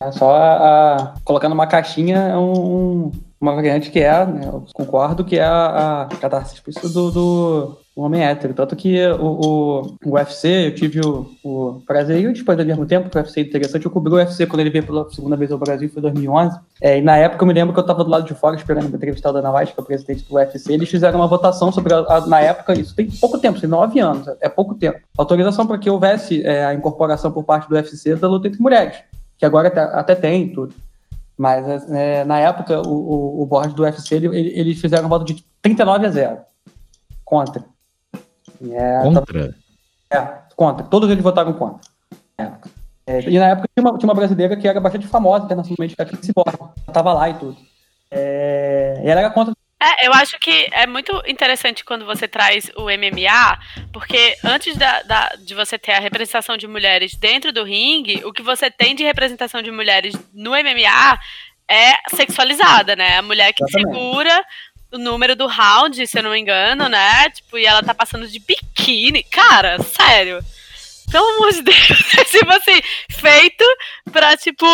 é 0.00 0.12
só 0.12 0.34
a, 0.36 0.96
a, 0.96 1.14
colocando 1.24 1.52
uma 1.52 1.66
caixinha 1.66 2.16
é 2.16 2.36
um, 2.36 3.12
uma 3.40 3.54
variante 3.54 3.90
que 3.90 3.98
é, 3.98 4.26
né, 4.26 4.46
eu 4.46 4.64
concordo, 4.72 5.24
que 5.24 5.38
é 5.38 5.44
a, 5.44 6.02
a 6.02 6.16
catarse 6.16 6.54
explícita 6.54 6.88
do, 6.88 7.10
do, 7.96 8.02
homem 8.02 8.22
hétero. 8.22 8.52
Tanto 8.52 8.76
que 8.76 9.04
o, 9.06 9.24
o, 9.24 9.96
o 10.04 10.10
UFC, 10.12 10.66
eu 10.66 10.74
tive 10.74 11.00
o, 11.00 11.30
o 11.42 11.82
prazer 11.86 12.20
e 12.20 12.32
depois 12.32 12.58
ao 12.58 12.64
mesmo 12.64 12.84
tempo, 12.84 13.08
o 13.12 13.18
UFC 13.18 13.40
é 13.40 13.42
interessante, 13.44 13.86
eu 13.86 13.90
cobri 13.90 14.12
o 14.12 14.16
UFC 14.16 14.46
quando 14.46 14.60
ele 14.60 14.70
veio 14.70 14.84
pela 14.84 15.08
segunda 15.10 15.36
vez 15.36 15.50
ao 15.50 15.58
Brasil, 15.58 15.88
foi 15.88 16.00
em 16.00 16.02
2011. 16.02 16.60
É, 16.82 16.98
e 16.98 17.02
na 17.02 17.16
época 17.16 17.42
eu 17.42 17.46
me 17.46 17.54
lembro 17.54 17.72
que 17.72 17.80
eu 17.80 17.82
estava 17.82 18.04
do 18.04 18.10
lado 18.10 18.26
de 18.26 18.34
fora 18.34 18.54
esperando 18.54 18.86
uma 18.86 18.96
entrevista 18.96 19.32
da 19.32 19.38
Ana 19.38 19.64
que 19.64 19.72
é 19.76 19.80
o 19.80 19.84
presidente 19.84 20.28
do 20.28 20.34
UFC, 20.34 20.72
eles 20.72 20.88
fizeram 20.90 21.18
uma 21.18 21.26
votação 21.26 21.72
sobre, 21.72 21.94
a, 21.94 21.98
a, 21.98 22.26
na 22.26 22.40
época, 22.40 22.78
isso 22.78 22.94
tem 22.94 23.10
pouco 23.10 23.38
tempo, 23.38 23.58
tem 23.58 23.68
nove 23.68 23.98
anos, 23.98 24.28
é 24.40 24.48
pouco 24.48 24.74
tempo. 24.74 25.00
Autorização 25.16 25.66
para 25.66 25.78
que 25.78 25.88
houvesse 25.88 26.44
é, 26.44 26.66
a 26.66 26.74
incorporação 26.74 27.32
por 27.32 27.44
parte 27.44 27.68
do 27.68 27.74
UFC 27.74 28.14
da 28.16 28.28
luta 28.28 28.48
entre 28.48 28.60
mulheres, 28.60 28.98
que 29.38 29.46
agora 29.46 29.68
até, 29.68 29.80
até 29.80 30.14
tem 30.14 30.52
tudo. 30.52 30.74
Mas 31.36 31.90
é, 31.90 32.24
na 32.24 32.38
época, 32.38 32.80
o, 32.80 32.92
o, 32.92 33.42
o 33.42 33.46
board 33.46 33.74
do 33.74 33.82
UFC, 33.82 34.14
ele, 34.14 34.28
eles 34.58 34.80
fizeram 34.80 35.04
um 35.04 35.08
voto 35.08 35.24
de 35.24 35.44
39 35.60 36.06
a 36.06 36.10
0 36.10 36.36
contra. 37.24 37.75
É, 38.70 39.02
contra? 39.02 39.54
É, 40.10 40.20
contra. 40.56 40.86
Todos 40.86 41.10
eles 41.10 41.22
votaram 41.22 41.52
contra. 41.52 41.80
É, 43.06 43.20
e 43.20 43.38
na 43.38 43.48
época 43.48 43.68
tinha 43.74 43.88
uma, 43.88 43.98
tinha 43.98 44.08
uma, 44.08 44.14
brasileira 44.14 44.56
que 44.56 44.66
era 44.66 44.80
bastante 44.80 45.06
famosa 45.06 45.44
internacionalmente, 45.44 45.94
que 45.94 46.02
era 46.02 46.10
a 46.10 46.32
Borg. 46.34 46.72
Ela 46.86 46.92
tava 46.92 47.12
lá 47.12 47.30
e 47.30 47.34
tudo. 47.34 47.56
É, 48.10 49.00
e 49.04 49.08
ela 49.08 49.20
era 49.20 49.30
contra 49.30 49.54
é, 49.78 50.06
eu 50.06 50.12
acho 50.14 50.38
que 50.38 50.68
é 50.72 50.86
muito 50.86 51.12
interessante 51.26 51.84
quando 51.84 52.06
você 52.06 52.26
traz 52.26 52.70
o 52.76 52.84
MMA, 52.84 53.58
porque 53.92 54.34
antes 54.42 54.74
da, 54.74 55.02
da, 55.02 55.28
de 55.38 55.54
você 55.54 55.78
ter 55.78 55.92
a 55.92 56.00
representação 56.00 56.56
de 56.56 56.66
mulheres 56.66 57.14
dentro 57.14 57.52
do 57.52 57.62
ringue, 57.62 58.24
o 58.24 58.32
que 58.32 58.42
você 58.42 58.70
tem 58.70 58.94
de 58.94 59.04
representação 59.04 59.60
de 59.60 59.70
mulheres 59.70 60.14
no 60.32 60.52
MMA 60.52 61.18
é 61.68 61.94
sexualizada, 62.08 62.96
né? 62.96 63.18
A 63.18 63.22
mulher 63.22 63.52
que 63.52 63.62
Exatamente. 63.62 63.94
segura 63.94 64.44
o 64.92 64.98
número 64.98 65.34
do 65.34 65.46
round, 65.46 66.06
se 66.06 66.18
eu 66.18 66.22
não 66.22 66.30
me 66.30 66.38
engano, 66.38 66.88
né? 66.88 67.30
Tipo, 67.30 67.58
e 67.58 67.66
ela 67.66 67.82
tá 67.82 67.94
passando 67.94 68.26
de 68.26 68.38
biquíni. 68.38 69.22
Cara, 69.22 69.82
sério. 69.82 70.44
Pelo 71.10 71.28
amor 71.36 71.52
de 71.52 71.62
Deus. 71.62 71.76
tipo 72.30 72.50
assim, 72.52 72.80
feito 73.10 73.64
pra, 74.12 74.36
tipo 74.36 74.66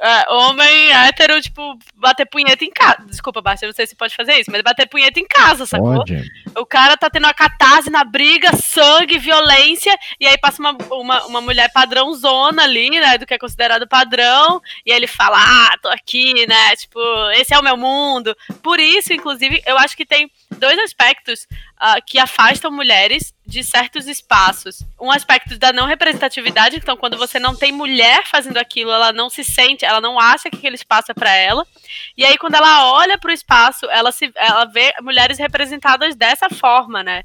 É, 0.00 0.32
homem 0.32 0.92
hétero, 0.92 1.40
tipo, 1.40 1.76
bater 1.96 2.24
punheta 2.26 2.64
em 2.64 2.70
casa. 2.70 3.04
Desculpa, 3.06 3.42
Basti, 3.42 3.64
eu 3.64 3.68
não 3.68 3.74
sei 3.74 3.86
se 3.86 3.96
pode 3.96 4.14
fazer 4.14 4.34
isso, 4.34 4.50
mas 4.50 4.62
bater 4.62 4.88
punheta 4.88 5.18
em 5.18 5.26
casa, 5.26 5.66
sacou? 5.66 5.96
Pode. 5.96 6.22
O 6.56 6.64
cara 6.64 6.96
tá 6.96 7.10
tendo 7.10 7.24
uma 7.24 7.34
catarse 7.34 7.90
na 7.90 8.04
briga, 8.04 8.54
sangue, 8.56 9.18
violência, 9.18 9.96
e 10.20 10.26
aí 10.26 10.38
passa 10.38 10.60
uma, 10.62 10.76
uma, 10.92 11.26
uma 11.26 11.40
mulher 11.40 11.72
padrãozona 11.72 12.62
ali, 12.62 12.90
né, 12.90 13.18
do 13.18 13.26
que 13.26 13.34
é 13.34 13.38
considerado 13.38 13.88
padrão, 13.88 14.62
e 14.86 14.92
aí 14.92 14.96
ele 14.98 15.08
fala, 15.08 15.36
ah, 15.36 15.76
tô 15.82 15.88
aqui, 15.88 16.46
né, 16.46 16.76
tipo, 16.76 17.00
esse 17.32 17.52
é 17.52 17.58
o 17.58 17.64
meu 17.64 17.76
mundo. 17.76 18.36
Por 18.62 18.78
isso, 18.78 19.12
inclusive, 19.12 19.60
eu 19.66 19.76
acho 19.78 19.96
que 19.96 20.06
tem 20.06 20.30
dois 20.58 20.78
aspectos 20.78 21.46
uh, 21.80 22.02
que 22.06 22.18
afastam 22.18 22.70
mulheres 22.70 23.32
de 23.46 23.64
certos 23.64 24.06
espaços. 24.06 24.82
Um 25.00 25.10
aspecto 25.10 25.58
da 25.58 25.72
não 25.72 25.86
representatividade, 25.86 26.76
então 26.76 26.96
quando 26.96 27.16
você 27.16 27.38
não 27.38 27.56
tem 27.56 27.72
mulher 27.72 28.26
fazendo 28.26 28.58
aquilo, 28.58 28.90
ela 28.90 29.12
não 29.12 29.30
se 29.30 29.42
sente, 29.42 29.84
ela 29.84 30.00
não 30.00 30.18
acha 30.18 30.50
que 30.50 30.56
aquele 30.56 30.76
espaço 30.76 31.10
é 31.10 31.14
para 31.14 31.34
ela. 31.34 31.66
E 32.16 32.24
aí 32.24 32.36
quando 32.36 32.56
ela 32.56 32.92
olha 32.92 33.16
para 33.16 33.30
o 33.30 33.34
espaço, 33.34 33.86
ela 33.86 34.12
se 34.12 34.30
ela 34.36 34.64
vê 34.66 34.92
mulheres 35.00 35.38
representadas 35.38 36.14
dessa 36.14 36.50
forma, 36.50 37.02
né? 37.02 37.24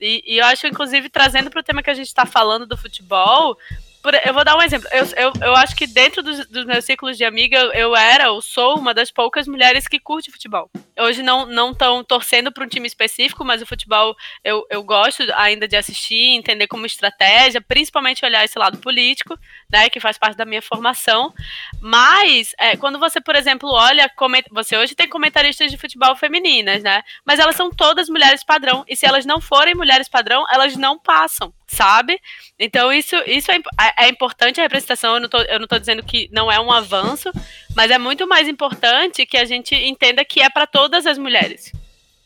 E, 0.00 0.22
e 0.26 0.38
eu 0.38 0.44
acho, 0.46 0.66
inclusive, 0.66 1.08
trazendo 1.08 1.48
para 1.48 1.60
o 1.60 1.62
tema 1.62 1.80
que 1.80 1.90
a 1.90 1.94
gente 1.94 2.08
está 2.08 2.26
falando 2.26 2.66
do 2.66 2.76
futebol, 2.76 3.56
por, 4.02 4.14
eu 4.14 4.34
vou 4.34 4.44
dar 4.44 4.56
um 4.56 4.62
exemplo. 4.62 4.88
Eu, 4.90 5.04
eu, 5.16 5.32
eu 5.40 5.56
acho 5.56 5.76
que 5.76 5.86
dentro 5.86 6.22
dos, 6.22 6.46
dos 6.48 6.66
meus 6.66 6.84
ciclos 6.84 7.16
de 7.16 7.24
amiga, 7.24 7.58
eu, 7.74 7.94
era 7.94 8.32
ou 8.32 8.42
sou 8.42 8.76
uma 8.76 8.92
das 8.92 9.10
poucas 9.10 9.46
mulheres 9.46 9.86
que 9.86 10.00
curte 10.00 10.30
futebol. 10.30 10.68
Hoje 10.98 11.22
não 11.22 11.70
estão 11.70 12.02
torcendo 12.04 12.52
para 12.52 12.64
um 12.64 12.68
time 12.68 12.86
específico, 12.86 13.44
mas 13.44 13.62
o 13.62 13.66
futebol 13.66 14.14
eu, 14.44 14.66
eu 14.68 14.82
gosto 14.82 15.22
ainda 15.36 15.68
de 15.68 15.76
assistir, 15.76 16.30
entender 16.30 16.66
como 16.66 16.84
estratégia, 16.84 17.60
principalmente 17.60 18.24
olhar 18.24 18.44
esse 18.44 18.58
lado 18.58 18.78
político, 18.78 19.38
né, 19.70 19.88
que 19.88 20.00
faz 20.00 20.18
parte 20.18 20.36
da 20.36 20.44
minha 20.44 20.60
formação. 20.60 21.32
Mas 21.80 22.54
é, 22.58 22.76
quando 22.76 22.98
você, 22.98 23.20
por 23.20 23.36
exemplo, 23.36 23.70
olha, 23.70 24.10
você 24.50 24.76
hoje 24.76 24.94
tem 24.94 25.08
comentaristas 25.08 25.70
de 25.70 25.78
futebol 25.78 26.16
femininas, 26.16 26.82
né? 26.82 27.02
Mas 27.24 27.38
elas 27.38 27.56
são 27.56 27.70
todas 27.70 28.08
mulheres 28.08 28.44
padrão. 28.44 28.84
E 28.88 28.96
se 28.96 29.06
elas 29.06 29.24
não 29.24 29.40
forem 29.40 29.74
mulheres 29.74 30.08
padrão, 30.08 30.44
elas 30.50 30.76
não 30.76 30.98
passam 30.98 31.54
sabe? 31.72 32.20
Então 32.58 32.92
isso, 32.92 33.16
isso 33.26 33.50
é, 33.50 33.56
é, 33.56 34.04
é, 34.04 34.08
importante 34.08 34.60
a 34.60 34.62
representação, 34.62 35.14
eu 35.14 35.20
não, 35.20 35.28
tô, 35.28 35.38
eu 35.38 35.58
não 35.58 35.66
tô 35.66 35.78
dizendo 35.78 36.02
que 36.02 36.28
não 36.30 36.52
é 36.52 36.60
um 36.60 36.70
avanço, 36.70 37.32
mas 37.74 37.90
é 37.90 37.98
muito 37.98 38.26
mais 38.26 38.46
importante 38.46 39.24
que 39.24 39.38
a 39.38 39.44
gente 39.44 39.74
entenda 39.74 40.24
que 40.24 40.42
é 40.42 40.50
para 40.50 40.66
todas 40.66 41.06
as 41.06 41.16
mulheres. 41.16 41.72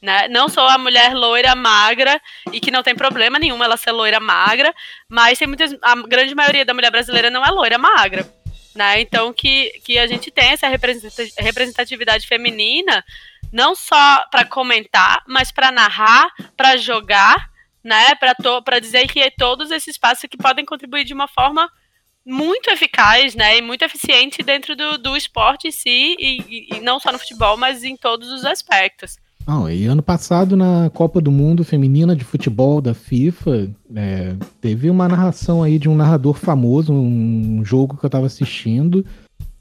Né? 0.02 0.28
Não 0.28 0.48
só 0.48 0.68
a 0.68 0.78
mulher 0.78 1.14
loira, 1.14 1.54
magra, 1.54 2.20
e 2.52 2.60
que 2.60 2.70
não 2.70 2.82
tem 2.82 2.94
problema 2.94 3.38
nenhum 3.38 3.62
ela 3.62 3.76
ser 3.76 3.92
loira, 3.92 4.20
magra, 4.20 4.74
mas 5.08 5.38
tem 5.38 5.48
muitas. 5.48 5.74
A 5.80 5.94
grande 6.02 6.34
maioria 6.34 6.64
da 6.64 6.74
mulher 6.74 6.90
brasileira 6.90 7.30
não 7.30 7.44
é 7.44 7.50
loira, 7.50 7.78
magra. 7.78 8.28
Né? 8.74 9.00
Então 9.00 9.32
que, 9.32 9.80
que 9.84 9.98
a 9.98 10.06
gente 10.06 10.30
tem 10.30 10.50
essa 10.50 10.68
representatividade 10.68 12.26
feminina, 12.26 13.04
não 13.52 13.74
só 13.74 14.26
para 14.30 14.44
comentar, 14.44 15.22
mas 15.26 15.50
para 15.50 15.72
narrar, 15.72 16.28
para 16.56 16.76
jogar 16.76 17.55
né, 17.86 18.14
para 18.16 18.80
dizer 18.80 19.06
que 19.06 19.20
é 19.20 19.30
todos 19.30 19.70
esses 19.70 19.94
espaços 19.94 20.28
que 20.28 20.36
podem 20.36 20.64
contribuir 20.64 21.04
de 21.04 21.14
uma 21.14 21.28
forma 21.28 21.70
muito 22.26 22.68
eficaz, 22.68 23.36
né, 23.36 23.58
e 23.58 23.62
muito 23.62 23.84
eficiente 23.84 24.42
dentro 24.42 24.74
do, 24.74 24.98
do 24.98 25.16
esporte 25.16 25.68
em 25.68 25.70
si, 25.70 26.16
e, 26.18 26.76
e 26.76 26.80
não 26.80 26.98
só 26.98 27.12
no 27.12 27.18
futebol, 27.18 27.56
mas 27.56 27.84
em 27.84 27.96
todos 27.96 28.28
os 28.32 28.44
aspectos. 28.44 29.16
Não, 29.46 29.70
e 29.70 29.86
ano 29.86 30.02
passado 30.02 30.56
na 30.56 30.90
Copa 30.92 31.20
do 31.20 31.30
Mundo 31.30 31.62
Feminina 31.62 32.16
de 32.16 32.24
Futebol 32.24 32.80
da 32.80 32.92
FIFA, 32.92 33.70
é, 33.94 34.34
teve 34.60 34.90
uma 34.90 35.06
narração 35.06 35.62
aí 35.62 35.78
de 35.78 35.88
um 35.88 35.94
narrador 35.94 36.34
famoso, 36.34 36.92
um 36.92 37.64
jogo 37.64 37.96
que 37.96 38.04
eu 38.04 38.08
estava 38.08 38.26
assistindo, 38.26 39.06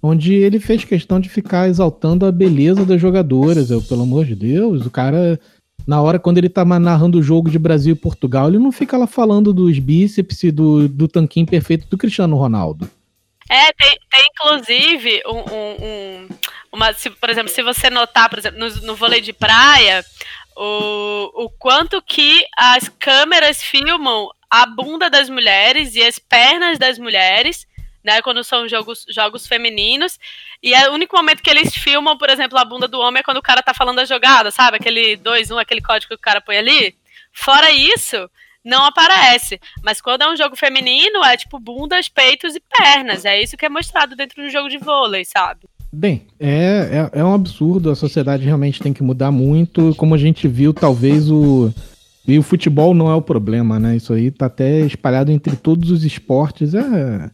onde 0.02 0.34
ele 0.34 0.60
fez 0.60 0.84
questão 0.84 1.20
de 1.20 1.30
ficar 1.30 1.70
exaltando 1.70 2.26
a 2.26 2.32
beleza 2.32 2.84
das 2.84 3.00
jogadoras. 3.00 3.70
Eu, 3.70 3.80
pelo 3.80 4.02
amor 4.02 4.26
de 4.26 4.34
Deus, 4.34 4.88
o 4.88 4.90
cara 4.90 5.40
na 5.88 6.02
hora 6.02 6.20
quando 6.20 6.38
ele 6.38 6.50
tá 6.50 6.66
narrando 6.66 7.20
o 7.20 7.24
jogo 7.24 7.50
de 7.50 7.60
Brasil 7.60 7.94
e 7.94 8.00
Portugal, 8.00 8.48
ele 8.48 8.60
não 8.60 8.72
fica 8.72 8.98
lá 8.98 9.08
falando 9.08 9.54
dos 9.54 9.78
bíceps 9.80 10.44
e 10.44 10.52
do, 10.52 10.88
do 10.88 11.08
tanquinho 11.08 11.46
perfeito 11.46 11.88
do 11.88 11.98
Cristiano 11.98 12.36
Ronaldo. 12.36 12.90
É, 13.50 13.72
tem, 13.74 13.98
tem 14.12 14.28
inclusive 14.32 15.22
um, 15.28 15.38
um, 15.38 15.86
um 15.86 16.28
uma, 16.72 16.94
se, 16.94 17.10
por 17.10 17.30
exemplo, 17.30 17.50
se 17.50 17.64
você 17.64 17.90
notar, 17.90 18.30
por 18.30 18.40
exemplo, 18.40 18.60
no, 18.60 18.70
no 18.82 18.96
vôlei 18.96 19.22
de 19.22 19.32
praia, 19.32 20.04
o, 20.58 21.46
o 21.46 21.50
quanto 21.50 22.02
que 22.02 22.44
as 22.58 22.90
câmeras 22.90 23.64
filmam 23.64 24.30
a 24.50 24.66
bunda 24.66 25.10
das 25.10 25.30
mulheres 25.30 25.96
e 25.96 26.04
as 26.04 26.20
pernas 26.20 26.78
das 26.78 26.98
mulheres 26.98 27.66
né? 28.06 28.22
Quando 28.22 28.44
são 28.44 28.68
jogos, 28.68 29.06
jogos 29.10 29.48
femininos. 29.48 30.20
E 30.62 30.74
é 30.74 30.90
o 30.90 30.94
único 30.94 31.18
momento 31.18 31.42
que 31.42 31.50
eles 31.50 31.74
filmam, 31.74 32.18
por 32.18 32.30
exemplo, 32.30 32.58
a 32.58 32.64
bunda 32.64 32.88
do 32.88 33.00
homem 33.00 33.20
é 33.20 33.24
quando 33.24 33.38
o 33.38 33.42
cara 33.42 33.64
tá 33.64 33.74
falando 33.74 34.00
a 34.00 34.06
jogada, 34.06 34.52
sabe? 34.52 34.78
Aquele 34.78 35.18
2-1, 35.18 35.60
aquele 35.60 35.82
código 35.82 36.10
que 36.10 36.16
o 36.16 36.20
cara 36.20 36.40
põe 36.40 36.58
ali. 36.58 36.96
Fora 37.34 37.72
isso, 37.72 38.30
não 38.64 38.86
aparece. 38.86 39.60
Mas 39.84 40.00
quando 40.00 40.22
é 40.22 40.32
um 40.32 40.38
jogo 40.38 40.56
feminino, 40.56 41.24
é 41.24 41.36
tipo 41.36 41.60
bundas, 41.60 42.08
peitos 42.08 42.56
e 42.56 42.62
pernas. 42.78 43.26
É 43.26 43.42
isso 43.42 43.58
que 43.58 43.66
é 43.66 43.70
mostrado 43.70 44.16
dentro 44.16 44.42
do 44.42 44.50
jogo 44.50 44.70
de 44.70 44.78
vôlei, 44.78 45.26
sabe? 45.26 45.68
Bem, 45.92 46.28
é, 46.40 47.10
é, 47.14 47.20
é 47.20 47.24
um 47.24 47.34
absurdo. 47.34 47.90
A 47.90 47.96
sociedade 47.96 48.44
realmente 48.44 48.82
tem 48.82 48.94
que 48.94 49.04
mudar 49.04 49.32
muito. 49.32 49.96
Como 49.96 50.14
a 50.14 50.18
gente 50.18 50.48
viu, 50.48 50.74
talvez 50.74 51.32
o. 51.32 51.74
E 52.28 52.40
o 52.40 52.44
futebol 52.44 52.96
não 52.96 53.10
é 53.10 53.14
o 53.14 53.22
problema, 53.22 53.80
né? 53.80 53.96
Isso 53.96 54.12
aí 54.12 54.32
tá 54.32 54.48
até 54.48 54.80
espalhado 54.80 55.32
entre 55.32 55.56
todos 55.56 55.92
os 55.92 56.04
esportes. 56.04 56.74
É, 56.74 57.30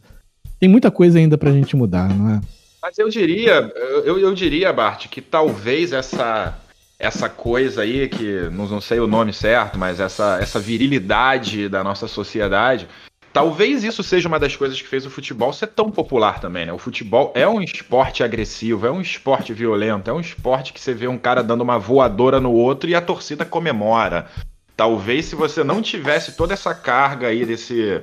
tem 0.62 0.68
muita 0.68 0.92
coisa 0.92 1.18
ainda 1.18 1.36
pra 1.36 1.50
gente 1.50 1.74
mudar, 1.74 2.08
não 2.08 2.36
é? 2.36 2.40
Mas 2.80 2.96
eu 2.96 3.08
diria, 3.08 3.72
eu, 4.04 4.16
eu 4.20 4.32
diria, 4.32 4.72
Bart, 4.72 5.08
que 5.08 5.20
talvez 5.20 5.92
essa 5.92 6.56
essa 7.00 7.28
coisa 7.28 7.82
aí, 7.82 8.08
que 8.08 8.48
não, 8.52 8.68
não 8.68 8.80
sei 8.80 9.00
o 9.00 9.08
nome 9.08 9.32
certo, 9.32 9.76
mas 9.76 9.98
essa, 9.98 10.38
essa 10.40 10.60
virilidade 10.60 11.68
da 11.68 11.82
nossa 11.82 12.06
sociedade, 12.06 12.86
talvez 13.32 13.82
isso 13.82 14.04
seja 14.04 14.28
uma 14.28 14.38
das 14.38 14.54
coisas 14.54 14.80
que 14.80 14.86
fez 14.86 15.04
o 15.04 15.10
futebol 15.10 15.52
ser 15.52 15.66
tão 15.66 15.90
popular 15.90 16.38
também, 16.38 16.64
né? 16.64 16.72
O 16.72 16.78
futebol 16.78 17.32
é 17.34 17.48
um 17.48 17.60
esporte 17.60 18.22
agressivo, 18.22 18.86
é 18.86 18.90
um 18.92 19.00
esporte 19.00 19.52
violento, 19.52 20.08
é 20.08 20.12
um 20.12 20.20
esporte 20.20 20.72
que 20.72 20.80
você 20.80 20.94
vê 20.94 21.08
um 21.08 21.18
cara 21.18 21.42
dando 21.42 21.62
uma 21.62 21.76
voadora 21.76 22.40
no 22.40 22.52
outro 22.52 22.88
e 22.88 22.94
a 22.94 23.00
torcida 23.00 23.44
comemora. 23.44 24.28
Talvez 24.76 25.24
se 25.24 25.34
você 25.34 25.64
não 25.64 25.82
tivesse 25.82 26.36
toda 26.36 26.54
essa 26.54 26.72
carga 26.72 27.26
aí 27.26 27.44
desse 27.44 28.00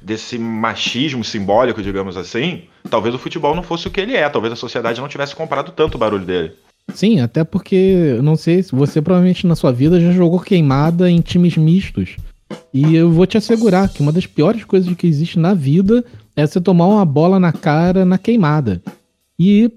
desse 0.00 0.38
machismo 0.38 1.24
simbólico, 1.24 1.82
digamos 1.82 2.16
assim, 2.16 2.62
talvez 2.90 3.14
o 3.14 3.18
futebol 3.18 3.54
não 3.54 3.62
fosse 3.62 3.88
o 3.88 3.90
que 3.90 4.00
ele 4.00 4.14
é, 4.14 4.28
talvez 4.28 4.52
a 4.52 4.56
sociedade 4.56 5.00
não 5.00 5.08
tivesse 5.08 5.34
comprado 5.34 5.72
tanto 5.72 5.96
o 5.96 5.98
barulho 5.98 6.24
dele. 6.24 6.52
Sim, 6.94 7.20
até 7.20 7.44
porque, 7.44 8.18
não 8.22 8.34
sei, 8.34 8.62
você 8.62 9.02
provavelmente 9.02 9.46
na 9.46 9.54
sua 9.54 9.70
vida 9.70 10.00
já 10.00 10.10
jogou 10.10 10.40
queimada 10.40 11.10
em 11.10 11.20
times 11.20 11.56
mistos. 11.56 12.16
E 12.72 12.94
eu 12.94 13.10
vou 13.10 13.26
te 13.26 13.36
assegurar 13.36 13.88
que 13.88 14.00
uma 14.00 14.12
das 14.12 14.26
piores 14.26 14.64
coisas 14.64 14.94
que 14.94 15.06
existe 15.06 15.38
na 15.38 15.52
vida 15.52 16.04
é 16.34 16.46
você 16.46 16.60
tomar 16.60 16.86
uma 16.86 17.04
bola 17.04 17.38
na 17.38 17.52
cara 17.52 18.04
na 18.04 18.16
queimada. 18.16 18.80
E, 19.38 19.70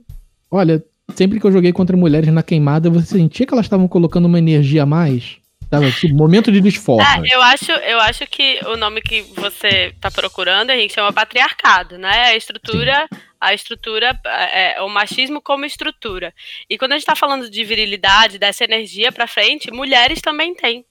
olha, 0.49 0.84
sempre 1.15 1.39
que 1.39 1.45
eu 1.45 1.51
joguei 1.51 1.74
contra 1.74 1.97
mulheres 1.97 2.34
na 2.34 2.43
queimada, 2.43 2.89
você 2.89 3.17
sentia 3.17 3.45
que 3.45 3.53
elas 3.53 3.65
estavam 3.65 3.88
colocando 3.88 4.26
uma 4.26 4.39
energia 4.39 4.84
a 4.84 4.86
mais? 4.86 5.40
Tava 5.72 5.89
tipo, 5.89 6.13
momento 6.13 6.51
de 6.51 6.59
desforra. 6.59 7.01
Ah, 7.07 7.22
eu 7.26 7.41
acho, 7.41 7.72
eu 7.72 7.97
acho 8.01 8.28
que 8.28 8.59
o 8.65 8.76
nome 8.76 9.01
que 9.01 9.22
você 9.38 9.93
está 9.95 10.11
procurando, 10.11 10.69
a 10.69 10.76
gente 10.76 10.93
chama 10.93 11.13
patriarcado, 11.13 11.97
né? 11.97 12.26
A 12.26 12.36
estrutura, 12.36 13.07
Sim. 13.09 13.19
a 13.39 13.53
estrutura, 13.53 14.19
é, 14.26 14.74
é, 14.74 14.82
o 14.82 14.89
machismo 14.89 15.39
como 15.39 15.63
estrutura. 15.63 16.34
E 16.69 16.78
quando 16.78 16.91
a 16.91 16.95
gente 16.95 17.03
está 17.03 17.15
falando 17.15 17.49
de 17.49 17.63
virilidade, 17.63 18.38
dessa 18.38 18.65
energia 18.65 19.13
para 19.13 19.28
frente, 19.28 19.72
mulheres 19.72 20.19
também 20.19 20.53
têm. 20.53 20.86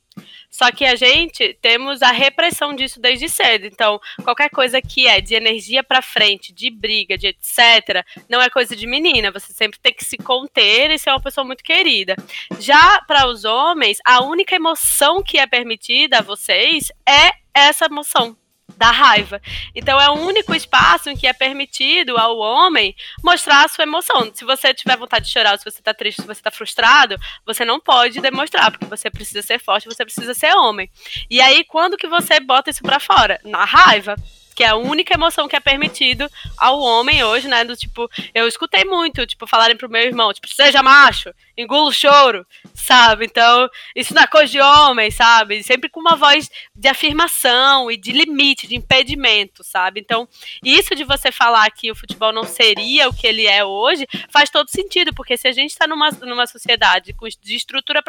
Só 0.51 0.71
que 0.71 0.85
a 0.85 0.97
gente 0.97 1.57
temos 1.61 2.03
a 2.03 2.11
repressão 2.11 2.75
disso 2.75 3.01
desde 3.01 3.29
cedo. 3.29 3.67
Então, 3.67 4.01
qualquer 4.23 4.51
coisa 4.51 4.81
que 4.81 5.07
é 5.07 5.21
de 5.21 5.35
energia 5.35 5.83
para 5.83 6.03
frente, 6.03 6.53
de 6.53 6.71
briga, 6.71 7.17
de 7.17 7.29
etc, 7.29 8.05
não 8.29 8.41
é 8.41 8.51
coisa 8.51 8.75
de 8.75 8.87
menina. 8.87 9.31
Você 9.31 9.53
sempre 9.53 9.79
tem 9.79 9.93
que 9.93 10.05
se 10.05 10.17
conter 10.17 10.91
e 10.91 10.99
ser 10.99 11.11
uma 11.11 11.21
pessoa 11.21 11.45
muito 11.45 11.63
querida. 11.63 12.17
Já 12.59 13.01
para 13.03 13.27
os 13.27 13.45
homens, 13.45 13.99
a 14.05 14.23
única 14.23 14.55
emoção 14.55 15.23
que 15.23 15.39
é 15.39 15.47
permitida 15.47 16.19
a 16.19 16.23
vocês 16.23 16.91
é 17.07 17.33
essa 17.55 17.87
emoção 17.87 18.37
da 18.77 18.91
raiva. 18.91 19.41
Então 19.75 20.01
é 20.01 20.09
o 20.11 20.15
único 20.15 20.55
espaço 20.55 21.11
em 21.11 21.17
que 21.17 21.27
é 21.27 21.33
permitido 21.33 22.17
ao 22.17 22.39
homem 22.39 22.95
mostrar 23.23 23.65
a 23.65 23.69
sua 23.69 23.85
emoção. 23.85 24.31
Se 24.35 24.45
você 24.45 24.73
tiver 24.75 24.97
vontade 24.97 25.27
de 25.27 25.33
chorar, 25.33 25.59
se 25.59 25.65
você 25.65 25.83
tá 25.83 25.95
triste, 25.95 26.23
se 26.23 26.27
você 26.27 26.43
tá 26.43 26.51
frustrado, 26.51 27.17
você 27.47 27.65
não 27.65 27.81
pode 27.81 28.21
demonstrar, 28.21 28.71
porque 28.71 28.87
você 28.87 29.11
precisa 29.11 29.43
ser 29.43 29.61
forte, 29.61 29.89
você 29.89 30.05
precisa 30.05 30.35
ser 30.35 30.55
homem. 30.55 30.91
E 31.29 31.41
aí 31.41 31.65
quando 31.65 31.97
que 31.97 32.07
você 32.07 32.41
bota 32.41 32.71
isso 32.71 32.83
para 32.83 33.01
fora? 33.01 33.41
Na 33.45 33.65
raiva 33.65 34.17
que 34.61 34.65
é 34.65 34.69
a 34.69 34.77
única 34.77 35.15
emoção 35.15 35.49
que 35.49 35.57
é 35.57 35.61
permitido 35.61 36.31
ao 36.59 36.81
homem 36.81 37.25
hoje, 37.25 37.49
né? 37.49 37.65
Do 37.65 37.75
tipo, 37.75 38.11
eu 38.35 38.47
escutei 38.47 38.85
muito, 38.85 39.27
tipo, 39.27 39.47
falarem 39.47 39.75
pro 39.75 39.89
meu 39.89 40.03
irmão, 40.03 40.35
tipo, 40.35 40.47
seja 40.49 40.83
macho. 40.83 41.33
Engula 41.57 41.89
o 41.89 41.93
choro, 41.93 42.47
sabe? 42.75 43.27
Então, 43.27 43.69
isso 43.95 44.15
não 44.15 44.23
é 44.23 44.27
coisa 44.27 44.51
de 44.51 44.61
homem, 44.61 45.11
sabe? 45.11 45.63
Sempre 45.63 45.89
com 45.89 46.01
uma 46.01 46.17
voz 46.17 46.51
de 46.75 46.89
afirmação 46.89 47.91
e 47.91 47.97
de 47.97 48.13
limite, 48.13 48.67
de 48.67 48.77
impedimento, 48.77 49.63
sabe? 49.63 50.01
Então, 50.01 50.29
isso 50.65 50.95
de 50.95 51.05
você 51.05 51.31
falar 51.31 51.71
que 51.71 51.91
o 51.91 51.95
futebol 51.95 52.33
não 52.33 52.45
seria 52.45 53.09
o 53.09 53.15
que 53.15 53.27
ele 53.27 53.47
é 53.47 53.65
hoje, 53.65 54.07
faz 54.31 54.51
todo 54.51 54.69
sentido, 54.69 55.15
porque 55.15 55.37
se 55.37 55.49
a 55.49 55.53
gente 55.53 55.71
está 55.71 55.87
numa, 55.87 56.11
numa 56.11 56.47
sociedade 56.47 57.15
de 57.43 57.55
estrutura 57.55 58.03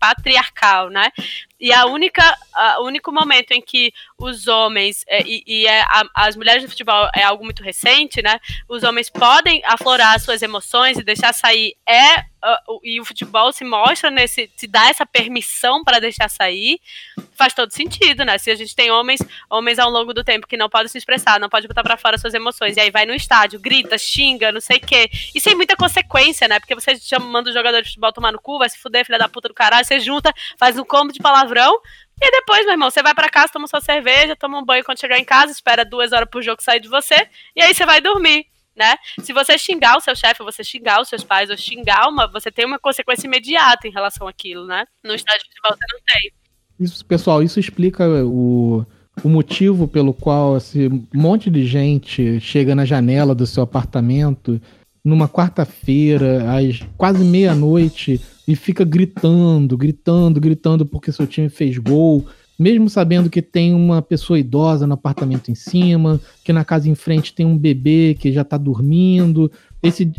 patriarcal, 0.00 0.90
né? 0.90 1.10
E 1.58 1.72
a 1.72 1.86
única, 1.86 2.36
o 2.78 2.84
único 2.84 3.10
momento 3.10 3.52
em 3.52 3.62
que 3.62 3.92
os 4.18 4.46
homens, 4.46 5.04
é, 5.08 5.22
e, 5.22 5.42
e 5.46 5.66
é, 5.66 5.80
a, 5.82 6.04
as 6.14 6.36
mulheres 6.36 6.62
do 6.62 6.68
futebol 6.68 7.08
é 7.14 7.22
algo 7.22 7.44
muito 7.44 7.62
recente, 7.62 8.20
né? 8.20 8.38
Os 8.68 8.82
homens 8.82 9.08
podem 9.08 9.62
aflorar 9.64 10.20
suas 10.20 10.42
emoções 10.42 10.98
e 10.98 11.04
deixar 11.04 11.32
sair 11.32 11.74
é 11.88 12.24
uh, 12.44 12.80
e 12.82 13.00
o 13.00 13.04
futebol 13.04 13.52
se 13.52 13.64
mostra 13.64 14.10
nesse, 14.10 14.50
se 14.56 14.66
dá 14.66 14.88
essa 14.88 15.04
permissão 15.04 15.82
para 15.82 15.98
deixar 15.98 16.28
sair, 16.28 16.80
faz 17.32 17.52
todo 17.54 17.72
sentido, 17.72 18.24
né? 18.24 18.38
Se 18.38 18.50
a 18.50 18.54
gente 18.54 18.74
tem 18.74 18.90
homens, 18.90 19.20
homens 19.50 19.78
ao 19.78 19.90
longo 19.90 20.12
do 20.12 20.24
tempo 20.24 20.46
que 20.46 20.56
não 20.56 20.68
podem 20.68 20.88
se 20.88 20.98
expressar, 20.98 21.38
não 21.40 21.48
pode 21.48 21.68
botar 21.68 21.82
para 21.82 21.96
fora 21.96 22.18
suas 22.18 22.34
emoções, 22.34 22.76
e 22.76 22.80
aí 22.80 22.90
vai 22.90 23.06
no 23.06 23.14
estádio, 23.14 23.60
grita, 23.60 23.98
xinga, 23.98 24.52
não 24.52 24.60
sei 24.60 24.78
o 24.78 24.80
quê. 24.80 25.10
E 25.34 25.40
sem 25.40 25.54
muita 25.54 25.76
consequência, 25.76 26.48
né? 26.48 26.58
Porque 26.60 26.74
você 26.74 26.96
manda 27.20 27.50
o 27.50 27.52
jogador 27.52 27.80
de 27.82 27.88
futebol 27.88 28.12
tomar 28.12 28.32
no 28.32 28.40
cu, 28.40 28.58
vai 28.58 28.68
se 28.68 28.78
fuder, 28.78 29.04
filha 29.04 29.18
da 29.18 29.28
puta 29.28 29.48
do 29.48 29.54
caralho, 29.54 29.84
você 29.84 30.00
junta, 30.00 30.32
faz 30.58 30.78
um 30.78 30.84
combo 30.84 31.12
de 31.12 31.20
palavrão, 31.20 31.80
e 32.20 32.30
depois, 32.30 32.64
meu 32.64 32.72
irmão, 32.72 32.90
você 32.90 33.02
vai 33.02 33.14
para 33.14 33.28
casa, 33.28 33.52
toma 33.52 33.66
sua 33.66 33.80
cerveja, 33.80 34.34
toma 34.34 34.58
um 34.58 34.64
banho 34.64 34.82
quando 34.82 34.98
chegar 34.98 35.18
em 35.18 35.24
casa, 35.24 35.52
espera 35.52 35.84
duas 35.84 36.12
horas 36.12 36.28
pro 36.28 36.40
jogo 36.40 36.62
sair 36.62 36.80
de 36.80 36.88
você, 36.88 37.28
e 37.54 37.62
aí 37.62 37.74
você 37.74 37.84
vai 37.84 38.00
dormir 38.00 38.46
né? 38.76 38.96
Se 39.20 39.32
você 39.32 39.56
xingar 39.56 39.96
o 39.96 40.00
seu 40.00 40.14
chefe, 40.14 40.42
você 40.42 40.62
xingar 40.62 41.00
os 41.00 41.08
seus 41.08 41.24
pais, 41.24 41.50
ou 41.50 41.56
xingar 41.56 42.08
uma, 42.08 42.26
você 42.26 42.50
tem 42.50 42.66
uma 42.66 42.78
consequência 42.78 43.26
imediata 43.26 43.88
em 43.88 43.92
relação 43.92 44.28
àquilo, 44.28 44.66
né? 44.66 44.84
No 45.04 45.14
estádio 45.14 45.44
de 45.44 45.48
futebol 45.48 45.72
você 45.72 45.94
não 45.94 46.00
tem. 46.06 46.32
Isso, 46.78 47.04
pessoal, 47.06 47.42
isso 47.42 47.58
explica 47.58 48.06
o, 48.24 48.84
o 49.24 49.28
motivo 49.28 49.88
pelo 49.88 50.12
qual 50.12 50.58
esse 50.58 50.90
monte 51.14 51.48
de 51.48 51.66
gente 51.66 52.38
chega 52.40 52.74
na 52.74 52.84
janela 52.84 53.34
do 53.34 53.46
seu 53.46 53.62
apartamento 53.62 54.60
numa 55.02 55.28
quarta-feira, 55.28 56.52
às 56.52 56.80
quase 56.96 57.24
meia-noite, 57.24 58.20
e 58.46 58.56
fica 58.56 58.84
gritando, 58.84 59.76
gritando, 59.76 60.40
gritando 60.40 60.84
porque 60.84 61.12
seu 61.12 61.26
time 61.26 61.48
fez 61.48 61.78
gol 61.78 62.26
mesmo 62.58 62.88
sabendo 62.88 63.28
que 63.28 63.42
tem 63.42 63.74
uma 63.74 64.00
pessoa 64.00 64.38
idosa 64.38 64.86
no 64.86 64.94
apartamento 64.94 65.50
em 65.50 65.54
cima, 65.54 66.20
que 66.42 66.52
na 66.52 66.64
casa 66.64 66.88
em 66.88 66.94
frente 66.94 67.34
tem 67.34 67.44
um 67.44 67.56
bebê 67.56 68.16
que 68.18 68.32
já 68.32 68.44
tá 68.44 68.56
dormindo, 68.56 69.50
esse, 69.82 70.12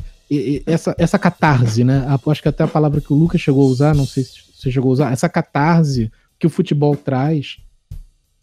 essa, 0.66 0.96
essa 0.98 1.18
catarse, 1.18 1.84
né? 1.84 2.06
Acho 2.28 2.42
que 2.42 2.50
até 2.50 2.64
a 2.64 2.68
palavra 2.68 3.02
que 3.02 3.12
o 3.12 3.16
Lucas 3.16 3.42
chegou 3.42 3.66
a 3.66 3.72
usar, 3.72 3.96
não 3.96 4.06
sei 4.06 4.24
se 4.24 4.40
você 4.56 4.72
chegou 4.72 4.90
a 4.90 4.94
usar, 4.94 5.12
essa 5.12 5.28
catarse 5.28 6.12
que 6.40 6.46
o 6.46 6.50
futebol 6.50 6.96
traz, 6.96 7.58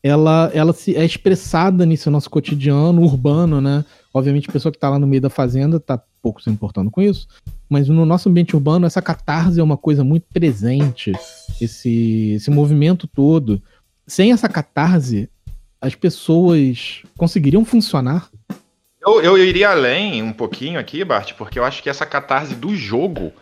ela, 0.03 0.51
ela 0.53 0.73
se, 0.73 0.95
é 0.97 1.05
expressada 1.05 1.87
nesse 1.87 2.11
nosso 2.11 2.29
cotidiano 2.29 3.01
urbano, 3.03 3.61
né? 3.61 3.85
Obviamente, 4.13 4.49
a 4.49 4.53
pessoa 4.53 4.71
que 4.71 4.77
está 4.77 4.91
lá 4.91 4.99
no 4.99 5.07
meio 5.07 5.23
da 5.23 5.31
fazenda 5.31 5.79
está 5.79 6.03
pouco 6.21 6.43
se 6.43 6.51
importando 6.51 6.91
com 6.91 7.01
isso, 7.01 7.27
mas 7.69 7.89
no 7.89 8.05
nosso 8.05 8.29
ambiente 8.29 8.55
urbano, 8.55 8.87
essa 8.87 9.03
catarse 9.03 9.61
é 9.61 9.63
uma 9.63 9.77
coisa 9.77 10.05
muito 10.05 10.27
presente, 10.33 11.13
esse, 11.61 12.33
esse 12.33 12.51
movimento 12.51 13.07
todo 13.07 13.63
sem 14.07 14.33
essa 14.33 14.49
catarse, 14.49 15.29
as 15.81 15.95
pessoas 15.95 17.03
conseguiriam 17.17 17.65
funcionar? 17.65 18.29
Eu, 19.01 19.21
eu 19.21 19.37
iria 19.37 19.71
além 19.71 20.23
um 20.23 20.33
pouquinho 20.33 20.81
aqui, 20.81 21.05
Bart, 21.05 21.35
porque 21.35 21.59
eu 21.59 21.65
acho 21.65 21.83
que 21.83 21.91
essa 21.91 22.07
catarse 22.07 22.55
do 22.55 22.75
jogo 22.75 23.33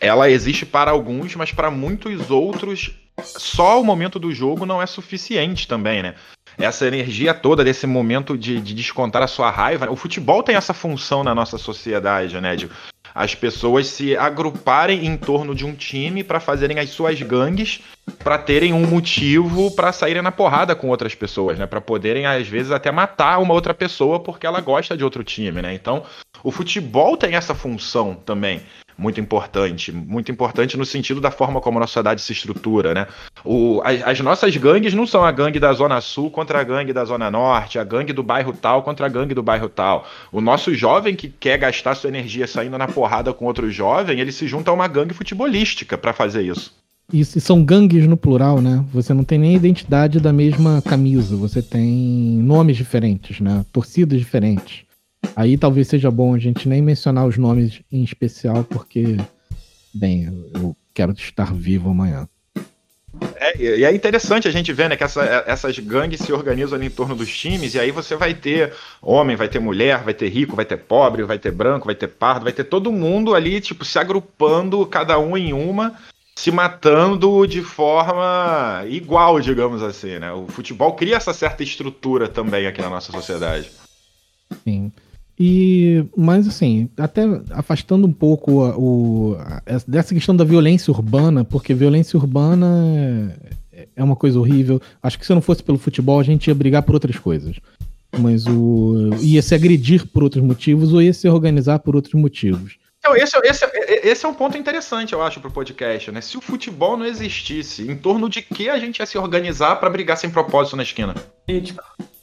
ela 0.00 0.30
existe 0.30 0.64
para 0.64 0.90
alguns, 0.90 1.34
mas 1.36 1.52
para 1.52 1.70
muitos 1.70 2.30
outros, 2.30 2.96
só 3.22 3.80
o 3.80 3.84
momento 3.84 4.18
do 4.18 4.32
jogo 4.32 4.64
não 4.64 4.80
é 4.80 4.86
suficiente 4.86 5.68
também, 5.68 6.02
né? 6.02 6.14
Essa 6.58 6.86
energia 6.86 7.34
toda 7.34 7.62
desse 7.62 7.86
momento 7.86 8.36
de, 8.36 8.60
de 8.60 8.74
descontar 8.74 9.22
a 9.22 9.26
sua 9.26 9.50
raiva. 9.50 9.90
O 9.90 9.96
futebol 9.96 10.42
tem 10.42 10.56
essa 10.56 10.72
função 10.72 11.22
na 11.22 11.34
nossa 11.34 11.58
sociedade, 11.58 12.40
né? 12.40 12.56
De 12.56 12.68
as 13.14 13.34
pessoas 13.34 13.86
se 13.86 14.16
agruparem 14.16 15.06
em 15.06 15.16
torno 15.16 15.54
de 15.54 15.64
um 15.64 15.74
time 15.74 16.22
para 16.22 16.40
fazerem 16.40 16.78
as 16.78 16.90
suas 16.90 17.20
gangues, 17.22 17.80
para 18.22 18.38
terem 18.38 18.72
um 18.72 18.86
motivo 18.86 19.70
para 19.70 19.92
saírem 19.92 20.22
na 20.22 20.32
porrada 20.32 20.74
com 20.74 20.88
outras 20.88 21.14
pessoas, 21.14 21.58
né? 21.58 21.66
Para 21.66 21.80
poderem 21.80 22.26
às 22.26 22.46
vezes 22.46 22.72
até 22.72 22.90
matar 22.90 23.38
uma 23.38 23.54
outra 23.54 23.74
pessoa 23.74 24.20
porque 24.20 24.46
ela 24.46 24.60
gosta 24.60 24.96
de 24.96 25.04
outro 25.04 25.22
time, 25.24 25.62
né? 25.62 25.74
Então, 25.74 26.02
o 26.42 26.50
futebol 26.50 27.16
tem 27.16 27.34
essa 27.34 27.54
função 27.54 28.14
também 28.14 28.60
muito 29.00 29.18
importante, 29.18 29.90
muito 29.90 30.30
importante 30.30 30.76
no 30.76 30.84
sentido 30.84 31.22
da 31.22 31.30
forma 31.30 31.58
como 31.58 31.78
a 31.78 31.80
nossa 31.80 31.92
sociedade 31.92 32.20
se 32.20 32.32
estrutura, 32.32 32.92
né? 32.92 33.06
O, 33.42 33.80
as, 33.82 34.02
as, 34.06 34.20
nossas 34.20 34.54
gangues 34.58 34.92
não 34.92 35.06
são 35.06 35.24
a 35.24 35.32
gangue 35.32 35.58
da 35.58 35.72
Zona 35.72 36.02
Sul 36.02 36.30
contra 36.30 36.60
a 36.60 36.62
gangue 36.62 36.92
da 36.92 37.02
Zona 37.06 37.30
Norte, 37.30 37.78
a 37.78 37.84
gangue 37.84 38.12
do 38.12 38.22
bairro 38.22 38.52
tal 38.52 38.82
contra 38.82 39.06
a 39.06 39.08
gangue 39.08 39.32
do 39.32 39.42
bairro 39.42 39.70
tal. 39.70 40.06
O 40.30 40.42
nosso 40.42 40.74
jovem 40.74 41.16
que 41.16 41.30
quer 41.30 41.56
gastar 41.56 41.94
sua 41.94 42.08
energia 42.08 42.46
saindo 42.46 42.76
na 42.76 42.86
porrada 42.86 43.32
com 43.32 43.46
outro 43.46 43.70
jovem, 43.70 44.20
ele 44.20 44.32
se 44.32 44.46
junta 44.46 44.70
a 44.70 44.74
uma 44.74 44.86
gangue 44.86 45.14
futebolística 45.14 45.96
para 45.96 46.12
fazer 46.12 46.42
isso. 46.42 46.78
Isso, 47.10 47.38
e 47.38 47.40
são 47.40 47.64
gangues 47.64 48.06
no 48.06 48.18
plural, 48.18 48.60
né? 48.60 48.84
Você 48.92 49.14
não 49.14 49.24
tem 49.24 49.38
nem 49.38 49.56
identidade 49.56 50.20
da 50.20 50.32
mesma 50.32 50.82
camisa, 50.82 51.34
você 51.36 51.62
tem 51.62 51.82
nomes 51.82 52.76
diferentes, 52.76 53.40
né? 53.40 53.64
Torcidas 53.72 54.18
diferentes. 54.18 54.89
Aí 55.36 55.56
talvez 55.56 55.88
seja 55.88 56.10
bom 56.10 56.34
a 56.34 56.38
gente 56.38 56.68
nem 56.68 56.82
mencionar 56.82 57.26
os 57.26 57.36
nomes 57.36 57.80
em 57.90 58.02
especial, 58.02 58.64
porque, 58.64 59.16
bem, 59.94 60.50
eu 60.54 60.76
quero 60.92 61.12
estar 61.12 61.52
vivo 61.54 61.90
amanhã. 61.90 62.28
É, 63.36 63.56
e 63.58 63.84
é 63.84 63.94
interessante 63.94 64.46
a 64.46 64.50
gente 64.50 64.72
ver 64.72 64.88
né, 64.88 64.96
que 64.96 65.04
essa, 65.04 65.22
essas 65.46 65.78
gangues 65.78 66.20
se 66.20 66.32
organizam 66.32 66.76
ali 66.76 66.86
em 66.86 66.90
torno 66.90 67.14
dos 67.14 67.34
times, 67.36 67.74
e 67.74 67.80
aí 67.80 67.90
você 67.90 68.14
vai 68.16 68.34
ter 68.34 68.72
homem, 69.02 69.36
vai 69.36 69.48
ter 69.48 69.58
mulher, 69.58 70.02
vai 70.02 70.14
ter 70.14 70.28
rico, 70.28 70.56
vai 70.56 70.64
ter 70.64 70.76
pobre, 70.76 71.24
vai 71.24 71.38
ter 71.38 71.50
branco, 71.50 71.86
vai 71.86 71.94
ter 71.94 72.08
pardo, 72.08 72.44
vai 72.44 72.52
ter 72.52 72.64
todo 72.64 72.92
mundo 72.92 73.34
ali, 73.34 73.60
tipo, 73.60 73.84
se 73.84 73.98
agrupando, 73.98 74.86
cada 74.86 75.18
um 75.18 75.36
em 75.36 75.52
uma, 75.52 75.96
se 76.36 76.50
matando 76.50 77.46
de 77.46 77.62
forma 77.62 78.84
igual, 78.88 79.40
digamos 79.40 79.82
assim, 79.82 80.18
né? 80.18 80.32
O 80.32 80.46
futebol 80.46 80.94
cria 80.94 81.16
essa 81.16 81.34
certa 81.34 81.62
estrutura 81.62 82.28
também 82.28 82.66
aqui 82.66 82.80
na 82.80 82.88
nossa 82.88 83.12
sociedade. 83.12 83.70
Sim. 84.64 84.92
E, 85.42 86.04
mas 86.14 86.46
assim, 86.46 86.90
até 86.98 87.22
afastando 87.52 88.06
um 88.06 88.12
pouco 88.12 88.62
a, 88.62 88.76
o, 88.76 89.36
a, 89.38 89.62
dessa 89.88 90.12
questão 90.12 90.36
da 90.36 90.44
violência 90.44 90.90
urbana, 90.90 91.46
porque 91.46 91.72
violência 91.72 92.18
urbana 92.18 92.66
é, 93.72 93.88
é, 93.96 94.04
uma 94.04 94.14
coisa 94.14 94.38
horrível. 94.38 94.82
Acho 95.02 95.18
que 95.18 95.24
se 95.24 95.32
não 95.32 95.40
fosse 95.40 95.62
pelo 95.62 95.78
futebol, 95.78 96.20
a 96.20 96.22
gente 96.22 96.48
ia 96.48 96.54
brigar 96.54 96.82
por 96.82 96.94
outras 96.94 97.16
coisas. 97.16 97.56
Mas 98.18 98.46
o 98.46 99.14
ia 99.20 99.40
se 99.40 99.54
agredir 99.54 100.06
por 100.08 100.22
outros 100.22 100.44
motivos 100.44 100.92
ou 100.92 101.00
ia 101.00 101.14
se 101.14 101.26
organizar 101.26 101.78
por 101.78 101.96
outros 101.96 102.12
motivos. 102.12 102.76
Então, 102.98 103.16
esse, 103.16 103.34
esse, 103.38 103.64
esse 104.06 104.26
é 104.26 104.28
um 104.28 104.34
ponto 104.34 104.58
interessante, 104.58 105.14
eu 105.14 105.22
acho, 105.22 105.40
para 105.40 105.48
o 105.48 105.52
podcast, 105.52 106.10
né? 106.10 106.20
Se 106.20 106.36
o 106.36 106.40
futebol 106.42 106.98
não 106.98 107.06
existisse, 107.06 107.90
em 107.90 107.96
torno 107.96 108.28
de 108.28 108.42
que 108.42 108.68
a 108.68 108.78
gente 108.78 108.98
ia 108.98 109.06
se 109.06 109.16
organizar 109.16 109.76
para 109.76 109.88
brigar 109.88 110.18
sem 110.18 110.28
propósito 110.28 110.76
na 110.76 110.82
esquina? 110.82 111.14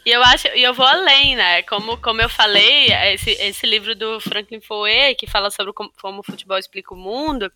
E 0.08 0.10
eu 0.10 0.24
acho, 0.24 0.48
e 0.56 0.64
eu 0.64 0.74
vou 0.74 0.86
além, 0.86 1.36
né? 1.36 1.64
Como, 1.64 1.98
como 1.98 2.22
eu 2.22 2.30
falei, 2.30 2.94
esse, 3.12 3.32
esse 3.32 3.68
livro 3.68 3.94
do 3.94 4.22
Franklin 4.22 4.62
Fouet, 4.62 5.16
que 5.16 5.28
fala 5.28 5.52
sobre 5.52 5.74
como, 5.74 5.92
como, 6.02 6.22
o 6.22 6.24
futebol 6.24 6.58
explica 6.58 6.94
o 6.94 6.98
mundo, 6.98 7.52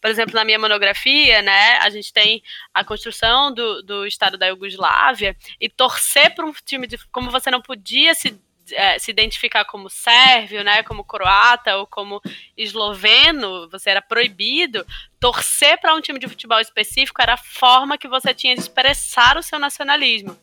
por 0.00 0.08
exemplo, 0.08 0.32
na 0.36 0.44
minha 0.44 0.56
monografia, 0.56 1.42
né, 1.42 1.78
a 1.78 1.90
gente 1.90 2.12
tem 2.12 2.44
a 2.72 2.84
construção 2.84 3.52
do, 3.52 3.82
do 3.82 4.06
estado 4.06 4.38
da 4.38 4.46
Iugoslávia 4.46 5.36
e 5.60 5.68
torcer 5.68 6.32
para 6.32 6.46
um 6.46 6.52
time 6.64 6.86
de. 6.86 6.96
Como 7.10 7.28
você 7.28 7.50
não 7.50 7.60
podia 7.60 8.14
se 8.14 8.38
é, 8.72 9.00
se 9.00 9.10
identificar 9.10 9.64
como 9.64 9.90
sérvio, 9.90 10.62
né, 10.62 10.84
como 10.84 11.04
croata 11.04 11.76
ou 11.76 11.88
como 11.88 12.20
esloveno, 12.56 13.68
você 13.68 13.90
era 13.90 14.00
proibido. 14.00 14.86
Torcer 15.18 15.80
para 15.80 15.94
um 15.94 16.00
time 16.00 16.20
de 16.20 16.28
futebol 16.28 16.60
específico 16.60 17.20
era 17.20 17.34
a 17.34 17.36
forma 17.36 17.98
que 17.98 18.06
você 18.06 18.32
tinha 18.32 18.54
de 18.54 18.60
expressar 18.60 19.36
o 19.36 19.42
seu 19.42 19.58
nacionalismo. 19.58 20.38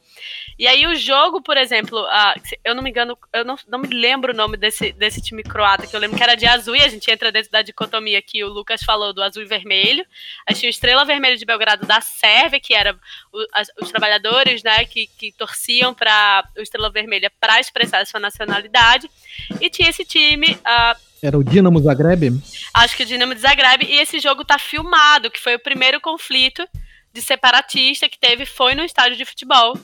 E 0.58 0.68
aí 0.68 0.86
o 0.86 0.96
jogo, 0.96 1.42
por 1.42 1.58
exemplo, 1.58 2.00
uh, 2.02 2.42
eu 2.64 2.76
não 2.76 2.84
me 2.84 2.90
engano, 2.90 3.18
eu 3.34 3.44
não, 3.44 3.58
não 3.68 3.80
me 3.80 3.88
lembro 3.88 4.34
o 4.34 4.36
nome 4.36 4.56
desse, 4.58 4.92
desse 4.94 5.22
time 5.22 5.44
croata, 5.44 5.88
que 5.88 5.96
eu 5.96 6.00
lembro 6.00 6.16
que 6.16 6.24
era 6.24 6.36
de 6.36 6.46
azul, 6.46 6.76
e 6.76 6.82
a 6.82 6.88
gente 6.88 7.10
entra 7.10 7.32
dentro 7.32 7.52
da 7.52 7.62
dicotomia 7.62 8.22
que 8.22 8.44
o 8.44 8.50
Lucas 8.50 8.84
falou 8.84 9.14
do 9.14 9.24
azul 9.24 9.42
e 9.42 9.48
vermelho. 9.48 10.06
A 10.48 10.52
gente 10.52 10.62
tinha 10.62 10.70
o 10.70 10.72
Estrela 10.72 11.06
Vermelha 11.06 11.38
de 11.38 11.46
Belgrado 11.46 11.86
da 11.86 12.02
Sérvia, 12.02 12.60
que 12.60 12.74
era 12.74 12.96
o, 13.32 13.46
as, 13.54 13.68
os 13.82 13.90
trabalhadores, 13.90 14.64
né, 14.64 14.86
que, 14.86 15.08
que 15.08 15.32
torciam 15.32 15.94
para 15.94 16.48
o 16.58 16.62
Estrela 16.62 16.92
Vermelha 16.92 17.32
para 17.40 17.60
expressar 17.60 18.02
a 18.02 18.06
sua 18.06 18.20
nacionalidade. 18.20 19.10
E 19.60 19.70
tinha 19.70 19.90
esse 19.90 20.06
time. 20.06 20.52
Uh, 20.52 21.14
era 21.22 21.38
o 21.38 21.44
Dinamo 21.44 21.82
Zagreb? 21.82 22.42
Acho 22.74 22.98
que 22.98 23.04
o 23.04 23.06
Dinamo 23.06 23.34
Zagreb. 23.38 23.86
E 23.86 24.00
esse 24.00 24.20
jogo 24.20 24.44
tá 24.44 24.60
filmado, 24.60 25.32
que 25.32 25.40
foi 25.40 25.56
o 25.56 25.60
primeiro 25.60 26.02
conflito 26.02 26.68
de 27.14 27.22
separatista 27.22 28.10
que 28.10 28.18
teve 28.18 28.44
foi 28.44 28.74
no 28.74 28.84
estádio 28.84 29.16
de 29.16 29.24
futebol, 29.24 29.78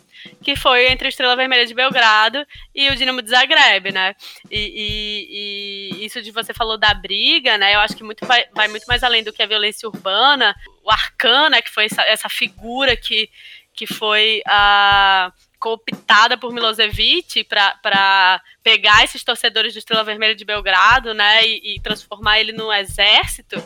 que 0.44 0.56
foi 0.56 0.88
entre 0.88 1.08
a 1.08 1.10
Estrela 1.10 1.36
Vermelha 1.36 1.66
de 1.66 1.76
Belgrado 1.76 2.44
e 2.74 2.90
o 2.90 2.96
Dinamo 2.96 3.22
de 3.22 3.30
Zagreb, 3.30 3.92
né? 3.92 4.16
E, 4.50 5.94
e, 5.94 6.00
e 6.02 6.06
isso 6.06 6.22
de 6.24 6.32
você 6.32 6.54
falou 6.56 6.76
da 6.76 6.92
briga, 6.92 7.56
né? 7.58 7.76
Eu 7.76 7.82
acho 7.82 7.96
que 7.96 8.04
muito 8.04 8.26
vai, 8.26 8.46
vai, 8.52 8.68
muito 8.68 8.86
mais 8.88 9.04
além 9.04 9.24
do 9.24 9.32
que 9.32 9.44
a 9.44 9.48
violência 9.48 9.88
urbana, 9.88 10.56
o 10.84 10.92
Arcana, 10.92 11.62
que 11.62 11.70
foi 11.70 11.86
essa, 11.86 12.02
essa 12.02 12.30
figura 12.30 12.98
que, 12.98 13.30
que 13.76 13.86
foi 13.86 14.42
a 14.48 15.32
cooptada 15.60 16.38
por 16.38 16.54
Milosevic 16.54 17.44
para 17.44 18.42
pegar 18.64 19.04
esses 19.04 19.24
torcedores 19.24 19.74
do 19.74 19.80
Estrela 19.80 20.06
Vermelha 20.06 20.34
de 20.34 20.46
Belgrado, 20.46 21.14
né, 21.14 21.46
e, 21.46 21.76
e 21.76 21.82
transformar 21.82 22.40
ele 22.40 22.54
num 22.54 22.72
exército 22.72 23.62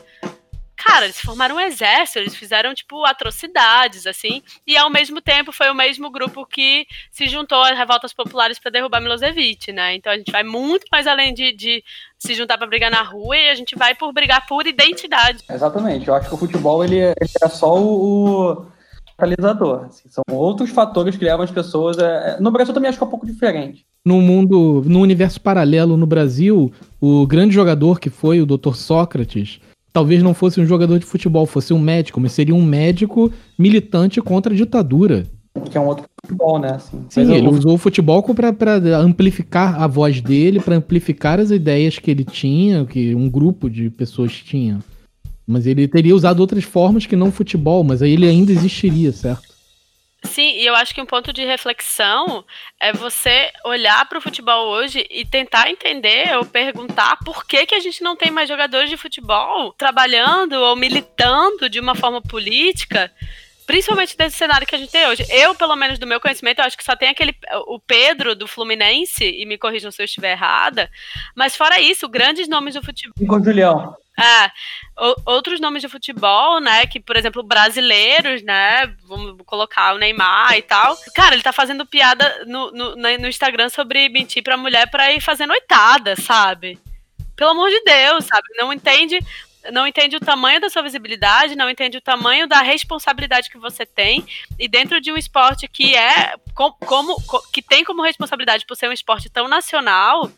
cara, 0.84 1.06
eles 1.06 1.20
formaram 1.20 1.56
um 1.56 1.60
exército, 1.60 2.20
eles 2.20 2.36
fizeram, 2.36 2.74
tipo, 2.74 3.06
atrocidades, 3.06 4.06
assim, 4.06 4.44
e 4.68 4.76
ao 4.76 4.90
mesmo 4.90 5.22
tempo 5.22 5.52
foi 5.52 5.70
o 5.70 5.76
mesmo 5.76 6.12
grupo 6.12 6.46
que 6.46 6.86
se 7.10 7.28
juntou 7.28 7.62
às 7.64 7.78
revoltas 7.78 8.14
populares 8.14 8.60
para 8.60 8.72
derrubar 8.72 9.00
Milosevic, 9.00 9.72
né? 9.72 9.96
Então 9.96 10.12
a 10.12 10.18
gente 10.18 10.32
vai 10.32 10.44
muito 10.44 10.86
mais 10.92 11.08
além 11.08 11.34
de, 11.34 11.54
de 11.54 11.84
se 12.20 12.34
juntar 12.34 12.58
para 12.58 12.68
brigar 12.68 12.92
na 12.92 13.02
rua 13.02 13.38
e 13.38 13.50
a 13.50 13.56
gente 13.56 13.76
vai 13.76 13.96
por 13.96 14.12
brigar 14.12 14.46
por 14.46 14.68
identidade. 14.68 15.44
Exatamente, 15.50 16.08
eu 16.08 16.16
acho 16.16 16.28
que 16.28 16.36
o 16.36 16.38
futebol, 16.38 16.84
ele, 16.84 17.00
é, 17.00 17.14
ele 17.20 17.32
é 17.42 17.48
só 17.48 17.82
o, 17.82 18.66
catalisador. 19.18 19.86
Assim, 19.86 20.10
são 20.10 20.24
outros 20.32 20.70
fatores 20.70 21.16
que 21.16 21.24
levam 21.24 21.44
as 21.44 21.52
pessoas. 21.52 21.98
A... 21.98 22.40
No 22.40 22.52
Brasil 22.52 22.74
também 22.74 22.90
acho 22.90 22.98
que 22.98 23.04
é 23.04 23.08
um 23.08 23.10
pouco 23.10 23.26
diferente. 23.26 23.86
No 24.06 24.22
mundo, 24.22 24.84
no 24.86 25.00
universo 25.00 25.40
paralelo 25.40 25.96
no 25.96 26.06
Brasil, 26.06 26.74
o 27.00 27.26
grande 27.26 27.54
jogador 27.54 28.00
que 28.00 28.10
foi 28.10 28.42
o 28.42 28.46
Dr. 28.46 28.74
Sócrates 28.74 29.62
talvez 29.94 30.24
não 30.24 30.34
fosse 30.34 30.60
um 30.60 30.66
jogador 30.66 30.98
de 30.98 31.06
futebol, 31.06 31.46
fosse 31.46 31.72
um 31.72 31.80
médico, 31.80 32.20
mas 32.20 32.32
seria 32.32 32.56
um 32.56 32.66
médico 32.66 33.32
militante 33.58 34.20
contra 34.20 34.52
a 34.52 34.58
ditadura. 34.58 35.26
Que 35.70 35.78
é 35.78 35.82
um 35.82 35.86
outro 35.86 36.06
futebol, 36.26 36.58
né? 36.58 36.72
Assim. 36.72 37.06
Sim, 37.10 37.32
ele 37.32 37.46
eu... 37.46 37.52
usou 37.52 37.76
o 37.76 37.78
futebol 37.78 38.24
para 38.24 38.76
amplificar 39.00 39.80
a 39.80 39.86
voz 39.86 40.20
dele, 40.20 40.60
para 40.60 40.76
amplificar 40.76 41.40
as 41.40 41.52
ideias 41.52 42.00
que 42.00 42.10
ele 42.10 42.26
tinha, 42.26 42.84
que 42.86 43.14
um 43.14 43.30
grupo 43.30 43.70
de 43.70 43.92
pessoas 43.92 44.34
tinha. 44.34 44.80
Mas 45.46 45.68
ele 45.68 45.88
teria 45.88 46.16
usado 46.16 46.40
outras 46.40 46.64
formas 46.64 47.06
que 47.06 47.16
não 47.16 47.32
futebol, 47.32 47.84
mas 47.84 48.02
aí 48.02 48.14
ele 48.14 48.28
ainda 48.28 48.52
existiria, 48.52 49.12
certo? 49.12 49.53
Sim, 50.26 50.56
e 50.58 50.66
eu 50.66 50.74
acho 50.76 50.94
que 50.94 51.02
um 51.02 51.06
ponto 51.06 51.34
de 51.34 51.44
reflexão 51.44 52.46
é 52.80 52.94
você 52.94 53.52
olhar 53.66 54.08
para 54.08 54.18
o 54.18 54.22
futebol 54.22 54.68
hoje 54.68 55.06
e 55.10 55.26
tentar 55.26 55.70
entender 55.70 56.36
ou 56.38 56.46
perguntar 56.46 57.18
por 57.26 57.46
que, 57.46 57.66
que 57.66 57.76
a 57.76 57.80
gente 57.80 58.02
não 58.02 58.16
tem 58.16 58.32
mais 58.32 58.48
jogadores 58.48 58.90
de 58.90 58.98
futebol 58.98 59.74
trabalhando 59.74 60.54
ou 60.54 60.76
militando 60.76 61.70
de 61.70 61.80
uma 61.80 61.94
forma 61.94 62.22
política, 62.22 63.12
principalmente 63.68 64.16
nesse 64.18 64.38
cenário 64.38 64.66
que 64.66 64.76
a 64.76 64.78
gente 64.78 64.92
tem 64.92 65.08
hoje. 65.08 65.26
Eu, 65.30 65.54
pelo 65.54 65.76
menos 65.76 66.00
do 66.00 66.08
meu 66.08 66.20
conhecimento, 66.20 66.60
eu 66.60 66.66
acho 66.66 66.78
que 66.78 66.84
só 66.84 66.96
tem 66.96 67.10
aquele 67.10 67.36
o 67.68 67.80
Pedro 67.80 68.36
do 68.36 68.48
Fluminense, 68.48 69.26
e 69.26 69.46
me 69.46 69.58
corrijam 69.58 69.92
se 69.92 70.02
eu 70.02 70.06
estiver 70.06 70.32
errada, 70.32 70.90
mas 71.36 71.56
fora 71.56 71.80
isso, 71.80 72.08
grandes 72.08 72.48
nomes 72.48 72.76
do 72.76 72.84
futebol. 72.84 73.14
E 73.20 73.26
com 73.26 73.36
o 73.36 73.44
Julião. 73.44 73.96
É, 74.20 74.52
outros 75.26 75.60
nomes 75.60 75.82
de 75.82 75.90
futebol, 75.90 76.60
né, 76.60 76.86
que, 76.86 77.00
por 77.00 77.16
exemplo, 77.16 77.42
brasileiros, 77.42 78.44
né, 78.44 78.88
vamos 79.08 79.38
colocar 79.46 79.94
o 79.94 79.98
Neymar 79.98 80.56
e 80.56 80.62
tal. 80.62 80.96
Cara, 81.16 81.34
ele 81.34 81.44
tá 81.44 81.52
fazendo 81.52 81.86
piada 81.86 82.46
no, 82.46 82.72
no, 82.72 82.96
no 82.96 83.28
Instagram 83.28 83.70
sobre 83.70 84.10
mentir 84.10 84.44
pra 84.44 84.58
mulher 84.58 84.90
pra 84.90 85.12
ir 85.12 85.22
fazer 85.22 85.46
noitada, 85.46 86.16
sabe? 86.16 86.80
Pelo 87.36 87.52
amor 87.52 87.70
de 87.70 87.82
Deus, 87.82 88.26
sabe? 88.26 88.48
Não 88.58 88.72
entende 88.72 89.20
não 89.72 89.88
entende 89.88 90.18
o 90.18 90.20
tamanho 90.20 90.60
da 90.60 90.70
sua 90.70 90.82
visibilidade, 90.82 91.56
não 91.56 91.70
entende 91.70 91.98
o 91.98 92.02
tamanho 92.02 92.48
da 92.48 92.62
responsabilidade 92.62 93.50
que 93.50 93.58
você 93.58 93.86
tem 93.86 94.26
e 94.60 94.68
dentro 94.68 95.00
de 95.00 95.12
um 95.12 95.18
esporte 95.18 95.68
que 95.68 95.96
é 95.96 96.36
como 96.54 97.16
que 97.52 97.62
tem 97.62 97.84
como 97.84 98.04
responsabilidade 98.04 98.66
por 98.66 98.76
ser 98.76 98.90
um 98.90 98.94
esporte 98.94 99.30
tão 99.30 99.48
nacional, 99.48 100.30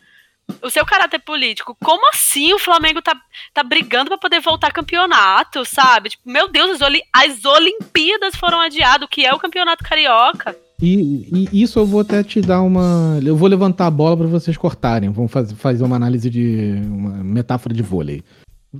o 0.61 0.69
seu 0.69 0.85
caráter 0.85 1.19
político, 1.19 1.75
como 1.83 2.09
assim 2.09 2.53
o 2.53 2.59
Flamengo 2.59 3.01
tá, 3.01 3.15
tá 3.53 3.63
brigando 3.63 4.09
para 4.09 4.17
poder 4.17 4.39
voltar 4.39 4.71
campeonato, 4.71 5.65
sabe? 5.65 6.09
Tipo, 6.09 6.29
meu 6.29 6.47
Deus, 6.47 6.81
as, 6.81 6.91
as 7.13 7.45
Olimpíadas 7.45 8.35
foram 8.35 8.61
adiadas, 8.61 9.05
o 9.05 9.09
que 9.09 9.25
é 9.25 9.33
o 9.33 9.39
campeonato 9.39 9.83
carioca? 9.83 10.55
E, 10.81 11.47
e, 11.51 11.61
isso 11.63 11.79
eu 11.79 11.85
vou 11.85 12.01
até 12.01 12.21
te 12.23 12.41
dar 12.41 12.61
uma. 12.61 13.19
Eu 13.23 13.35
vou 13.35 13.47
levantar 13.47 13.87
a 13.87 13.91
bola 13.91 14.17
para 14.17 14.27
vocês 14.27 14.57
cortarem. 14.57 15.09
Vamos 15.09 15.31
faz, 15.31 15.51
fazer 15.53 15.83
uma 15.83 15.95
análise 15.95 16.29
de. 16.29 16.81
uma 16.85 17.23
metáfora 17.23 17.73
de 17.73 17.81
vôlei. 17.81 18.21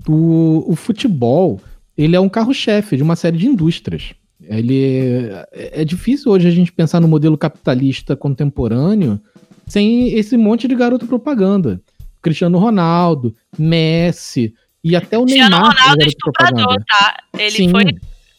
O, 0.08 0.66
o 0.68 0.76
futebol, 0.76 1.62
ele 1.98 2.16
é 2.16 2.20
um 2.20 2.28
carro-chefe 2.28 2.98
de 2.98 3.04
uma 3.04 3.16
série 3.16 3.38
de 3.38 3.48
indústrias. 3.48 4.14
Ele 4.44 5.32
é, 5.54 5.82
é 5.82 5.86
difícil 5.86 6.32
hoje 6.32 6.48
a 6.48 6.52
gente 6.52 6.72
pensar 6.72 7.00
no 7.00 7.08
modelo 7.08 7.38
capitalista 7.38 8.16
contemporâneo 8.16 9.20
sem 9.68 10.14
esse 10.14 10.38
monte 10.38 10.68
de 10.68 10.76
garoto 10.76 11.08
propaganda. 11.08 11.82
Cristiano 12.22 12.58
Ronaldo, 12.58 13.36
Messi 13.58 14.54
e 14.84 14.96
até 14.96 15.18
o 15.18 15.26
Cristiano 15.26 15.50
Neymar. 15.50 15.70
Cristiano 15.70 15.84
Ronaldo 15.84 16.04
é 16.04 16.08
estuprador, 16.08 16.84
tá? 16.86 17.18
Ele 17.38 17.52
Sim. 17.52 17.70
foi. 17.70 17.84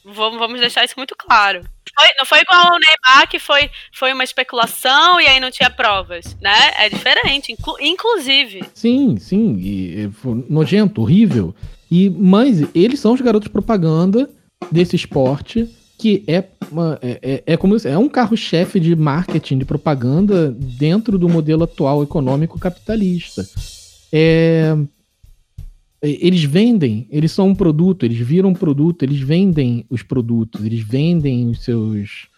Vamos, 0.04 0.38
vamos 0.38 0.60
deixar 0.60 0.84
isso 0.84 0.94
muito 0.96 1.14
claro. 1.16 1.62
Foi, 1.98 2.08
não 2.18 2.26
foi 2.26 2.40
igual 2.40 2.74
ao 2.74 2.78
Neymar, 2.78 3.28
que 3.28 3.38
foi, 3.38 3.70
foi 3.92 4.12
uma 4.12 4.22
especulação 4.22 5.20
e 5.20 5.26
aí 5.26 5.40
não 5.40 5.50
tinha 5.50 5.70
provas, 5.70 6.36
né? 6.40 6.72
É 6.78 6.88
diferente, 6.88 7.52
inclu, 7.52 7.76
inclusive. 7.80 8.62
Sim, 8.74 9.16
sim. 9.18 9.56
E, 9.58 10.02
e, 10.02 10.10
nojento, 10.48 11.00
horrível. 11.00 11.54
E, 11.90 12.10
mas 12.10 12.62
eles 12.74 13.00
são 13.00 13.14
os 13.14 13.20
garotos 13.20 13.48
propaganda 13.48 14.28
desse 14.70 14.94
esporte 14.96 15.68
que 15.98 16.22
é, 16.26 16.44
uma, 16.70 16.98
é, 17.00 17.18
é, 17.22 17.42
é, 17.54 17.56
como 17.56 17.76
é 17.84 17.98
um 17.98 18.08
carro-chefe 18.08 18.78
de 18.78 18.94
marketing, 18.94 19.58
de 19.58 19.64
propaganda 19.64 20.50
dentro 20.50 21.18
do 21.18 21.28
modelo 21.28 21.64
atual 21.64 22.02
econômico 22.02 22.58
capitalista. 22.58 23.46
É, 24.12 24.76
eles 26.02 26.44
vendem, 26.44 27.06
eles 27.10 27.32
são 27.32 27.48
um 27.48 27.54
produto, 27.54 28.04
eles 28.04 28.18
viram 28.18 28.50
um 28.50 28.54
produto, 28.54 29.02
eles 29.02 29.18
vendem 29.18 29.84
os 29.88 30.02
produtos, 30.02 30.64
eles 30.64 30.80
vendem 30.80 31.48
os 31.48 31.64
seus. 31.64 32.28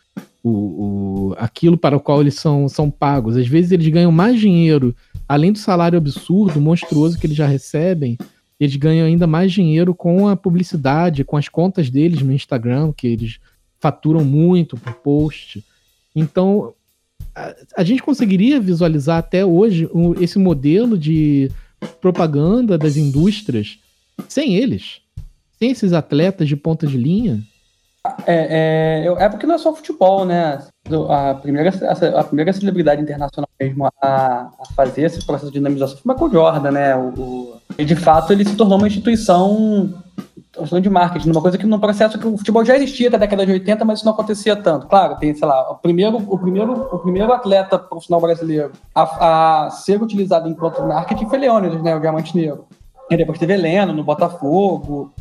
O, 0.42 0.50
o, 0.50 1.34
aquilo 1.36 1.76
para 1.76 1.96
o 1.96 2.00
qual 2.00 2.20
eles 2.20 2.34
são, 2.34 2.68
são 2.68 2.88
pagos. 2.90 3.36
Às 3.36 3.48
vezes 3.48 3.72
eles 3.72 3.88
ganham 3.88 4.12
mais 4.12 4.40
dinheiro, 4.40 4.94
além 5.28 5.52
do 5.52 5.58
salário 5.58 5.98
absurdo, 5.98 6.60
monstruoso 6.60 7.18
que 7.18 7.26
eles 7.26 7.36
já 7.36 7.46
recebem, 7.46 8.16
eles 8.58 8.76
ganham 8.76 9.06
ainda 9.06 9.26
mais 9.26 9.52
dinheiro 9.52 9.94
com 9.94 10.28
a 10.28 10.36
publicidade, 10.36 11.24
com 11.24 11.36
as 11.36 11.48
contas 11.48 11.90
deles 11.90 12.22
no 12.22 12.32
Instagram, 12.32 12.92
que 12.96 13.06
eles 13.06 13.38
faturam 13.80 14.24
muito 14.24 14.76
por 14.76 14.94
post. 14.94 15.64
Então, 16.14 16.74
a, 17.34 17.54
a 17.78 17.84
gente 17.84 18.02
conseguiria 18.02 18.60
visualizar 18.60 19.18
até 19.18 19.44
hoje 19.44 19.88
um, 19.94 20.14
esse 20.20 20.38
modelo 20.38 20.98
de 20.98 21.50
propaganda 22.00 22.76
das 22.76 22.96
indústrias 22.96 23.78
sem 24.28 24.54
eles, 24.54 25.00
sem 25.58 25.70
esses 25.70 25.92
atletas 25.92 26.48
de 26.48 26.56
ponta 26.56 26.86
de 26.86 26.96
linha. 26.96 27.40
É, 28.26 29.04
é, 29.06 29.24
é 29.24 29.28
porque 29.28 29.46
não 29.46 29.54
é 29.54 29.58
só 29.58 29.74
futebol, 29.74 30.24
né? 30.24 30.58
A 31.08 31.34
primeira, 31.34 31.70
a, 32.16 32.24
primeira 32.24 32.52
celebridade 32.52 33.02
internacional 33.02 33.48
mesmo 33.60 33.86
a, 33.86 33.90
a 34.02 34.64
fazer 34.74 35.02
esse 35.02 35.24
processo 35.24 35.52
de 35.52 35.58
dinamização 35.58 35.98
foi 35.98 36.12
Michael 36.12 36.32
Jordan, 36.32 36.70
né? 36.70 36.96
O, 36.96 37.08
o, 37.20 37.60
e 37.76 37.84
de 37.84 37.94
fato 37.94 38.32
ele 38.32 38.44
se 38.44 38.56
tornou 38.56 38.78
uma 38.78 38.86
instituição 38.86 39.92
questão 40.58 40.80
de 40.80 40.90
marketing, 40.90 41.30
uma 41.30 41.40
coisa 41.40 41.58
que 41.58 41.66
no 41.66 41.78
processo 41.78 42.18
que 42.18 42.26
o 42.26 42.36
futebol 42.36 42.64
já 42.64 42.76
existia 42.76 43.08
até 43.08 43.16
a 43.16 43.20
década 43.20 43.46
de 43.46 43.52
80, 43.52 43.84
mas 43.84 43.98
isso 43.98 44.06
não 44.06 44.12
acontecia 44.12 44.56
tanto. 44.56 44.86
Claro, 44.86 45.16
tem, 45.16 45.34
sei 45.34 45.46
lá, 45.46 45.70
o 45.70 45.76
primeiro, 45.76 46.16
o 46.16 46.38
primeiro, 46.38 46.72
o 46.92 46.98
primeiro 46.98 47.32
atleta 47.32 47.78
profissional 47.78 48.20
brasileiro 48.20 48.72
a, 48.94 49.66
a 49.66 49.70
ser 49.70 50.02
utilizado 50.02 50.48
enquanto 50.48 50.82
marketing 50.82 51.28
foi 51.28 51.38
Leônidas, 51.38 51.82
né, 51.82 51.94
o 51.94 52.00
Diamante 52.00 52.36
Negro. 52.36 52.66
E 53.10 53.16
depois 53.16 53.38
teve 53.38 53.54
Heleno 53.54 53.92
no 53.92 54.04
Botafogo, 54.04 55.12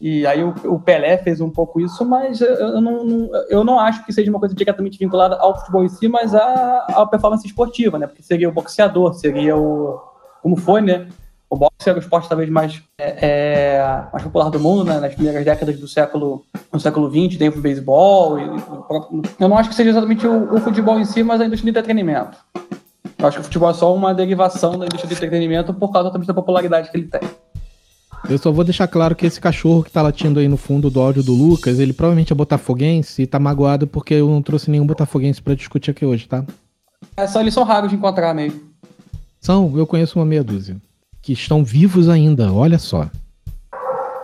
e 0.00 0.26
aí 0.26 0.44
o, 0.44 0.54
o, 0.64 0.78
Pelé 0.78 1.16
fez 1.18 1.40
um 1.40 1.48
pouco 1.48 1.80
isso, 1.80 2.04
mas 2.04 2.40
eu, 2.40 2.80
não, 2.80 3.30
eu 3.48 3.64
não 3.64 3.80
acho 3.80 4.04
que 4.04 4.12
seja 4.12 4.30
uma 4.30 4.38
coisa 4.38 4.54
diretamente 4.54 4.98
vinculada 4.98 5.36
ao 5.36 5.58
futebol 5.58 5.84
em 5.84 5.88
si, 5.88 6.06
mas 6.06 6.34
à, 6.34 6.86
à 6.88 7.06
performance 7.06 7.46
esportiva, 7.46 7.98
né? 7.98 8.06
Porque 8.06 8.22
seria 8.22 8.48
o 8.48 8.52
boxeador, 8.52 9.14
seria 9.14 9.56
o. 9.56 9.98
Como 10.42 10.54
foi, 10.54 10.82
né? 10.82 11.08
O 11.48 11.56
boxe 11.56 11.88
era 11.88 11.98
o 11.98 12.00
esporte 12.00 12.28
talvez 12.28 12.50
mais, 12.50 12.82
é, 12.98 13.76
é, 13.78 14.04
mais 14.12 14.24
popular 14.24 14.50
do 14.50 14.58
mundo, 14.58 14.84
né, 14.84 14.98
nas 14.98 15.14
primeiras 15.14 15.44
décadas 15.44 15.78
do 15.78 15.86
século, 15.86 16.44
no 16.72 16.80
século 16.80 17.08
XX, 17.08 17.38
dentro 17.38 17.60
do 17.60 17.62
beisebol. 17.62 18.38
eu 18.38 19.48
não 19.48 19.56
acho 19.56 19.68
que 19.68 19.74
seja 19.74 19.90
exatamente 19.90 20.26
o, 20.26 20.54
o, 20.54 20.60
futebol 20.60 20.98
em 20.98 21.04
si, 21.04 21.22
mas 21.22 21.40
a 21.40 21.46
indústria 21.46 21.72
do 21.72 21.78
entretenimento. 21.78 22.36
Eu 23.18 23.28
acho 23.28 23.36
que 23.36 23.40
o 23.42 23.44
futebol 23.44 23.70
é 23.70 23.74
só 23.74 23.94
uma 23.94 24.12
derivação 24.12 24.78
da 24.78 24.86
indústria 24.86 25.08
do 25.08 25.12
entretenimento 25.12 25.72
por 25.72 25.92
causa 25.92 26.10
também 26.10 26.26
da 26.26 26.34
popularidade 26.34 26.90
que 26.90 26.96
ele 26.96 27.06
tem. 27.06 27.20
Eu 28.28 28.38
só 28.38 28.50
vou 28.50 28.64
deixar 28.64 28.88
claro 28.88 29.14
que 29.14 29.24
esse 29.24 29.40
cachorro 29.40 29.84
que 29.84 29.90
tá 29.90 30.02
latindo 30.02 30.40
aí 30.40 30.48
no 30.48 30.56
fundo 30.56 30.90
do 30.90 31.00
áudio 31.00 31.22
do 31.22 31.32
Lucas, 31.32 31.78
ele 31.78 31.92
provavelmente 31.92 32.32
é 32.32 32.36
botafoguense 32.36 33.22
e 33.22 33.26
tá 33.26 33.38
magoado 33.38 33.86
porque 33.86 34.14
eu 34.14 34.28
não 34.28 34.42
trouxe 34.42 34.68
nenhum 34.68 34.86
botafoguense 34.86 35.40
para 35.40 35.54
discutir 35.54 35.92
aqui 35.92 36.04
hoje, 36.04 36.26
tá? 36.26 36.44
É, 37.16 37.26
só 37.28 37.40
eles 37.40 37.54
são 37.54 37.62
raros 37.62 37.88
de 37.88 37.94
encontrar 37.94 38.34
mesmo. 38.34 38.60
São, 39.40 39.72
eu 39.78 39.86
conheço 39.86 40.18
uma 40.18 40.24
meia 40.24 40.42
dúzia 40.42 40.76
que 41.26 41.32
estão 41.32 41.64
vivos 41.64 42.08
ainda, 42.08 42.52
olha 42.52 42.78
só. 42.78 43.10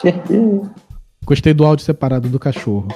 Gostei 1.26 1.52
do 1.52 1.64
áudio 1.64 1.84
separado 1.84 2.28
do 2.28 2.38
cachorro. 2.38 2.86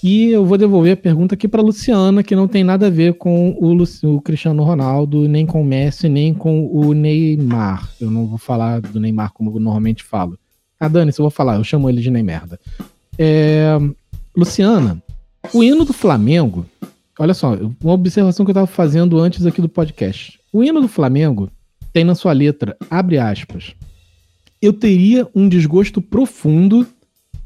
E 0.00 0.30
eu 0.30 0.46
vou 0.46 0.56
devolver 0.56 0.92
a 0.92 0.96
pergunta 0.96 1.34
aqui 1.34 1.48
para 1.48 1.60
Luciana, 1.60 2.22
que 2.22 2.36
não 2.36 2.46
tem 2.46 2.62
nada 2.62 2.86
a 2.86 2.90
ver 2.90 3.14
com 3.14 3.56
o, 3.60 3.72
Lu 3.72 3.82
o, 4.04 4.20
Cristiano 4.20 4.62
Ronaldo, 4.62 5.28
nem 5.28 5.44
com 5.44 5.60
o 5.60 5.64
Messi, 5.64 6.08
nem 6.08 6.32
com 6.32 6.66
o 6.66 6.92
Neymar. 6.92 7.90
Eu 8.00 8.12
não 8.12 8.26
vou 8.26 8.38
falar 8.38 8.80
do 8.80 9.00
Neymar 9.00 9.32
como 9.32 9.50
eu 9.50 9.58
normalmente 9.58 10.04
falo. 10.04 10.38
Ah, 10.78 10.86
Dani, 10.86 11.12
se 11.12 11.20
eu 11.20 11.24
vou 11.24 11.30
falar, 11.30 11.56
eu 11.56 11.64
chamo 11.64 11.90
ele 11.90 12.00
de 12.00 12.12
Neymar. 12.12 12.46
É, 13.18 13.76
Luciana, 14.36 15.02
o 15.52 15.64
hino 15.64 15.84
do 15.84 15.92
Flamengo, 15.92 16.64
olha 17.18 17.34
só, 17.34 17.58
uma 17.82 17.92
observação 17.92 18.46
que 18.46 18.50
eu 18.50 18.52
estava 18.52 18.68
fazendo 18.68 19.18
antes 19.18 19.44
aqui 19.44 19.60
do 19.60 19.68
podcast. 19.68 20.38
O 20.52 20.62
hino 20.62 20.80
do 20.80 20.86
Flamengo 20.86 21.50
tem 21.98 22.04
na 22.04 22.14
sua 22.14 22.32
letra, 22.32 22.76
abre 22.88 23.18
aspas, 23.18 23.74
eu 24.62 24.72
teria 24.72 25.26
um 25.34 25.48
desgosto 25.48 26.00
profundo 26.00 26.86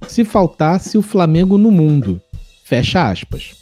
se 0.07 0.27
faltasse 0.27 0.99
o 0.99 1.03
Flamengo 1.03 1.57
no 1.57 1.71
mundo. 1.71 2.21
Fecha 2.63 3.09
aspas. 3.09 3.59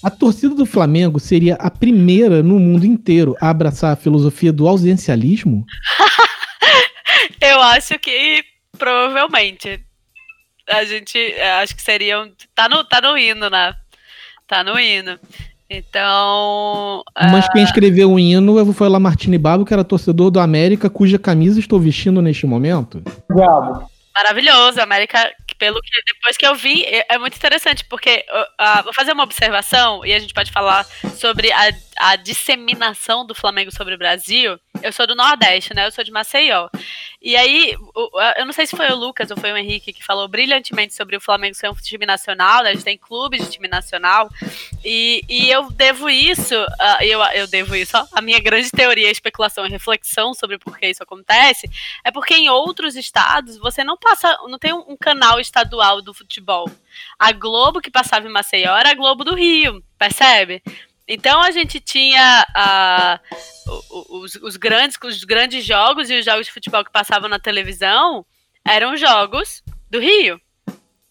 A 0.00 0.08
torcida 0.08 0.54
do 0.54 0.64
Flamengo 0.64 1.18
seria 1.18 1.56
a 1.56 1.68
primeira 1.68 2.40
no 2.40 2.60
mundo 2.60 2.86
inteiro 2.86 3.36
a 3.40 3.50
abraçar 3.50 3.92
a 3.92 3.96
filosofia 3.96 4.52
do 4.52 4.68
ausencialismo? 4.68 5.66
Eu 7.42 7.60
acho 7.60 7.98
que 7.98 8.44
provavelmente. 8.78 9.84
A 10.68 10.84
gente 10.84 11.18
acho 11.60 11.74
que 11.74 11.82
seriam. 11.82 12.30
Tá 12.54 12.68
no, 12.68 12.84
tá 12.84 13.00
no 13.00 13.18
hino, 13.18 13.50
né? 13.50 13.74
Tá 14.46 14.62
no 14.62 14.78
hino. 14.78 15.18
Então. 15.70 17.04
Mas 17.16 17.46
uh... 17.46 17.52
quem 17.52 17.62
escreveu 17.62 18.10
o 18.10 18.18
hino 18.18 18.74
foi 18.74 18.88
o 18.88 18.90
Lamartine 18.90 19.38
Babo, 19.38 19.64
que 19.64 19.72
era 19.72 19.84
torcedor 19.84 20.30
do 20.30 20.40
América, 20.40 20.90
cuja 20.90 21.18
camisa 21.18 21.60
estou 21.60 21.78
vestindo 21.78 22.20
neste 22.20 22.44
momento. 22.44 23.00
Bravo. 23.28 23.88
Maravilhoso, 24.12 24.80
América, 24.80 25.30
pelo 25.56 25.80
que 25.80 25.90
depois 26.14 26.36
que 26.36 26.44
eu 26.44 26.54
vi, 26.56 26.84
é, 26.84 27.06
é 27.10 27.18
muito 27.18 27.36
interessante, 27.36 27.84
porque 27.84 28.24
uh, 28.28 28.82
vou 28.82 28.92
fazer 28.92 29.12
uma 29.12 29.22
observação 29.22 30.04
e 30.04 30.12
a 30.12 30.18
gente 30.18 30.34
pode 30.34 30.50
falar 30.50 30.84
sobre 31.14 31.52
a, 31.52 31.70
a 32.00 32.16
disseminação 32.16 33.26
do 33.26 33.34
Flamengo 33.34 33.70
sobre 33.70 33.94
o 33.94 33.98
Brasil. 33.98 34.58
Eu 34.82 34.90
sou 34.90 35.06
do 35.06 35.14
Nordeste, 35.14 35.74
né? 35.74 35.86
Eu 35.86 35.92
sou 35.92 36.02
de 36.02 36.10
Maceió. 36.10 36.70
E 37.20 37.36
aí, 37.36 37.76
eu 38.38 38.46
não 38.46 38.52
sei 38.54 38.66
se 38.66 38.74
foi 38.74 38.90
o 38.90 38.96
Lucas 38.96 39.30
ou 39.30 39.36
foi 39.36 39.52
o 39.52 39.56
Henrique 39.56 39.92
que 39.92 40.02
falou 40.02 40.26
brilhantemente 40.26 40.94
sobre 40.94 41.14
o 41.14 41.20
Flamengo 41.20 41.54
ser 41.54 41.68
um 41.68 41.74
time 41.74 42.06
nacional, 42.06 42.62
né? 42.62 42.70
A 42.70 42.72
gente 42.72 42.84
tem 42.84 42.96
clubes 42.96 43.44
de 43.44 43.50
time 43.50 43.68
nacional. 43.68 44.30
E, 44.82 45.22
e 45.28 45.50
eu 45.50 45.70
devo 45.70 46.08
isso, 46.08 46.54
eu, 47.02 47.20
eu 47.34 47.46
devo 47.46 47.76
isso, 47.76 47.94
a 48.12 48.22
minha 48.22 48.40
grande 48.40 48.70
teoria, 48.70 49.10
especulação 49.10 49.66
e 49.66 49.68
reflexão 49.68 50.32
sobre 50.32 50.58
por 50.58 50.78
que 50.78 50.86
isso 50.86 51.02
acontece, 51.02 51.68
é 52.02 52.10
porque 52.10 52.32
em 52.32 52.48
outros 52.48 52.96
estados 52.96 53.58
você 53.58 53.84
não 53.84 53.98
passa, 53.98 54.34
não 54.48 54.58
tem 54.58 54.72
um, 54.72 54.84
um 54.88 54.96
canal 54.96 55.38
estadual 55.38 56.00
do 56.00 56.14
futebol. 56.14 56.64
A 57.18 57.30
Globo 57.32 57.82
que 57.82 57.90
passava 57.90 58.26
em 58.26 58.32
Maceió 58.32 58.74
era 58.74 58.92
a 58.92 58.94
Globo 58.94 59.22
do 59.22 59.34
Rio, 59.34 59.84
percebe? 59.98 60.62
Então 61.12 61.42
a 61.42 61.50
gente 61.50 61.80
tinha 61.80 62.46
uh, 62.56 64.22
os, 64.22 64.36
os, 64.36 64.56
grandes, 64.56 64.96
os 65.02 65.24
grandes 65.24 65.64
jogos 65.64 66.08
e 66.08 66.16
os 66.20 66.24
jogos 66.24 66.46
de 66.46 66.52
futebol 66.52 66.84
que 66.84 66.92
passavam 66.92 67.28
na 67.28 67.40
televisão 67.40 68.24
eram 68.64 68.96
jogos 68.96 69.60
do 69.90 69.98
Rio 69.98 70.40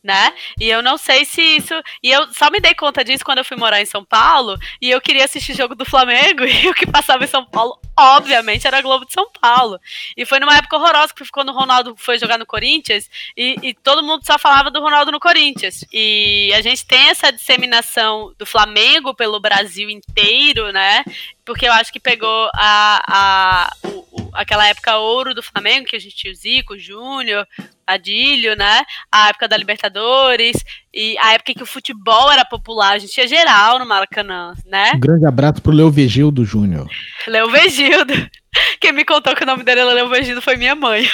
né? 0.03 0.33
E 0.59 0.69
eu 0.69 0.81
não 0.81 0.97
sei 0.97 1.25
se 1.25 1.41
isso. 1.41 1.73
E 2.01 2.09
eu 2.09 2.31
só 2.33 2.49
me 2.49 2.59
dei 2.59 2.73
conta 2.73 3.03
disso 3.03 3.23
quando 3.23 3.39
eu 3.39 3.45
fui 3.45 3.57
morar 3.57 3.81
em 3.81 3.85
São 3.85 4.03
Paulo 4.03 4.57
e 4.81 4.89
eu 4.89 5.01
queria 5.01 5.25
assistir 5.25 5.53
jogo 5.53 5.75
do 5.75 5.85
Flamengo 5.85 6.43
e 6.47 6.69
o 6.69 6.73
que 6.73 6.85
passava 6.87 7.23
em 7.23 7.27
São 7.27 7.45
Paulo, 7.45 7.79
obviamente, 7.97 8.65
era 8.65 8.81
Globo 8.81 9.05
de 9.05 9.13
São 9.13 9.29
Paulo. 9.41 9.79
E 10.15 10.25
foi 10.25 10.39
numa 10.39 10.55
época 10.55 10.77
horrorosa 10.77 11.13
que 11.13 11.27
quando 11.29 11.49
o 11.49 11.53
Ronaldo 11.53 11.95
foi 11.97 12.17
jogar 12.17 12.37
no 12.37 12.45
Corinthians 12.45 13.09
e, 13.35 13.55
e 13.61 13.73
todo 13.73 14.03
mundo 14.03 14.25
só 14.25 14.39
falava 14.39 14.71
do 14.71 14.81
Ronaldo 14.81 15.11
no 15.11 15.19
Corinthians. 15.19 15.83
E 15.91 16.51
a 16.55 16.61
gente 16.61 16.85
tem 16.85 17.09
essa 17.09 17.31
disseminação 17.31 18.33
do 18.37 18.45
Flamengo 18.45 19.13
pelo 19.13 19.39
Brasil 19.39 19.89
inteiro, 19.89 20.71
né? 20.71 21.03
Porque 21.43 21.67
eu 21.67 21.73
acho 21.73 21.91
que 21.91 21.99
pegou 21.99 22.49
a, 22.53 23.01
a, 23.07 23.75
o, 23.83 23.89
o, 24.11 24.29
aquela 24.33 24.67
época 24.67 24.97
ouro 24.97 25.33
do 25.33 25.41
Flamengo, 25.43 25.87
que 25.87 25.95
a 25.95 25.99
gente 25.99 26.15
tinha 26.15 26.31
o 26.31 26.35
Zico, 26.35 26.73
o 26.73 26.79
Júnior, 26.79 27.45
Adílio, 27.93 28.55
né? 28.55 28.83
A 29.11 29.29
época 29.29 29.47
da 29.47 29.57
Libertadores 29.57 30.55
e 30.93 31.17
a 31.19 31.33
época 31.33 31.53
que 31.53 31.63
o 31.63 31.67
futebol 31.67 32.31
era 32.31 32.45
popular, 32.45 32.93
a 32.93 32.97
gente 32.99 33.13
tinha 33.13 33.27
geral 33.27 33.79
no 33.79 33.85
Maracanã, 33.85 34.53
né? 34.65 34.91
Um 34.95 34.99
grande 34.99 35.25
abraço 35.25 35.61
pro 35.61 35.71
Leo 35.71 35.89
Vegildo 35.89 36.45
Júnior. 36.45 36.87
Leo 37.27 37.49
Vegildo. 37.49 38.13
Quem 38.79 38.91
me 38.91 39.05
contou 39.05 39.35
que 39.35 39.43
o 39.43 39.47
nome 39.47 39.63
dele 39.63 39.81
era 39.81 39.93
Leo 39.93 40.09
Vegildo 40.09 40.41
foi 40.41 40.55
minha 40.55 40.75
mãe. 40.75 41.07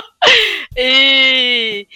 e, 0.76 1.86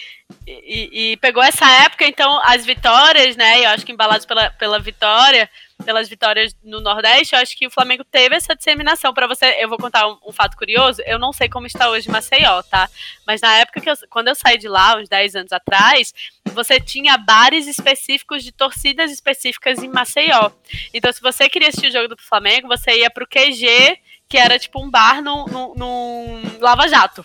e, 0.47 1.11
e, 1.11 1.17
pegou 1.17 1.43
essa 1.43 1.69
época, 1.83 2.05
então, 2.05 2.39
as 2.43 2.65
vitórias, 2.65 3.35
né? 3.35 3.65
Eu 3.65 3.69
acho 3.69 3.85
que 3.85 3.91
embalados 3.91 4.25
pela, 4.25 4.49
pela 4.51 4.79
vitória, 4.79 5.49
pelas 5.81 6.07
vitórias 6.07 6.55
no 6.63 6.79
Nordeste, 6.79 7.35
eu 7.35 7.41
acho 7.41 7.57
que 7.57 7.67
o 7.67 7.71
Flamengo 7.71 8.03
teve 8.03 8.35
essa 8.35 8.55
disseminação. 8.55 9.13
Para 9.13 9.27
você, 9.27 9.57
eu 9.59 9.69
vou 9.69 9.77
contar 9.77 10.07
um, 10.07 10.17
um, 10.27 10.31
fato 10.31 10.55
curioso. 10.57 11.01
Eu 11.05 11.19
não 11.19 11.33
sei 11.33 11.49
como 11.49 11.67
está 11.67 11.89
hoje 11.89 12.09
Maceió, 12.09 12.61
tá? 12.63 12.89
Mas 13.25 13.41
na 13.41 13.55
época 13.57 13.81
que 13.81 13.89
eu, 13.89 13.93
quando 14.09 14.27
eu 14.27 14.35
saí 14.35 14.57
de 14.57 14.67
lá, 14.67 14.97
uns 14.97 15.09
10 15.09 15.35
anos 15.35 15.51
atrás, 15.51 16.13
você 16.53 16.79
tinha 16.79 17.17
bares 17.17 17.67
específicos 17.67 18.43
de 18.43 18.51
torcidas 18.51 19.11
específicas 19.11 19.81
em 19.83 19.87
Maceió. 19.87 20.51
Então, 20.93 21.11
se 21.11 21.21
você 21.21 21.49
queria 21.49 21.69
assistir 21.69 21.87
o 21.87 21.91
jogo 21.91 22.15
do 22.15 22.21
Flamengo, 22.21 22.67
você 22.67 22.99
ia 22.99 23.09
pro 23.09 23.27
QG, 23.27 23.97
que 24.29 24.37
era 24.37 24.57
tipo 24.57 24.83
um 24.83 24.89
bar 24.89 25.21
num, 25.21 25.45
num, 25.45 25.73
num 25.75 26.59
Lava 26.59 26.87
Jato 26.87 27.23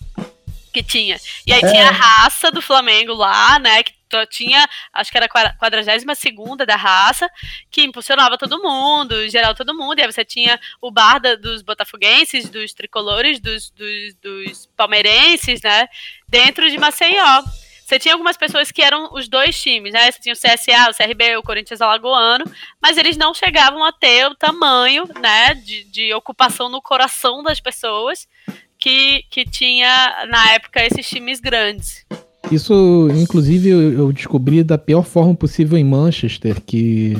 que 0.76 0.82
tinha. 0.82 1.18
E 1.46 1.52
aí 1.54 1.60
é. 1.62 1.70
tinha 1.70 1.88
a 1.88 1.92
raça 1.92 2.50
do 2.50 2.60
Flamengo 2.60 3.14
lá, 3.14 3.58
né? 3.58 3.82
Que 3.82 3.92
tinha, 4.30 4.68
acho 4.92 5.10
que 5.10 5.16
era 5.16 5.26
a 5.26 5.52
42 5.56 6.04
da 6.66 6.76
raça, 6.76 7.28
que 7.70 7.82
impulsionava 7.82 8.38
todo 8.38 8.62
mundo, 8.62 9.28
geral 9.28 9.54
todo 9.54 9.74
mundo. 9.74 9.98
E 9.98 10.02
aí 10.02 10.12
você 10.12 10.24
tinha 10.24 10.58
o 10.80 10.90
bar 10.90 11.18
da, 11.18 11.34
dos 11.34 11.62
botafoguenses, 11.62 12.48
dos 12.48 12.72
tricolores, 12.72 13.40
dos, 13.40 13.70
dos, 13.70 14.14
dos 14.14 14.66
palmeirenses, 14.76 15.60
né? 15.62 15.88
Dentro 16.28 16.70
de 16.70 16.78
Maceió. 16.78 17.42
Você 17.86 18.00
tinha 18.00 18.14
algumas 18.14 18.36
pessoas 18.36 18.72
que 18.72 18.82
eram 18.82 19.10
os 19.12 19.28
dois 19.28 19.60
times, 19.62 19.92
né? 19.92 20.10
Você 20.10 20.20
tinha 20.20 20.32
o 20.32 20.36
CSA, 20.36 20.90
o 20.90 20.94
CRB, 20.94 21.36
o 21.36 21.42
Corinthians 21.42 21.80
Alagoano, 21.80 22.44
mas 22.82 22.98
eles 22.98 23.16
não 23.16 23.32
chegavam 23.32 23.84
a 23.84 23.92
ter 23.92 24.26
o 24.26 24.34
tamanho, 24.34 25.06
né, 25.20 25.54
de, 25.54 25.84
de 25.84 26.12
ocupação 26.12 26.68
no 26.68 26.82
coração 26.82 27.44
das 27.44 27.60
pessoas 27.60 28.26
que, 28.76 29.22
que 29.30 29.44
tinha 29.44 30.26
na 30.28 30.52
época 30.54 30.84
esses 30.84 31.08
times 31.08 31.38
grandes. 31.38 32.04
Isso, 32.50 33.08
inclusive, 33.16 33.68
eu 33.68 34.12
descobri 34.12 34.62
da 34.62 34.78
pior 34.78 35.02
forma 35.02 35.34
possível 35.34 35.76
em 35.76 35.84
Manchester, 35.84 36.60
que 36.64 37.16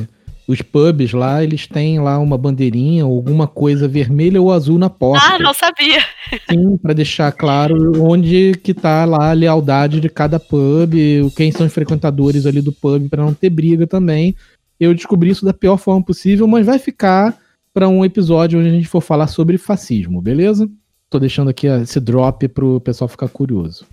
os 0.46 0.62
pubs 0.62 1.12
lá, 1.12 1.42
eles 1.42 1.66
têm 1.66 1.98
lá 1.98 2.18
uma 2.18 2.38
bandeirinha, 2.38 3.02
alguma 3.02 3.48
coisa 3.48 3.88
vermelha 3.88 4.40
ou 4.40 4.52
azul 4.52 4.78
na 4.78 4.88
porta. 4.88 5.34
Ah, 5.34 5.38
não 5.38 5.52
sabia. 5.52 6.00
Sim, 6.48 6.76
para 6.76 6.94
deixar 6.94 7.32
claro 7.32 8.00
onde 8.00 8.52
que 8.62 8.72
tá 8.72 9.04
lá 9.04 9.30
a 9.30 9.32
lealdade 9.32 10.00
de 10.00 10.08
cada 10.08 10.38
pub, 10.38 10.94
quem 11.36 11.50
são 11.50 11.66
os 11.66 11.72
frequentadores 11.72 12.46
ali 12.46 12.60
do 12.60 12.72
pub, 12.72 13.08
para 13.08 13.24
não 13.24 13.34
ter 13.34 13.50
briga 13.50 13.86
também. 13.86 14.36
Eu 14.78 14.94
descobri 14.94 15.30
isso 15.30 15.44
da 15.44 15.52
pior 15.52 15.78
forma 15.78 16.04
possível, 16.04 16.46
mas 16.46 16.64
vai 16.64 16.78
ficar 16.78 17.36
para 17.74 17.88
um 17.88 18.04
episódio 18.04 18.60
onde 18.60 18.68
a 18.68 18.72
gente 18.72 18.86
for 18.86 19.00
falar 19.00 19.26
sobre 19.26 19.58
fascismo, 19.58 20.22
beleza? 20.22 20.68
Tô 21.10 21.18
deixando 21.18 21.50
aqui 21.50 21.66
esse 21.66 21.98
drop 21.98 22.46
pro 22.48 22.80
pessoal 22.80 23.08
ficar 23.08 23.28
curioso. 23.28 23.84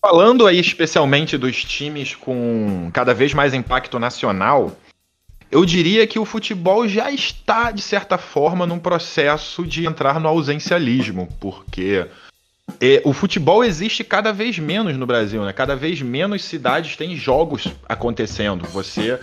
Falando 0.00 0.46
aí 0.46 0.58
especialmente 0.60 1.36
dos 1.36 1.64
times 1.64 2.14
com 2.14 2.90
cada 2.92 3.12
vez 3.12 3.34
mais 3.34 3.54
impacto 3.54 3.98
nacional, 3.98 4.76
eu 5.50 5.64
diria 5.64 6.06
que 6.06 6.18
o 6.18 6.24
futebol 6.24 6.86
já 6.88 7.10
está, 7.10 7.70
de 7.70 7.82
certa 7.82 8.18
forma, 8.18 8.66
num 8.66 8.78
processo 8.78 9.64
de 9.66 9.86
entrar 9.86 10.20
no 10.20 10.28
ausencialismo, 10.28 11.28
porque 11.40 12.06
é, 12.80 13.00
o 13.04 13.12
futebol 13.12 13.64
existe 13.64 14.02
cada 14.02 14.32
vez 14.32 14.58
menos 14.58 14.96
no 14.96 15.06
Brasil, 15.06 15.44
né? 15.44 15.52
Cada 15.52 15.76
vez 15.76 16.02
menos 16.02 16.44
cidades 16.44 16.96
têm 16.96 17.16
jogos 17.16 17.68
acontecendo. 17.88 18.66
Você 18.68 19.18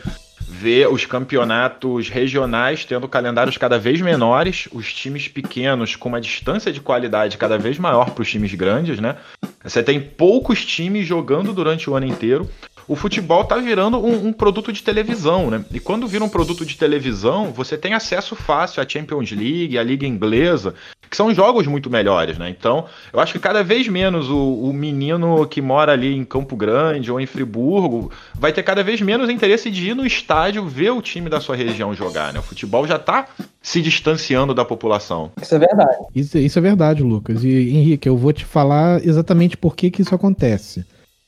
ver 0.54 0.88
os 0.88 1.04
campeonatos 1.06 2.10
regionais 2.10 2.86
tendo 2.86 3.08
calendários 3.08 3.58
cada 3.58 3.80
vez 3.80 4.00
menores, 4.00 4.68
os 4.72 4.94
times 4.94 5.28
pequenos 5.28 5.96
com 5.96 6.10
uma 6.10 6.22
distância 6.22 6.72
de 6.72 6.80
qualidade 6.80 7.38
cada 7.38 7.58
vez 7.58 7.80
maior 7.80 8.12
para 8.12 8.22
os 8.22 8.30
times 8.30 8.54
grandes, 8.54 9.00
né? 9.00 9.16
Você 9.64 9.82
tem 9.82 10.00
poucos 10.00 10.64
times 10.64 11.08
jogando 11.08 11.54
durante 11.54 11.90
o 11.90 11.96
ano 11.96 12.06
inteiro. 12.06 12.48
O 12.88 12.96
futebol 12.96 13.44
tá 13.46 13.58
virando 13.58 13.98
um, 13.98 14.28
um, 14.28 14.34
produto 14.34 14.72
de 14.72 14.84
televisão, 14.84 15.50
né? 15.50 15.64
E 15.72 15.80
quando 15.80 16.08
vira 16.08 16.24
um 16.24 16.30
produto 16.30 16.66
de 16.66 16.78
televisão, 16.78 17.52
você 17.52 17.78
tem 17.78 17.94
acesso 17.94 18.36
fácil 18.36 18.82
à 18.82 18.88
Champions 18.88 19.32
League, 19.32 19.78
à 19.78 19.84
Liga 19.84 20.06
Inglesa, 20.06 20.74
que 21.10 21.18
são 21.18 21.34
jogos 21.34 21.68
muito 21.68 21.90
melhores, 21.90 22.38
né? 22.38 22.50
Então, 22.50 22.86
eu 23.12 23.20
acho 23.20 23.34
que 23.34 23.40
cada 23.40 23.64
vez 23.64 23.88
menos 23.88 24.30
o, 24.30 24.54
o, 24.64 24.74
menino 24.74 25.46
que 25.46 25.62
mora 25.62 25.92
ali 25.92 26.16
em 26.16 26.26
Campo 26.26 26.56
Grande 26.56 27.12
ou 27.12 27.20
em 27.20 27.26
Friburgo 27.28 28.12
vai 28.34 28.52
ter 28.52 28.64
cada 28.64 28.84
vez 28.84 29.00
menos 29.00 29.30
interesse 29.30 29.70
de 29.70 29.90
ir 29.90 29.96
no 29.96 30.06
estádio 30.06 30.66
ver 30.66 30.92
o 30.92 31.02
time 31.02 31.30
da 31.30 31.40
sua 31.40 31.56
região 31.56 31.94
jogar, 31.94 32.34
né? 32.34 32.40
O 32.40 32.44
futebol 32.44 32.88
já 32.88 32.98
tá 32.98 33.28
se 33.62 33.82
distanciando 33.82 34.54
da 34.54 34.66
população. 34.66 35.32
Isso 35.42 35.54
é 35.54 35.60
verdade. 35.60 35.98
Isso, 36.16 36.38
isso 36.38 36.58
é 36.58 36.62
verdade, 36.62 37.04
Lucas. 37.04 37.44
E 37.44 37.70
Henrique, 37.70 38.10
eu 38.10 38.18
vou 38.18 38.34
te 38.34 38.44
falar 38.44 39.06
exatamente 39.06 39.56
por 39.56 39.76
que, 39.76 39.92
que 39.92 40.02
isso 40.02 40.16
acontece. 40.16 40.84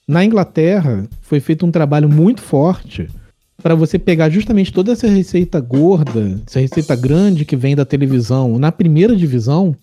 Na 0.07 0.23
Inglaterra, 0.23 1.07
foi 1.21 1.39
feito 1.39 1.65
um 1.65 1.71
trabalho 1.71 2.07
muito 2.07 2.41
forte 2.41 3.09
para 3.61 3.73
você 3.73 3.97
pegar 3.97 4.29
justamente 4.29 4.71
toda 4.71 4.91
essa 4.91 5.07
receita 5.07 5.59
gorda, 5.59 6.39
essa 6.45 6.59
receita 6.59 6.95
grande 6.95 7.43
que 7.43 7.55
vem 7.55 7.75
da 7.75 7.83
televisão 7.83 8.59
na 8.59 8.71
primeira 8.71 9.15
divisão 9.15 9.75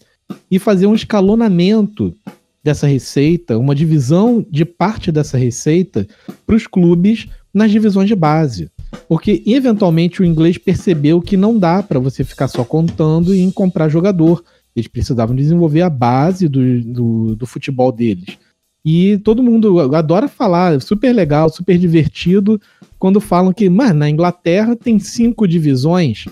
e 0.49 0.61
fazer 0.61 0.87
um 0.87 0.95
escalonamento 0.95 2.15
dessa 2.63 2.87
receita, 2.87 3.59
uma 3.59 3.75
divisão 3.75 4.47
de 4.49 4.65
parte 4.65 5.11
dessa 5.11 5.37
receita 5.37 6.07
para 6.47 6.55
os 6.55 6.69
clubes 6.69 7.27
nas 7.53 7.73
divisões 7.73 8.07
de 8.07 8.15
base. 8.15 8.71
Porque 9.09 9.43
eventualmente 9.45 10.23
o 10.23 10.25
inglês 10.25 10.57
percebeu 10.57 11.21
que 11.21 11.37
não 11.37 11.59
dá 11.59 11.83
para 11.83 11.99
você 11.99 12.23
ficar 12.23 12.47
só 12.47 12.65
contando 12.65 13.35
em 13.35 13.51
comprar 13.51 13.89
jogador. 13.89 14.45
Eles 14.77 14.87
precisavam 14.87 15.35
desenvolver 15.35 15.83
a 15.83 15.91
base 15.91 16.49
do, 16.49 16.81
do, 16.83 17.37
do 17.37 17.47
futebol 17.47 17.91
deles. 17.91 18.39
E 18.85 19.19
todo 19.19 19.43
mundo 19.43 19.79
adora 19.95 20.27
falar, 20.27 20.81
super 20.81 21.13
legal, 21.13 21.49
super 21.49 21.79
divertido, 21.79 22.61
quando 22.99 23.21
falam 23.21 23.53
que, 23.53 23.69
mano, 23.69 24.01
na 24.01 24.11
Inglaterra 24.11 24.75
tem 24.75 24.99
cinco 24.99 25.47
divisões 25.47 26.27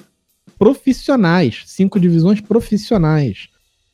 profissionais, 0.58 1.62
cinco 1.66 1.98
divisões 1.98 2.40
profissionais. 2.40 3.48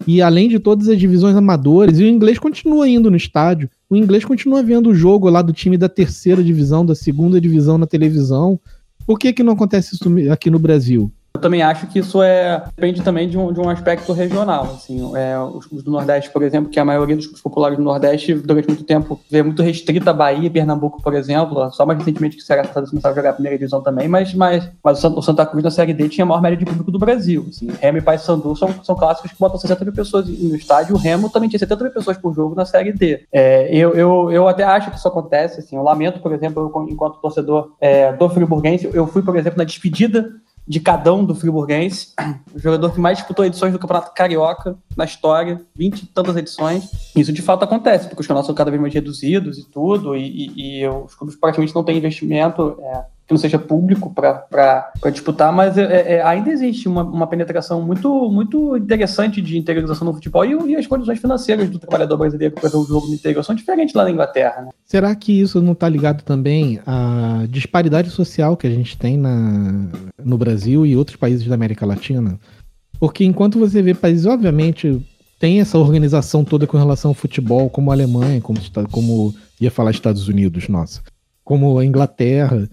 E 0.06 0.20
além 0.20 0.48
de 0.48 0.58
todas 0.58 0.88
as 0.88 0.98
divisões 0.98 1.36
amadoras, 1.36 1.98
e 1.98 2.04
o 2.04 2.08
inglês 2.08 2.38
continua 2.38 2.88
indo 2.88 3.10
no 3.10 3.16
estádio, 3.16 3.70
o 3.88 3.96
inglês 3.96 4.24
continua 4.24 4.62
vendo 4.62 4.90
o 4.90 4.94
jogo 4.94 5.28
lá 5.30 5.42
do 5.42 5.52
time 5.52 5.78
da 5.78 5.88
terceira 5.88 6.42
divisão, 6.42 6.84
da 6.84 6.94
segunda 6.94 7.40
divisão 7.40 7.78
na 7.78 7.86
televisão. 7.86 8.58
Por 9.06 9.18
que, 9.18 9.32
que 9.32 9.42
não 9.42 9.52
acontece 9.52 9.94
isso 9.94 10.04
aqui 10.30 10.50
no 10.50 10.58
Brasil? 10.58 11.10
Eu 11.36 11.40
também 11.40 11.62
acho 11.62 11.86
que 11.86 11.98
isso 11.98 12.22
é 12.22 12.62
depende 12.74 13.02
também 13.02 13.28
de 13.28 13.36
um, 13.36 13.52
de 13.52 13.60
um 13.60 13.68
aspecto 13.68 14.12
regional. 14.14 14.62
Assim, 14.64 15.14
é, 15.14 15.38
os 15.38 15.82
do 15.82 15.90
Nordeste, 15.90 16.30
por 16.30 16.42
exemplo, 16.42 16.70
que 16.70 16.80
a 16.80 16.84
maioria 16.84 17.14
dos 17.14 17.26
populares 17.26 17.76
do 17.76 17.84
Nordeste, 17.84 18.32
durante 18.34 18.68
muito 18.68 18.84
tempo, 18.84 19.20
veio 19.30 19.44
muito 19.44 19.62
restrita 19.62 20.10
a 20.10 20.14
Bahia 20.14 20.46
e 20.46 20.50
Pernambuco, 20.50 21.02
por 21.02 21.12
exemplo. 21.12 21.70
Só 21.72 21.84
mais 21.84 21.98
recentemente 21.98 22.36
que 22.36 22.42
o 22.42 22.46
Ceará 22.46 22.66
começou 22.66 22.98
a 23.04 23.12
jogar 23.12 23.30
a 23.30 23.32
primeira 23.34 23.58
divisão 23.58 23.82
também, 23.82 24.08
mas, 24.08 24.32
mas, 24.32 24.70
mas 24.82 25.04
o 25.04 25.20
Santa 25.20 25.44
Cruz 25.44 25.62
na 25.62 25.70
Série 25.70 25.92
D 25.92 26.08
tinha 26.08 26.24
a 26.24 26.26
maior 26.26 26.40
média 26.40 26.56
de 26.56 26.64
público 26.64 26.90
do 26.90 26.98
Brasil. 26.98 27.44
Assim, 27.50 27.68
Remo 27.82 27.98
e 27.98 28.00
Paysandu 28.00 28.56
são, 28.56 28.72
são 28.82 28.94
clássicos 28.94 29.30
que 29.30 29.38
botam 29.38 29.58
60 29.58 29.84
mil 29.84 29.92
pessoas 29.92 30.26
no 30.26 30.56
estádio. 30.56 30.94
O 30.94 30.98
Remo 30.98 31.28
também 31.28 31.50
tinha 31.50 31.58
70 31.58 31.84
mil 31.84 31.92
pessoas 31.92 32.16
por 32.16 32.34
jogo 32.34 32.54
na 32.54 32.64
Série 32.64 32.92
D. 32.92 33.26
É, 33.30 33.68
eu, 33.76 33.94
eu, 33.94 34.30
eu 34.30 34.48
até 34.48 34.64
acho 34.64 34.90
que 34.90 34.96
isso 34.96 35.06
acontece. 35.06 35.60
Assim, 35.60 35.76
eu 35.76 35.82
lamento, 35.82 36.20
por 36.20 36.32
exemplo, 36.32 36.72
eu, 36.74 36.88
enquanto 36.88 37.20
torcedor 37.20 37.72
é, 37.78 38.10
do 38.10 38.26
Friburguense, 38.30 38.88
eu 38.90 39.06
fui, 39.06 39.20
por 39.20 39.36
exemplo, 39.36 39.58
na 39.58 39.64
despedida 39.64 40.32
de 40.66 40.80
Cadão 40.80 41.24
do 41.24 41.34
Friburguense, 41.34 42.12
o 42.52 42.58
jogador 42.58 42.92
que 42.92 43.00
mais 43.00 43.18
disputou 43.18 43.44
edições 43.44 43.72
do 43.72 43.78
Campeonato 43.78 44.12
Carioca 44.12 44.76
na 44.96 45.04
história, 45.04 45.62
20 45.76 46.00
e 46.00 46.06
tantas 46.06 46.36
edições. 46.36 46.90
Isso 47.14 47.32
de 47.32 47.42
fato 47.42 47.62
acontece, 47.62 48.08
porque 48.08 48.20
os 48.20 48.26
canais 48.26 48.46
são 48.46 48.54
cada 48.54 48.70
vez 48.70 48.80
mais 48.80 48.92
reduzidos 48.92 49.58
e 49.58 49.64
tudo, 49.64 50.16
e, 50.16 50.22
e, 50.26 50.80
e 50.80 50.88
os 50.88 51.14
clubes 51.14 51.36
praticamente 51.36 51.74
não 51.74 51.84
têm 51.84 51.98
investimento. 51.98 52.78
É, 52.80 53.04
que 53.26 53.34
não 53.34 53.38
seja 53.38 53.58
público 53.58 54.14
para 54.14 54.92
disputar, 55.10 55.52
mas 55.52 55.76
é, 55.76 55.82
é, 55.82 56.12
é, 56.14 56.22
ainda 56.22 56.48
existe 56.48 56.88
uma, 56.88 57.02
uma 57.02 57.26
penetração 57.26 57.82
muito, 57.82 58.30
muito 58.30 58.76
interessante 58.76 59.42
de 59.42 59.58
interiorização 59.58 60.06
no 60.06 60.14
futebol 60.14 60.44
e, 60.44 60.72
e 60.72 60.76
as 60.76 60.86
condições 60.86 61.18
financeiras 61.18 61.68
do 61.68 61.78
trabalhador 61.78 62.16
brasileiro 62.16 62.54
para 62.54 62.62
fazer 62.62 62.76
o 62.76 62.84
jogo 62.84 63.08
no 63.08 63.14
interior 63.14 63.42
são 63.42 63.54
diferentes 63.54 63.94
lá 63.94 64.04
na 64.04 64.12
Inglaterra. 64.12 64.62
Né? 64.62 64.68
Será 64.84 65.12
que 65.16 65.40
isso 65.40 65.60
não 65.60 65.72
está 65.72 65.88
ligado 65.88 66.22
também 66.22 66.80
à 66.86 67.44
disparidade 67.48 68.10
social 68.10 68.56
que 68.56 68.66
a 68.66 68.70
gente 68.70 68.96
tem 68.96 69.18
na, 69.18 69.88
no 70.22 70.38
Brasil 70.38 70.86
e 70.86 70.96
outros 70.96 71.16
países 71.16 71.48
da 71.48 71.56
América 71.56 71.84
Latina? 71.84 72.38
Porque 73.00 73.24
enquanto 73.24 73.58
você 73.58 73.82
vê 73.82 73.92
países, 73.92 74.24
obviamente, 74.24 75.04
tem 75.38 75.60
essa 75.60 75.78
organização 75.78 76.44
toda 76.44 76.66
com 76.66 76.78
relação 76.78 77.10
ao 77.10 77.14
futebol, 77.14 77.68
como 77.68 77.90
a 77.90 77.94
Alemanha, 77.94 78.40
como, 78.40 78.60
como 78.90 79.34
ia 79.60 79.70
falar 79.70 79.90
Estados 79.90 80.28
Unidos, 80.28 80.68
nossa, 80.68 81.02
como 81.44 81.78
a 81.78 81.84
Inglaterra, 81.84 82.68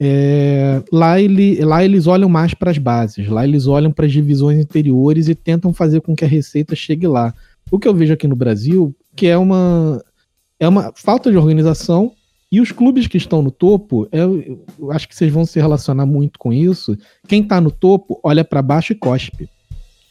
é, 0.00 0.82
lá, 0.92 1.20
ele, 1.20 1.64
lá 1.64 1.84
eles 1.84 2.06
olham 2.06 2.28
mais 2.28 2.54
para 2.54 2.70
as 2.70 2.78
bases, 2.78 3.28
lá 3.28 3.44
eles 3.44 3.66
olham 3.66 3.92
para 3.92 4.06
as 4.06 4.12
divisões 4.12 4.58
interiores 4.58 5.28
e 5.28 5.34
tentam 5.34 5.72
fazer 5.72 6.00
com 6.00 6.14
que 6.14 6.24
a 6.24 6.28
receita 6.28 6.74
chegue 6.74 7.06
lá. 7.06 7.34
O 7.70 7.78
que 7.78 7.86
eu 7.86 7.94
vejo 7.94 8.12
aqui 8.12 8.26
no 8.26 8.36
Brasil, 8.36 8.94
que 9.14 9.26
é 9.26 9.36
uma, 9.38 10.02
é 10.58 10.68
uma 10.68 10.92
falta 10.94 11.30
de 11.30 11.36
organização, 11.36 12.12
e 12.50 12.60
os 12.60 12.70
clubes 12.70 13.06
que 13.06 13.16
estão 13.16 13.40
no 13.40 13.50
topo, 13.50 14.06
é, 14.12 14.18
eu 14.20 14.92
acho 14.92 15.08
que 15.08 15.16
vocês 15.16 15.32
vão 15.32 15.46
se 15.46 15.58
relacionar 15.58 16.04
muito 16.04 16.38
com 16.38 16.52
isso. 16.52 16.98
Quem 17.26 17.40
está 17.40 17.58
no 17.60 17.70
topo 17.70 18.20
olha 18.22 18.44
para 18.44 18.60
baixo 18.60 18.92
e 18.92 18.96
cospe. 18.96 19.48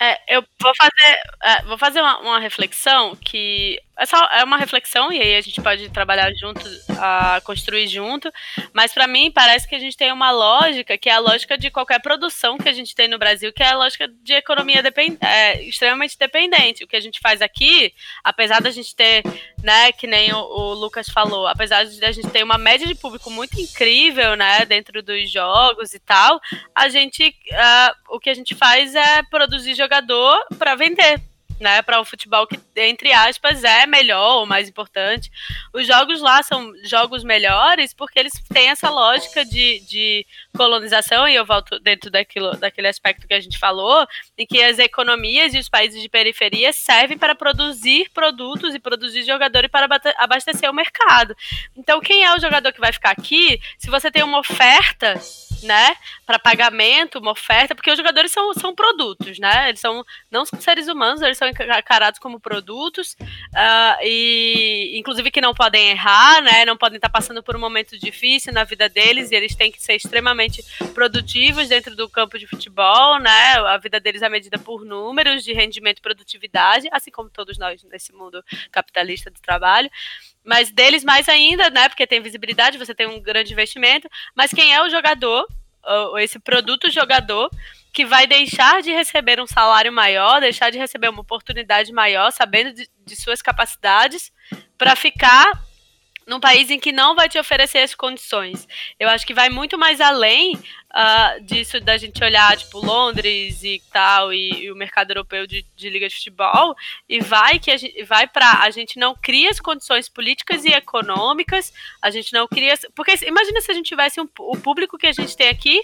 É, 0.01 0.35
eu 0.35 0.43
vou 0.59 0.71
fazer, 0.75 1.19
é, 1.43 1.61
vou 1.67 1.77
fazer 1.77 2.01
uma, 2.01 2.19
uma, 2.21 2.39
reflexão 2.39 3.15
que 3.15 3.79
é 3.97 4.39
é 4.39 4.43
uma 4.43 4.57
reflexão 4.57 5.11
e 5.11 5.21
aí 5.21 5.35
a 5.35 5.41
gente 5.41 5.61
pode 5.61 5.89
trabalhar 5.89 6.31
junto, 6.33 6.61
a 6.99 7.41
construir 7.43 7.87
junto. 7.87 8.31
Mas 8.73 8.93
para 8.93 9.07
mim 9.07 9.31
parece 9.31 9.67
que 9.67 9.75
a 9.75 9.79
gente 9.79 9.97
tem 9.97 10.11
uma 10.11 10.31
lógica 10.31 10.97
que 10.97 11.09
é 11.09 11.13
a 11.13 11.19
lógica 11.19 11.57
de 11.57 11.69
qualquer 11.69 12.01
produção 12.01 12.57
que 12.57 12.69
a 12.69 12.73
gente 12.73 12.95
tem 12.95 13.07
no 13.07 13.19
Brasil, 13.19 13.51
que 13.53 13.63
é 13.63 13.67
a 13.67 13.77
lógica 13.77 14.07
de 14.07 14.33
economia 14.33 14.81
depend, 14.81 15.17
é, 15.21 15.61
extremamente 15.63 16.17
dependente. 16.17 16.83
O 16.83 16.87
que 16.87 16.95
a 16.95 17.01
gente 17.01 17.19
faz 17.19 17.41
aqui, 17.41 17.93
apesar 18.23 18.61
da 18.61 18.71
gente 18.71 18.95
ter, 18.95 19.23
né, 19.63 19.91
que 19.91 20.07
nem 20.07 20.33
o, 20.33 20.39
o 20.39 20.73
Lucas 20.73 21.09
falou, 21.09 21.47
apesar 21.47 21.85
de 21.85 22.03
a 22.03 22.11
gente 22.11 22.29
ter 22.29 22.43
uma 22.43 22.57
média 22.57 22.87
de 22.87 22.95
público 22.95 23.29
muito 23.29 23.59
incrível, 23.59 24.35
né, 24.35 24.65
dentro 24.65 25.01
dos 25.03 25.29
jogos 25.31 25.93
e 25.93 25.99
tal, 25.99 26.39
a 26.75 26.89
gente, 26.89 27.27
uh, 27.27 28.15
o 28.15 28.19
que 28.19 28.29
a 28.29 28.33
gente 28.33 28.55
faz 28.55 28.95
é 28.95 29.23
produzir 29.23 29.75
jogador 29.75 30.37
para 30.57 30.75
vender 30.75 31.30
né, 31.61 31.81
para 31.81 32.01
o 32.01 32.05
futebol 32.05 32.47
que, 32.47 32.59
entre 32.75 33.13
aspas, 33.13 33.63
é 33.63 33.85
melhor 33.85 34.39
ou 34.39 34.45
mais 34.45 34.67
importante. 34.67 35.31
Os 35.73 35.85
jogos 35.85 36.19
lá 36.19 36.41
são 36.43 36.73
jogos 36.83 37.23
melhores 37.23 37.93
porque 37.93 38.19
eles 38.19 38.33
têm 38.51 38.69
essa 38.69 38.89
lógica 38.89 39.45
de, 39.45 39.79
de 39.81 40.25
colonização, 40.57 41.27
e 41.27 41.35
eu 41.35 41.45
volto 41.45 41.79
dentro 41.79 42.09
daquilo, 42.09 42.57
daquele 42.57 42.87
aspecto 42.87 43.27
que 43.27 43.33
a 43.33 43.39
gente 43.39 43.57
falou, 43.57 44.05
em 44.37 44.45
que 44.45 44.61
as 44.61 44.79
economias 44.79 45.53
e 45.53 45.59
os 45.59 45.69
países 45.69 46.01
de 46.01 46.09
periferia 46.09 46.73
servem 46.73 47.17
para 47.17 47.35
produzir 47.35 48.09
produtos 48.13 48.73
e 48.73 48.79
produzir 48.79 49.23
jogadores 49.23 49.69
para 49.69 49.87
abastecer 50.17 50.69
o 50.69 50.73
mercado. 50.73 51.35
Então, 51.77 52.01
quem 52.01 52.23
é 52.23 52.33
o 52.33 52.39
jogador 52.39 52.73
que 52.73 52.79
vai 52.79 52.91
ficar 52.91 53.11
aqui? 53.11 53.59
Se 53.77 53.89
você 53.89 54.09
tem 54.09 54.23
uma 54.23 54.39
oferta 54.39 55.19
né, 55.63 55.95
para 56.25 56.39
pagamento, 56.39 57.19
uma 57.19 57.31
oferta, 57.31 57.75
porque 57.75 57.91
os 57.91 57.97
jogadores 57.97 58.31
são, 58.31 58.53
são 58.53 58.73
produtos, 58.73 59.39
né? 59.39 59.69
Eles 59.69 59.79
são 59.79 60.03
não 60.29 60.45
são 60.45 60.59
seres 60.59 60.87
humanos, 60.87 61.21
eles 61.21 61.37
são 61.37 61.47
encarados 61.47 62.19
como 62.19 62.39
produtos 62.39 63.15
uh, 63.19 63.97
e, 64.03 64.97
inclusive, 64.97 65.31
que 65.31 65.41
não 65.41 65.53
podem 65.53 65.89
errar, 65.89 66.41
né? 66.41 66.65
Não 66.65 66.77
podem 66.77 66.97
estar 66.97 67.09
passando 67.09 67.43
por 67.43 67.55
um 67.55 67.59
momento 67.59 67.97
difícil 67.97 68.53
na 68.53 68.63
vida 68.63 68.89
deles 68.89 69.31
e 69.31 69.35
eles 69.35 69.55
têm 69.55 69.71
que 69.71 69.81
ser 69.81 69.95
extremamente 69.95 70.63
produtivos 70.93 71.67
dentro 71.67 71.95
do 71.95 72.09
campo 72.09 72.37
de 72.37 72.47
futebol, 72.47 73.19
né? 73.19 73.53
A 73.67 73.77
vida 73.77 73.99
deles 73.99 74.21
é 74.21 74.29
medida 74.29 74.57
por 74.57 74.85
números 74.85 75.43
de 75.43 75.53
rendimento 75.53 75.99
e 75.99 76.01
produtividade, 76.01 76.87
assim 76.91 77.11
como 77.11 77.29
todos 77.29 77.57
nós 77.57 77.83
nesse 77.83 78.13
mundo 78.13 78.43
capitalista 78.71 79.29
do 79.29 79.39
trabalho 79.41 79.89
mas 80.43 80.71
deles 80.71 81.03
mais 81.03 81.29
ainda, 81.29 81.69
né? 81.69 81.87
Porque 81.89 82.07
tem 82.07 82.21
visibilidade, 82.21 82.77
você 82.77 82.93
tem 82.95 83.07
um 83.07 83.21
grande 83.21 83.53
investimento. 83.53 84.09
Mas 84.35 84.51
quem 84.51 84.73
é 84.73 84.81
o 84.81 84.89
jogador, 84.89 85.45
esse 86.19 86.39
produto 86.39 86.89
jogador, 86.89 87.49
que 87.93 88.05
vai 88.05 88.25
deixar 88.25 88.81
de 88.81 88.91
receber 88.91 89.39
um 89.39 89.47
salário 89.47 89.91
maior, 89.91 90.39
deixar 90.39 90.69
de 90.69 90.77
receber 90.77 91.09
uma 91.09 91.21
oportunidade 91.21 91.91
maior, 91.91 92.31
sabendo 92.31 92.73
de, 92.73 92.89
de 93.05 93.15
suas 93.15 93.41
capacidades, 93.41 94.31
para 94.77 94.95
ficar 94.95 95.51
num 96.27 96.39
país 96.39 96.69
em 96.69 96.79
que 96.79 96.91
não 96.91 97.15
vai 97.15 97.27
te 97.27 97.39
oferecer 97.39 97.79
as 97.79 97.95
condições. 97.95 98.67
Eu 98.99 99.09
acho 99.09 99.25
que 99.25 99.33
vai 99.33 99.49
muito 99.49 99.77
mais 99.77 99.99
além 99.99 100.55
uh, 100.55 101.43
disso 101.43 101.79
da 101.79 101.97
gente 101.97 102.23
olhar, 102.23 102.55
tipo, 102.57 102.79
Londres 102.79 103.63
e 103.63 103.81
tal, 103.91 104.31
e, 104.33 104.63
e 104.63 104.71
o 104.71 104.75
mercado 104.75 105.11
europeu 105.11 105.47
de, 105.47 105.65
de, 105.75 105.89
liga 105.89 106.07
de 106.07 106.15
futebol, 106.15 106.75
e 107.09 107.19
vai 107.19 107.59
que 107.59 107.75
gente 107.77 108.03
vai 108.03 108.27
para 108.27 108.63
a 108.63 108.69
gente 108.69 108.99
não 108.99 109.15
cria 109.15 109.49
as 109.49 109.59
condições 109.59 110.07
políticas 110.07 110.63
e 110.65 110.69
econômicas, 110.69 111.73
a 112.01 112.09
gente 112.09 112.33
não 112.33 112.47
cria. 112.47 112.75
Porque 112.95 113.13
imagina 113.25 113.61
se 113.61 113.71
a 113.71 113.73
gente 113.73 113.87
tivesse 113.87 114.21
um, 114.21 114.27
o 114.39 114.57
público 114.57 114.97
que 114.97 115.07
a 115.07 115.13
gente 115.13 115.35
tem 115.35 115.49
aqui 115.49 115.81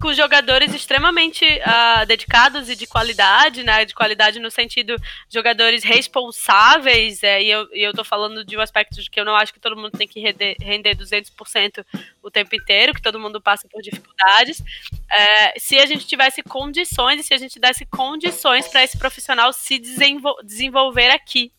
com 0.00 0.12
jogadores 0.14 0.74
extremamente 0.74 1.44
uh, 1.44 2.06
dedicados 2.06 2.70
e 2.70 2.74
de 2.74 2.86
qualidade, 2.86 3.62
né? 3.62 3.84
De 3.84 3.94
qualidade 3.94 4.40
no 4.40 4.50
sentido 4.50 4.96
jogadores 5.28 5.84
responsáveis, 5.84 7.22
é, 7.22 7.42
e, 7.42 7.50
eu, 7.50 7.68
e 7.72 7.82
eu 7.82 7.92
tô 7.92 8.02
falando 8.02 8.44
de 8.44 8.56
um 8.56 8.60
aspecto 8.60 9.00
de 9.00 9.10
que 9.10 9.20
eu 9.20 9.24
não 9.24 9.36
acho 9.36 9.52
que 9.52 9.60
todo 9.60 9.76
mundo 9.76 9.90
tem 9.90 10.08
que 10.08 10.18
render, 10.18 10.56
render 10.60 10.96
200% 10.96 11.84
o 12.22 12.30
tempo 12.30 12.54
inteiro, 12.56 12.94
que 12.94 13.02
todo 13.02 13.20
mundo 13.20 13.40
passa 13.40 13.68
por 13.68 13.82
dificuldades. 13.82 14.62
É, 15.12 15.58
se 15.58 15.78
a 15.78 15.86
gente 15.86 16.06
tivesse 16.06 16.42
condições 16.42 17.20
e 17.20 17.22
se 17.22 17.34
a 17.34 17.38
gente 17.38 17.60
desse 17.60 17.84
condições 17.84 18.66
para 18.68 18.82
esse 18.82 18.98
profissional 18.98 19.52
se 19.52 19.78
desenvol 19.78 20.36
desenvolver 20.42 21.10
aqui, 21.10 21.52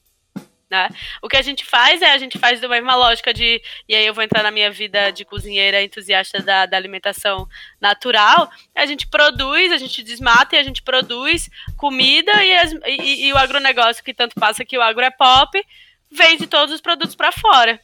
né? 0.71 0.87
O 1.21 1.27
que 1.27 1.35
a 1.35 1.41
gente 1.41 1.65
faz 1.65 2.01
é 2.01 2.13
a 2.13 2.17
gente 2.17 2.39
faz 2.39 2.61
da 2.61 2.69
mesma 2.69 2.95
lógica 2.95 3.33
de. 3.33 3.61
E 3.89 3.93
aí 3.93 4.05
eu 4.05 4.13
vou 4.13 4.23
entrar 4.23 4.41
na 4.41 4.49
minha 4.49 4.71
vida 4.71 5.11
de 5.11 5.25
cozinheira 5.25 5.83
entusiasta 5.83 6.41
da, 6.41 6.65
da 6.65 6.77
alimentação 6.77 7.45
natural. 7.79 8.49
A 8.73 8.85
gente 8.85 9.05
produz, 9.07 9.69
a 9.73 9.77
gente 9.77 10.01
desmata 10.01 10.55
e 10.55 10.59
a 10.59 10.63
gente 10.63 10.81
produz 10.81 11.49
comida 11.75 12.31
e, 12.41 12.55
as, 12.55 12.71
e, 12.85 13.27
e 13.27 13.33
o 13.33 13.37
agronegócio 13.37 14.01
que 14.01 14.13
tanto 14.13 14.33
passa 14.39 14.63
que 14.63 14.77
o 14.77 14.81
agro 14.81 15.03
é 15.03 15.11
pop 15.11 15.61
vende 16.09 16.47
todos 16.47 16.73
os 16.73 16.79
produtos 16.79 17.15
para 17.15 17.33
fora. 17.33 17.77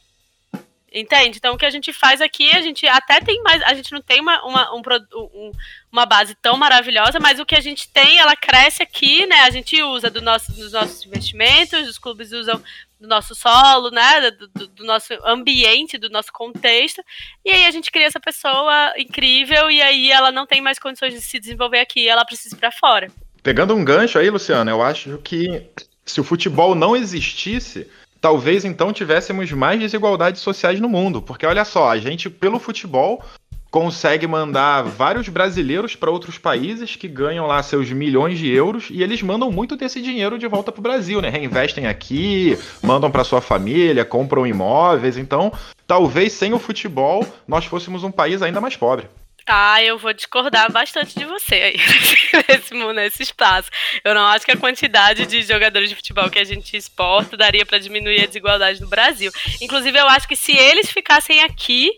Entende? 0.90 1.36
Então 1.36 1.54
o 1.54 1.58
que 1.58 1.66
a 1.66 1.70
gente 1.70 1.92
faz 1.92 2.22
aqui, 2.22 2.50
a 2.56 2.62
gente 2.62 2.86
até 2.86 3.20
tem 3.20 3.42
mais. 3.42 3.60
A 3.64 3.74
gente 3.74 3.92
não 3.92 4.00
tem 4.00 4.18
uma, 4.18 4.42
uma, 4.42 4.74
um, 4.74 4.80
um, 5.12 5.52
uma 5.90 6.04
base 6.04 6.34
tão 6.34 6.56
maravilhosa, 6.56 7.18
mas 7.18 7.40
o 7.40 7.46
que 7.46 7.54
a 7.54 7.60
gente 7.60 7.88
tem, 7.88 8.18
ela 8.18 8.36
cresce 8.36 8.82
aqui, 8.82 9.26
né? 9.26 9.40
A 9.40 9.50
gente 9.50 9.82
usa 9.82 10.10
do 10.10 10.20
nosso, 10.20 10.52
dos 10.52 10.72
nossos 10.72 11.04
investimentos, 11.04 11.88
os 11.88 11.98
clubes 11.98 12.30
usam 12.32 12.62
do 13.00 13.08
nosso 13.08 13.34
solo, 13.34 13.90
né? 13.90 14.30
Do, 14.30 14.48
do, 14.48 14.66
do, 14.68 14.84
nosso 14.84 15.14
ambiente, 15.24 15.96
do 15.96 16.10
nosso 16.10 16.32
contexto. 16.32 17.02
E 17.44 17.50
aí 17.50 17.64
a 17.64 17.70
gente 17.70 17.90
cria 17.90 18.06
essa 18.06 18.20
pessoa 18.20 18.92
incrível 18.98 19.70
e 19.70 19.80
aí 19.80 20.10
ela 20.10 20.30
não 20.30 20.46
tem 20.46 20.60
mais 20.60 20.78
condições 20.78 21.14
de 21.14 21.20
se 21.20 21.38
desenvolver 21.38 21.80
aqui, 21.80 22.06
ela 22.06 22.24
precisa 22.24 22.54
ir 22.54 22.58
para 22.58 22.70
fora. 22.70 23.10
Pegando 23.42 23.74
um 23.74 23.84
gancho 23.84 24.18
aí, 24.18 24.28
Luciano, 24.28 24.70
eu 24.70 24.82
acho 24.82 25.18
que 25.18 25.64
se 26.04 26.20
o 26.20 26.24
futebol 26.24 26.74
não 26.74 26.94
existisse, 26.94 27.88
talvez 28.20 28.64
então 28.64 28.92
tivéssemos 28.92 29.50
mais 29.52 29.80
desigualdades 29.80 30.40
sociais 30.42 30.80
no 30.80 30.88
mundo. 30.88 31.22
Porque 31.22 31.46
olha 31.46 31.64
só, 31.64 31.88
a 31.88 31.98
gente, 31.98 32.28
pelo 32.28 32.58
futebol, 32.58 33.24
consegue 33.70 34.26
mandar 34.26 34.82
vários 34.82 35.28
brasileiros 35.28 35.94
para 35.94 36.10
outros 36.10 36.38
países 36.38 36.96
que 36.96 37.08
ganham 37.08 37.46
lá 37.46 37.62
seus 37.62 37.90
milhões 37.90 38.38
de 38.38 38.50
euros 38.50 38.88
e 38.90 39.02
eles 39.02 39.22
mandam 39.22 39.50
muito 39.50 39.76
desse 39.76 40.00
dinheiro 40.00 40.38
de 40.38 40.46
volta 40.46 40.72
para 40.72 40.80
o 40.80 40.82
Brasil, 40.82 41.20
né? 41.20 41.28
Reinvestem 41.28 41.86
aqui, 41.86 42.58
mandam 42.82 43.10
para 43.10 43.24
sua 43.24 43.40
família, 43.40 44.04
compram 44.04 44.46
imóveis. 44.46 45.18
Então, 45.18 45.52
talvez 45.86 46.32
sem 46.32 46.52
o 46.52 46.58
futebol 46.58 47.26
nós 47.46 47.64
fôssemos 47.64 48.04
um 48.04 48.10
país 48.10 48.42
ainda 48.42 48.60
mais 48.60 48.76
pobre. 48.76 49.06
Ah, 49.50 49.82
eu 49.82 49.96
vou 49.96 50.12
discordar 50.12 50.70
bastante 50.70 51.18
de 51.18 51.24
você 51.24 51.54
aí 51.54 51.76
nesse, 52.48 52.74
nesse 52.74 53.22
espaço. 53.22 53.70
Eu 54.04 54.14
não 54.14 54.26
acho 54.26 54.44
que 54.44 54.52
a 54.52 54.56
quantidade 54.56 55.24
de 55.24 55.42
jogadores 55.42 55.88
de 55.88 55.96
futebol 55.96 56.28
que 56.28 56.38
a 56.38 56.44
gente 56.44 56.76
exporta 56.76 57.34
daria 57.34 57.64
para 57.64 57.78
diminuir 57.78 58.22
a 58.22 58.26
desigualdade 58.26 58.80
no 58.80 58.88
Brasil. 58.88 59.32
Inclusive, 59.62 59.98
eu 59.98 60.06
acho 60.06 60.28
que 60.28 60.36
se 60.36 60.52
eles 60.52 60.90
ficassem 60.90 61.42
aqui, 61.42 61.90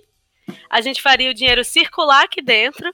a 0.68 0.80
gente 0.80 1.03
faria 1.03 1.30
o 1.30 1.34
dinheiro 1.34 1.64
circular 1.64 2.24
aqui 2.24 2.42
dentro, 2.42 2.92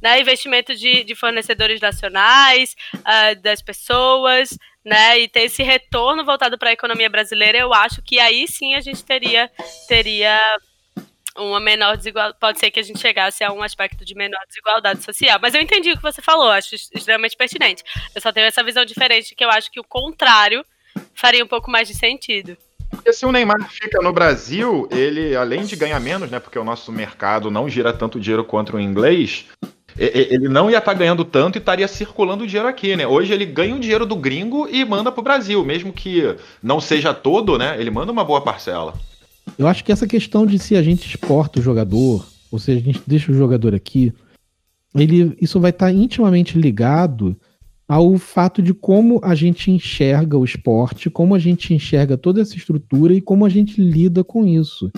né? 0.00 0.20
Investimento 0.20 0.74
de, 0.74 1.04
de 1.04 1.14
fornecedores 1.14 1.80
nacionais, 1.80 2.76
uh, 2.94 3.40
das 3.40 3.62
pessoas, 3.62 4.56
né? 4.84 5.18
E 5.18 5.28
ter 5.28 5.42
esse 5.42 5.62
retorno 5.62 6.24
voltado 6.24 6.58
para 6.58 6.70
a 6.70 6.72
economia 6.72 7.10
brasileira, 7.10 7.58
eu 7.58 7.72
acho 7.74 8.02
que 8.02 8.18
aí 8.18 8.46
sim 8.46 8.74
a 8.74 8.80
gente 8.80 9.04
teria 9.04 9.50
teria 9.88 10.38
uma 11.36 11.60
menor 11.60 11.96
desigualdade. 11.96 12.38
Pode 12.40 12.58
ser 12.58 12.70
que 12.70 12.80
a 12.80 12.82
gente 12.82 12.98
chegasse 12.98 13.44
a 13.44 13.52
um 13.52 13.62
aspecto 13.62 14.04
de 14.04 14.14
menor 14.14 14.40
desigualdade 14.48 15.02
social. 15.02 15.38
Mas 15.40 15.54
eu 15.54 15.60
entendi 15.60 15.90
o 15.92 15.96
que 15.96 16.02
você 16.02 16.22
falou, 16.22 16.50
acho 16.50 16.74
extremamente 16.74 17.36
pertinente. 17.36 17.82
Eu 18.14 18.20
só 18.20 18.32
tenho 18.32 18.46
essa 18.46 18.62
visão 18.62 18.84
diferente 18.84 19.34
que 19.34 19.44
eu 19.44 19.50
acho 19.50 19.70
que 19.70 19.80
o 19.80 19.84
contrário 19.84 20.64
faria 21.14 21.44
um 21.44 21.48
pouco 21.48 21.70
mais 21.70 21.88
de 21.88 21.94
sentido. 21.94 22.56
Porque 23.06 23.18
se 23.18 23.24
o 23.24 23.30
Neymar 23.30 23.70
fica 23.70 24.02
no 24.02 24.12
Brasil, 24.12 24.88
ele, 24.90 25.36
além 25.36 25.64
de 25.64 25.76
ganhar 25.76 26.00
menos, 26.00 26.28
né? 26.28 26.40
Porque 26.40 26.58
o 26.58 26.64
nosso 26.64 26.90
mercado 26.90 27.52
não 27.52 27.68
gira 27.68 27.92
tanto 27.92 28.18
dinheiro 28.18 28.42
quanto 28.42 28.74
o 28.74 28.80
inglês, 28.80 29.44
ele 29.96 30.48
não 30.48 30.68
ia 30.68 30.78
estar 30.78 30.90
tá 30.90 30.98
ganhando 30.98 31.24
tanto 31.24 31.54
e 31.56 31.60
estaria 31.60 31.86
circulando 31.86 32.44
dinheiro 32.44 32.68
aqui, 32.68 32.96
né? 32.96 33.06
Hoje 33.06 33.32
ele 33.32 33.46
ganha 33.46 33.76
o 33.76 33.78
dinheiro 33.78 34.04
do 34.04 34.16
gringo 34.16 34.68
e 34.68 34.84
manda 34.84 35.12
pro 35.12 35.22
Brasil, 35.22 35.64
mesmo 35.64 35.92
que 35.92 36.34
não 36.60 36.80
seja 36.80 37.14
todo, 37.14 37.56
né? 37.56 37.80
Ele 37.80 37.92
manda 37.92 38.10
uma 38.10 38.24
boa 38.24 38.40
parcela. 38.40 38.92
Eu 39.56 39.68
acho 39.68 39.84
que 39.84 39.92
essa 39.92 40.08
questão 40.08 40.44
de 40.44 40.58
se 40.58 40.74
a 40.74 40.82
gente 40.82 41.06
exporta 41.06 41.60
o 41.60 41.62
jogador, 41.62 42.26
ou 42.50 42.58
se 42.58 42.72
a 42.72 42.74
gente 42.74 43.00
deixa 43.06 43.30
o 43.30 43.36
jogador 43.36 43.72
aqui, 43.72 44.12
ele, 44.92 45.38
isso 45.40 45.60
vai 45.60 45.70
estar 45.70 45.86
tá 45.86 45.92
intimamente 45.92 46.58
ligado 46.58 47.36
ao 47.88 48.18
fato 48.18 48.60
de 48.60 48.74
como 48.74 49.20
a 49.22 49.34
gente 49.34 49.70
enxerga 49.70 50.36
o 50.36 50.44
esporte, 50.44 51.08
como 51.08 51.34
a 51.34 51.38
gente 51.38 51.72
enxerga 51.72 52.16
toda 52.16 52.40
essa 52.40 52.56
estrutura 52.56 53.14
e 53.14 53.20
como 53.20 53.44
a 53.44 53.48
gente 53.48 53.80
lida 53.80 54.24
com 54.24 54.44
isso. 54.44 54.90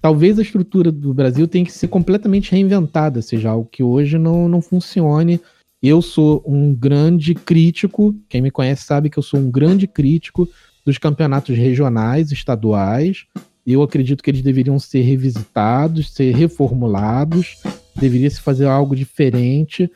Talvez 0.00 0.38
a 0.38 0.42
estrutura 0.42 0.90
do 0.90 1.14
Brasil 1.14 1.46
tenha 1.46 1.64
que 1.64 1.72
ser 1.72 1.88
completamente 1.88 2.52
reinventada, 2.52 3.22
seja 3.22 3.50
algo 3.50 3.68
que 3.70 3.82
hoje 3.82 4.18
não, 4.18 4.48
não 4.48 4.60
funcione. 4.60 5.40
Eu 5.82 6.02
sou 6.02 6.42
um 6.46 6.74
grande 6.74 7.34
crítico, 7.34 8.14
quem 8.28 8.42
me 8.42 8.50
conhece 8.50 8.84
sabe 8.84 9.08
que 9.08 9.18
eu 9.18 9.22
sou 9.22 9.38
um 9.38 9.50
grande 9.50 9.86
crítico 9.86 10.48
dos 10.84 10.98
campeonatos 10.98 11.56
regionais, 11.56 12.32
estaduais. 12.32 13.26
Eu 13.66 13.82
acredito 13.82 14.22
que 14.22 14.30
eles 14.30 14.42
deveriam 14.42 14.78
ser 14.78 15.02
revisitados, 15.02 16.12
ser 16.12 16.34
reformulados, 16.34 17.56
deveria 17.94 18.30
se 18.30 18.40
fazer 18.40 18.66
algo 18.66 18.94
diferente 18.94 19.90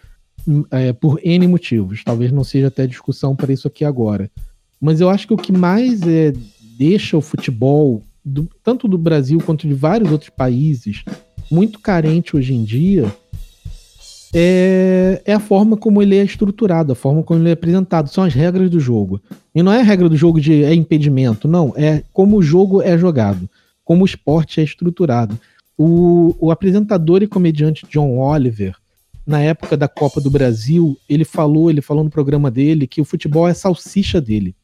é, 0.70 0.92
por 0.92 1.20
N 1.24 1.46
motivos. 1.46 2.02
Talvez 2.04 2.32
não 2.32 2.44
seja 2.44 2.68
até 2.68 2.86
discussão 2.86 3.34
para 3.34 3.52
isso 3.52 3.68
aqui 3.68 3.84
agora. 3.84 4.30
Mas 4.80 5.00
eu 5.00 5.10
acho 5.10 5.26
que 5.26 5.34
o 5.34 5.36
que 5.36 5.52
mais 5.52 6.02
é, 6.02 6.32
deixa 6.78 7.16
o 7.16 7.20
futebol, 7.20 8.02
do, 8.24 8.48
tanto 8.62 8.88
do 8.88 8.96
Brasil 8.96 9.38
quanto 9.44 9.68
de 9.68 9.74
vários 9.74 10.10
outros 10.10 10.30
países, 10.30 11.04
muito 11.50 11.78
carente 11.78 12.36
hoje 12.36 12.54
em 12.54 12.64
dia, 12.64 13.12
é, 14.32 15.20
é, 15.24 15.32
a 15.32 15.40
forma 15.40 15.76
como 15.76 16.00
ele 16.00 16.16
é 16.16 16.22
estruturado, 16.22 16.92
a 16.92 16.96
forma 16.96 17.22
como 17.22 17.40
ele 17.40 17.50
é 17.50 17.52
apresentado. 17.52 18.08
São 18.08 18.24
as 18.24 18.32
regras 18.32 18.70
do 18.70 18.78
jogo. 18.78 19.20
E 19.54 19.62
não 19.62 19.72
é 19.72 19.80
a 19.80 19.84
regra 19.84 20.08
do 20.08 20.16
jogo 20.16 20.40
de 20.40 20.64
é 20.64 20.74
impedimento, 20.74 21.48
não. 21.48 21.74
É 21.76 22.02
como 22.12 22.36
o 22.36 22.42
jogo 22.42 22.80
é 22.80 22.96
jogado, 22.96 23.48
como 23.84 24.02
o 24.02 24.06
esporte 24.06 24.60
é 24.60 24.64
estruturado. 24.64 25.38
O, 25.76 26.36
o 26.38 26.50
apresentador 26.50 27.22
e 27.22 27.26
comediante 27.26 27.86
John 27.90 28.18
Oliver, 28.18 28.76
na 29.26 29.40
época 29.40 29.76
da 29.76 29.88
Copa 29.88 30.20
do 30.20 30.30
Brasil, 30.30 30.98
ele 31.08 31.24
falou, 31.24 31.70
ele 31.70 31.80
falou 31.80 32.02
no 32.02 32.10
programa 32.10 32.50
dele 32.50 32.86
que 32.86 33.00
o 33.00 33.04
futebol 33.04 33.46
é 33.48 33.54
salsicha 33.54 34.20
dele. 34.20 34.54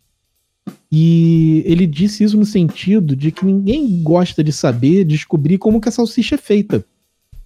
E 0.91 1.63
ele 1.67 1.87
disse 1.87 2.25
isso 2.25 2.37
no 2.37 2.45
sentido 2.45 3.15
de 3.15 3.31
que 3.31 3.45
ninguém 3.45 4.03
gosta 4.03 4.43
de 4.43 4.53
saber, 4.53 5.05
descobrir 5.05 5.59
como 5.59 5.81
que 5.81 5.89
a 5.89 5.93
salsicha 5.93 6.35
é 6.35 6.39
feita. 6.39 6.85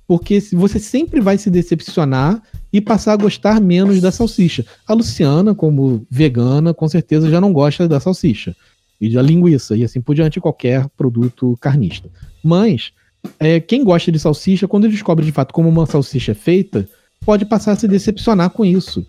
Porque 0.07 0.41
você 0.53 0.79
sempre 0.79 1.21
vai 1.21 1.39
se 1.39 1.51
decepcionar 1.51 2.43
e 2.73 2.81
passar 2.81 3.13
a 3.13 3.17
gostar 3.17 3.61
menos 3.61 4.01
da 4.01 4.11
salsicha. 4.11 4.65
A 4.87 4.93
Luciana, 4.93 5.55
como 5.55 6.07
vegana, 6.11 6.75
com 6.75 6.89
certeza 6.89 7.31
já 7.31 7.41
não 7.41 7.53
gosta 7.53 7.87
da 7.87 8.01
salsicha. 8.01 8.57
E 9.01 9.09
da 9.11 9.23
linguiça, 9.23 9.77
e 9.77 9.85
assim 9.85 10.01
por 10.01 10.15
diante, 10.15 10.41
qualquer 10.41 10.89
produto 10.91 11.57
carnista. 11.61 12.11
Mas, 12.43 12.93
é, 13.39 13.61
quem 13.61 13.85
gosta 13.85 14.11
de 14.13 14.19
salsicha, 14.19 14.69
quando 14.69 14.89
descobre 14.89 15.25
de 15.25 15.33
fato 15.33 15.55
como 15.55 15.69
uma 15.69 15.87
salsicha 15.87 16.33
é 16.33 16.35
feita, 16.35 16.89
pode 17.25 17.45
passar 17.45 17.73
a 17.73 17.77
se 17.77 17.87
decepcionar 17.87 18.51
com 18.51 18.65
isso. 18.65 19.07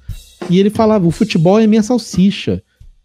E 0.49 0.59
ele 0.59 0.69
falava: 0.69 1.07
o 1.07 1.11
futebol 1.11 1.59
é 1.59 1.67
minha 1.67 1.83
salsicha. 1.83 2.61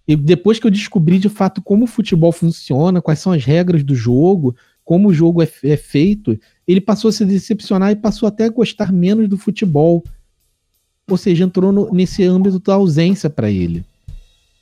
E 0.09 0.15
depois 0.15 0.59
que 0.59 0.67
eu 0.67 0.71
descobri 0.71 1.19
de 1.19 1.29
fato 1.29 1.61
como 1.61 1.85
o 1.85 1.89
futebol 1.89 2.31
funciona, 2.31 3.03
quais 3.03 3.19
são 3.19 3.33
as 3.33 3.45
regras 3.45 3.83
do 3.83 3.95
jogo, 3.95 4.55
como 4.85 5.09
o 5.09 5.15
jogo 5.15 5.43
é, 5.43 5.49
é 5.65 5.77
feito, 5.77 6.39
ele 6.67 6.81
passou 6.81 7.09
a 7.09 7.13
se 7.13 7.25
decepcionar 7.25 7.91
e 7.91 7.97
passou 7.97 8.29
até 8.29 8.45
a 8.45 8.49
gostar 8.49 8.93
menos 8.93 9.29
do 9.29 9.37
futebol. 9.37 10.05
Ou 11.11 11.17
seja, 11.17 11.45
entrou 11.45 11.73
no, 11.73 11.93
nesse 11.93 12.23
âmbito 12.23 12.61
da 12.61 12.75
ausência 12.75 13.29
para 13.29 13.51
ele. 13.51 13.85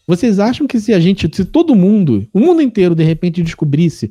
Vocês 0.06 0.38
acham 0.38 0.66
que 0.66 0.80
se 0.80 0.92
a 0.92 1.00
gente, 1.00 1.28
se 1.34 1.44
todo 1.44 1.74
mundo, 1.74 2.26
o 2.32 2.40
mundo 2.40 2.60
inteiro 2.60 2.94
de 2.94 3.04
repente 3.04 3.42
descobrisse 3.42 4.10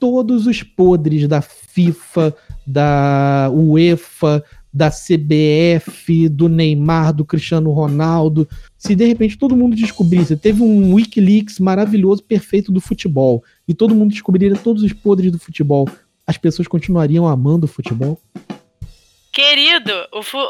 todos 0.00 0.46
os 0.46 0.62
podres 0.62 1.28
da 1.28 1.42
FIFA, 1.42 2.34
da 2.66 3.50
UEFA, 3.52 4.42
da 4.74 4.90
CBF, 4.90 6.28
do 6.28 6.48
Neymar, 6.48 7.12
do 7.12 7.24
Cristiano 7.24 7.70
Ronaldo, 7.70 8.48
se 8.76 8.96
de 8.96 9.06
repente 9.06 9.38
todo 9.38 9.56
mundo 9.56 9.76
descobrisse, 9.76 10.36
teve 10.36 10.64
um 10.64 10.94
Wikileaks 10.94 11.60
maravilhoso, 11.60 12.24
perfeito 12.24 12.72
do 12.72 12.80
futebol, 12.80 13.44
e 13.68 13.72
todo 13.72 13.94
mundo 13.94 14.10
descobriria 14.10 14.56
todos 14.56 14.82
os 14.82 14.92
podres 14.92 15.30
do 15.30 15.38
futebol, 15.38 15.88
as 16.26 16.36
pessoas 16.36 16.66
continuariam 16.66 17.28
amando 17.28 17.66
o 17.66 17.68
futebol? 17.68 18.20
Querido, 19.32 19.92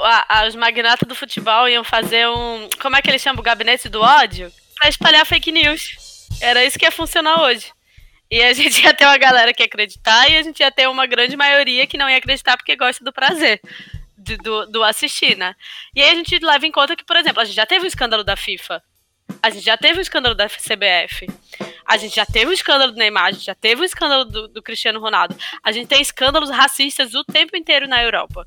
a, 0.02 0.40
a, 0.40 0.48
os 0.48 0.54
magnatas 0.54 1.06
do 1.06 1.14
futebol 1.14 1.68
iam 1.68 1.84
fazer 1.84 2.26
um. 2.28 2.68
Como 2.80 2.96
é 2.96 3.02
que 3.02 3.10
eles 3.10 3.20
chamam? 3.20 3.40
O 3.40 3.44
gabinete 3.44 3.88
do 3.88 4.00
ódio? 4.00 4.50
Pra 4.78 4.88
espalhar 4.88 5.24
fake 5.26 5.50
news. 5.50 6.28
Era 6.40 6.64
isso 6.64 6.78
que 6.78 6.84
ia 6.84 6.90
funcionar 6.90 7.42
hoje. 7.42 7.66
E 8.30 8.42
a 8.42 8.52
gente 8.54 8.82
ia 8.82 8.92
ter 8.92 9.06
uma 9.06 9.16
galera 9.16 9.54
que 9.54 9.62
ia 9.62 9.66
acreditar 9.66 10.30
e 10.30 10.36
a 10.36 10.42
gente 10.42 10.60
ia 10.60 10.70
ter 10.70 10.86
uma 10.88 11.06
grande 11.06 11.34
maioria 11.34 11.86
que 11.86 11.96
não 11.96 12.08
ia 12.08 12.18
acreditar 12.18 12.56
porque 12.56 12.76
gosta 12.76 13.02
do 13.02 13.12
prazer 13.12 13.60
de, 14.24 14.36
do, 14.38 14.66
do 14.66 14.82
assistir, 14.82 15.36
né? 15.36 15.54
E 15.94 16.02
aí 16.02 16.10
a 16.10 16.14
gente 16.14 16.38
leva 16.38 16.66
em 16.66 16.72
conta 16.72 16.96
que, 16.96 17.04
por 17.04 17.16
exemplo, 17.16 17.40
a 17.40 17.44
gente 17.44 17.54
já 17.54 17.66
teve 17.66 17.84
um 17.84 17.88
escândalo 17.88 18.24
da 18.24 18.36
FIFA. 18.36 18.82
A 19.42 19.50
gente 19.50 19.64
já 19.64 19.76
teve 19.76 19.98
um 19.98 20.02
escândalo 20.02 20.34
da 20.34 20.46
CBF. 20.48 21.26
A 21.84 21.96
gente 21.96 22.16
já 22.16 22.26
teve 22.26 22.50
um 22.50 22.52
escândalo 22.52 22.92
do 22.92 22.98
Neymar, 22.98 23.26
a 23.26 23.32
gente 23.32 23.44
já 23.44 23.54
teve 23.54 23.82
um 23.82 23.84
escândalo 23.84 24.24
do, 24.24 24.48
do 24.48 24.62
Cristiano 24.62 25.00
Ronaldo. 25.00 25.36
A 25.62 25.70
gente 25.70 25.88
tem 25.88 26.00
escândalos 26.00 26.50
racistas 26.50 27.14
o 27.14 27.24
tempo 27.24 27.56
inteiro 27.56 27.86
na 27.86 28.02
Europa. 28.02 28.46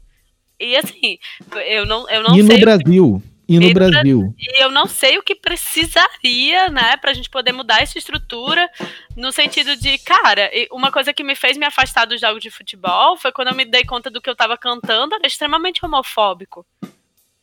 E 0.59 0.75
assim, 0.75 1.19
eu 1.67 1.85
não, 1.85 2.09
eu 2.09 2.23
não 2.23 2.35
e 2.35 2.43
sei. 2.43 2.55
E 2.55 2.59
no 2.59 2.65
Brasil? 2.65 3.23
E 3.47 3.59
no 3.59 3.73
Brasil? 3.73 4.35
E 4.37 4.63
eu 4.63 4.69
não 4.69 4.87
sei 4.87 5.17
o 5.17 5.23
que 5.23 5.35
precisaria, 5.35 6.69
né, 6.69 6.97
pra 6.97 7.13
gente 7.13 7.29
poder 7.29 7.51
mudar 7.51 7.81
essa 7.81 7.97
estrutura, 7.97 8.69
no 9.15 9.31
sentido 9.31 9.75
de, 9.75 9.97
cara, 9.99 10.49
uma 10.71 10.91
coisa 10.91 11.13
que 11.13 11.23
me 11.23 11.35
fez 11.35 11.57
me 11.57 11.65
afastar 11.65 12.05
dos 12.05 12.19
jogos 12.19 12.41
de 12.41 12.51
futebol 12.51 13.15
foi 13.17 13.31
quando 13.31 13.49
eu 13.49 13.55
me 13.55 13.65
dei 13.65 13.85
conta 13.85 14.09
do 14.09 14.21
que 14.21 14.29
eu 14.29 14.35
tava 14.35 14.57
cantando, 14.57 15.15
era 15.15 15.25
extremamente 15.27 15.85
homofóbico. 15.85 16.65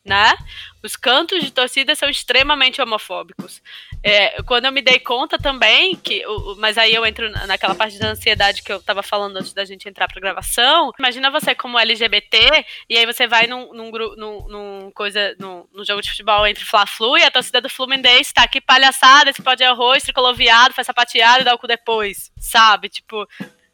Né? 0.04 0.36
Os 0.82 0.96
cantos 0.96 1.42
de 1.42 1.50
torcida 1.50 1.94
são 1.94 2.10
extremamente 2.10 2.80
homofóbicos. 2.80 3.62
É, 4.02 4.42
quando 4.42 4.66
eu 4.66 4.72
me 4.72 4.82
dei 4.82 4.98
conta 4.98 5.38
também, 5.38 5.96
que, 5.96 6.22
mas 6.58 6.76
aí 6.76 6.94
eu 6.94 7.06
entro 7.06 7.30
naquela 7.46 7.74
parte 7.74 7.98
da 7.98 8.08
ansiedade 8.08 8.62
que 8.62 8.70
eu 8.70 8.82
tava 8.82 9.02
falando 9.02 9.38
antes 9.38 9.54
da 9.54 9.64
gente 9.64 9.88
entrar 9.88 10.06
pra 10.06 10.20
gravação. 10.20 10.92
Imagina 10.98 11.30
você 11.30 11.54
como 11.54 11.78
LGBT, 11.78 12.66
e 12.88 12.98
aí 12.98 13.06
você 13.06 13.26
vai 13.26 13.46
num, 13.46 13.72
num, 13.72 13.90
num, 13.90 14.48
num 14.48 14.90
coisa, 14.94 15.34
num, 15.38 15.66
num, 15.72 15.84
jogo 15.84 16.02
de 16.02 16.10
futebol 16.10 16.46
entre 16.46 16.66
Fla-Flu 16.66 17.16
e 17.16 17.24
a 17.24 17.30
torcida 17.30 17.62
do 17.62 17.70
Fluminense 17.70 18.34
tá 18.34 18.42
aqui 18.42 18.60
palhaçada, 18.60 19.30
esse 19.30 19.42
pode 19.42 19.58
de 19.58 19.64
arroz, 19.64 20.02
tricolor 20.02 20.34
viado, 20.34 20.74
faz 20.74 20.86
sapateado 20.86 21.42
e 21.42 21.44
dá 21.44 21.54
o 21.54 21.58
cu 21.58 21.66
depois, 21.66 22.30
sabe? 22.36 22.88
Tipo, 22.88 23.26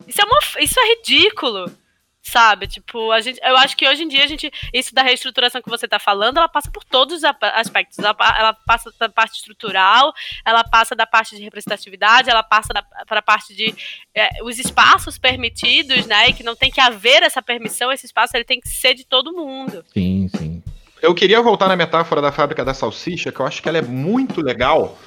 isso 0.06 0.20
é, 0.20 0.24
uma, 0.24 0.38
isso 0.60 0.78
é 0.78 0.88
ridículo 0.90 1.74
sabe? 2.22 2.66
Tipo, 2.66 3.10
a 3.10 3.20
gente, 3.20 3.40
eu 3.42 3.56
acho 3.56 3.76
que 3.76 3.88
hoje 3.88 4.02
em 4.02 4.08
dia 4.08 4.24
a 4.24 4.26
gente, 4.26 4.50
isso 4.72 4.94
da 4.94 5.02
reestruturação 5.02 5.62
que 5.62 5.70
você 5.70 5.86
está 5.86 5.98
falando, 5.98 6.38
ela 6.38 6.48
passa 6.48 6.70
por 6.70 6.84
todos 6.84 7.18
os 7.18 7.24
aspectos. 7.24 7.98
Ela, 7.98 8.16
ela, 8.38 8.52
passa 8.52 8.92
da 8.98 9.08
parte 9.08 9.36
estrutural, 9.36 10.12
ela 10.44 10.62
passa 10.64 10.94
da 10.94 11.06
parte 11.06 11.36
de 11.36 11.42
representatividade, 11.42 12.30
ela 12.30 12.42
passa 12.42 12.68
para 13.06 13.18
a 13.18 13.22
parte 13.22 13.54
de 13.54 13.74
é, 14.14 14.42
os 14.42 14.58
espaços 14.58 15.18
permitidos, 15.18 16.06
né? 16.06 16.28
E 16.28 16.32
que 16.32 16.42
não 16.42 16.54
tem 16.54 16.70
que 16.70 16.80
haver 16.80 17.22
essa 17.22 17.42
permissão, 17.42 17.90
esse 17.90 18.06
espaço 18.06 18.36
ele 18.36 18.44
tem 18.44 18.60
que 18.60 18.68
ser 18.68 18.94
de 18.94 19.04
todo 19.04 19.32
mundo. 19.32 19.84
Sim, 19.92 20.28
sim. 20.36 20.62
Eu 21.02 21.14
queria 21.14 21.40
voltar 21.40 21.66
na 21.68 21.76
metáfora 21.76 22.20
da 22.20 22.30
fábrica 22.30 22.64
da 22.64 22.74
salsicha, 22.74 23.32
que 23.32 23.40
eu 23.40 23.46
acho 23.46 23.62
que 23.62 23.68
ela 23.68 23.78
é 23.78 23.82
muito 23.82 24.42
legal 24.42 24.98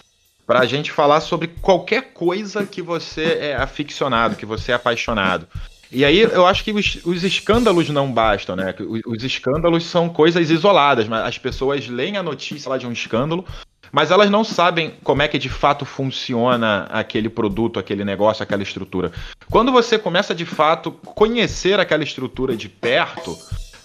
para 0.46 0.60
a 0.60 0.66
gente 0.66 0.92
falar 0.92 1.22
sobre 1.22 1.48
qualquer 1.48 2.14
coisa 2.14 2.66
que 2.66 2.82
você 2.82 3.38
é 3.40 3.56
aficionado, 3.56 4.36
que 4.36 4.46
você 4.46 4.72
é 4.72 4.76
apaixonado. 4.76 5.48
E 5.94 6.04
aí 6.04 6.20
eu 6.20 6.46
acho 6.48 6.64
que 6.64 6.72
os, 6.72 6.98
os, 7.06 7.24
escândalos 7.24 7.88
não 7.90 8.12
bastam, 8.12 8.56
né? 8.56 8.74
Os, 8.80 9.02
os, 9.06 9.24
escândalos 9.24 9.86
são 9.86 10.10
coisas 10.10 10.50
isoladas, 10.50 11.08
mas 11.08 11.24
as 11.26 11.38
pessoas 11.38 11.88
leem 11.88 12.18
a 12.18 12.24
notícia 12.24 12.68
lá 12.68 12.78
de 12.78 12.88
um 12.88 12.92
escândalo, 12.92 13.46
mas 13.92 14.10
elas 14.10 14.30
não 14.32 14.44
sabem 14.44 14.96
como 15.04 15.22
é 15.22 15.28
que 15.28 15.38
de 15.38 15.50
fato 15.50 15.86
funciona 15.86 16.88
aquele 16.90 17.30
produto, 17.30 17.80
aquele 17.80 18.04
negócio, 18.04 18.42
aquela 18.42 18.64
estrutura. 18.64 19.12
Quando 19.52 19.72
você 19.72 20.00
começa 20.00 20.34
de 20.34 20.46
fato 20.46 20.92
conhecer 20.92 21.80
aquela 21.80 22.04
estrutura 22.04 22.58
de 22.58 22.68
perto, 22.68 23.38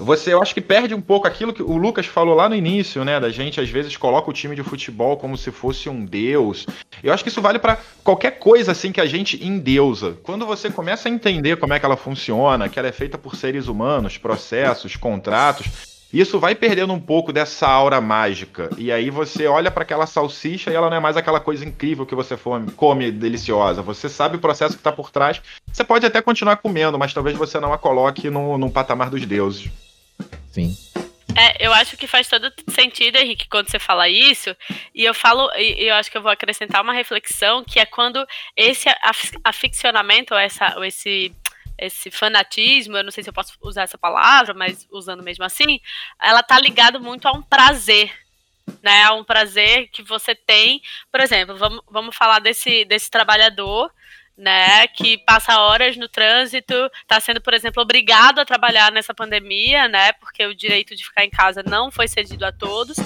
você, 0.05 0.33
eu 0.33 0.41
acho 0.41 0.55
que 0.55 0.61
perde 0.61 0.95
um 0.95 1.01
pouco 1.01 1.27
aquilo 1.27 1.53
que 1.53 1.63
o 1.63 1.77
Lucas 1.77 2.07
falou 2.07 2.35
lá 2.35 2.49
no 2.49 2.55
início, 2.55 3.05
né? 3.05 3.19
Da 3.19 3.31
gente 3.31 3.61
às 3.61 3.69
vezes 3.69 3.97
coloca 3.97 4.31
o 4.31 4.33
time 4.33 4.55
de 4.55 4.63
futebol 4.63 5.17
como 5.17 5.37
se 5.37 5.51
fosse 5.51 5.89
um 5.89 6.05
deus. 6.05 6.67
Eu 7.03 7.13
acho 7.13 7.23
que 7.23 7.29
isso 7.29 7.43
vale 7.43 7.59
para 7.59 7.79
qualquer 8.05 8.39
coisa 8.39 8.73
assim 8.73 8.93
que 8.93 9.01
a 9.01 9.07
gente 9.07 9.45
endeusa. 9.45 10.17
Quando 10.23 10.47
você 10.47 10.71
começa 10.71 11.09
a 11.09 11.13
entender 11.13 11.57
como 11.57 11.75
é 11.75 11.81
que 11.81 11.87
ela 11.87 11.97
funciona, 11.97 12.69
que 12.69 12.79
ela 12.79 12.89
é 12.89 12.93
feita 12.93 13.19
por 13.19 13.35
seres 13.35 13.67
humanos, 13.67 14.17
processos, 14.17 14.95
contratos, 14.97 15.99
isso 16.13 16.39
vai 16.39 16.55
perdendo 16.55 16.93
um 16.93 17.01
pouco 17.01 17.33
dessa 17.33 17.69
aura 17.69 18.01
mágica. 18.01 18.71
E 18.79 18.91
aí 18.91 19.11
você 19.11 19.47
olha 19.47 19.71
para 19.71 19.83
aquela 19.83 20.07
salsicha 20.07 20.71
e 20.71 20.75
ela 20.75 20.89
não 20.89 20.97
é 20.97 21.01
mais 21.01 21.19
aquela 21.19 21.39
coisa 21.39 21.65
incrível 21.65 22.07
que 22.07 22.15
você 22.15 22.35
come 22.77 23.11
deliciosa. 23.11 23.83
Você 23.83 24.09
sabe 24.09 24.37
o 24.37 24.41
processo 24.41 24.75
que 24.75 24.81
está 24.81 24.91
por 24.91 25.11
trás. 25.11 25.43
Você 25.71 25.85
pode 25.85 26.07
até 26.07 26.23
continuar 26.23 26.57
comendo, 26.57 26.99
mas 26.99 27.13
talvez 27.13 27.37
você 27.37 27.61
não 27.61 27.75
a 27.75 27.79
coloque 27.79 28.31
no, 28.31 28.57
no 28.57 28.71
patamar 28.71 29.11
dos 29.11 29.27
deuses. 29.27 29.71
Sim. 30.59 30.77
É, 31.37 31.65
eu 31.65 31.73
acho 31.73 31.97
que 31.97 32.09
faz 32.09 32.29
todo 32.29 32.53
sentido, 32.69 33.17
Henrique, 33.17 33.49
quando 33.49 33.71
você 33.71 33.79
fala 33.79 34.09
isso, 34.09 34.57
e 34.93 35.05
eu 35.05 35.15
falo, 35.15 35.49
e 35.57 35.85
eu 35.89 35.95
acho 35.95 36.11
que 36.11 36.17
eu 36.19 36.23
vou 36.23 36.33
acrescentar 36.33 36.83
uma 36.83 36.93
reflexão, 36.93 37.63
que 37.63 37.79
é 37.79 37.87
quando 37.87 38.27
esse 38.57 38.89
aficionamento, 39.45 40.35
ou, 40.35 40.41
essa, 40.41 40.75
ou 40.77 40.85
esse, 40.85 41.33
esse 41.79 42.11
fanatismo, 42.11 42.97
eu 42.97 43.05
não 43.05 43.13
sei 43.13 43.23
se 43.23 43.31
eu 43.31 43.35
posso 43.35 43.57
usar 43.61 43.83
essa 43.83 43.97
palavra, 43.97 44.53
mas 44.53 44.89
usando 44.91 45.23
mesmo 45.23 45.45
assim, 45.45 45.81
ela 46.21 46.43
tá 46.43 46.59
ligado 46.59 47.01
muito 47.01 47.29
a 47.29 47.33
um 47.33 47.43
prazer, 47.43 48.13
né? 48.83 49.05
A 49.05 49.13
um 49.13 49.23
prazer 49.23 49.89
que 49.91 50.03
você 50.03 50.35
tem. 50.35 50.83
Por 51.11 51.21
exemplo, 51.21 51.57
vamos, 51.57 51.81
vamos 51.89 52.17
falar 52.17 52.41
desse, 52.41 52.85
desse 52.85 53.11
trabalhador 53.11 53.93
né, 54.39 54.87
que 54.87 55.19
passa 55.19 55.61
horas 55.61 55.97
no 55.97 56.09
trânsito, 56.09 56.73
está 57.03 57.19
sendo, 57.19 57.41
por 57.41 57.53
exemplo, 57.53 57.83
obrigado 57.83 58.39
a 58.39 58.45
trabalhar 58.45 58.93
nessa 58.93 59.13
pandemia, 59.13 59.89
né, 59.89 60.13
porque 60.13 60.47
o 60.47 60.55
direito 60.55 60.95
de 60.95 61.05
ficar 61.05 61.25
em 61.25 61.31
casa 61.31 61.63
não 61.67 61.91
foi 61.91 62.07
cedido 62.07 62.47
a 62.47 62.53
todos. 62.53 62.97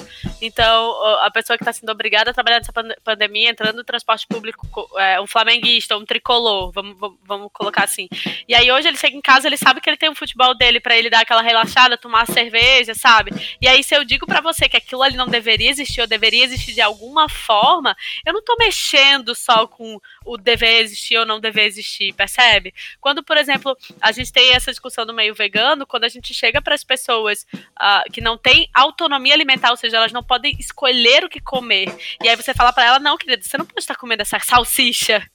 Então, 0.45 1.17
a 1.21 1.31
pessoa 1.31 1.57
que 1.57 1.63
está 1.63 1.71
sendo 1.71 1.89
obrigada 1.89 2.31
a 2.31 2.33
trabalhar 2.33 2.57
nessa 2.57 2.73
pandemia, 3.01 3.49
entrando 3.49 3.77
no 3.77 3.83
transporte 3.83 4.27
público, 4.27 4.67
é, 4.97 5.21
um 5.21 5.25
flamenguista, 5.25 5.97
um 5.97 6.05
tricolor, 6.05 6.69
vamos, 6.73 6.97
vamos 7.23 7.49
colocar 7.53 7.85
assim. 7.85 8.09
E 8.45 8.53
aí 8.53 8.69
hoje 8.69 8.89
ele 8.89 8.97
chega 8.97 9.15
em 9.15 9.21
casa, 9.21 9.47
ele 9.47 9.55
sabe 9.55 9.79
que 9.79 9.89
ele 9.89 9.95
tem 9.95 10.09
um 10.09 10.15
futebol 10.15 10.53
dele 10.53 10.81
para 10.81 10.97
ele 10.97 11.09
dar 11.09 11.21
aquela 11.21 11.41
relaxada, 11.41 11.97
tomar 11.97 12.27
cerveja, 12.27 12.93
sabe? 12.93 13.31
E 13.61 13.69
aí 13.69 13.81
se 13.81 13.95
eu 13.95 14.03
digo 14.03 14.27
para 14.27 14.41
você 14.41 14.67
que 14.67 14.75
aquilo 14.75 15.01
ali 15.01 15.15
não 15.15 15.27
deveria 15.27 15.69
existir 15.69 16.01
ou 16.01 16.07
deveria 16.07 16.43
existir 16.43 16.73
de 16.73 16.81
alguma 16.81 17.29
forma, 17.29 17.95
eu 18.25 18.33
não 18.33 18.43
tô 18.43 18.57
mexendo 18.59 19.33
só 19.33 19.65
com 19.65 19.97
o 20.25 20.37
dever 20.37 20.81
existir 20.81 21.17
ou 21.17 21.25
não 21.25 21.39
dever 21.39 21.67
existir, 21.67 22.13
percebe? 22.13 22.73
Quando, 22.99 23.23
por 23.23 23.37
exemplo, 23.37 23.77
a 24.01 24.11
gente 24.11 24.33
tem 24.33 24.53
essa 24.53 24.71
discussão 24.71 25.05
do 25.05 25.13
meio 25.13 25.33
vegano, 25.33 25.87
quando 25.87 26.03
a 26.03 26.09
gente 26.09 26.33
chega 26.33 26.61
para 26.61 26.75
as 26.75 26.83
pessoas 26.83 27.45
uh, 27.79 28.11
que 28.11 28.19
não 28.19 28.37
têm 28.37 28.69
autonomia 28.73 29.33
alimentar, 29.33 29.71
ou 29.71 29.77
seja, 29.77 29.95
elas 29.95 30.11
não 30.11 30.21
podem 30.21 30.32
escolher 30.59 31.23
o 31.23 31.29
que 31.29 31.39
comer, 31.39 31.93
e 32.21 32.29
aí 32.29 32.35
você 32.35 32.53
fala 32.53 32.73
para 32.73 32.85
ela, 32.85 32.99
não, 32.99 33.17
querida, 33.17 33.43
você 33.43 33.57
não 33.57 33.65
pode 33.65 33.81
estar 33.81 33.95
comendo 33.95 34.21
essa 34.21 34.39
salsicha, 34.39 35.25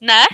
né? 0.00 0.26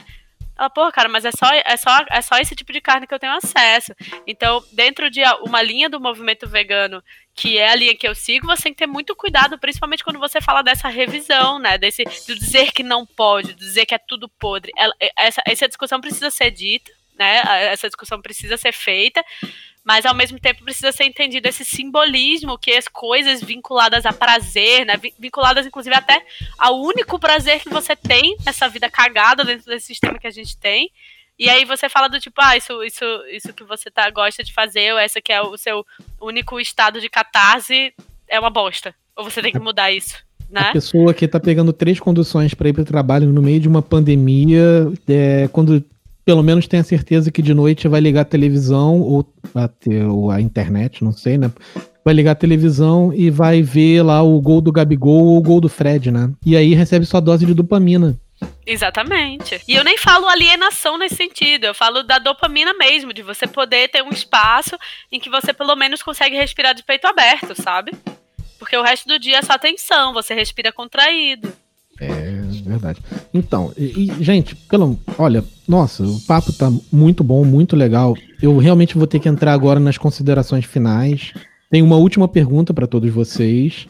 Ela, 0.61 0.69
porra, 0.69 0.93
cara, 0.93 1.09
mas 1.09 1.25
é 1.25 1.31
só, 1.31 1.47
é, 1.51 1.77
só, 1.79 2.05
é 2.11 2.21
só 2.21 2.37
esse 2.37 2.55
tipo 2.55 2.71
de 2.71 2.83
carne 2.83 3.07
que 3.07 3.15
eu 3.15 3.19
tenho 3.19 3.33
acesso. 3.33 3.95
Então, 4.27 4.63
dentro 4.73 5.11
de 5.11 5.23
uma 5.41 5.63
linha 5.63 5.89
do 5.89 5.99
movimento 5.99 6.47
vegano, 6.47 7.03
que 7.35 7.57
é 7.57 7.71
a 7.71 7.75
linha 7.75 7.97
que 7.97 8.07
eu 8.07 8.15
sigo, 8.15 8.47
você 8.47 8.65
tem 8.65 8.75
que 8.75 8.81
ter 8.81 8.87
muito 8.87 9.17
cuidado, 9.17 9.59
principalmente 9.59 10.05
quando 10.05 10.19
você 10.19 10.39
fala 10.39 10.61
dessa 10.61 10.87
revisão, 10.89 11.59
né? 11.59 11.79
Desse 11.79 12.05
de 12.05 12.35
dizer 12.35 12.73
que 12.73 12.83
não 12.83 13.07
pode, 13.07 13.55
dizer 13.55 13.87
que 13.87 13.95
é 13.95 13.99
tudo 13.99 14.29
podre. 14.29 14.71
Essa, 15.17 15.43
essa 15.47 15.67
discussão 15.67 15.99
precisa 15.99 16.31
ser 16.31 16.51
dita, 16.51 16.93
né? 17.19 17.41
Essa 17.73 17.89
discussão 17.89 18.21
precisa 18.21 18.59
ser 18.59 18.73
feita 18.73 19.25
mas 19.85 20.05
ao 20.05 20.15
mesmo 20.15 20.39
tempo 20.39 20.63
precisa 20.63 20.93
ser 20.93 21.05
entendido 21.05 21.49
esse 21.49 21.65
simbolismo 21.65 22.59
que 22.59 22.73
as 22.73 22.87
coisas 22.87 23.43
vinculadas 23.43 24.05
a 24.05 24.13
prazer, 24.13 24.85
né, 24.85 24.95
vinculadas 25.19 25.67
inclusive 25.67 25.95
até 25.95 26.25
ao 26.59 26.81
único 26.81 27.19
prazer 27.19 27.61
que 27.61 27.69
você 27.69 27.97
tem 27.97 28.37
nessa 28.45 28.69
vida 28.69 28.91
cagada 28.91 29.45
dentro 29.45 29.67
desse 29.67 29.87
sistema 29.87 30.19
que 30.19 30.27
a 30.27 30.33
gente 30.33 30.57
tem. 30.57 30.91
E 31.39 31.49
aí 31.49 31.65
você 31.65 31.89
fala 31.89 32.07
do 32.07 32.21
tipo, 32.21 32.39
ah, 32.39 32.55
isso, 32.55 32.83
isso, 32.85 33.05
isso 33.33 33.53
que 33.55 33.65
você 33.65 33.91
tá, 33.91 34.11
gosta 34.11 34.45
de 34.45 34.53
fazer, 34.53 34.93
ou 34.93 34.99
essa 34.99 35.23
que 35.23 35.33
é 35.33 35.41
o 35.41 35.57
seu 35.57 35.87
único 36.21 36.61
estado 36.61 37.01
de 37.01 37.09
catarse, 37.09 37.95
é 38.29 38.39
uma 38.39 38.51
bosta. 38.51 38.95
Ou 39.17 39.25
você 39.25 39.41
tem 39.41 39.51
que 39.51 39.59
mudar 39.59 39.91
isso. 39.91 40.19
Né? 40.51 40.61
A 40.61 40.73
pessoa 40.73 41.15
que 41.15 41.27
tá 41.27 41.41
pegando 41.41 41.73
três 41.73 41.99
conduções 41.99 42.53
para 42.53 42.69
ir 42.69 42.75
para 42.75 42.83
o 42.83 42.85
trabalho 42.85 43.33
no 43.33 43.41
meio 43.41 43.59
de 43.59 43.69
uma 43.69 43.81
pandemia, 43.81 44.93
é, 45.09 45.49
quando 45.51 45.83
pelo 46.25 46.43
menos 46.43 46.67
tenha 46.67 46.83
certeza 46.83 47.31
que 47.31 47.43
de 47.43 47.55
noite 47.55 47.89
vai 47.89 48.01
ligar 48.01 48.23
a 48.23 48.25
televisão 48.25 49.01
ou 49.01 49.27
a, 49.55 49.71
ou 50.09 50.31
a 50.31 50.41
internet, 50.41 51.03
não 51.03 51.13
sei, 51.13 51.39
né? 51.39 51.51
Vai 52.05 52.15
ligar 52.15 52.33
a 52.33 52.37
televisão 52.37 53.13
e 53.13 53.31
vai 53.31 53.63
ver 53.63 54.03
lá 54.03 54.23
o 54.23 54.41
gol 54.41 54.61
do 54.61 54.73
Gabigol 54.73 55.27
ou 55.27 55.39
o 55.39 55.43
gol 55.43 55.61
do 55.61 55.69
Fred, 55.69 56.11
né? 56.11 56.31
E 56.45 56.57
aí 56.57 56.75
recebe 56.75 57.05
sua 57.05 57.21
dose 57.21 57.45
de 57.45 57.55
dopamina. 57.55 58.19
Exatamente. 58.67 59.61
E 59.69 59.75
eu 59.75 59.85
nem 59.85 59.99
falo 59.99 60.27
alienação 60.27 60.97
nesse 60.97 61.17
sentido, 61.17 61.65
eu 61.65 61.75
falo 61.75 62.03
da 62.03 62.19
dopamina 62.19 62.73
mesmo, 62.75 63.13
de 63.13 63.23
você 63.23 63.47
poder 63.47 63.89
ter 63.89 64.03
um 64.03 64.11
espaço 64.11 64.79
em 65.13 65.21
que 65.21 65.29
você 65.29 65.53
pelo 65.53 65.77
menos 65.77 66.03
consegue 66.03 66.37
respirar 66.37 66.75
de 66.75 66.83
peito 66.83 67.07
aberto, 67.07 67.61
sabe? 67.61 67.93
Porque 68.59 68.77
o 68.77 68.83
resto 68.83 69.09
do 69.09 69.19
dia 69.19 69.39
é 69.39 69.43
só 69.43 69.59
tensão, 69.59 70.13
você 70.13 70.35
respira 70.35 70.73
contraído. 70.73 71.53
É 72.01 72.41
verdade. 72.65 73.01
Então, 73.33 73.73
e, 73.77 74.11
e, 74.11 74.25
gente, 74.25 74.55
pelo, 74.55 74.99
olha, 75.19 75.45
nossa, 75.71 76.03
o 76.03 76.21
papo 76.23 76.53
tá 76.53 76.69
muito 76.91 77.23
bom, 77.23 77.45
muito 77.45 77.77
legal. 77.77 78.17
Eu 78.43 78.59
realmente 78.59 78.99
vou 78.99 79.07
ter 79.07 79.21
que 79.21 79.29
entrar 79.29 79.53
agora 79.53 79.79
nas 79.79 79.97
considerações 79.97 80.65
finais. 80.65 81.33
Tenho 81.71 81.87
uma 81.87 81.95
última 81.95 82.27
pergunta 82.27 82.75
para 82.75 82.89
todos 82.89 83.09
vocês, 83.13 83.87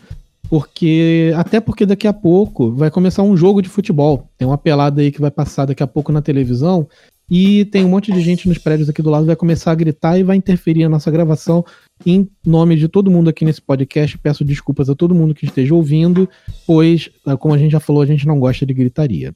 porque 0.51 1.33
até 1.35 1.59
porque 1.59 1.87
daqui 1.87 2.07
a 2.07 2.13
pouco 2.13 2.71
vai 2.71 2.91
começar 2.91 3.23
um 3.23 3.35
jogo 3.35 3.63
de 3.63 3.71
futebol. 3.71 4.29
Tem 4.37 4.47
uma 4.47 4.59
pelada 4.59 5.01
aí 5.01 5.11
que 5.11 5.23
vai 5.23 5.31
passar 5.31 5.65
daqui 5.65 5.83
a 5.83 5.87
pouco 5.87 6.13
na 6.13 6.21
televisão 6.21 6.87
e 7.31 7.65
tem 7.65 7.83
um 7.83 7.89
monte 7.89 8.13
de 8.13 8.21
gente 8.21 8.47
nos 8.47 8.59
prédios 8.59 8.91
aqui 8.91 9.01
do 9.01 9.09
lado 9.09 9.25
vai 9.25 9.37
começar 9.37 9.73
a 9.73 9.75
gritar 9.75 10.19
e 10.19 10.23
vai 10.23 10.37
interferir 10.37 10.83
na 10.83 10.91
nossa 10.91 11.11
gravação. 11.11 11.65
Em 12.05 12.29
nome 12.45 12.77
de 12.77 12.89
todo 12.89 13.11
mundo 13.11 13.31
aqui 13.31 13.43
nesse 13.43 13.63
podcast, 13.63 14.19
peço 14.19 14.45
desculpas 14.45 14.91
a 14.91 14.95
todo 14.95 15.15
mundo 15.15 15.35
que 15.35 15.47
esteja 15.47 15.75
ouvindo, 15.75 16.29
pois, 16.67 17.09
ah, 17.25 17.39
como 17.39 17.55
a 17.55 17.59
gente 17.59 17.73
já 17.73 17.81
falou, 17.81 18.03
a 18.03 18.07
gente 18.07 18.27
não 18.27 18.39
gosta 18.39 18.67
de 18.67 18.75
gritaria. 18.75 19.35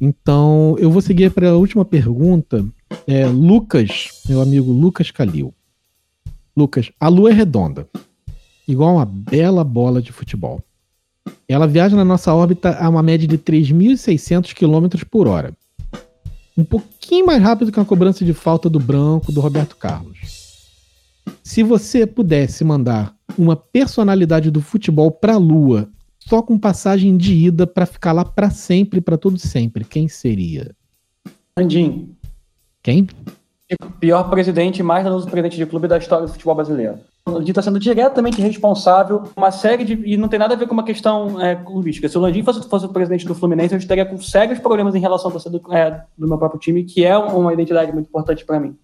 Então, 0.00 0.76
eu 0.78 0.90
vou 0.90 1.02
seguir 1.02 1.30
para 1.30 1.50
a 1.50 1.56
última 1.56 1.84
pergunta. 1.84 2.64
É, 3.06 3.26
Lucas, 3.26 4.22
meu 4.28 4.40
amigo 4.40 4.72
Lucas 4.72 5.10
Calil. 5.10 5.52
Lucas, 6.56 6.90
a 6.98 7.08
Lua 7.08 7.30
é 7.30 7.32
redonda, 7.32 7.88
igual 8.66 8.96
uma 8.96 9.06
bela 9.06 9.62
bola 9.62 10.00
de 10.02 10.12
futebol. 10.12 10.62
Ela 11.48 11.66
viaja 11.66 11.96
na 11.96 12.04
nossa 12.04 12.34
órbita 12.34 12.76
a 12.76 12.88
uma 12.88 13.02
média 13.02 13.28
de 13.28 13.38
3.600 13.38 14.54
km 14.54 15.04
por 15.10 15.26
hora 15.26 15.54
um 16.60 16.64
pouquinho 16.64 17.26
mais 17.26 17.42
rápido 17.42 17.72
que 17.72 17.78
uma 17.78 17.86
cobrança 17.86 18.24
de 18.24 18.34
falta 18.34 18.68
do 18.68 18.78
branco 18.78 19.32
do 19.32 19.40
Roberto 19.40 19.76
Carlos. 19.76 20.18
Se 21.42 21.62
você 21.62 22.06
pudesse 22.06 22.62
mandar 22.64 23.14
uma 23.36 23.56
personalidade 23.56 24.50
do 24.50 24.60
futebol 24.60 25.10
pra 25.10 25.36
lua, 25.36 25.88
só 26.30 26.40
com 26.40 26.56
passagem 26.56 27.16
de 27.16 27.34
ida 27.34 27.66
para 27.66 27.84
ficar 27.84 28.12
lá 28.12 28.24
para 28.24 28.50
sempre, 28.50 29.00
para 29.00 29.18
todo 29.18 29.36
sempre, 29.36 29.84
quem 29.84 30.06
seria? 30.06 30.70
Landim. 31.58 32.14
Quem? 32.84 33.08
Pior 33.98 34.30
presidente, 34.30 34.80
mais 34.80 35.02
danoso 35.02 35.28
presidente 35.28 35.56
de 35.56 35.66
clube 35.66 35.88
da 35.88 35.98
história 35.98 36.26
do 36.26 36.32
futebol 36.32 36.54
brasileiro. 36.54 37.00
O 37.26 37.32
Landim 37.32 37.50
está 37.50 37.60
sendo 37.60 37.80
diretamente 37.80 38.40
responsável 38.40 39.24
uma 39.36 39.50
série 39.50 39.84
de. 39.84 39.94
E 40.06 40.16
não 40.16 40.28
tem 40.28 40.38
nada 40.38 40.54
a 40.54 40.56
ver 40.56 40.68
com 40.68 40.72
uma 40.72 40.84
questão 40.84 41.40
é, 41.40 41.56
clubística. 41.56 42.08
Se 42.08 42.16
o 42.16 42.20
Landim 42.20 42.44
fosse, 42.44 42.62
fosse 42.68 42.86
o 42.86 42.90
presidente 42.90 43.26
do 43.26 43.34
Fluminense, 43.34 43.74
eu 43.74 43.78
estaria 43.78 44.06
com 44.06 44.16
sérios 44.20 44.60
problemas 44.60 44.94
em 44.94 45.00
relação 45.00 45.26
ao 45.26 45.32
torcedor 45.32 45.60
é, 45.74 46.04
do 46.16 46.28
meu 46.28 46.38
próprio 46.38 46.60
time, 46.60 46.84
que 46.84 47.04
é 47.04 47.18
uma 47.18 47.52
identidade 47.52 47.92
muito 47.92 48.06
importante 48.06 48.44
para 48.44 48.60
mim. 48.60 48.76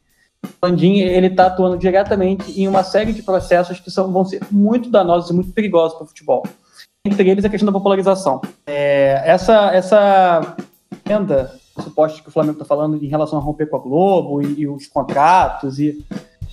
O 0.44 0.66
Landim 0.66 0.98
ele 0.98 1.28
está 1.28 1.46
atuando 1.46 1.78
diretamente 1.78 2.60
em 2.60 2.66
uma 2.66 2.82
série 2.82 3.12
de 3.12 3.22
processos 3.22 3.78
que 3.78 3.90
são, 3.90 4.12
vão 4.12 4.24
ser 4.24 4.40
muito 4.50 4.90
danosos 4.90 5.30
e 5.30 5.32
muito 5.32 5.52
perigosos 5.52 5.96
para 5.96 6.04
o 6.04 6.08
futebol. 6.08 6.42
Entre 7.06 7.28
eles 7.28 7.44
a 7.44 7.48
questão 7.48 7.66
da 7.66 7.72
popularização. 7.72 8.40
É, 8.66 9.22
essa 9.24 9.70
essa 9.72 10.56
venda 11.04 11.52
suposta 11.82 12.22
que 12.22 12.28
o 12.28 12.32
Flamengo 12.32 12.54
está 12.54 12.64
falando 12.64 13.02
em 13.02 13.06
relação 13.06 13.38
a 13.38 13.42
romper 13.42 13.66
com 13.66 13.76
a 13.76 13.80
Globo 13.80 14.42
e, 14.42 14.60
e, 14.60 14.68
os 14.68 14.86
contratos 14.86 15.78
e 15.78 16.04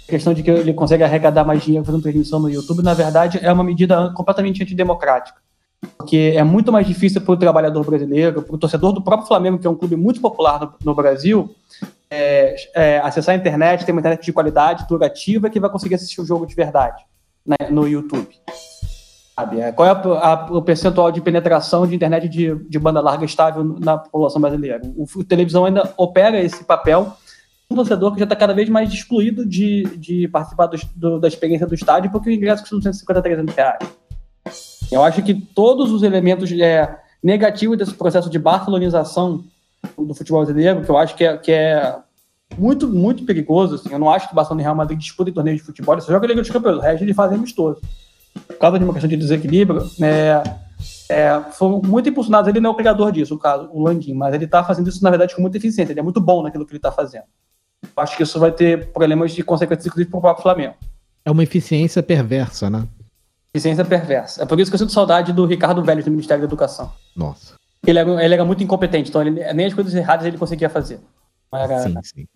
a 0.08 0.12
questão 0.12 0.34
de 0.34 0.44
que 0.44 0.52
ele 0.52 0.74
consegue 0.74 1.04
arrecadar 1.04 1.44
mais 1.44 1.64
dinheiro 1.64 1.86
fazendo 1.86 2.02
transmissão 2.02 2.40
no 2.40 2.50
YouTube, 2.50 2.84
na 2.84 2.94
verdade, 2.94 3.40
é 3.42 3.52
uma 3.52 3.64
medida 3.64 4.12
completamente 4.14 4.62
antidemocrática. 4.62 5.42
Porque 5.98 6.34
é 6.36 6.44
muito 6.44 6.72
mais 6.72 6.88
difícil 6.88 7.22
para 7.22 7.34
o 7.34 7.38
trabalhador 7.38 7.86
brasileiro, 7.86 8.42
para 8.42 8.56
o 8.56 8.58
torcedor 8.58 8.94
do 8.94 9.02
próprio 9.02 9.28
Flamengo, 9.28 9.58
que 9.58 9.68
é 9.68 9.70
um 9.70 9.76
clube 9.76 9.96
muito 9.96 10.22
popular 10.22 10.60
no, 10.60 10.74
no 10.84 10.96
Brasil, 10.96 11.54
é, 12.10 12.56
é, 12.76 13.00
acessar 13.00 13.34
a 13.34 13.38
internet, 13.38 13.86
ter 13.86 13.92
uma 13.92 14.00
internet 14.00 14.24
de 14.24 14.34
qualidade, 14.34 14.88
durativa, 14.88 15.50
que 15.50 15.60
vai 15.60 15.70
conseguir 15.70 15.96
assistir 15.96 16.22
o 16.22 16.26
jogo 16.26 16.46
de 16.46 16.56
verdade 16.56 17.04
né, 17.46 17.70
no 17.70 17.88
YouTube. 17.88 18.30
Sabe? 19.36 19.60
É, 19.60 19.72
qual 19.72 19.88
é 19.88 19.92
a, 19.92 20.34
a, 20.34 20.46
o 20.52 20.62
percentual 20.62 21.12
de 21.12 21.20
penetração 21.20 21.88
de 21.88 21.96
internet 21.96 22.30
de, 22.30 22.56
de, 22.56 22.80
banda 22.80 23.02
larga 23.02 23.26
estável 23.26 23.64
na 23.64 23.98
população 23.98 24.40
brasileira? 24.40 24.82
O, 24.96 25.06
o 25.16 25.24
televisão 25.24 25.66
ainda 25.66 25.92
opera 25.98 26.40
esse 26.40 26.64
papel 26.64 27.18
um 27.70 27.76
torcedor 27.76 28.14
que 28.14 28.20
já 28.20 28.26
está 28.26 28.36
cada 28.36 28.54
vez 28.54 28.70
mais 28.70 28.94
excluído 28.94 29.46
de, 29.46 29.84
de 29.98 30.28
participar 30.28 30.68
do, 30.68 30.78
do, 30.96 31.20
da 31.20 31.28
experiência 31.28 31.66
do 31.66 31.74
estádio 31.74 32.12
porque 32.12 32.30
o 32.30 32.32
ingresso 32.32 32.62
custa 32.62 32.76
250, 32.76 33.22
300 33.22 33.56
reais. 33.56 33.80
Eu 34.92 35.04
acho 35.04 35.24
que 35.24 35.34
todos 35.34 35.92
os 35.92 36.04
elementos 36.04 36.52
é, 36.52 37.00
negativos 37.24 37.78
desse 37.78 37.96
processo 37.96 38.30
de 38.30 38.38
barcelonização 38.38 39.44
do 39.98 40.14
futebol 40.14 40.42
brasileiro, 40.42 40.84
que 40.84 40.90
eu 40.90 40.98
acho 40.98 41.16
que 41.16 41.26
é, 41.26 41.38
que 41.38 41.52
é 41.52 41.96
muito, 42.56 42.88
muito 42.88 43.26
perigoso. 43.26 43.76
Assim. 43.76 43.92
Eu 43.92 43.98
não 43.98 44.12
acho 44.12 44.28
que 44.28 44.34
o 44.34 44.36
Barcelona 44.36 44.62
e 44.62 44.64
Real 44.64 44.76
Madrid 44.76 45.00
disputem 45.00 45.34
torneio 45.34 45.58
de 45.58 45.64
futebol, 45.64 45.96
eles 45.96 46.06
joga 46.06 46.28
a 46.28 46.28
Liga 46.28 46.42
dos 46.42 46.52
Campeões, 46.52 46.78
o 46.78 46.82
resto 46.82 47.04
eles 47.04 47.16
fazem 47.16 47.38
amistoso 47.38 47.82
por 48.48 48.58
causa 48.58 48.78
de 48.78 48.86
uma 48.86 48.94
questão 48.94 49.10
de 49.10 49.18
desequilíbrio, 49.18 49.82
é, 50.02 50.44
é, 51.10 51.40
foram 51.52 51.82
muito 51.84 52.10
impulsionados. 52.10 52.48
Ele 52.48 52.60
não 52.60 52.72
é 52.72 52.74
o 52.74 52.76
criador 52.76 53.12
disso, 53.12 53.36
o 53.36 53.40
caso, 53.40 53.70
o 53.72 53.82
Landim, 53.84 54.14
mas 54.14 54.34
ele 54.34 54.46
está 54.46 54.64
fazendo 54.64 54.90
isso, 54.90 55.04
na 55.04 55.10
verdade, 55.10 55.36
com 55.36 55.42
muita 55.42 55.58
eficiência. 55.58 55.94
Ele 55.94 56.00
é 56.00 56.04
muito 56.04 56.22
bom 56.22 56.44
naquilo 56.44 56.66
que 56.66 56.72
ele 56.72 56.78
está 56.78 56.92
fazendo. 56.92 57.26
Eu 57.84 58.04
acho 58.04 58.16
que 58.16 58.24
isso 58.24 58.40
vai 58.40 58.52
ter 58.52 58.92
problemas 58.92 59.34
de 59.34 59.44
consequências, 59.44 59.86
inclusive, 59.86 60.10
para 60.10 60.18
o 60.18 60.22
próprio 60.22 60.44
Flamengo. 60.44 60.76
É 61.26 61.32
uma 61.32 61.44
eficiência 61.44 62.02
perversa, 62.02 62.70
né? 62.70 62.88
Eficiência 63.54 63.86
perversa. 63.86 64.44
É 64.44 64.46
por 64.46 64.60
isso 64.60 64.72
que 64.72 64.76
eu 64.76 64.80
sinto 64.80 64.92
saudade 64.92 65.32
do 65.32 65.46
Ricardo 65.46 65.84
Velho 65.84 66.04
do 66.04 66.12
Ministério 66.12 66.42
da 66.42 66.48
Educação. 66.48 66.92
Nossa. 67.16 67.56
Ele 67.86 68.00
era, 68.00 68.26
ele 68.26 68.34
era 68.34 68.46
muito 68.46 68.64
incompetente, 68.64 69.10
então 69.10 69.22
ele, 69.22 69.54
nem 69.54 69.66
as 69.66 69.74
coisas 69.74 69.94
erradas 69.94 70.26
ele 70.26 70.38
conseguia 70.38 70.70
fazer. 70.70 71.00
Era, 71.54 71.80
sim, 71.82 71.96
sim. 72.02 72.28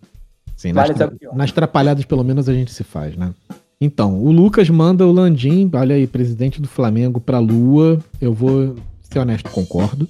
sim 0.54 0.72
nas, 0.72 0.90
tra 0.90 1.10
nas 1.32 1.50
trapalhadas, 1.50 2.04
pelo 2.04 2.22
menos, 2.22 2.48
a 2.48 2.52
gente 2.52 2.70
se 2.70 2.84
faz, 2.84 3.16
né? 3.16 3.34
Então, 3.80 4.20
o 4.20 4.32
Lucas 4.32 4.68
manda 4.68 5.06
o 5.06 5.12
Landim, 5.12 5.70
olha 5.72 5.94
aí, 5.94 6.06
presidente 6.06 6.60
do 6.60 6.66
Flamengo, 6.66 7.20
pra 7.20 7.38
Lua. 7.38 7.98
Eu 8.20 8.32
vou 8.32 8.74
ser 9.02 9.20
honesto, 9.20 9.50
concordo. 9.50 10.08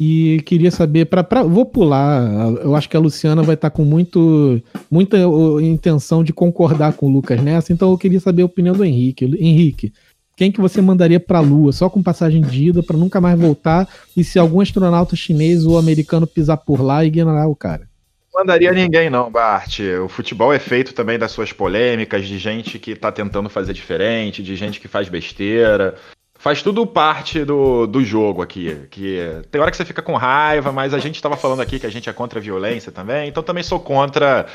E 0.00 0.40
queria 0.46 0.70
saber, 0.70 1.04
pra, 1.06 1.22
pra, 1.22 1.42
vou 1.42 1.64
pular, 1.64 2.24
eu 2.62 2.74
acho 2.74 2.88
que 2.88 2.96
a 2.96 3.00
Luciana 3.00 3.42
vai 3.42 3.54
estar 3.54 3.70
tá 3.70 3.76
com 3.76 3.84
muito, 3.84 4.60
muita 4.90 5.18
intenção 5.62 6.24
de 6.24 6.32
concordar 6.32 6.94
com 6.94 7.06
o 7.06 7.12
Lucas 7.12 7.40
nessa, 7.40 7.72
então 7.72 7.92
eu 7.92 7.98
queria 7.98 8.18
saber 8.18 8.42
a 8.42 8.46
opinião 8.46 8.74
do 8.74 8.84
Henrique. 8.84 9.24
Henrique, 9.24 9.92
quem 10.36 10.50
que 10.50 10.60
você 10.60 10.82
mandaria 10.82 11.20
para 11.20 11.38
a 11.38 11.42
Lua, 11.42 11.72
só 11.72 11.88
com 11.88 12.02
passagem 12.02 12.42
de 12.42 12.70
ida, 12.70 12.82
para 12.82 12.96
nunca 12.96 13.20
mais 13.20 13.38
voltar, 13.38 13.88
e 14.16 14.24
se 14.24 14.36
algum 14.36 14.60
astronauta 14.60 15.14
chinês 15.14 15.64
ou 15.64 15.78
americano 15.78 16.26
pisar 16.26 16.56
por 16.56 16.80
lá, 16.80 17.04
ignorar 17.04 17.46
o 17.46 17.54
cara? 17.54 17.88
Mandaria 18.34 18.72
ninguém, 18.72 19.08
não, 19.08 19.30
Bart. 19.30 19.78
O 20.04 20.08
futebol 20.08 20.52
é 20.52 20.58
feito 20.58 20.92
também 20.92 21.18
das 21.18 21.30
suas 21.30 21.52
polêmicas, 21.52 22.26
de 22.26 22.38
gente 22.38 22.78
que 22.78 22.96
tá 22.96 23.12
tentando 23.12 23.48
fazer 23.48 23.72
diferente, 23.72 24.42
de 24.42 24.56
gente 24.56 24.80
que 24.80 24.88
faz 24.88 25.08
besteira. 25.08 25.94
Faz 26.36 26.62
tudo 26.62 26.86
parte 26.86 27.44
do, 27.44 27.86
do 27.86 28.04
jogo 28.04 28.42
aqui. 28.42 28.86
Que 28.90 29.40
tem 29.50 29.60
hora 29.60 29.70
que 29.70 29.76
você 29.76 29.84
fica 29.84 30.02
com 30.02 30.16
raiva, 30.16 30.72
mas 30.72 30.92
a 30.92 30.98
gente 30.98 31.14
estava 31.14 31.36
falando 31.36 31.62
aqui 31.62 31.78
que 31.78 31.86
a 31.86 31.90
gente 31.90 32.10
é 32.10 32.12
contra 32.12 32.38
a 32.38 32.42
violência 32.42 32.92
também, 32.92 33.28
então 33.28 33.42
também 33.42 33.62
sou 33.62 33.80
contra 33.80 34.46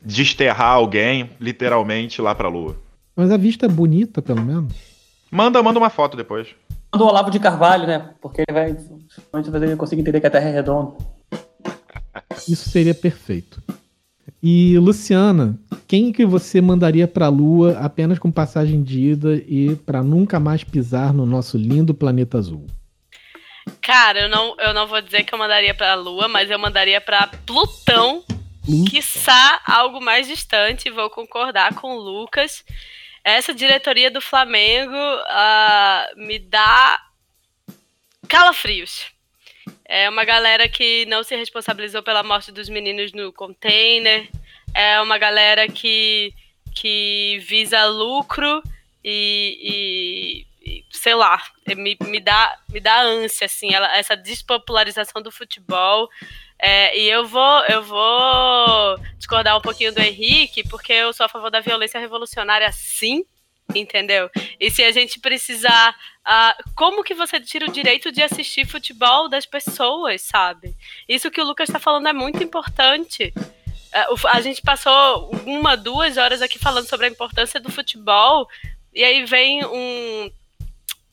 desterrar 0.00 0.72
alguém, 0.72 1.30
literalmente, 1.40 2.22
lá 2.22 2.34
pra 2.34 2.48
lua. 2.48 2.76
Mas 3.16 3.30
a 3.30 3.36
vista 3.36 3.66
é 3.66 3.68
bonita, 3.68 4.22
pelo 4.22 4.42
menos. 4.42 4.72
Manda, 5.30 5.62
manda 5.62 5.78
uma 5.78 5.90
foto 5.90 6.16
depois. 6.16 6.48
Manda 6.92 7.04
o 7.04 7.08
Olavo 7.08 7.30
de 7.30 7.40
Carvalho, 7.40 7.86
né? 7.86 8.10
Porque 8.20 8.42
ele 8.46 8.52
vai. 8.52 8.76
Antes 9.32 9.52
ele 9.52 9.76
conseguir 9.76 10.02
entender 10.02 10.20
que 10.20 10.26
a 10.26 10.30
Terra 10.30 10.48
é 10.48 10.52
redonda. 10.52 10.96
Isso 12.48 12.68
seria 12.70 12.94
perfeito. 12.94 13.62
E 14.42 14.78
Luciana, 14.78 15.58
quem 15.88 16.12
que 16.12 16.26
você 16.26 16.60
mandaria 16.60 17.08
para 17.08 17.26
a 17.26 17.30
Lua 17.30 17.78
apenas 17.78 18.18
com 18.18 18.30
passagem 18.30 18.82
de 18.82 19.00
ida 19.00 19.42
e 19.48 19.74
para 19.76 20.02
nunca 20.02 20.38
mais 20.38 20.62
pisar 20.62 21.14
no 21.14 21.24
nosso 21.24 21.56
lindo 21.56 21.94
planeta 21.94 22.36
azul? 22.36 22.66
Cara, 23.80 24.20
eu 24.20 24.28
não, 24.28 24.54
eu 24.58 24.74
não 24.74 24.86
vou 24.86 25.00
dizer 25.00 25.24
que 25.24 25.34
eu 25.34 25.38
mandaria 25.38 25.74
para 25.74 25.92
a 25.92 25.94
Lua, 25.94 26.28
mas 26.28 26.50
eu 26.50 26.58
mandaria 26.58 27.00
para 27.00 27.26
Plutão, 27.46 28.22
Plutão, 28.22 28.84
quiçá 28.84 29.62
algo 29.66 30.00
mais 30.00 30.26
distante. 30.26 30.90
Vou 30.90 31.08
concordar 31.08 31.74
com 31.74 31.96
o 31.96 32.00
Lucas. 32.00 32.64
Essa 33.24 33.54
diretoria 33.54 34.10
do 34.10 34.20
Flamengo 34.20 34.94
uh, 34.94 36.18
me 36.26 36.38
dá 36.38 37.00
calafrios. 38.28 39.13
É 39.96 40.10
uma 40.10 40.24
galera 40.24 40.68
que 40.68 41.06
não 41.06 41.22
se 41.22 41.36
responsabilizou 41.36 42.02
pela 42.02 42.24
morte 42.24 42.50
dos 42.50 42.68
meninos 42.68 43.12
no 43.12 43.32
container. 43.32 44.28
É 44.74 45.00
uma 45.00 45.16
galera 45.18 45.68
que, 45.68 46.34
que 46.74 47.38
visa 47.46 47.84
lucro 47.84 48.60
e, 49.04 50.44
e, 50.64 50.78
e 50.80 50.84
sei 50.90 51.14
lá, 51.14 51.40
me, 51.76 51.96
me, 52.08 52.18
dá, 52.18 52.58
me 52.70 52.80
dá 52.80 53.02
ânsia, 53.02 53.44
assim, 53.44 53.72
ela, 53.72 53.96
essa 53.96 54.16
despopularização 54.16 55.22
do 55.22 55.30
futebol. 55.30 56.08
É, 56.58 56.98
e 56.98 57.08
eu 57.08 57.24
vou, 57.24 57.64
eu 57.66 57.80
vou 57.80 58.98
discordar 59.16 59.56
um 59.56 59.62
pouquinho 59.62 59.94
do 59.94 60.00
Henrique, 60.00 60.68
porque 60.68 60.92
eu 60.92 61.12
sou 61.12 61.26
a 61.26 61.28
favor 61.28 61.52
da 61.52 61.60
violência 61.60 62.00
revolucionária, 62.00 62.72
sim, 62.72 63.24
entendeu? 63.74 64.30
E 64.58 64.70
se 64.70 64.82
a 64.82 64.90
gente 64.90 65.20
precisar, 65.20 65.94
uh, 66.26 66.70
como 66.74 67.04
que 67.04 67.14
você 67.14 67.40
tira 67.40 67.66
o 67.66 67.72
direito 67.72 68.10
de 68.10 68.22
assistir 68.22 68.66
futebol 68.66 69.28
das 69.28 69.46
pessoas, 69.46 70.22
sabe? 70.22 70.74
Isso 71.08 71.30
que 71.30 71.40
o 71.40 71.44
Lucas 71.44 71.68
está 71.68 71.78
falando 71.78 72.08
é 72.08 72.12
muito 72.12 72.42
importante. 72.42 73.32
Uh, 73.36 74.28
a 74.28 74.40
gente 74.40 74.60
passou 74.60 75.30
uma, 75.46 75.76
duas 75.76 76.16
horas 76.16 76.42
aqui 76.42 76.58
falando 76.58 76.88
sobre 76.88 77.06
a 77.06 77.10
importância 77.10 77.60
do 77.60 77.70
futebol, 77.70 78.48
e 78.92 79.02
aí 79.04 79.24
vem 79.24 79.64
um 79.64 80.30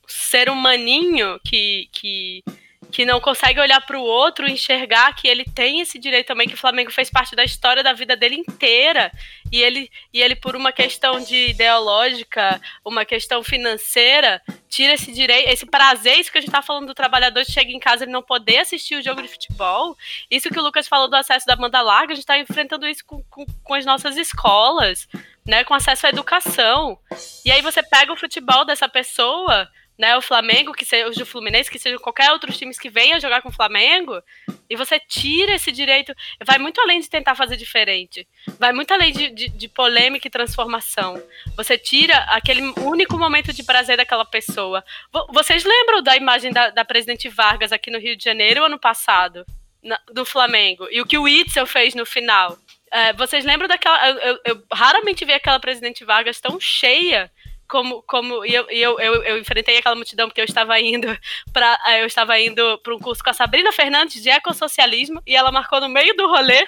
ser 0.08 0.50
humaninho 0.50 1.40
que, 1.44 1.90
que 1.92 2.44
que 2.92 3.06
não 3.06 3.22
consegue 3.22 3.60
olhar 3.60 3.80
para 3.82 3.98
o 3.98 4.04
outro, 4.04 4.50
enxergar 4.50 5.16
que 5.16 5.28
ele 5.28 5.46
tem 5.46 5.80
esse 5.80 5.98
direito 5.98 6.28
também, 6.28 6.48
que 6.48 6.54
o 6.54 6.58
Flamengo 6.58 6.92
fez 6.92 7.10
parte 7.10 7.36
da 7.36 7.44
história 7.44 7.82
da 7.82 7.94
vida 7.94 8.16
dele 8.16 8.36
inteira. 8.36 9.12
E 9.52 9.62
ele, 9.62 9.90
e 10.14 10.22
ele 10.22 10.36
por 10.36 10.56
uma 10.56 10.72
questão 10.72 11.20
de 11.20 11.50
ideológica, 11.50 12.60
uma 12.84 13.06
questão 13.06 13.42
financeira, 13.42 14.42
tira 14.70 14.94
esse 14.94 15.12
direito, 15.12 15.50
esse 15.50 15.66
prazer, 15.66 16.20
isso 16.20 16.32
que 16.32 16.38
a 16.38 16.42
gente 16.42 16.50
está 16.50 16.62
falando 16.62 16.88
do 16.88 16.94
trabalhador 16.94 17.46
chega 17.46 17.72
em 17.72 17.80
casa 17.80 18.04
e 18.04 18.08
não 18.08 18.22
poder 18.22 18.60
assistir 18.60 18.96
o 18.96 19.02
jogo 19.02 19.22
de 19.22 19.30
futebol. 19.30 19.98
Isso 20.30 20.50
que 20.50 20.60
o 20.60 20.64
Lucas 20.64 20.88
falou 20.88 21.10
do 21.10 21.16
acesso 21.16 21.46
da 21.46 21.56
banda 21.56 21.82
larga, 21.82 22.12
a 22.12 22.16
gente 22.16 22.24
está 22.24 22.38
enfrentando 22.38 22.86
isso 22.88 23.06
com, 23.06 23.24
com, 23.30 23.46
com 23.64 23.74
as 23.74 23.86
nossas 23.86 24.18
escolas, 24.18 25.08
né? 25.46 25.64
Com 25.64 25.74
acesso 25.74 26.08
à 26.08 26.10
educação. 26.10 27.00
E 27.46 27.52
aí 27.52 27.62
você 27.62 27.82
pega 27.82 28.12
o 28.12 28.18
futebol 28.18 28.66
dessa 28.66 28.90
pessoa 28.90 29.70
né, 30.02 30.18
o 30.18 30.22
Flamengo, 30.22 30.74
que 30.74 30.84
seja 30.84 31.22
o 31.22 31.26
Fluminense, 31.28 31.70
que 31.70 31.78
seja 31.78 32.00
qualquer 32.00 32.32
outro 32.32 32.52
times 32.52 32.80
que 32.80 32.90
venha 32.90 33.20
jogar 33.20 33.40
com 33.44 33.50
o 33.50 33.54
Flamengo, 33.54 34.20
e 34.68 34.76
você 34.76 35.00
tira 35.00 35.54
esse 35.54 35.72
direito, 35.72 36.12
vai 36.44 36.58
muito 36.58 36.82
além 36.82 37.00
de 37.00 37.08
tentar 37.08 37.36
fazer 37.36 37.56
diferente, 37.56 38.28
vai 38.58 38.74
muito 38.74 38.92
além 38.92 39.12
de, 39.12 39.30
de, 39.30 39.48
de 39.48 39.68
polêmica 39.68 40.28
e 40.28 40.32
transformação. 40.32 41.22
Você 41.56 41.78
tira 41.78 42.18
aquele 42.30 42.64
único 42.80 43.16
momento 43.16 43.54
de 43.54 43.64
prazer 43.64 43.96
daquela 43.96 44.26
pessoa. 44.26 44.84
Vocês 45.30 45.64
lembram 45.64 46.02
da 46.02 46.18
imagem 46.18 46.52
da, 46.52 46.72
da 46.72 46.84
presidente 46.84 47.30
Vargas 47.30 47.72
aqui 47.72 47.92
no 47.92 48.00
Rio 48.00 48.18
de 48.18 48.24
Janeiro 48.24 48.66
ano 48.66 48.80
passado, 48.80 49.46
na, 49.84 50.00
do 50.12 50.26
Flamengo, 50.26 50.88
e 50.90 51.00
o 51.00 51.06
que 51.06 51.20
o 51.20 51.28
Itzel 51.28 51.68
fez 51.68 51.94
no 51.94 52.08
final? 52.08 52.58
É, 52.92 53.14
vocês 53.14 53.46
lembram 53.46 53.68
daquela. 53.68 54.10
Eu, 54.10 54.18
eu, 54.18 54.40
eu 54.46 54.64
raramente 54.74 55.24
vi 55.24 55.32
aquela 55.32 55.60
presidente 55.60 56.04
Vargas 56.04 56.42
tão 56.42 56.60
cheia 56.60 57.32
como, 57.72 58.04
como 58.04 58.46
e 58.46 58.54
eu, 58.54 58.70
eu, 58.70 59.00
eu, 59.00 59.24
eu, 59.24 59.38
enfrentei 59.40 59.78
aquela 59.78 59.96
multidão 59.96 60.28
porque 60.28 60.42
eu 60.42 60.46
estava 60.46 60.78
indo 60.78 61.08
para 61.54 61.80
eu 62.02 62.06
estava 62.06 62.38
indo 62.38 62.78
para 62.80 62.94
um 62.94 63.00
curso 63.00 63.24
com 63.24 63.30
a 63.30 63.34
Sabrina 63.34 63.72
Fernandes 63.72 64.22
de 64.22 64.30
ecossocialismo 64.30 65.24
e 65.26 65.38
ela 65.38 65.54
marcou 65.54 65.80
no 65.80 65.88
meio 65.88 66.14
do 66.18 66.28
rolê 66.28 66.68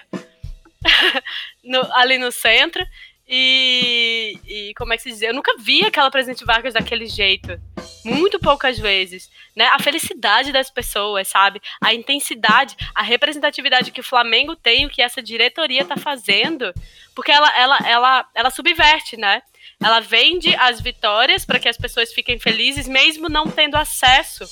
no, 1.61 1.93
ali 1.93 2.17
no 2.17 2.31
centro 2.31 2.81
e, 3.27 4.37
e, 4.45 4.73
como 4.75 4.93
é 4.93 4.97
que 4.97 5.03
se 5.03 5.09
diz? 5.09 5.21
Eu 5.21 5.33
nunca 5.33 5.55
vi 5.57 5.85
aquela 5.85 6.11
Presidente 6.11 6.43
Vargas 6.43 6.73
daquele 6.73 7.07
jeito. 7.07 7.59
Muito 8.03 8.37
poucas 8.37 8.77
vezes. 8.77 9.31
Né? 9.55 9.65
A 9.67 9.79
felicidade 9.79 10.51
das 10.51 10.69
pessoas, 10.69 11.29
sabe? 11.29 11.61
A 11.81 11.93
intensidade, 11.93 12.75
a 12.93 13.01
representatividade 13.01 13.91
que 13.91 14.01
o 14.01 14.03
Flamengo 14.03 14.57
tem, 14.57 14.85
o 14.85 14.89
que 14.89 15.01
essa 15.01 15.21
diretoria 15.21 15.83
está 15.83 15.95
fazendo. 15.95 16.73
Porque 17.15 17.31
ela, 17.31 17.49
ela, 17.57 17.77
ela, 17.85 18.29
ela 18.35 18.49
subverte, 18.51 19.15
né? 19.15 19.41
Ela 19.81 19.99
vende 19.99 20.55
as 20.55 20.79
vitórias 20.81 21.45
para 21.45 21.59
que 21.59 21.69
as 21.69 21.77
pessoas 21.77 22.13
fiquem 22.13 22.39
felizes, 22.39 22.87
mesmo 22.87 23.29
não 23.29 23.49
tendo 23.49 23.75
acesso 23.75 24.45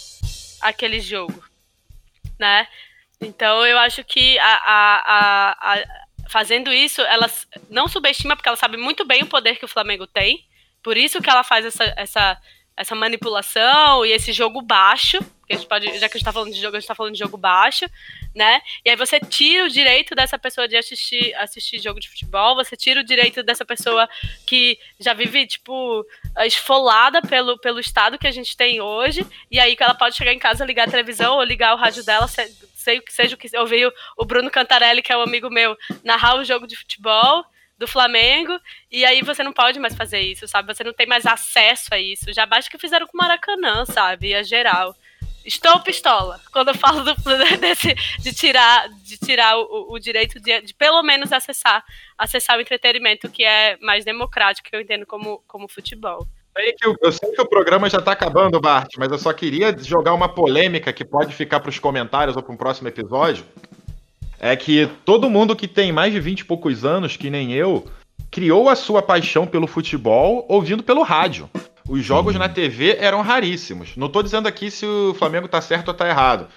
àquele 0.61 0.99
jogo. 0.99 1.43
Né? 2.39 2.67
Então 3.21 3.65
eu 3.65 3.77
acho 3.77 4.03
que 4.03 4.37
a, 4.39 4.53
a, 4.65 5.73
a, 5.73 5.83
fazendo 6.29 6.71
isso, 6.71 7.01
ela 7.01 7.29
não 7.69 7.87
subestima, 7.87 8.35
porque 8.35 8.49
ela 8.49 8.57
sabe 8.57 8.77
muito 8.77 9.05
bem 9.05 9.23
o 9.23 9.27
poder 9.27 9.57
que 9.57 9.65
o 9.65 9.67
Flamengo 9.67 10.07
tem. 10.07 10.45
Por 10.81 10.97
isso 10.97 11.21
que 11.21 11.29
ela 11.29 11.43
faz 11.43 11.65
essa, 11.65 11.93
essa, 11.95 12.41
essa 12.75 12.95
manipulação 12.95 14.05
e 14.05 14.11
esse 14.11 14.31
jogo 14.31 14.61
baixo. 14.61 15.19
Que 15.47 15.53
a 15.53 15.57
gente 15.57 15.67
pode, 15.67 15.85
já 15.99 16.07
que 16.07 16.15
a 16.15 16.17
gente 16.17 16.23
tá 16.23 16.31
falando 16.31 16.53
de 16.53 16.61
jogo, 16.61 16.77
a 16.77 16.79
gente 16.79 16.87
tá 16.87 16.95
falando 16.95 17.13
de 17.13 17.19
jogo 17.19 17.37
baixo, 17.37 17.85
né? 18.33 18.61
E 18.85 18.89
aí 18.89 18.95
você 18.95 19.19
tira 19.19 19.65
o 19.65 19.69
direito 19.69 20.15
dessa 20.15 20.39
pessoa 20.39 20.67
de 20.67 20.77
assistir, 20.77 21.33
assistir 21.35 21.79
jogo 21.79 21.99
de 21.99 22.09
futebol, 22.09 22.55
você 22.55 22.77
tira 22.77 23.01
o 23.01 23.03
direito 23.03 23.43
dessa 23.43 23.65
pessoa 23.65 24.07
que 24.47 24.79
já 24.99 25.13
vive, 25.13 25.45
tipo, 25.45 26.05
esfolada 26.45 27.21
pelo, 27.21 27.57
pelo 27.59 27.79
estado 27.79 28.17
que 28.17 28.27
a 28.27 28.31
gente 28.31 28.55
tem 28.55 28.79
hoje, 28.79 29.25
e 29.49 29.59
aí 29.59 29.75
que 29.75 29.83
ela 29.83 29.93
pode 29.93 30.15
chegar 30.15 30.33
em 30.33 30.39
casa, 30.39 30.65
ligar 30.65 30.87
a 30.87 30.91
televisão 30.91 31.35
ou 31.35 31.43
ligar 31.43 31.73
o 31.73 31.77
rádio 31.77 32.05
dela, 32.05 32.27
sei 32.27 33.01
que 33.01 33.13
seja 33.13 33.35
o 33.35 33.37
que 33.37 33.49
eu 33.51 33.65
vi 33.65 33.85
o 34.17 34.25
Bruno 34.25 34.49
Cantarelli, 34.49 35.01
que 35.01 35.11
é 35.11 35.17
um 35.17 35.21
amigo 35.21 35.49
meu, 35.49 35.77
narrar 36.03 36.37
o 36.37 36.45
jogo 36.45 36.65
de 36.65 36.77
futebol 36.77 37.45
do 37.81 37.87
Flamengo, 37.87 38.59
e 38.91 39.03
aí 39.03 39.23
você 39.23 39.41
não 39.41 39.51
pode 39.51 39.79
mais 39.79 39.95
fazer 39.95 40.19
isso, 40.19 40.47
sabe? 40.47 40.71
Você 40.71 40.83
não 40.83 40.93
tem 40.93 41.07
mais 41.07 41.25
acesso 41.25 41.91
a 41.91 41.99
isso. 41.99 42.31
Já 42.31 42.45
basta 42.45 42.69
que 42.69 42.77
fizeram 42.77 43.07
com 43.07 43.17
o 43.17 43.21
Maracanã, 43.21 43.85
sabe? 43.85 44.35
A 44.35 44.43
geral. 44.43 44.95
Estou 45.43 45.79
pistola 45.79 46.39
quando 46.53 46.67
eu 46.67 46.75
falo 46.75 47.03
do, 47.03 47.15
desse, 47.59 47.95
de 48.19 48.31
tirar, 48.31 48.87
de 48.89 49.17
tirar 49.17 49.57
o, 49.57 49.91
o 49.91 49.97
direito 49.97 50.39
de, 50.39 50.61
de, 50.61 50.73
pelo 50.75 51.01
menos 51.01 51.33
acessar, 51.33 51.83
acessar 52.15 52.59
o 52.59 52.61
entretenimento 52.61 53.27
que 53.27 53.43
é 53.43 53.75
mais 53.81 54.05
democrático, 54.05 54.69
que 54.69 54.75
eu 54.75 54.81
entendo 54.81 55.07
como, 55.07 55.43
como 55.47 55.67
futebol. 55.67 56.27
Eu, 56.83 56.95
eu 57.01 57.11
sei 57.11 57.31
que 57.31 57.41
o 57.41 57.47
programa 57.47 57.89
já 57.89 57.97
está 57.97 58.11
acabando, 58.11 58.61
Bart, 58.61 58.93
mas 58.99 59.11
eu 59.11 59.17
só 59.17 59.33
queria 59.33 59.75
jogar 59.79 60.13
uma 60.13 60.29
polêmica 60.29 60.93
que 60.93 61.03
pode 61.03 61.33
ficar 61.33 61.59
para 61.59 61.69
os 61.69 61.79
comentários 61.79 62.37
ou 62.37 62.43
para 62.43 62.53
um 62.53 62.57
próximo 62.57 62.87
episódio. 62.89 63.43
É 64.43 64.55
que 64.55 64.89
todo 65.05 65.29
mundo 65.29 65.55
que 65.55 65.67
tem 65.67 65.91
mais 65.91 66.11
de 66.11 66.19
20 66.19 66.39
e 66.39 66.45
poucos 66.45 66.83
anos, 66.83 67.15
que 67.15 67.29
nem 67.29 67.53
eu, 67.53 67.85
criou 68.31 68.69
a 68.69 68.75
sua 68.75 68.99
paixão 68.99 69.45
pelo 69.45 69.67
futebol 69.67 70.43
ouvindo 70.49 70.81
pelo 70.81 71.03
rádio. 71.03 71.47
Os 71.87 72.03
jogos 72.03 72.33
na 72.35 72.49
TV 72.49 72.97
eram 72.99 73.21
raríssimos. 73.21 73.95
Não 73.95 74.07
estou 74.07 74.23
dizendo 74.23 74.47
aqui 74.47 74.71
se 74.71 74.83
o 74.83 75.13
Flamengo 75.13 75.45
está 75.45 75.61
certo 75.61 75.89
ou 75.89 75.91
está 75.91 76.09
errado. 76.09 76.47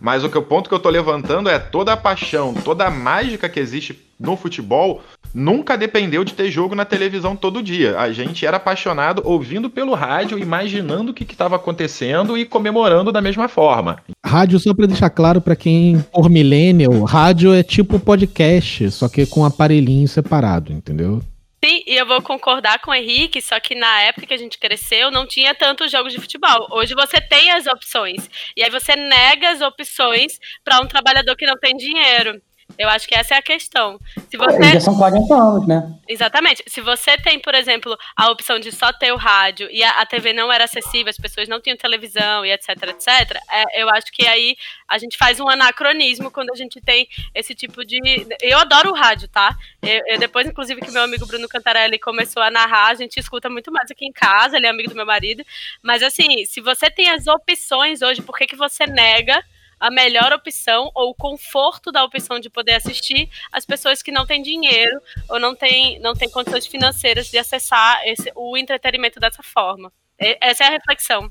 Mas 0.00 0.24
o, 0.24 0.30
que, 0.30 0.38
o 0.38 0.42
ponto 0.42 0.68
que 0.68 0.74
eu 0.74 0.78
estou 0.78 0.90
levantando 0.90 1.50
é 1.50 1.58
toda 1.58 1.92
a 1.92 1.96
paixão, 1.98 2.54
toda 2.54 2.86
a 2.86 2.90
mágica 2.90 3.48
que 3.48 3.60
existe 3.60 3.98
no 4.18 4.36
futebol 4.36 5.02
nunca 5.34 5.76
dependeu 5.76 6.24
de 6.24 6.32
ter 6.32 6.50
jogo 6.50 6.74
na 6.74 6.84
televisão 6.84 7.34
todo 7.34 7.62
dia. 7.62 7.98
A 7.98 8.12
gente 8.12 8.46
era 8.46 8.56
apaixonado 8.56 9.20
ouvindo 9.24 9.68
pelo 9.68 9.94
rádio, 9.94 10.38
imaginando 10.38 11.10
o 11.10 11.14
que 11.14 11.24
estava 11.24 11.56
acontecendo 11.56 12.38
e 12.38 12.44
comemorando 12.44 13.10
da 13.10 13.20
mesma 13.20 13.48
forma. 13.48 14.00
Rádio, 14.24 14.60
só 14.60 14.72
para 14.72 14.86
deixar 14.86 15.10
claro 15.10 15.40
para 15.40 15.56
quem 15.56 16.00
por 16.12 16.30
millennial, 16.30 17.02
rádio 17.02 17.52
é 17.52 17.62
tipo 17.62 17.98
podcast, 17.98 18.90
só 18.92 19.08
que 19.08 19.26
com 19.26 19.44
aparelhinho 19.44 20.06
separado, 20.06 20.72
entendeu? 20.72 21.20
Sim, 21.64 21.82
e 21.86 21.96
eu 21.96 22.06
vou 22.06 22.20
concordar 22.20 22.78
com 22.80 22.90
o 22.90 22.94
Henrique, 22.94 23.40
só 23.40 23.58
que 23.58 23.74
na 23.74 24.02
época 24.02 24.26
que 24.26 24.34
a 24.34 24.38
gente 24.38 24.58
cresceu 24.58 25.10
não 25.10 25.26
tinha 25.26 25.54
tantos 25.54 25.90
jogos 25.90 26.12
de 26.12 26.20
futebol. 26.20 26.68
Hoje 26.70 26.94
você 26.94 27.22
tem 27.22 27.50
as 27.52 27.66
opções. 27.66 28.28
E 28.54 28.62
aí 28.62 28.68
você 28.68 28.94
nega 28.94 29.50
as 29.50 29.62
opções 29.62 30.38
para 30.62 30.82
um 30.82 30.86
trabalhador 30.86 31.34
que 31.36 31.46
não 31.46 31.56
tem 31.58 31.74
dinheiro. 31.74 32.38
Eu 32.78 32.88
acho 32.88 33.06
que 33.06 33.14
essa 33.14 33.34
é 33.34 33.38
a 33.38 33.42
questão. 33.42 33.98
Se 34.28 34.36
você... 34.36 34.62
Já 34.74 34.80
são 34.80 34.96
40 34.96 35.34
anos, 35.34 35.66
né? 35.66 35.94
Exatamente. 36.08 36.62
Se 36.66 36.80
você 36.80 37.16
tem, 37.16 37.38
por 37.38 37.54
exemplo, 37.54 37.96
a 38.16 38.30
opção 38.30 38.58
de 38.58 38.72
só 38.72 38.92
ter 38.92 39.12
o 39.12 39.16
rádio 39.16 39.68
e 39.70 39.82
a, 39.82 40.00
a 40.00 40.06
TV 40.06 40.32
não 40.32 40.52
era 40.52 40.64
acessível, 40.64 41.10
as 41.10 41.16
pessoas 41.16 41.48
não 41.48 41.60
tinham 41.60 41.76
televisão 41.76 42.44
e 42.44 42.52
etc, 42.52 42.70
etc, 42.88 43.38
é, 43.50 43.82
eu 43.82 43.88
acho 43.90 44.12
que 44.12 44.26
aí 44.26 44.56
a 44.88 44.98
gente 44.98 45.16
faz 45.16 45.40
um 45.40 45.48
anacronismo 45.48 46.30
quando 46.30 46.50
a 46.50 46.56
gente 46.56 46.80
tem 46.80 47.08
esse 47.34 47.54
tipo 47.54 47.84
de. 47.84 47.98
Eu 48.40 48.58
adoro 48.58 48.90
o 48.90 48.94
rádio, 48.94 49.28
tá? 49.28 49.56
Eu, 49.82 50.00
eu, 50.06 50.18
depois, 50.18 50.46
inclusive, 50.46 50.80
que 50.80 50.90
meu 50.90 51.02
amigo 51.02 51.26
Bruno 51.26 51.48
Cantarelli 51.48 51.98
começou 51.98 52.42
a 52.42 52.50
narrar, 52.50 52.88
a 52.88 52.94
gente 52.94 53.18
escuta 53.18 53.48
muito 53.48 53.72
mais 53.72 53.90
aqui 53.90 54.06
em 54.06 54.12
casa, 54.12 54.56
ele 54.56 54.66
é 54.66 54.70
amigo 54.70 54.88
do 54.88 54.96
meu 54.96 55.06
marido. 55.06 55.44
Mas 55.82 56.02
assim, 56.02 56.44
se 56.44 56.60
você 56.60 56.90
tem 56.90 57.10
as 57.10 57.26
opções 57.26 58.02
hoje, 58.02 58.22
por 58.22 58.36
que, 58.36 58.46
que 58.46 58.56
você 58.56 58.86
nega? 58.86 59.42
A 59.78 59.90
melhor 59.90 60.32
opção 60.32 60.90
ou 60.94 61.10
o 61.10 61.14
conforto 61.14 61.90
da 61.92 62.04
opção 62.04 62.40
de 62.40 62.50
poder 62.50 62.74
assistir 62.74 63.28
as 63.52 63.64
pessoas 63.64 64.02
que 64.02 64.12
não 64.12 64.26
têm 64.26 64.42
dinheiro 64.42 65.00
ou 65.28 65.38
não 65.38 65.54
têm, 65.54 65.98
não 66.00 66.14
têm 66.14 66.30
condições 66.30 66.66
financeiras 66.66 67.30
de 67.30 67.38
acessar 67.38 68.00
esse, 68.04 68.32
o 68.34 68.56
entretenimento 68.56 69.20
dessa 69.20 69.42
forma. 69.42 69.92
Essa 70.18 70.64
é 70.64 70.66
a 70.68 70.70
reflexão. 70.70 71.30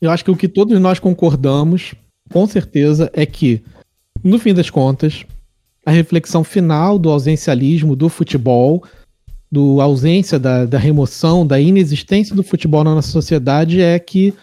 Eu 0.00 0.10
acho 0.10 0.24
que 0.24 0.30
o 0.30 0.36
que 0.36 0.48
todos 0.48 0.78
nós 0.78 0.98
concordamos, 0.98 1.94
com 2.30 2.46
certeza, 2.46 3.10
é 3.14 3.24
que, 3.24 3.62
no 4.22 4.38
fim 4.38 4.52
das 4.52 4.68
contas, 4.68 5.24
a 5.84 5.90
reflexão 5.90 6.42
final 6.42 6.98
do 6.98 7.10
ausencialismo 7.10 7.94
do 7.94 8.08
futebol, 8.08 8.84
do 9.50 9.80
ausência 9.80 10.38
da, 10.38 10.66
da 10.66 10.78
remoção, 10.78 11.46
da 11.46 11.60
inexistência 11.60 12.34
do 12.34 12.42
futebol 12.42 12.82
na 12.82 12.94
nossa 12.94 13.10
sociedade 13.10 13.80
é 13.80 13.98
que 13.98 14.34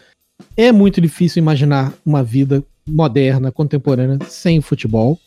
é 0.55 0.71
muito 0.71 1.01
difícil 1.01 1.41
imaginar 1.41 1.93
uma 2.05 2.23
vida 2.23 2.63
moderna, 2.87 3.51
contemporânea, 3.51 4.19
sem 4.27 4.61
futebol, 4.61 5.19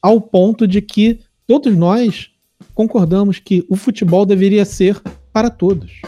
ao 0.00 0.20
ponto 0.20 0.66
de 0.66 0.80
que 0.80 1.20
todos 1.46 1.76
nós 1.76 2.30
concordamos 2.74 3.38
que 3.38 3.64
o 3.68 3.76
futebol 3.76 4.24
deveria 4.24 4.64
ser 4.64 5.00
para 5.32 5.50
todos. 5.50 6.00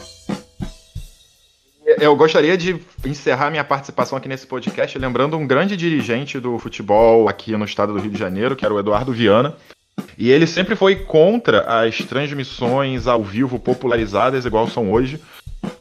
Eu 1.98 2.16
gostaria 2.16 2.56
de 2.56 2.80
encerrar 3.04 3.50
minha 3.50 3.62
participação 3.62 4.18
aqui 4.18 4.28
nesse 4.28 4.46
podcast 4.46 4.98
lembrando 4.98 5.36
um 5.36 5.46
grande 5.46 5.76
dirigente 5.76 6.40
do 6.40 6.58
futebol 6.58 7.28
aqui 7.28 7.56
no 7.56 7.64
estado 7.64 7.92
do 7.92 8.00
Rio 8.00 8.10
de 8.10 8.18
Janeiro, 8.18 8.56
que 8.56 8.64
era 8.64 8.74
o 8.74 8.78
Eduardo 8.78 9.12
Viana. 9.12 9.54
E 10.18 10.30
ele 10.30 10.46
sempre 10.46 10.74
foi 10.74 10.96
contra 10.96 11.60
as 11.60 11.98
transmissões 11.98 13.06
ao 13.06 13.22
vivo 13.22 13.58
popularizadas, 13.58 14.44
igual 14.44 14.68
são 14.68 14.90
hoje, 14.92 15.20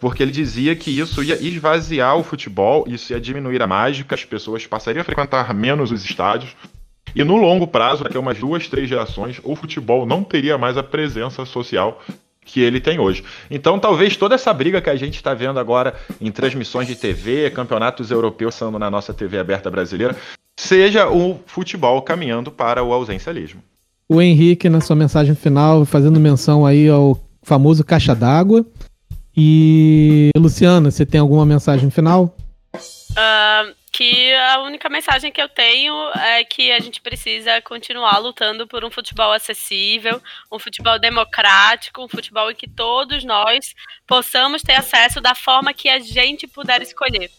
porque 0.04 0.22
ele 0.22 0.34
dizia 0.34 0.76
que 0.76 0.92
isso 0.92 1.24
ia 1.24 1.42
esvaziar 1.42 2.18
o 2.18 2.24
futebol, 2.24 2.84
isso 2.90 3.14
ia 3.14 3.22
diminuir 3.22 3.62
a 3.62 3.68
mágica, 3.68 4.14
as 4.14 4.26
pessoas 4.26 4.68
passariam 4.68 5.00
a 5.00 5.06
frequentar 5.06 5.54
menos 5.54 5.94
os 5.94 6.04
estádios. 6.04 6.54
E 7.16 7.24
no 7.24 7.38
longo 7.38 7.66
prazo, 7.66 8.04
daqui 8.04 8.18
a 8.18 8.20
umas 8.20 8.38
duas, 8.38 8.68
três 8.68 8.90
gerações, 8.90 9.40
o 9.46 9.56
futebol 9.56 10.06
não 10.06 10.22
teria 10.22 10.58
mais 10.58 10.78
a 10.78 10.84
presença 10.84 11.46
social 11.46 12.04
que 12.44 12.60
ele 12.60 12.82
tem 12.82 13.00
hoje. 13.00 13.24
Então, 13.50 13.80
talvez 13.80 14.18
toda 14.18 14.36
essa 14.36 14.52
briga 14.52 14.82
que 14.82 14.90
a 14.90 14.96
gente 14.98 15.16
está 15.16 15.34
vendo 15.34 15.58
agora 15.58 15.96
em 16.20 16.30
transmissões 16.30 16.86
de 16.86 16.98
TV, 16.98 17.50
campeonatos 17.52 18.12
europeus 18.12 18.56
sendo 18.56 18.78
na 18.78 18.92
nossa 18.92 19.14
TV 19.14 19.40
aberta 19.40 19.72
brasileira, 19.72 20.18
seja 20.60 21.08
o 21.08 21.40
futebol 21.46 22.02
caminhando 22.02 22.52
para 22.52 22.84
o 22.84 22.92
ausencialismo. 22.92 23.64
O 24.10 24.22
Henrique, 24.22 24.68
na 24.68 24.82
sua 24.82 24.98
mensagem 24.98 25.34
final, 25.34 25.86
fazendo 25.86 26.20
menção 26.20 26.66
aí 26.66 26.90
ao 26.90 27.18
famoso 27.42 27.86
caixa 27.86 28.14
d'água, 28.14 28.66
e, 29.36 30.30
Luciana, 30.38 30.92
você 30.92 31.06
tem 31.06 31.20
alguma 31.20 31.46
mensagem 31.46 31.90
final? 31.90 32.36
Uh, 32.76 33.74
que 33.92 34.34
a 34.34 34.60
única 34.62 34.90
mensagem 34.90 35.32
que 35.32 35.42
eu 35.42 35.48
tenho 35.48 35.94
é 36.16 36.44
que 36.44 36.72
a 36.72 36.80
gente 36.80 37.00
precisa 37.00 37.62
continuar 37.62 38.18
lutando 38.18 38.68
por 38.68 38.84
um 38.84 38.90
futebol 38.90 39.32
acessível, 39.32 40.20
um 40.52 40.58
futebol 40.58 40.98
democrático, 40.98 42.04
um 42.04 42.10
futebol 42.10 42.50
em 42.50 42.56
que 42.56 42.68
todos 42.68 43.24
nós 43.24 43.76
possamos 44.08 44.64
ter 44.64 44.74
acesso 44.74 45.22
da 45.22 45.36
forma 45.36 45.74
que 45.74 45.90
a 45.90 46.00
gente 46.00 46.48
puder 46.48 46.82
escolher. 46.82 47.30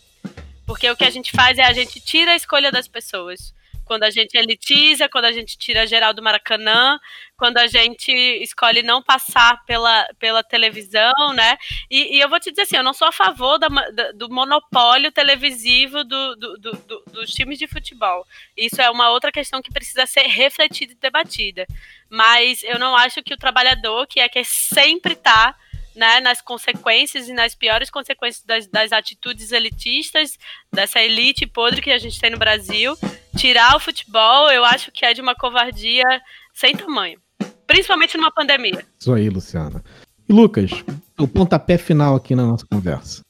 Porque 0.64 0.88
o 0.88 0.96
que 0.96 1.04
a 1.04 1.10
gente 1.10 1.32
faz 1.32 1.58
é 1.58 1.64
a 1.64 1.72
gente 1.72 2.00
tira 2.00 2.30
a 2.30 2.36
escolha 2.36 2.70
das 2.70 2.86
pessoas 2.86 3.52
quando 3.84 4.04
a 4.04 4.10
gente 4.10 4.36
elitiza, 4.36 5.08
quando 5.08 5.26
a 5.26 5.32
gente 5.32 5.56
tira 5.58 5.86
geral 5.86 6.14
do 6.14 6.22
Maracanã, 6.22 6.98
quando 7.36 7.58
a 7.58 7.66
gente 7.66 8.12
escolhe 8.42 8.82
não 8.82 9.02
passar 9.02 9.64
pela, 9.64 10.06
pela 10.18 10.42
televisão, 10.42 11.32
né? 11.34 11.56
E, 11.90 12.16
e 12.16 12.20
eu 12.20 12.28
vou 12.28 12.40
te 12.40 12.50
dizer 12.50 12.62
assim, 12.62 12.76
eu 12.76 12.82
não 12.82 12.92
sou 12.92 13.08
a 13.08 13.12
favor 13.12 13.58
da, 13.58 13.68
da, 13.68 14.12
do 14.12 14.28
monopólio 14.28 15.12
televisivo 15.12 16.04
do, 16.04 16.36
do, 16.36 16.58
do, 16.58 17.04
dos 17.12 17.32
times 17.32 17.58
de 17.58 17.66
futebol. 17.66 18.26
Isso 18.56 18.80
é 18.80 18.90
uma 18.90 19.10
outra 19.10 19.30
questão 19.30 19.60
que 19.60 19.72
precisa 19.72 20.06
ser 20.06 20.26
refletida 20.26 20.92
e 20.92 20.96
debatida. 20.96 21.66
Mas 22.08 22.62
eu 22.62 22.78
não 22.78 22.96
acho 22.96 23.22
que 23.22 23.34
o 23.34 23.38
trabalhador, 23.38 24.06
que 24.06 24.20
é 24.20 24.28
que 24.28 24.44
sempre 24.44 25.14
está 25.14 25.56
né, 25.94 26.20
nas 26.20 26.40
consequências 26.40 27.28
e 27.28 27.32
nas 27.32 27.54
piores 27.54 27.90
consequências 27.90 28.44
das, 28.44 28.66
das 28.66 28.92
atitudes 28.92 29.52
elitistas, 29.52 30.38
dessa 30.72 31.00
elite 31.00 31.46
podre 31.46 31.80
que 31.80 31.90
a 31.90 31.98
gente 31.98 32.20
tem 32.20 32.30
no 32.30 32.38
Brasil. 32.38 32.96
Tirar 33.36 33.76
o 33.76 33.80
futebol, 33.80 34.50
eu 34.50 34.64
acho 34.64 34.90
que 34.92 35.04
é 35.04 35.14
de 35.14 35.20
uma 35.20 35.34
covardia 35.34 36.04
sem 36.52 36.74
tamanho. 36.76 37.18
Principalmente 37.66 38.16
numa 38.16 38.32
pandemia. 38.32 38.84
Isso 38.98 39.12
aí, 39.12 39.28
Luciana. 39.28 39.82
E 40.28 40.32
Lucas, 40.32 40.70
o 41.18 41.28
pontapé 41.28 41.78
final 41.78 42.16
aqui 42.16 42.34
na 42.34 42.46
nossa 42.46 42.66
conversa. 42.66 43.22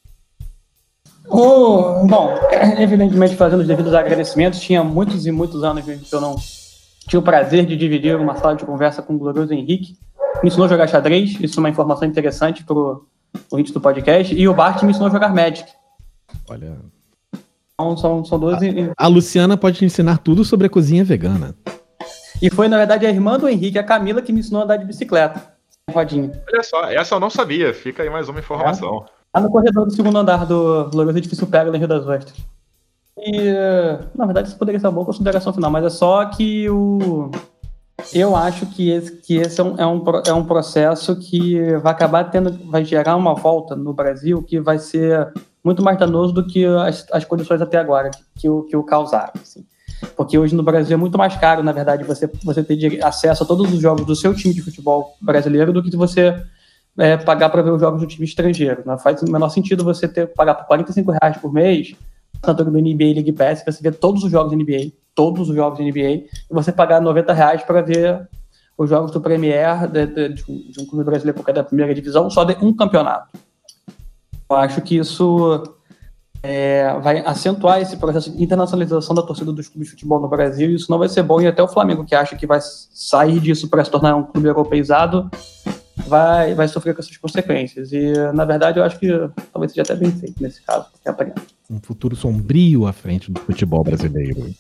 Oh, 1.27 2.07
bom, 2.07 2.35
evidentemente 2.79 3.35
fazendo 3.35 3.61
os 3.61 3.67
devidos 3.67 3.95
agradecimentos, 3.95 4.61
tinha 4.61 4.85
muitos 4.85 5.27
e 5.27 5.33
muitos 5.33 5.65
anos 5.65 5.85
que 5.85 6.15
eu 6.15 6.21
não 6.21 6.37
tinha 7.09 7.21
o 7.21 7.23
prazer 7.23 7.67
de 7.67 7.77
dividir 7.77 8.17
uma 8.17 8.37
sala 8.37 8.57
de 8.57 8.65
conversa 8.65 9.03
com 9.03 9.15
o 9.15 9.19
glorioso 9.19 9.53
Henrique. 9.53 9.97
Me 10.43 10.49
ensinou 10.49 10.67
a 10.67 10.69
jogar 10.69 10.87
xadrez, 10.89 11.39
isso 11.41 11.59
é 11.59 11.61
uma 11.61 11.71
informação 11.71 12.07
interessante 12.07 12.65
para 12.65 12.77
o 12.77 13.05
ouvinte 13.51 13.73
do 13.73 13.81
podcast. 13.81 14.35
E 14.35 14.49
o 14.49 14.55
Bart 14.55 14.83
me 14.83 14.91
ensinou 14.91 15.09
a 15.09 15.13
jogar 15.13 15.35
Magic. 15.35 15.71
Olha. 16.49 16.77
Então, 17.75 17.97
são, 17.97 18.25
são 18.25 18.39
duas. 18.39 18.63
A, 18.63 18.67
a 18.97 19.07
Luciana 19.09 19.57
pode 19.57 19.79
te 19.79 19.85
ensinar 19.85 20.19
tudo 20.19 20.45
sobre 20.45 20.67
a 20.67 20.71
cozinha 20.71 21.05
vegana. 21.05 21.55
E 22.41 22.51
foi, 22.51 22.69
na 22.69 22.77
verdade, 22.77 23.07
a 23.07 23.11
irmã 23.11 23.39
do 23.39 23.49
Henrique, 23.49 23.79
a 23.79 23.85
Camila, 23.85 24.23
que 24.23 24.33
me 24.33 24.41
ensinou 24.41 24.61
a 24.61 24.65
andar 24.65 24.77
de 24.77 24.85
bicicleta. 24.85 25.55
Rodinha. 25.91 26.43
Olha 26.53 26.63
só, 26.63 26.85
essa 26.91 27.15
eu 27.15 27.21
não 27.21 27.31
sabia. 27.31 27.75
Fica 27.75 28.03
aí 28.03 28.11
mais 28.11 28.29
uma 28.29 28.39
informação. 28.39 29.05
É. 29.07 29.39
Lá 29.39 29.43
no 29.43 29.51
corredor 29.51 29.85
do 29.85 29.93
segundo 29.93 30.17
andar 30.17 30.47
do 30.47 30.89
Glorioso 30.91 31.19
Edifício 31.19 31.47
Pega, 31.47 31.71
no 31.71 31.77
Rio 31.77 31.89
das 31.89 32.07
Ostras. 32.07 32.37
E, 33.19 33.53
na 34.15 34.27
verdade, 34.27 34.49
isso 34.49 34.59
poderia 34.59 34.81
ser 34.81 34.87
uma 34.87 34.93
boa 34.93 35.07
consideração 35.07 35.53
final, 35.53 35.71
mas 35.71 35.85
é 35.85 35.91
só 35.91 36.25
que 36.27 36.69
o. 36.71 37.31
Eu 38.15 38.35
acho 38.35 38.67
que 38.67 38.91
esse, 38.91 39.13
que 39.17 39.37
esse 39.37 39.61
é, 39.61 39.65
um, 39.65 39.77
é, 39.79 39.87
um, 39.87 40.05
é 40.27 40.33
um 40.33 40.45
processo 40.45 41.17
que 41.17 41.61
vai 41.79 41.93
acabar 41.93 42.25
tendo, 42.25 42.53
vai 42.71 42.85
gerar 42.85 43.17
uma 43.17 43.35
volta 43.35 43.77
no 43.77 43.93
Brasil 43.93 44.43
que 44.43 44.61
vai 44.61 44.79
ser 44.79 45.33
muito 45.63 45.83
mais 45.83 45.99
danoso 45.99 46.33
do 46.33 46.47
que 46.47 46.65
as, 46.65 47.07
as 47.11 47.25
condições 47.25 47.63
até 47.63 47.79
agora 47.79 48.11
que, 48.11 48.23
que, 48.37 48.49
o, 48.49 48.63
que 48.65 48.77
o 48.77 48.83
causaram. 48.83 49.33
Assim. 49.41 49.65
Porque 50.17 50.37
hoje 50.37 50.55
no 50.55 50.63
Brasil 50.63 50.95
é 50.95 50.99
muito 50.99 51.17
mais 51.17 51.37
caro, 51.37 51.63
na 51.63 51.73
verdade, 51.73 52.05
você, 52.05 52.31
você 52.43 52.63
ter 52.63 53.03
acesso 53.03 53.45
a 53.45 53.47
todos 53.47 53.73
os 53.73 53.81
jogos 53.81 54.05
do 54.05 54.15
seu 54.15 54.35
time 54.35 54.53
de 54.53 54.61
futebol 54.61 55.17
brasileiro 55.21 55.73
do 55.73 55.83
que 55.83 55.97
você 55.97 56.37
é, 56.99 57.17
pagar 57.17 57.49
para 57.49 57.63
ver 57.63 57.71
os 57.71 57.81
jogos 57.81 58.01
do 58.01 58.07
time 58.07 58.27
estrangeiro. 58.27 58.83
Não 58.85 58.99
faz 58.99 59.23
o 59.23 59.31
menor 59.31 59.49
sentido 59.49 59.85
você 59.85 60.07
ter 60.07 60.27
pagar 60.35 60.55
por 60.55 60.67
45 60.67 61.13
reais 61.13 61.37
por 61.39 61.53
mês 61.53 61.95
assinatura 62.45 62.71
do 62.71 62.79
NBA 62.79 63.15
League 63.15 63.33
Pass, 63.33 63.63
você 63.65 63.83
vê 63.83 63.91
todos 63.91 64.23
os 64.23 64.31
jogos 64.31 64.51
da 64.51 64.57
NBA, 64.57 64.93
todos 65.15 65.49
os 65.49 65.55
jogos 65.55 65.79
da 65.79 65.85
NBA, 65.85 66.01
e 66.01 66.29
você 66.51 66.73
pagar 66.73 67.01
90 67.01 67.33
reais 67.33 67.63
para 67.63 67.81
ver 67.81 68.29
os 68.77 68.91
jogos 68.91 69.11
do 69.11 69.21
Premier 69.21 69.87
de, 69.89 70.07
de, 70.07 70.29
de, 70.35 70.81
um 70.81 70.87
clube 70.87 71.05
brasileiro 71.05 71.39
qualquer 71.39 71.55
da 71.55 71.63
primeira 71.63 71.95
divisão, 71.95 72.29
só 72.29 72.45
de 72.45 72.57
um 72.65 72.75
campeonato. 72.75 73.39
Eu 74.51 74.57
acho 74.57 74.81
que 74.83 74.97
isso 74.97 75.63
é, 76.43 76.99
vai 77.01 77.21
acentuar 77.21 77.81
esse 77.81 77.97
processo 77.97 78.31
de 78.31 78.43
internacionalização 78.43 79.15
da 79.15 79.23
torcida 79.23 79.53
dos 79.53 79.69
clubes 79.69 79.89
de 79.89 79.93
futebol 79.93 80.21
no 80.21 80.29
Brasil, 80.29 80.71
e 80.71 80.75
isso 80.75 80.91
não 80.91 80.99
vai 80.99 81.09
ser 81.09 81.23
bom, 81.23 81.41
e 81.41 81.47
até 81.47 81.63
o 81.63 81.69
Flamengo, 81.69 82.05
que 82.05 82.15
acha 82.15 82.37
que 82.37 82.47
vai 82.47 82.59
sair 82.61 83.41
disso 83.41 83.69
para 83.69 83.85
se 83.85 83.91
tornar 83.91 84.17
um 84.17 84.25
clube 84.25 84.49
europeizado, 84.49 85.31
vai, 86.07 86.55
vai 86.55 86.69
sofrer 86.69 86.95
com 86.95 87.01
essas 87.01 87.17
consequências. 87.17 87.93
E, 87.93 88.13
na 88.35 88.45
verdade, 88.45 88.79
eu 88.79 88.85
acho 88.85 88.99
que 88.99 89.09
talvez 89.53 89.73
seja 89.73 89.83
até 89.83 89.95
bem 89.95 90.11
feito 90.11 90.43
nesse 90.43 90.63
caso, 90.63 90.87
Um 91.71 91.81
futuro 91.81 92.15
sombrio 92.15 92.87
à 92.87 92.93
frente 92.93 93.31
do 93.31 93.41
futebol 93.41 93.83
brasileiro. 93.83 94.55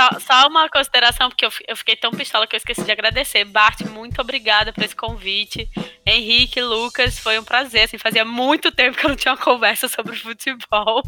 Só, 0.00 0.18
só, 0.18 0.48
uma 0.48 0.66
consideração, 0.70 1.28
porque 1.28 1.44
eu, 1.44 1.52
eu 1.68 1.76
fiquei 1.76 1.94
tão 1.94 2.10
pistola 2.10 2.46
que 2.46 2.56
eu 2.56 2.58
esqueci 2.58 2.82
de 2.82 2.90
agradecer. 2.90 3.44
Bart, 3.44 3.82
muito 3.82 4.18
obrigada 4.22 4.72
por 4.72 4.82
esse 4.82 4.96
convite. 4.96 5.68
Henrique, 6.06 6.58
Lucas, 6.62 7.18
foi 7.18 7.38
um 7.38 7.44
prazer. 7.44 7.82
Assim, 7.82 7.98
fazia 7.98 8.24
muito 8.24 8.72
tempo 8.72 8.96
que 8.96 9.04
eu 9.04 9.10
não 9.10 9.16
tinha 9.16 9.34
uma 9.34 9.44
conversa 9.44 9.88
sobre 9.88 10.16
futebol, 10.16 11.02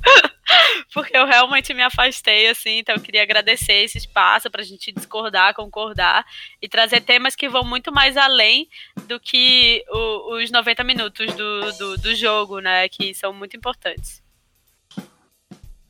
porque 0.92 1.16
eu 1.16 1.24
realmente 1.24 1.72
me 1.72 1.82
afastei, 1.82 2.48
assim. 2.48 2.80
Então, 2.80 2.94
eu 2.94 3.00
queria 3.00 3.22
agradecer 3.22 3.82
esse 3.82 3.96
espaço 3.96 4.50
para 4.50 4.60
a 4.60 4.64
gente 4.64 4.92
discordar, 4.92 5.54
concordar 5.54 6.26
e 6.60 6.68
trazer 6.68 7.00
temas 7.00 7.34
que 7.34 7.48
vão 7.48 7.64
muito 7.64 7.90
mais 7.90 8.18
além 8.18 8.68
do 9.06 9.18
que 9.18 9.82
o, 9.88 10.36
os 10.36 10.50
90 10.50 10.84
minutos 10.84 11.32
do, 11.32 11.72
do, 11.78 11.96
do 11.96 12.14
jogo, 12.14 12.60
né? 12.60 12.86
Que 12.90 13.14
são 13.14 13.32
muito 13.32 13.56
importantes. 13.56 14.21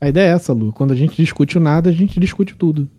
A 0.03 0.09
ideia 0.09 0.31
é 0.31 0.35
essa, 0.35 0.51
Lu. 0.51 0.73
Quando 0.73 0.91
a 0.91 0.95
gente 0.97 1.15
discute 1.15 1.57
o 1.57 1.61
nada, 1.61 1.89
a 1.89 1.93
gente 1.93 2.19
discute 2.19 2.53
tudo. 2.55 2.89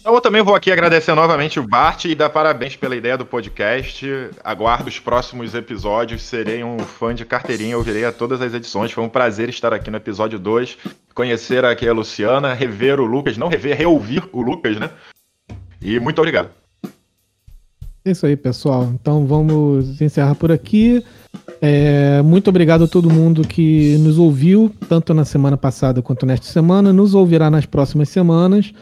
Então, 0.00 0.14
eu 0.14 0.22
também 0.22 0.40
vou 0.40 0.54
aqui 0.54 0.72
agradecer 0.72 1.14
novamente 1.14 1.60
o 1.60 1.68
Bart 1.68 2.06
e 2.06 2.14
dar 2.14 2.30
parabéns 2.30 2.74
pela 2.74 2.96
ideia 2.96 3.18
do 3.18 3.26
podcast. 3.26 4.06
Aguardo 4.42 4.88
os 4.88 4.98
próximos 4.98 5.54
episódios. 5.54 6.22
Serei 6.22 6.64
um 6.64 6.78
fã 6.78 7.14
de 7.14 7.26
carteirinha, 7.26 7.76
ouvirei 7.76 8.06
a 8.06 8.12
todas 8.12 8.40
as 8.40 8.54
edições. 8.54 8.90
Foi 8.90 9.04
um 9.04 9.08
prazer 9.10 9.50
estar 9.50 9.74
aqui 9.74 9.90
no 9.90 9.98
episódio 9.98 10.38
2, 10.38 10.78
conhecer 11.14 11.62
aqui 11.62 11.86
a 11.86 11.92
Luciana, 11.92 12.54
rever 12.54 12.98
o 12.98 13.04
Lucas, 13.04 13.36
não 13.36 13.48
rever, 13.48 13.76
reouvir 13.76 14.26
o 14.32 14.40
Lucas, 14.40 14.78
né? 14.78 14.88
E 15.82 16.00
muito 16.00 16.18
obrigado. 16.20 16.48
É 18.06 18.12
isso 18.12 18.24
aí, 18.24 18.36
pessoal. 18.36 18.84
Então 18.94 19.26
vamos 19.26 20.00
encerrar 20.00 20.36
por 20.36 20.52
aqui. 20.52 21.04
É, 21.60 22.22
muito 22.22 22.48
obrigado 22.48 22.84
a 22.84 22.88
todo 22.88 23.10
mundo 23.10 23.42
que 23.42 23.98
nos 23.98 24.16
ouviu, 24.16 24.72
tanto 24.88 25.12
na 25.12 25.24
semana 25.24 25.56
passada 25.56 26.00
quanto 26.00 26.24
nesta 26.24 26.46
semana. 26.46 26.92
Nos 26.92 27.14
ouvirá 27.14 27.50
nas 27.50 27.66
próximas 27.66 28.08
semanas. 28.08 28.72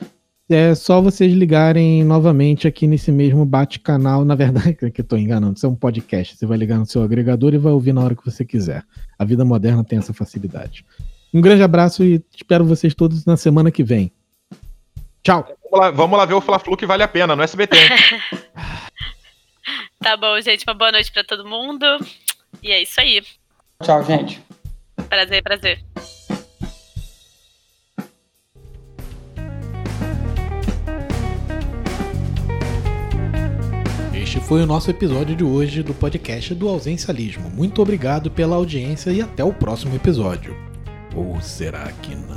É 0.47 0.75
só 0.75 1.01
vocês 1.01 1.33
ligarem 1.33 2.05
novamente 2.05 2.69
aqui 2.69 2.87
nesse 2.87 3.11
mesmo 3.11 3.47
bate-canal. 3.47 4.27
Na 4.27 4.35
verdade, 4.35 4.75
que 4.93 5.01
eu 5.01 5.05
tô 5.05 5.17
enganando, 5.17 5.57
isso 5.57 5.65
é 5.65 5.71
um 5.71 5.75
podcast. 5.75 6.37
Você 6.37 6.45
vai 6.45 6.59
ligar 6.59 6.79
no 6.79 6.85
seu 6.85 7.03
agregador 7.03 7.55
e 7.55 7.59
vai 7.59 7.73
ouvir 7.73 7.95
na 7.95 8.03
hora 8.03 8.15
que 8.15 8.27
você 8.27 8.45
quiser. 8.45 8.85
A 9.19 9.25
vida 9.25 9.43
moderna 9.43 9.83
tem 9.83 9.99
essa 9.99 10.13
facilidade. 10.13 10.85
Um 11.33 11.41
grande 11.41 11.63
abraço 11.63 12.05
e 12.05 12.23
espero 12.37 12.63
vocês 12.67 12.95
todos 12.95 13.25
na 13.25 13.39
semana 13.39 13.71
que 13.71 13.83
vem. 13.83 14.13
Tchau. 15.23 15.49
Vamos 15.71 15.81
lá, 15.81 15.91
vamos 15.91 16.19
lá 16.19 16.27
ver 16.27 16.35
o 16.35 16.43
Fla-Flu 16.43 16.77
que 16.77 16.85
vale 16.85 17.03
a 17.03 17.09
pena 17.09 17.35
no 17.35 17.43
SBT. 17.43 17.75
tá 20.05 20.19
bom, 20.19 20.39
gente. 20.39 20.65
Uma 20.67 20.75
boa 20.75 20.93
noite 20.93 21.11
para 21.11 21.25
todo 21.25 21.49
mundo. 21.49 21.87
E 22.63 22.71
é 22.71 22.83
isso 22.83 23.01
aí. 23.01 23.23
Tchau, 23.83 24.05
gente. 24.05 24.41
Prazer, 25.09 25.43
prazer. 25.43 25.83
Este 34.15 34.41
foi 34.41 34.63
o 34.63 34.67
nosso 34.67 34.91
episódio 34.91 35.35
de 35.35 35.43
hoje 35.43 35.83
do 35.83 35.95
podcast 35.95 36.55
do 36.55 36.69
Ausencialismo. 36.69 37.49
Muito 37.49 37.81
obrigado 37.81 38.31
pela 38.31 38.57
audiência 38.57 39.11
e 39.11 39.23
até 39.23 39.43
o 39.43 39.55
próximo 39.55 39.97
episódio. 39.97 40.55
Ou 41.15 41.41
será 41.41 41.91
que 42.03 42.15
não? 42.15 42.34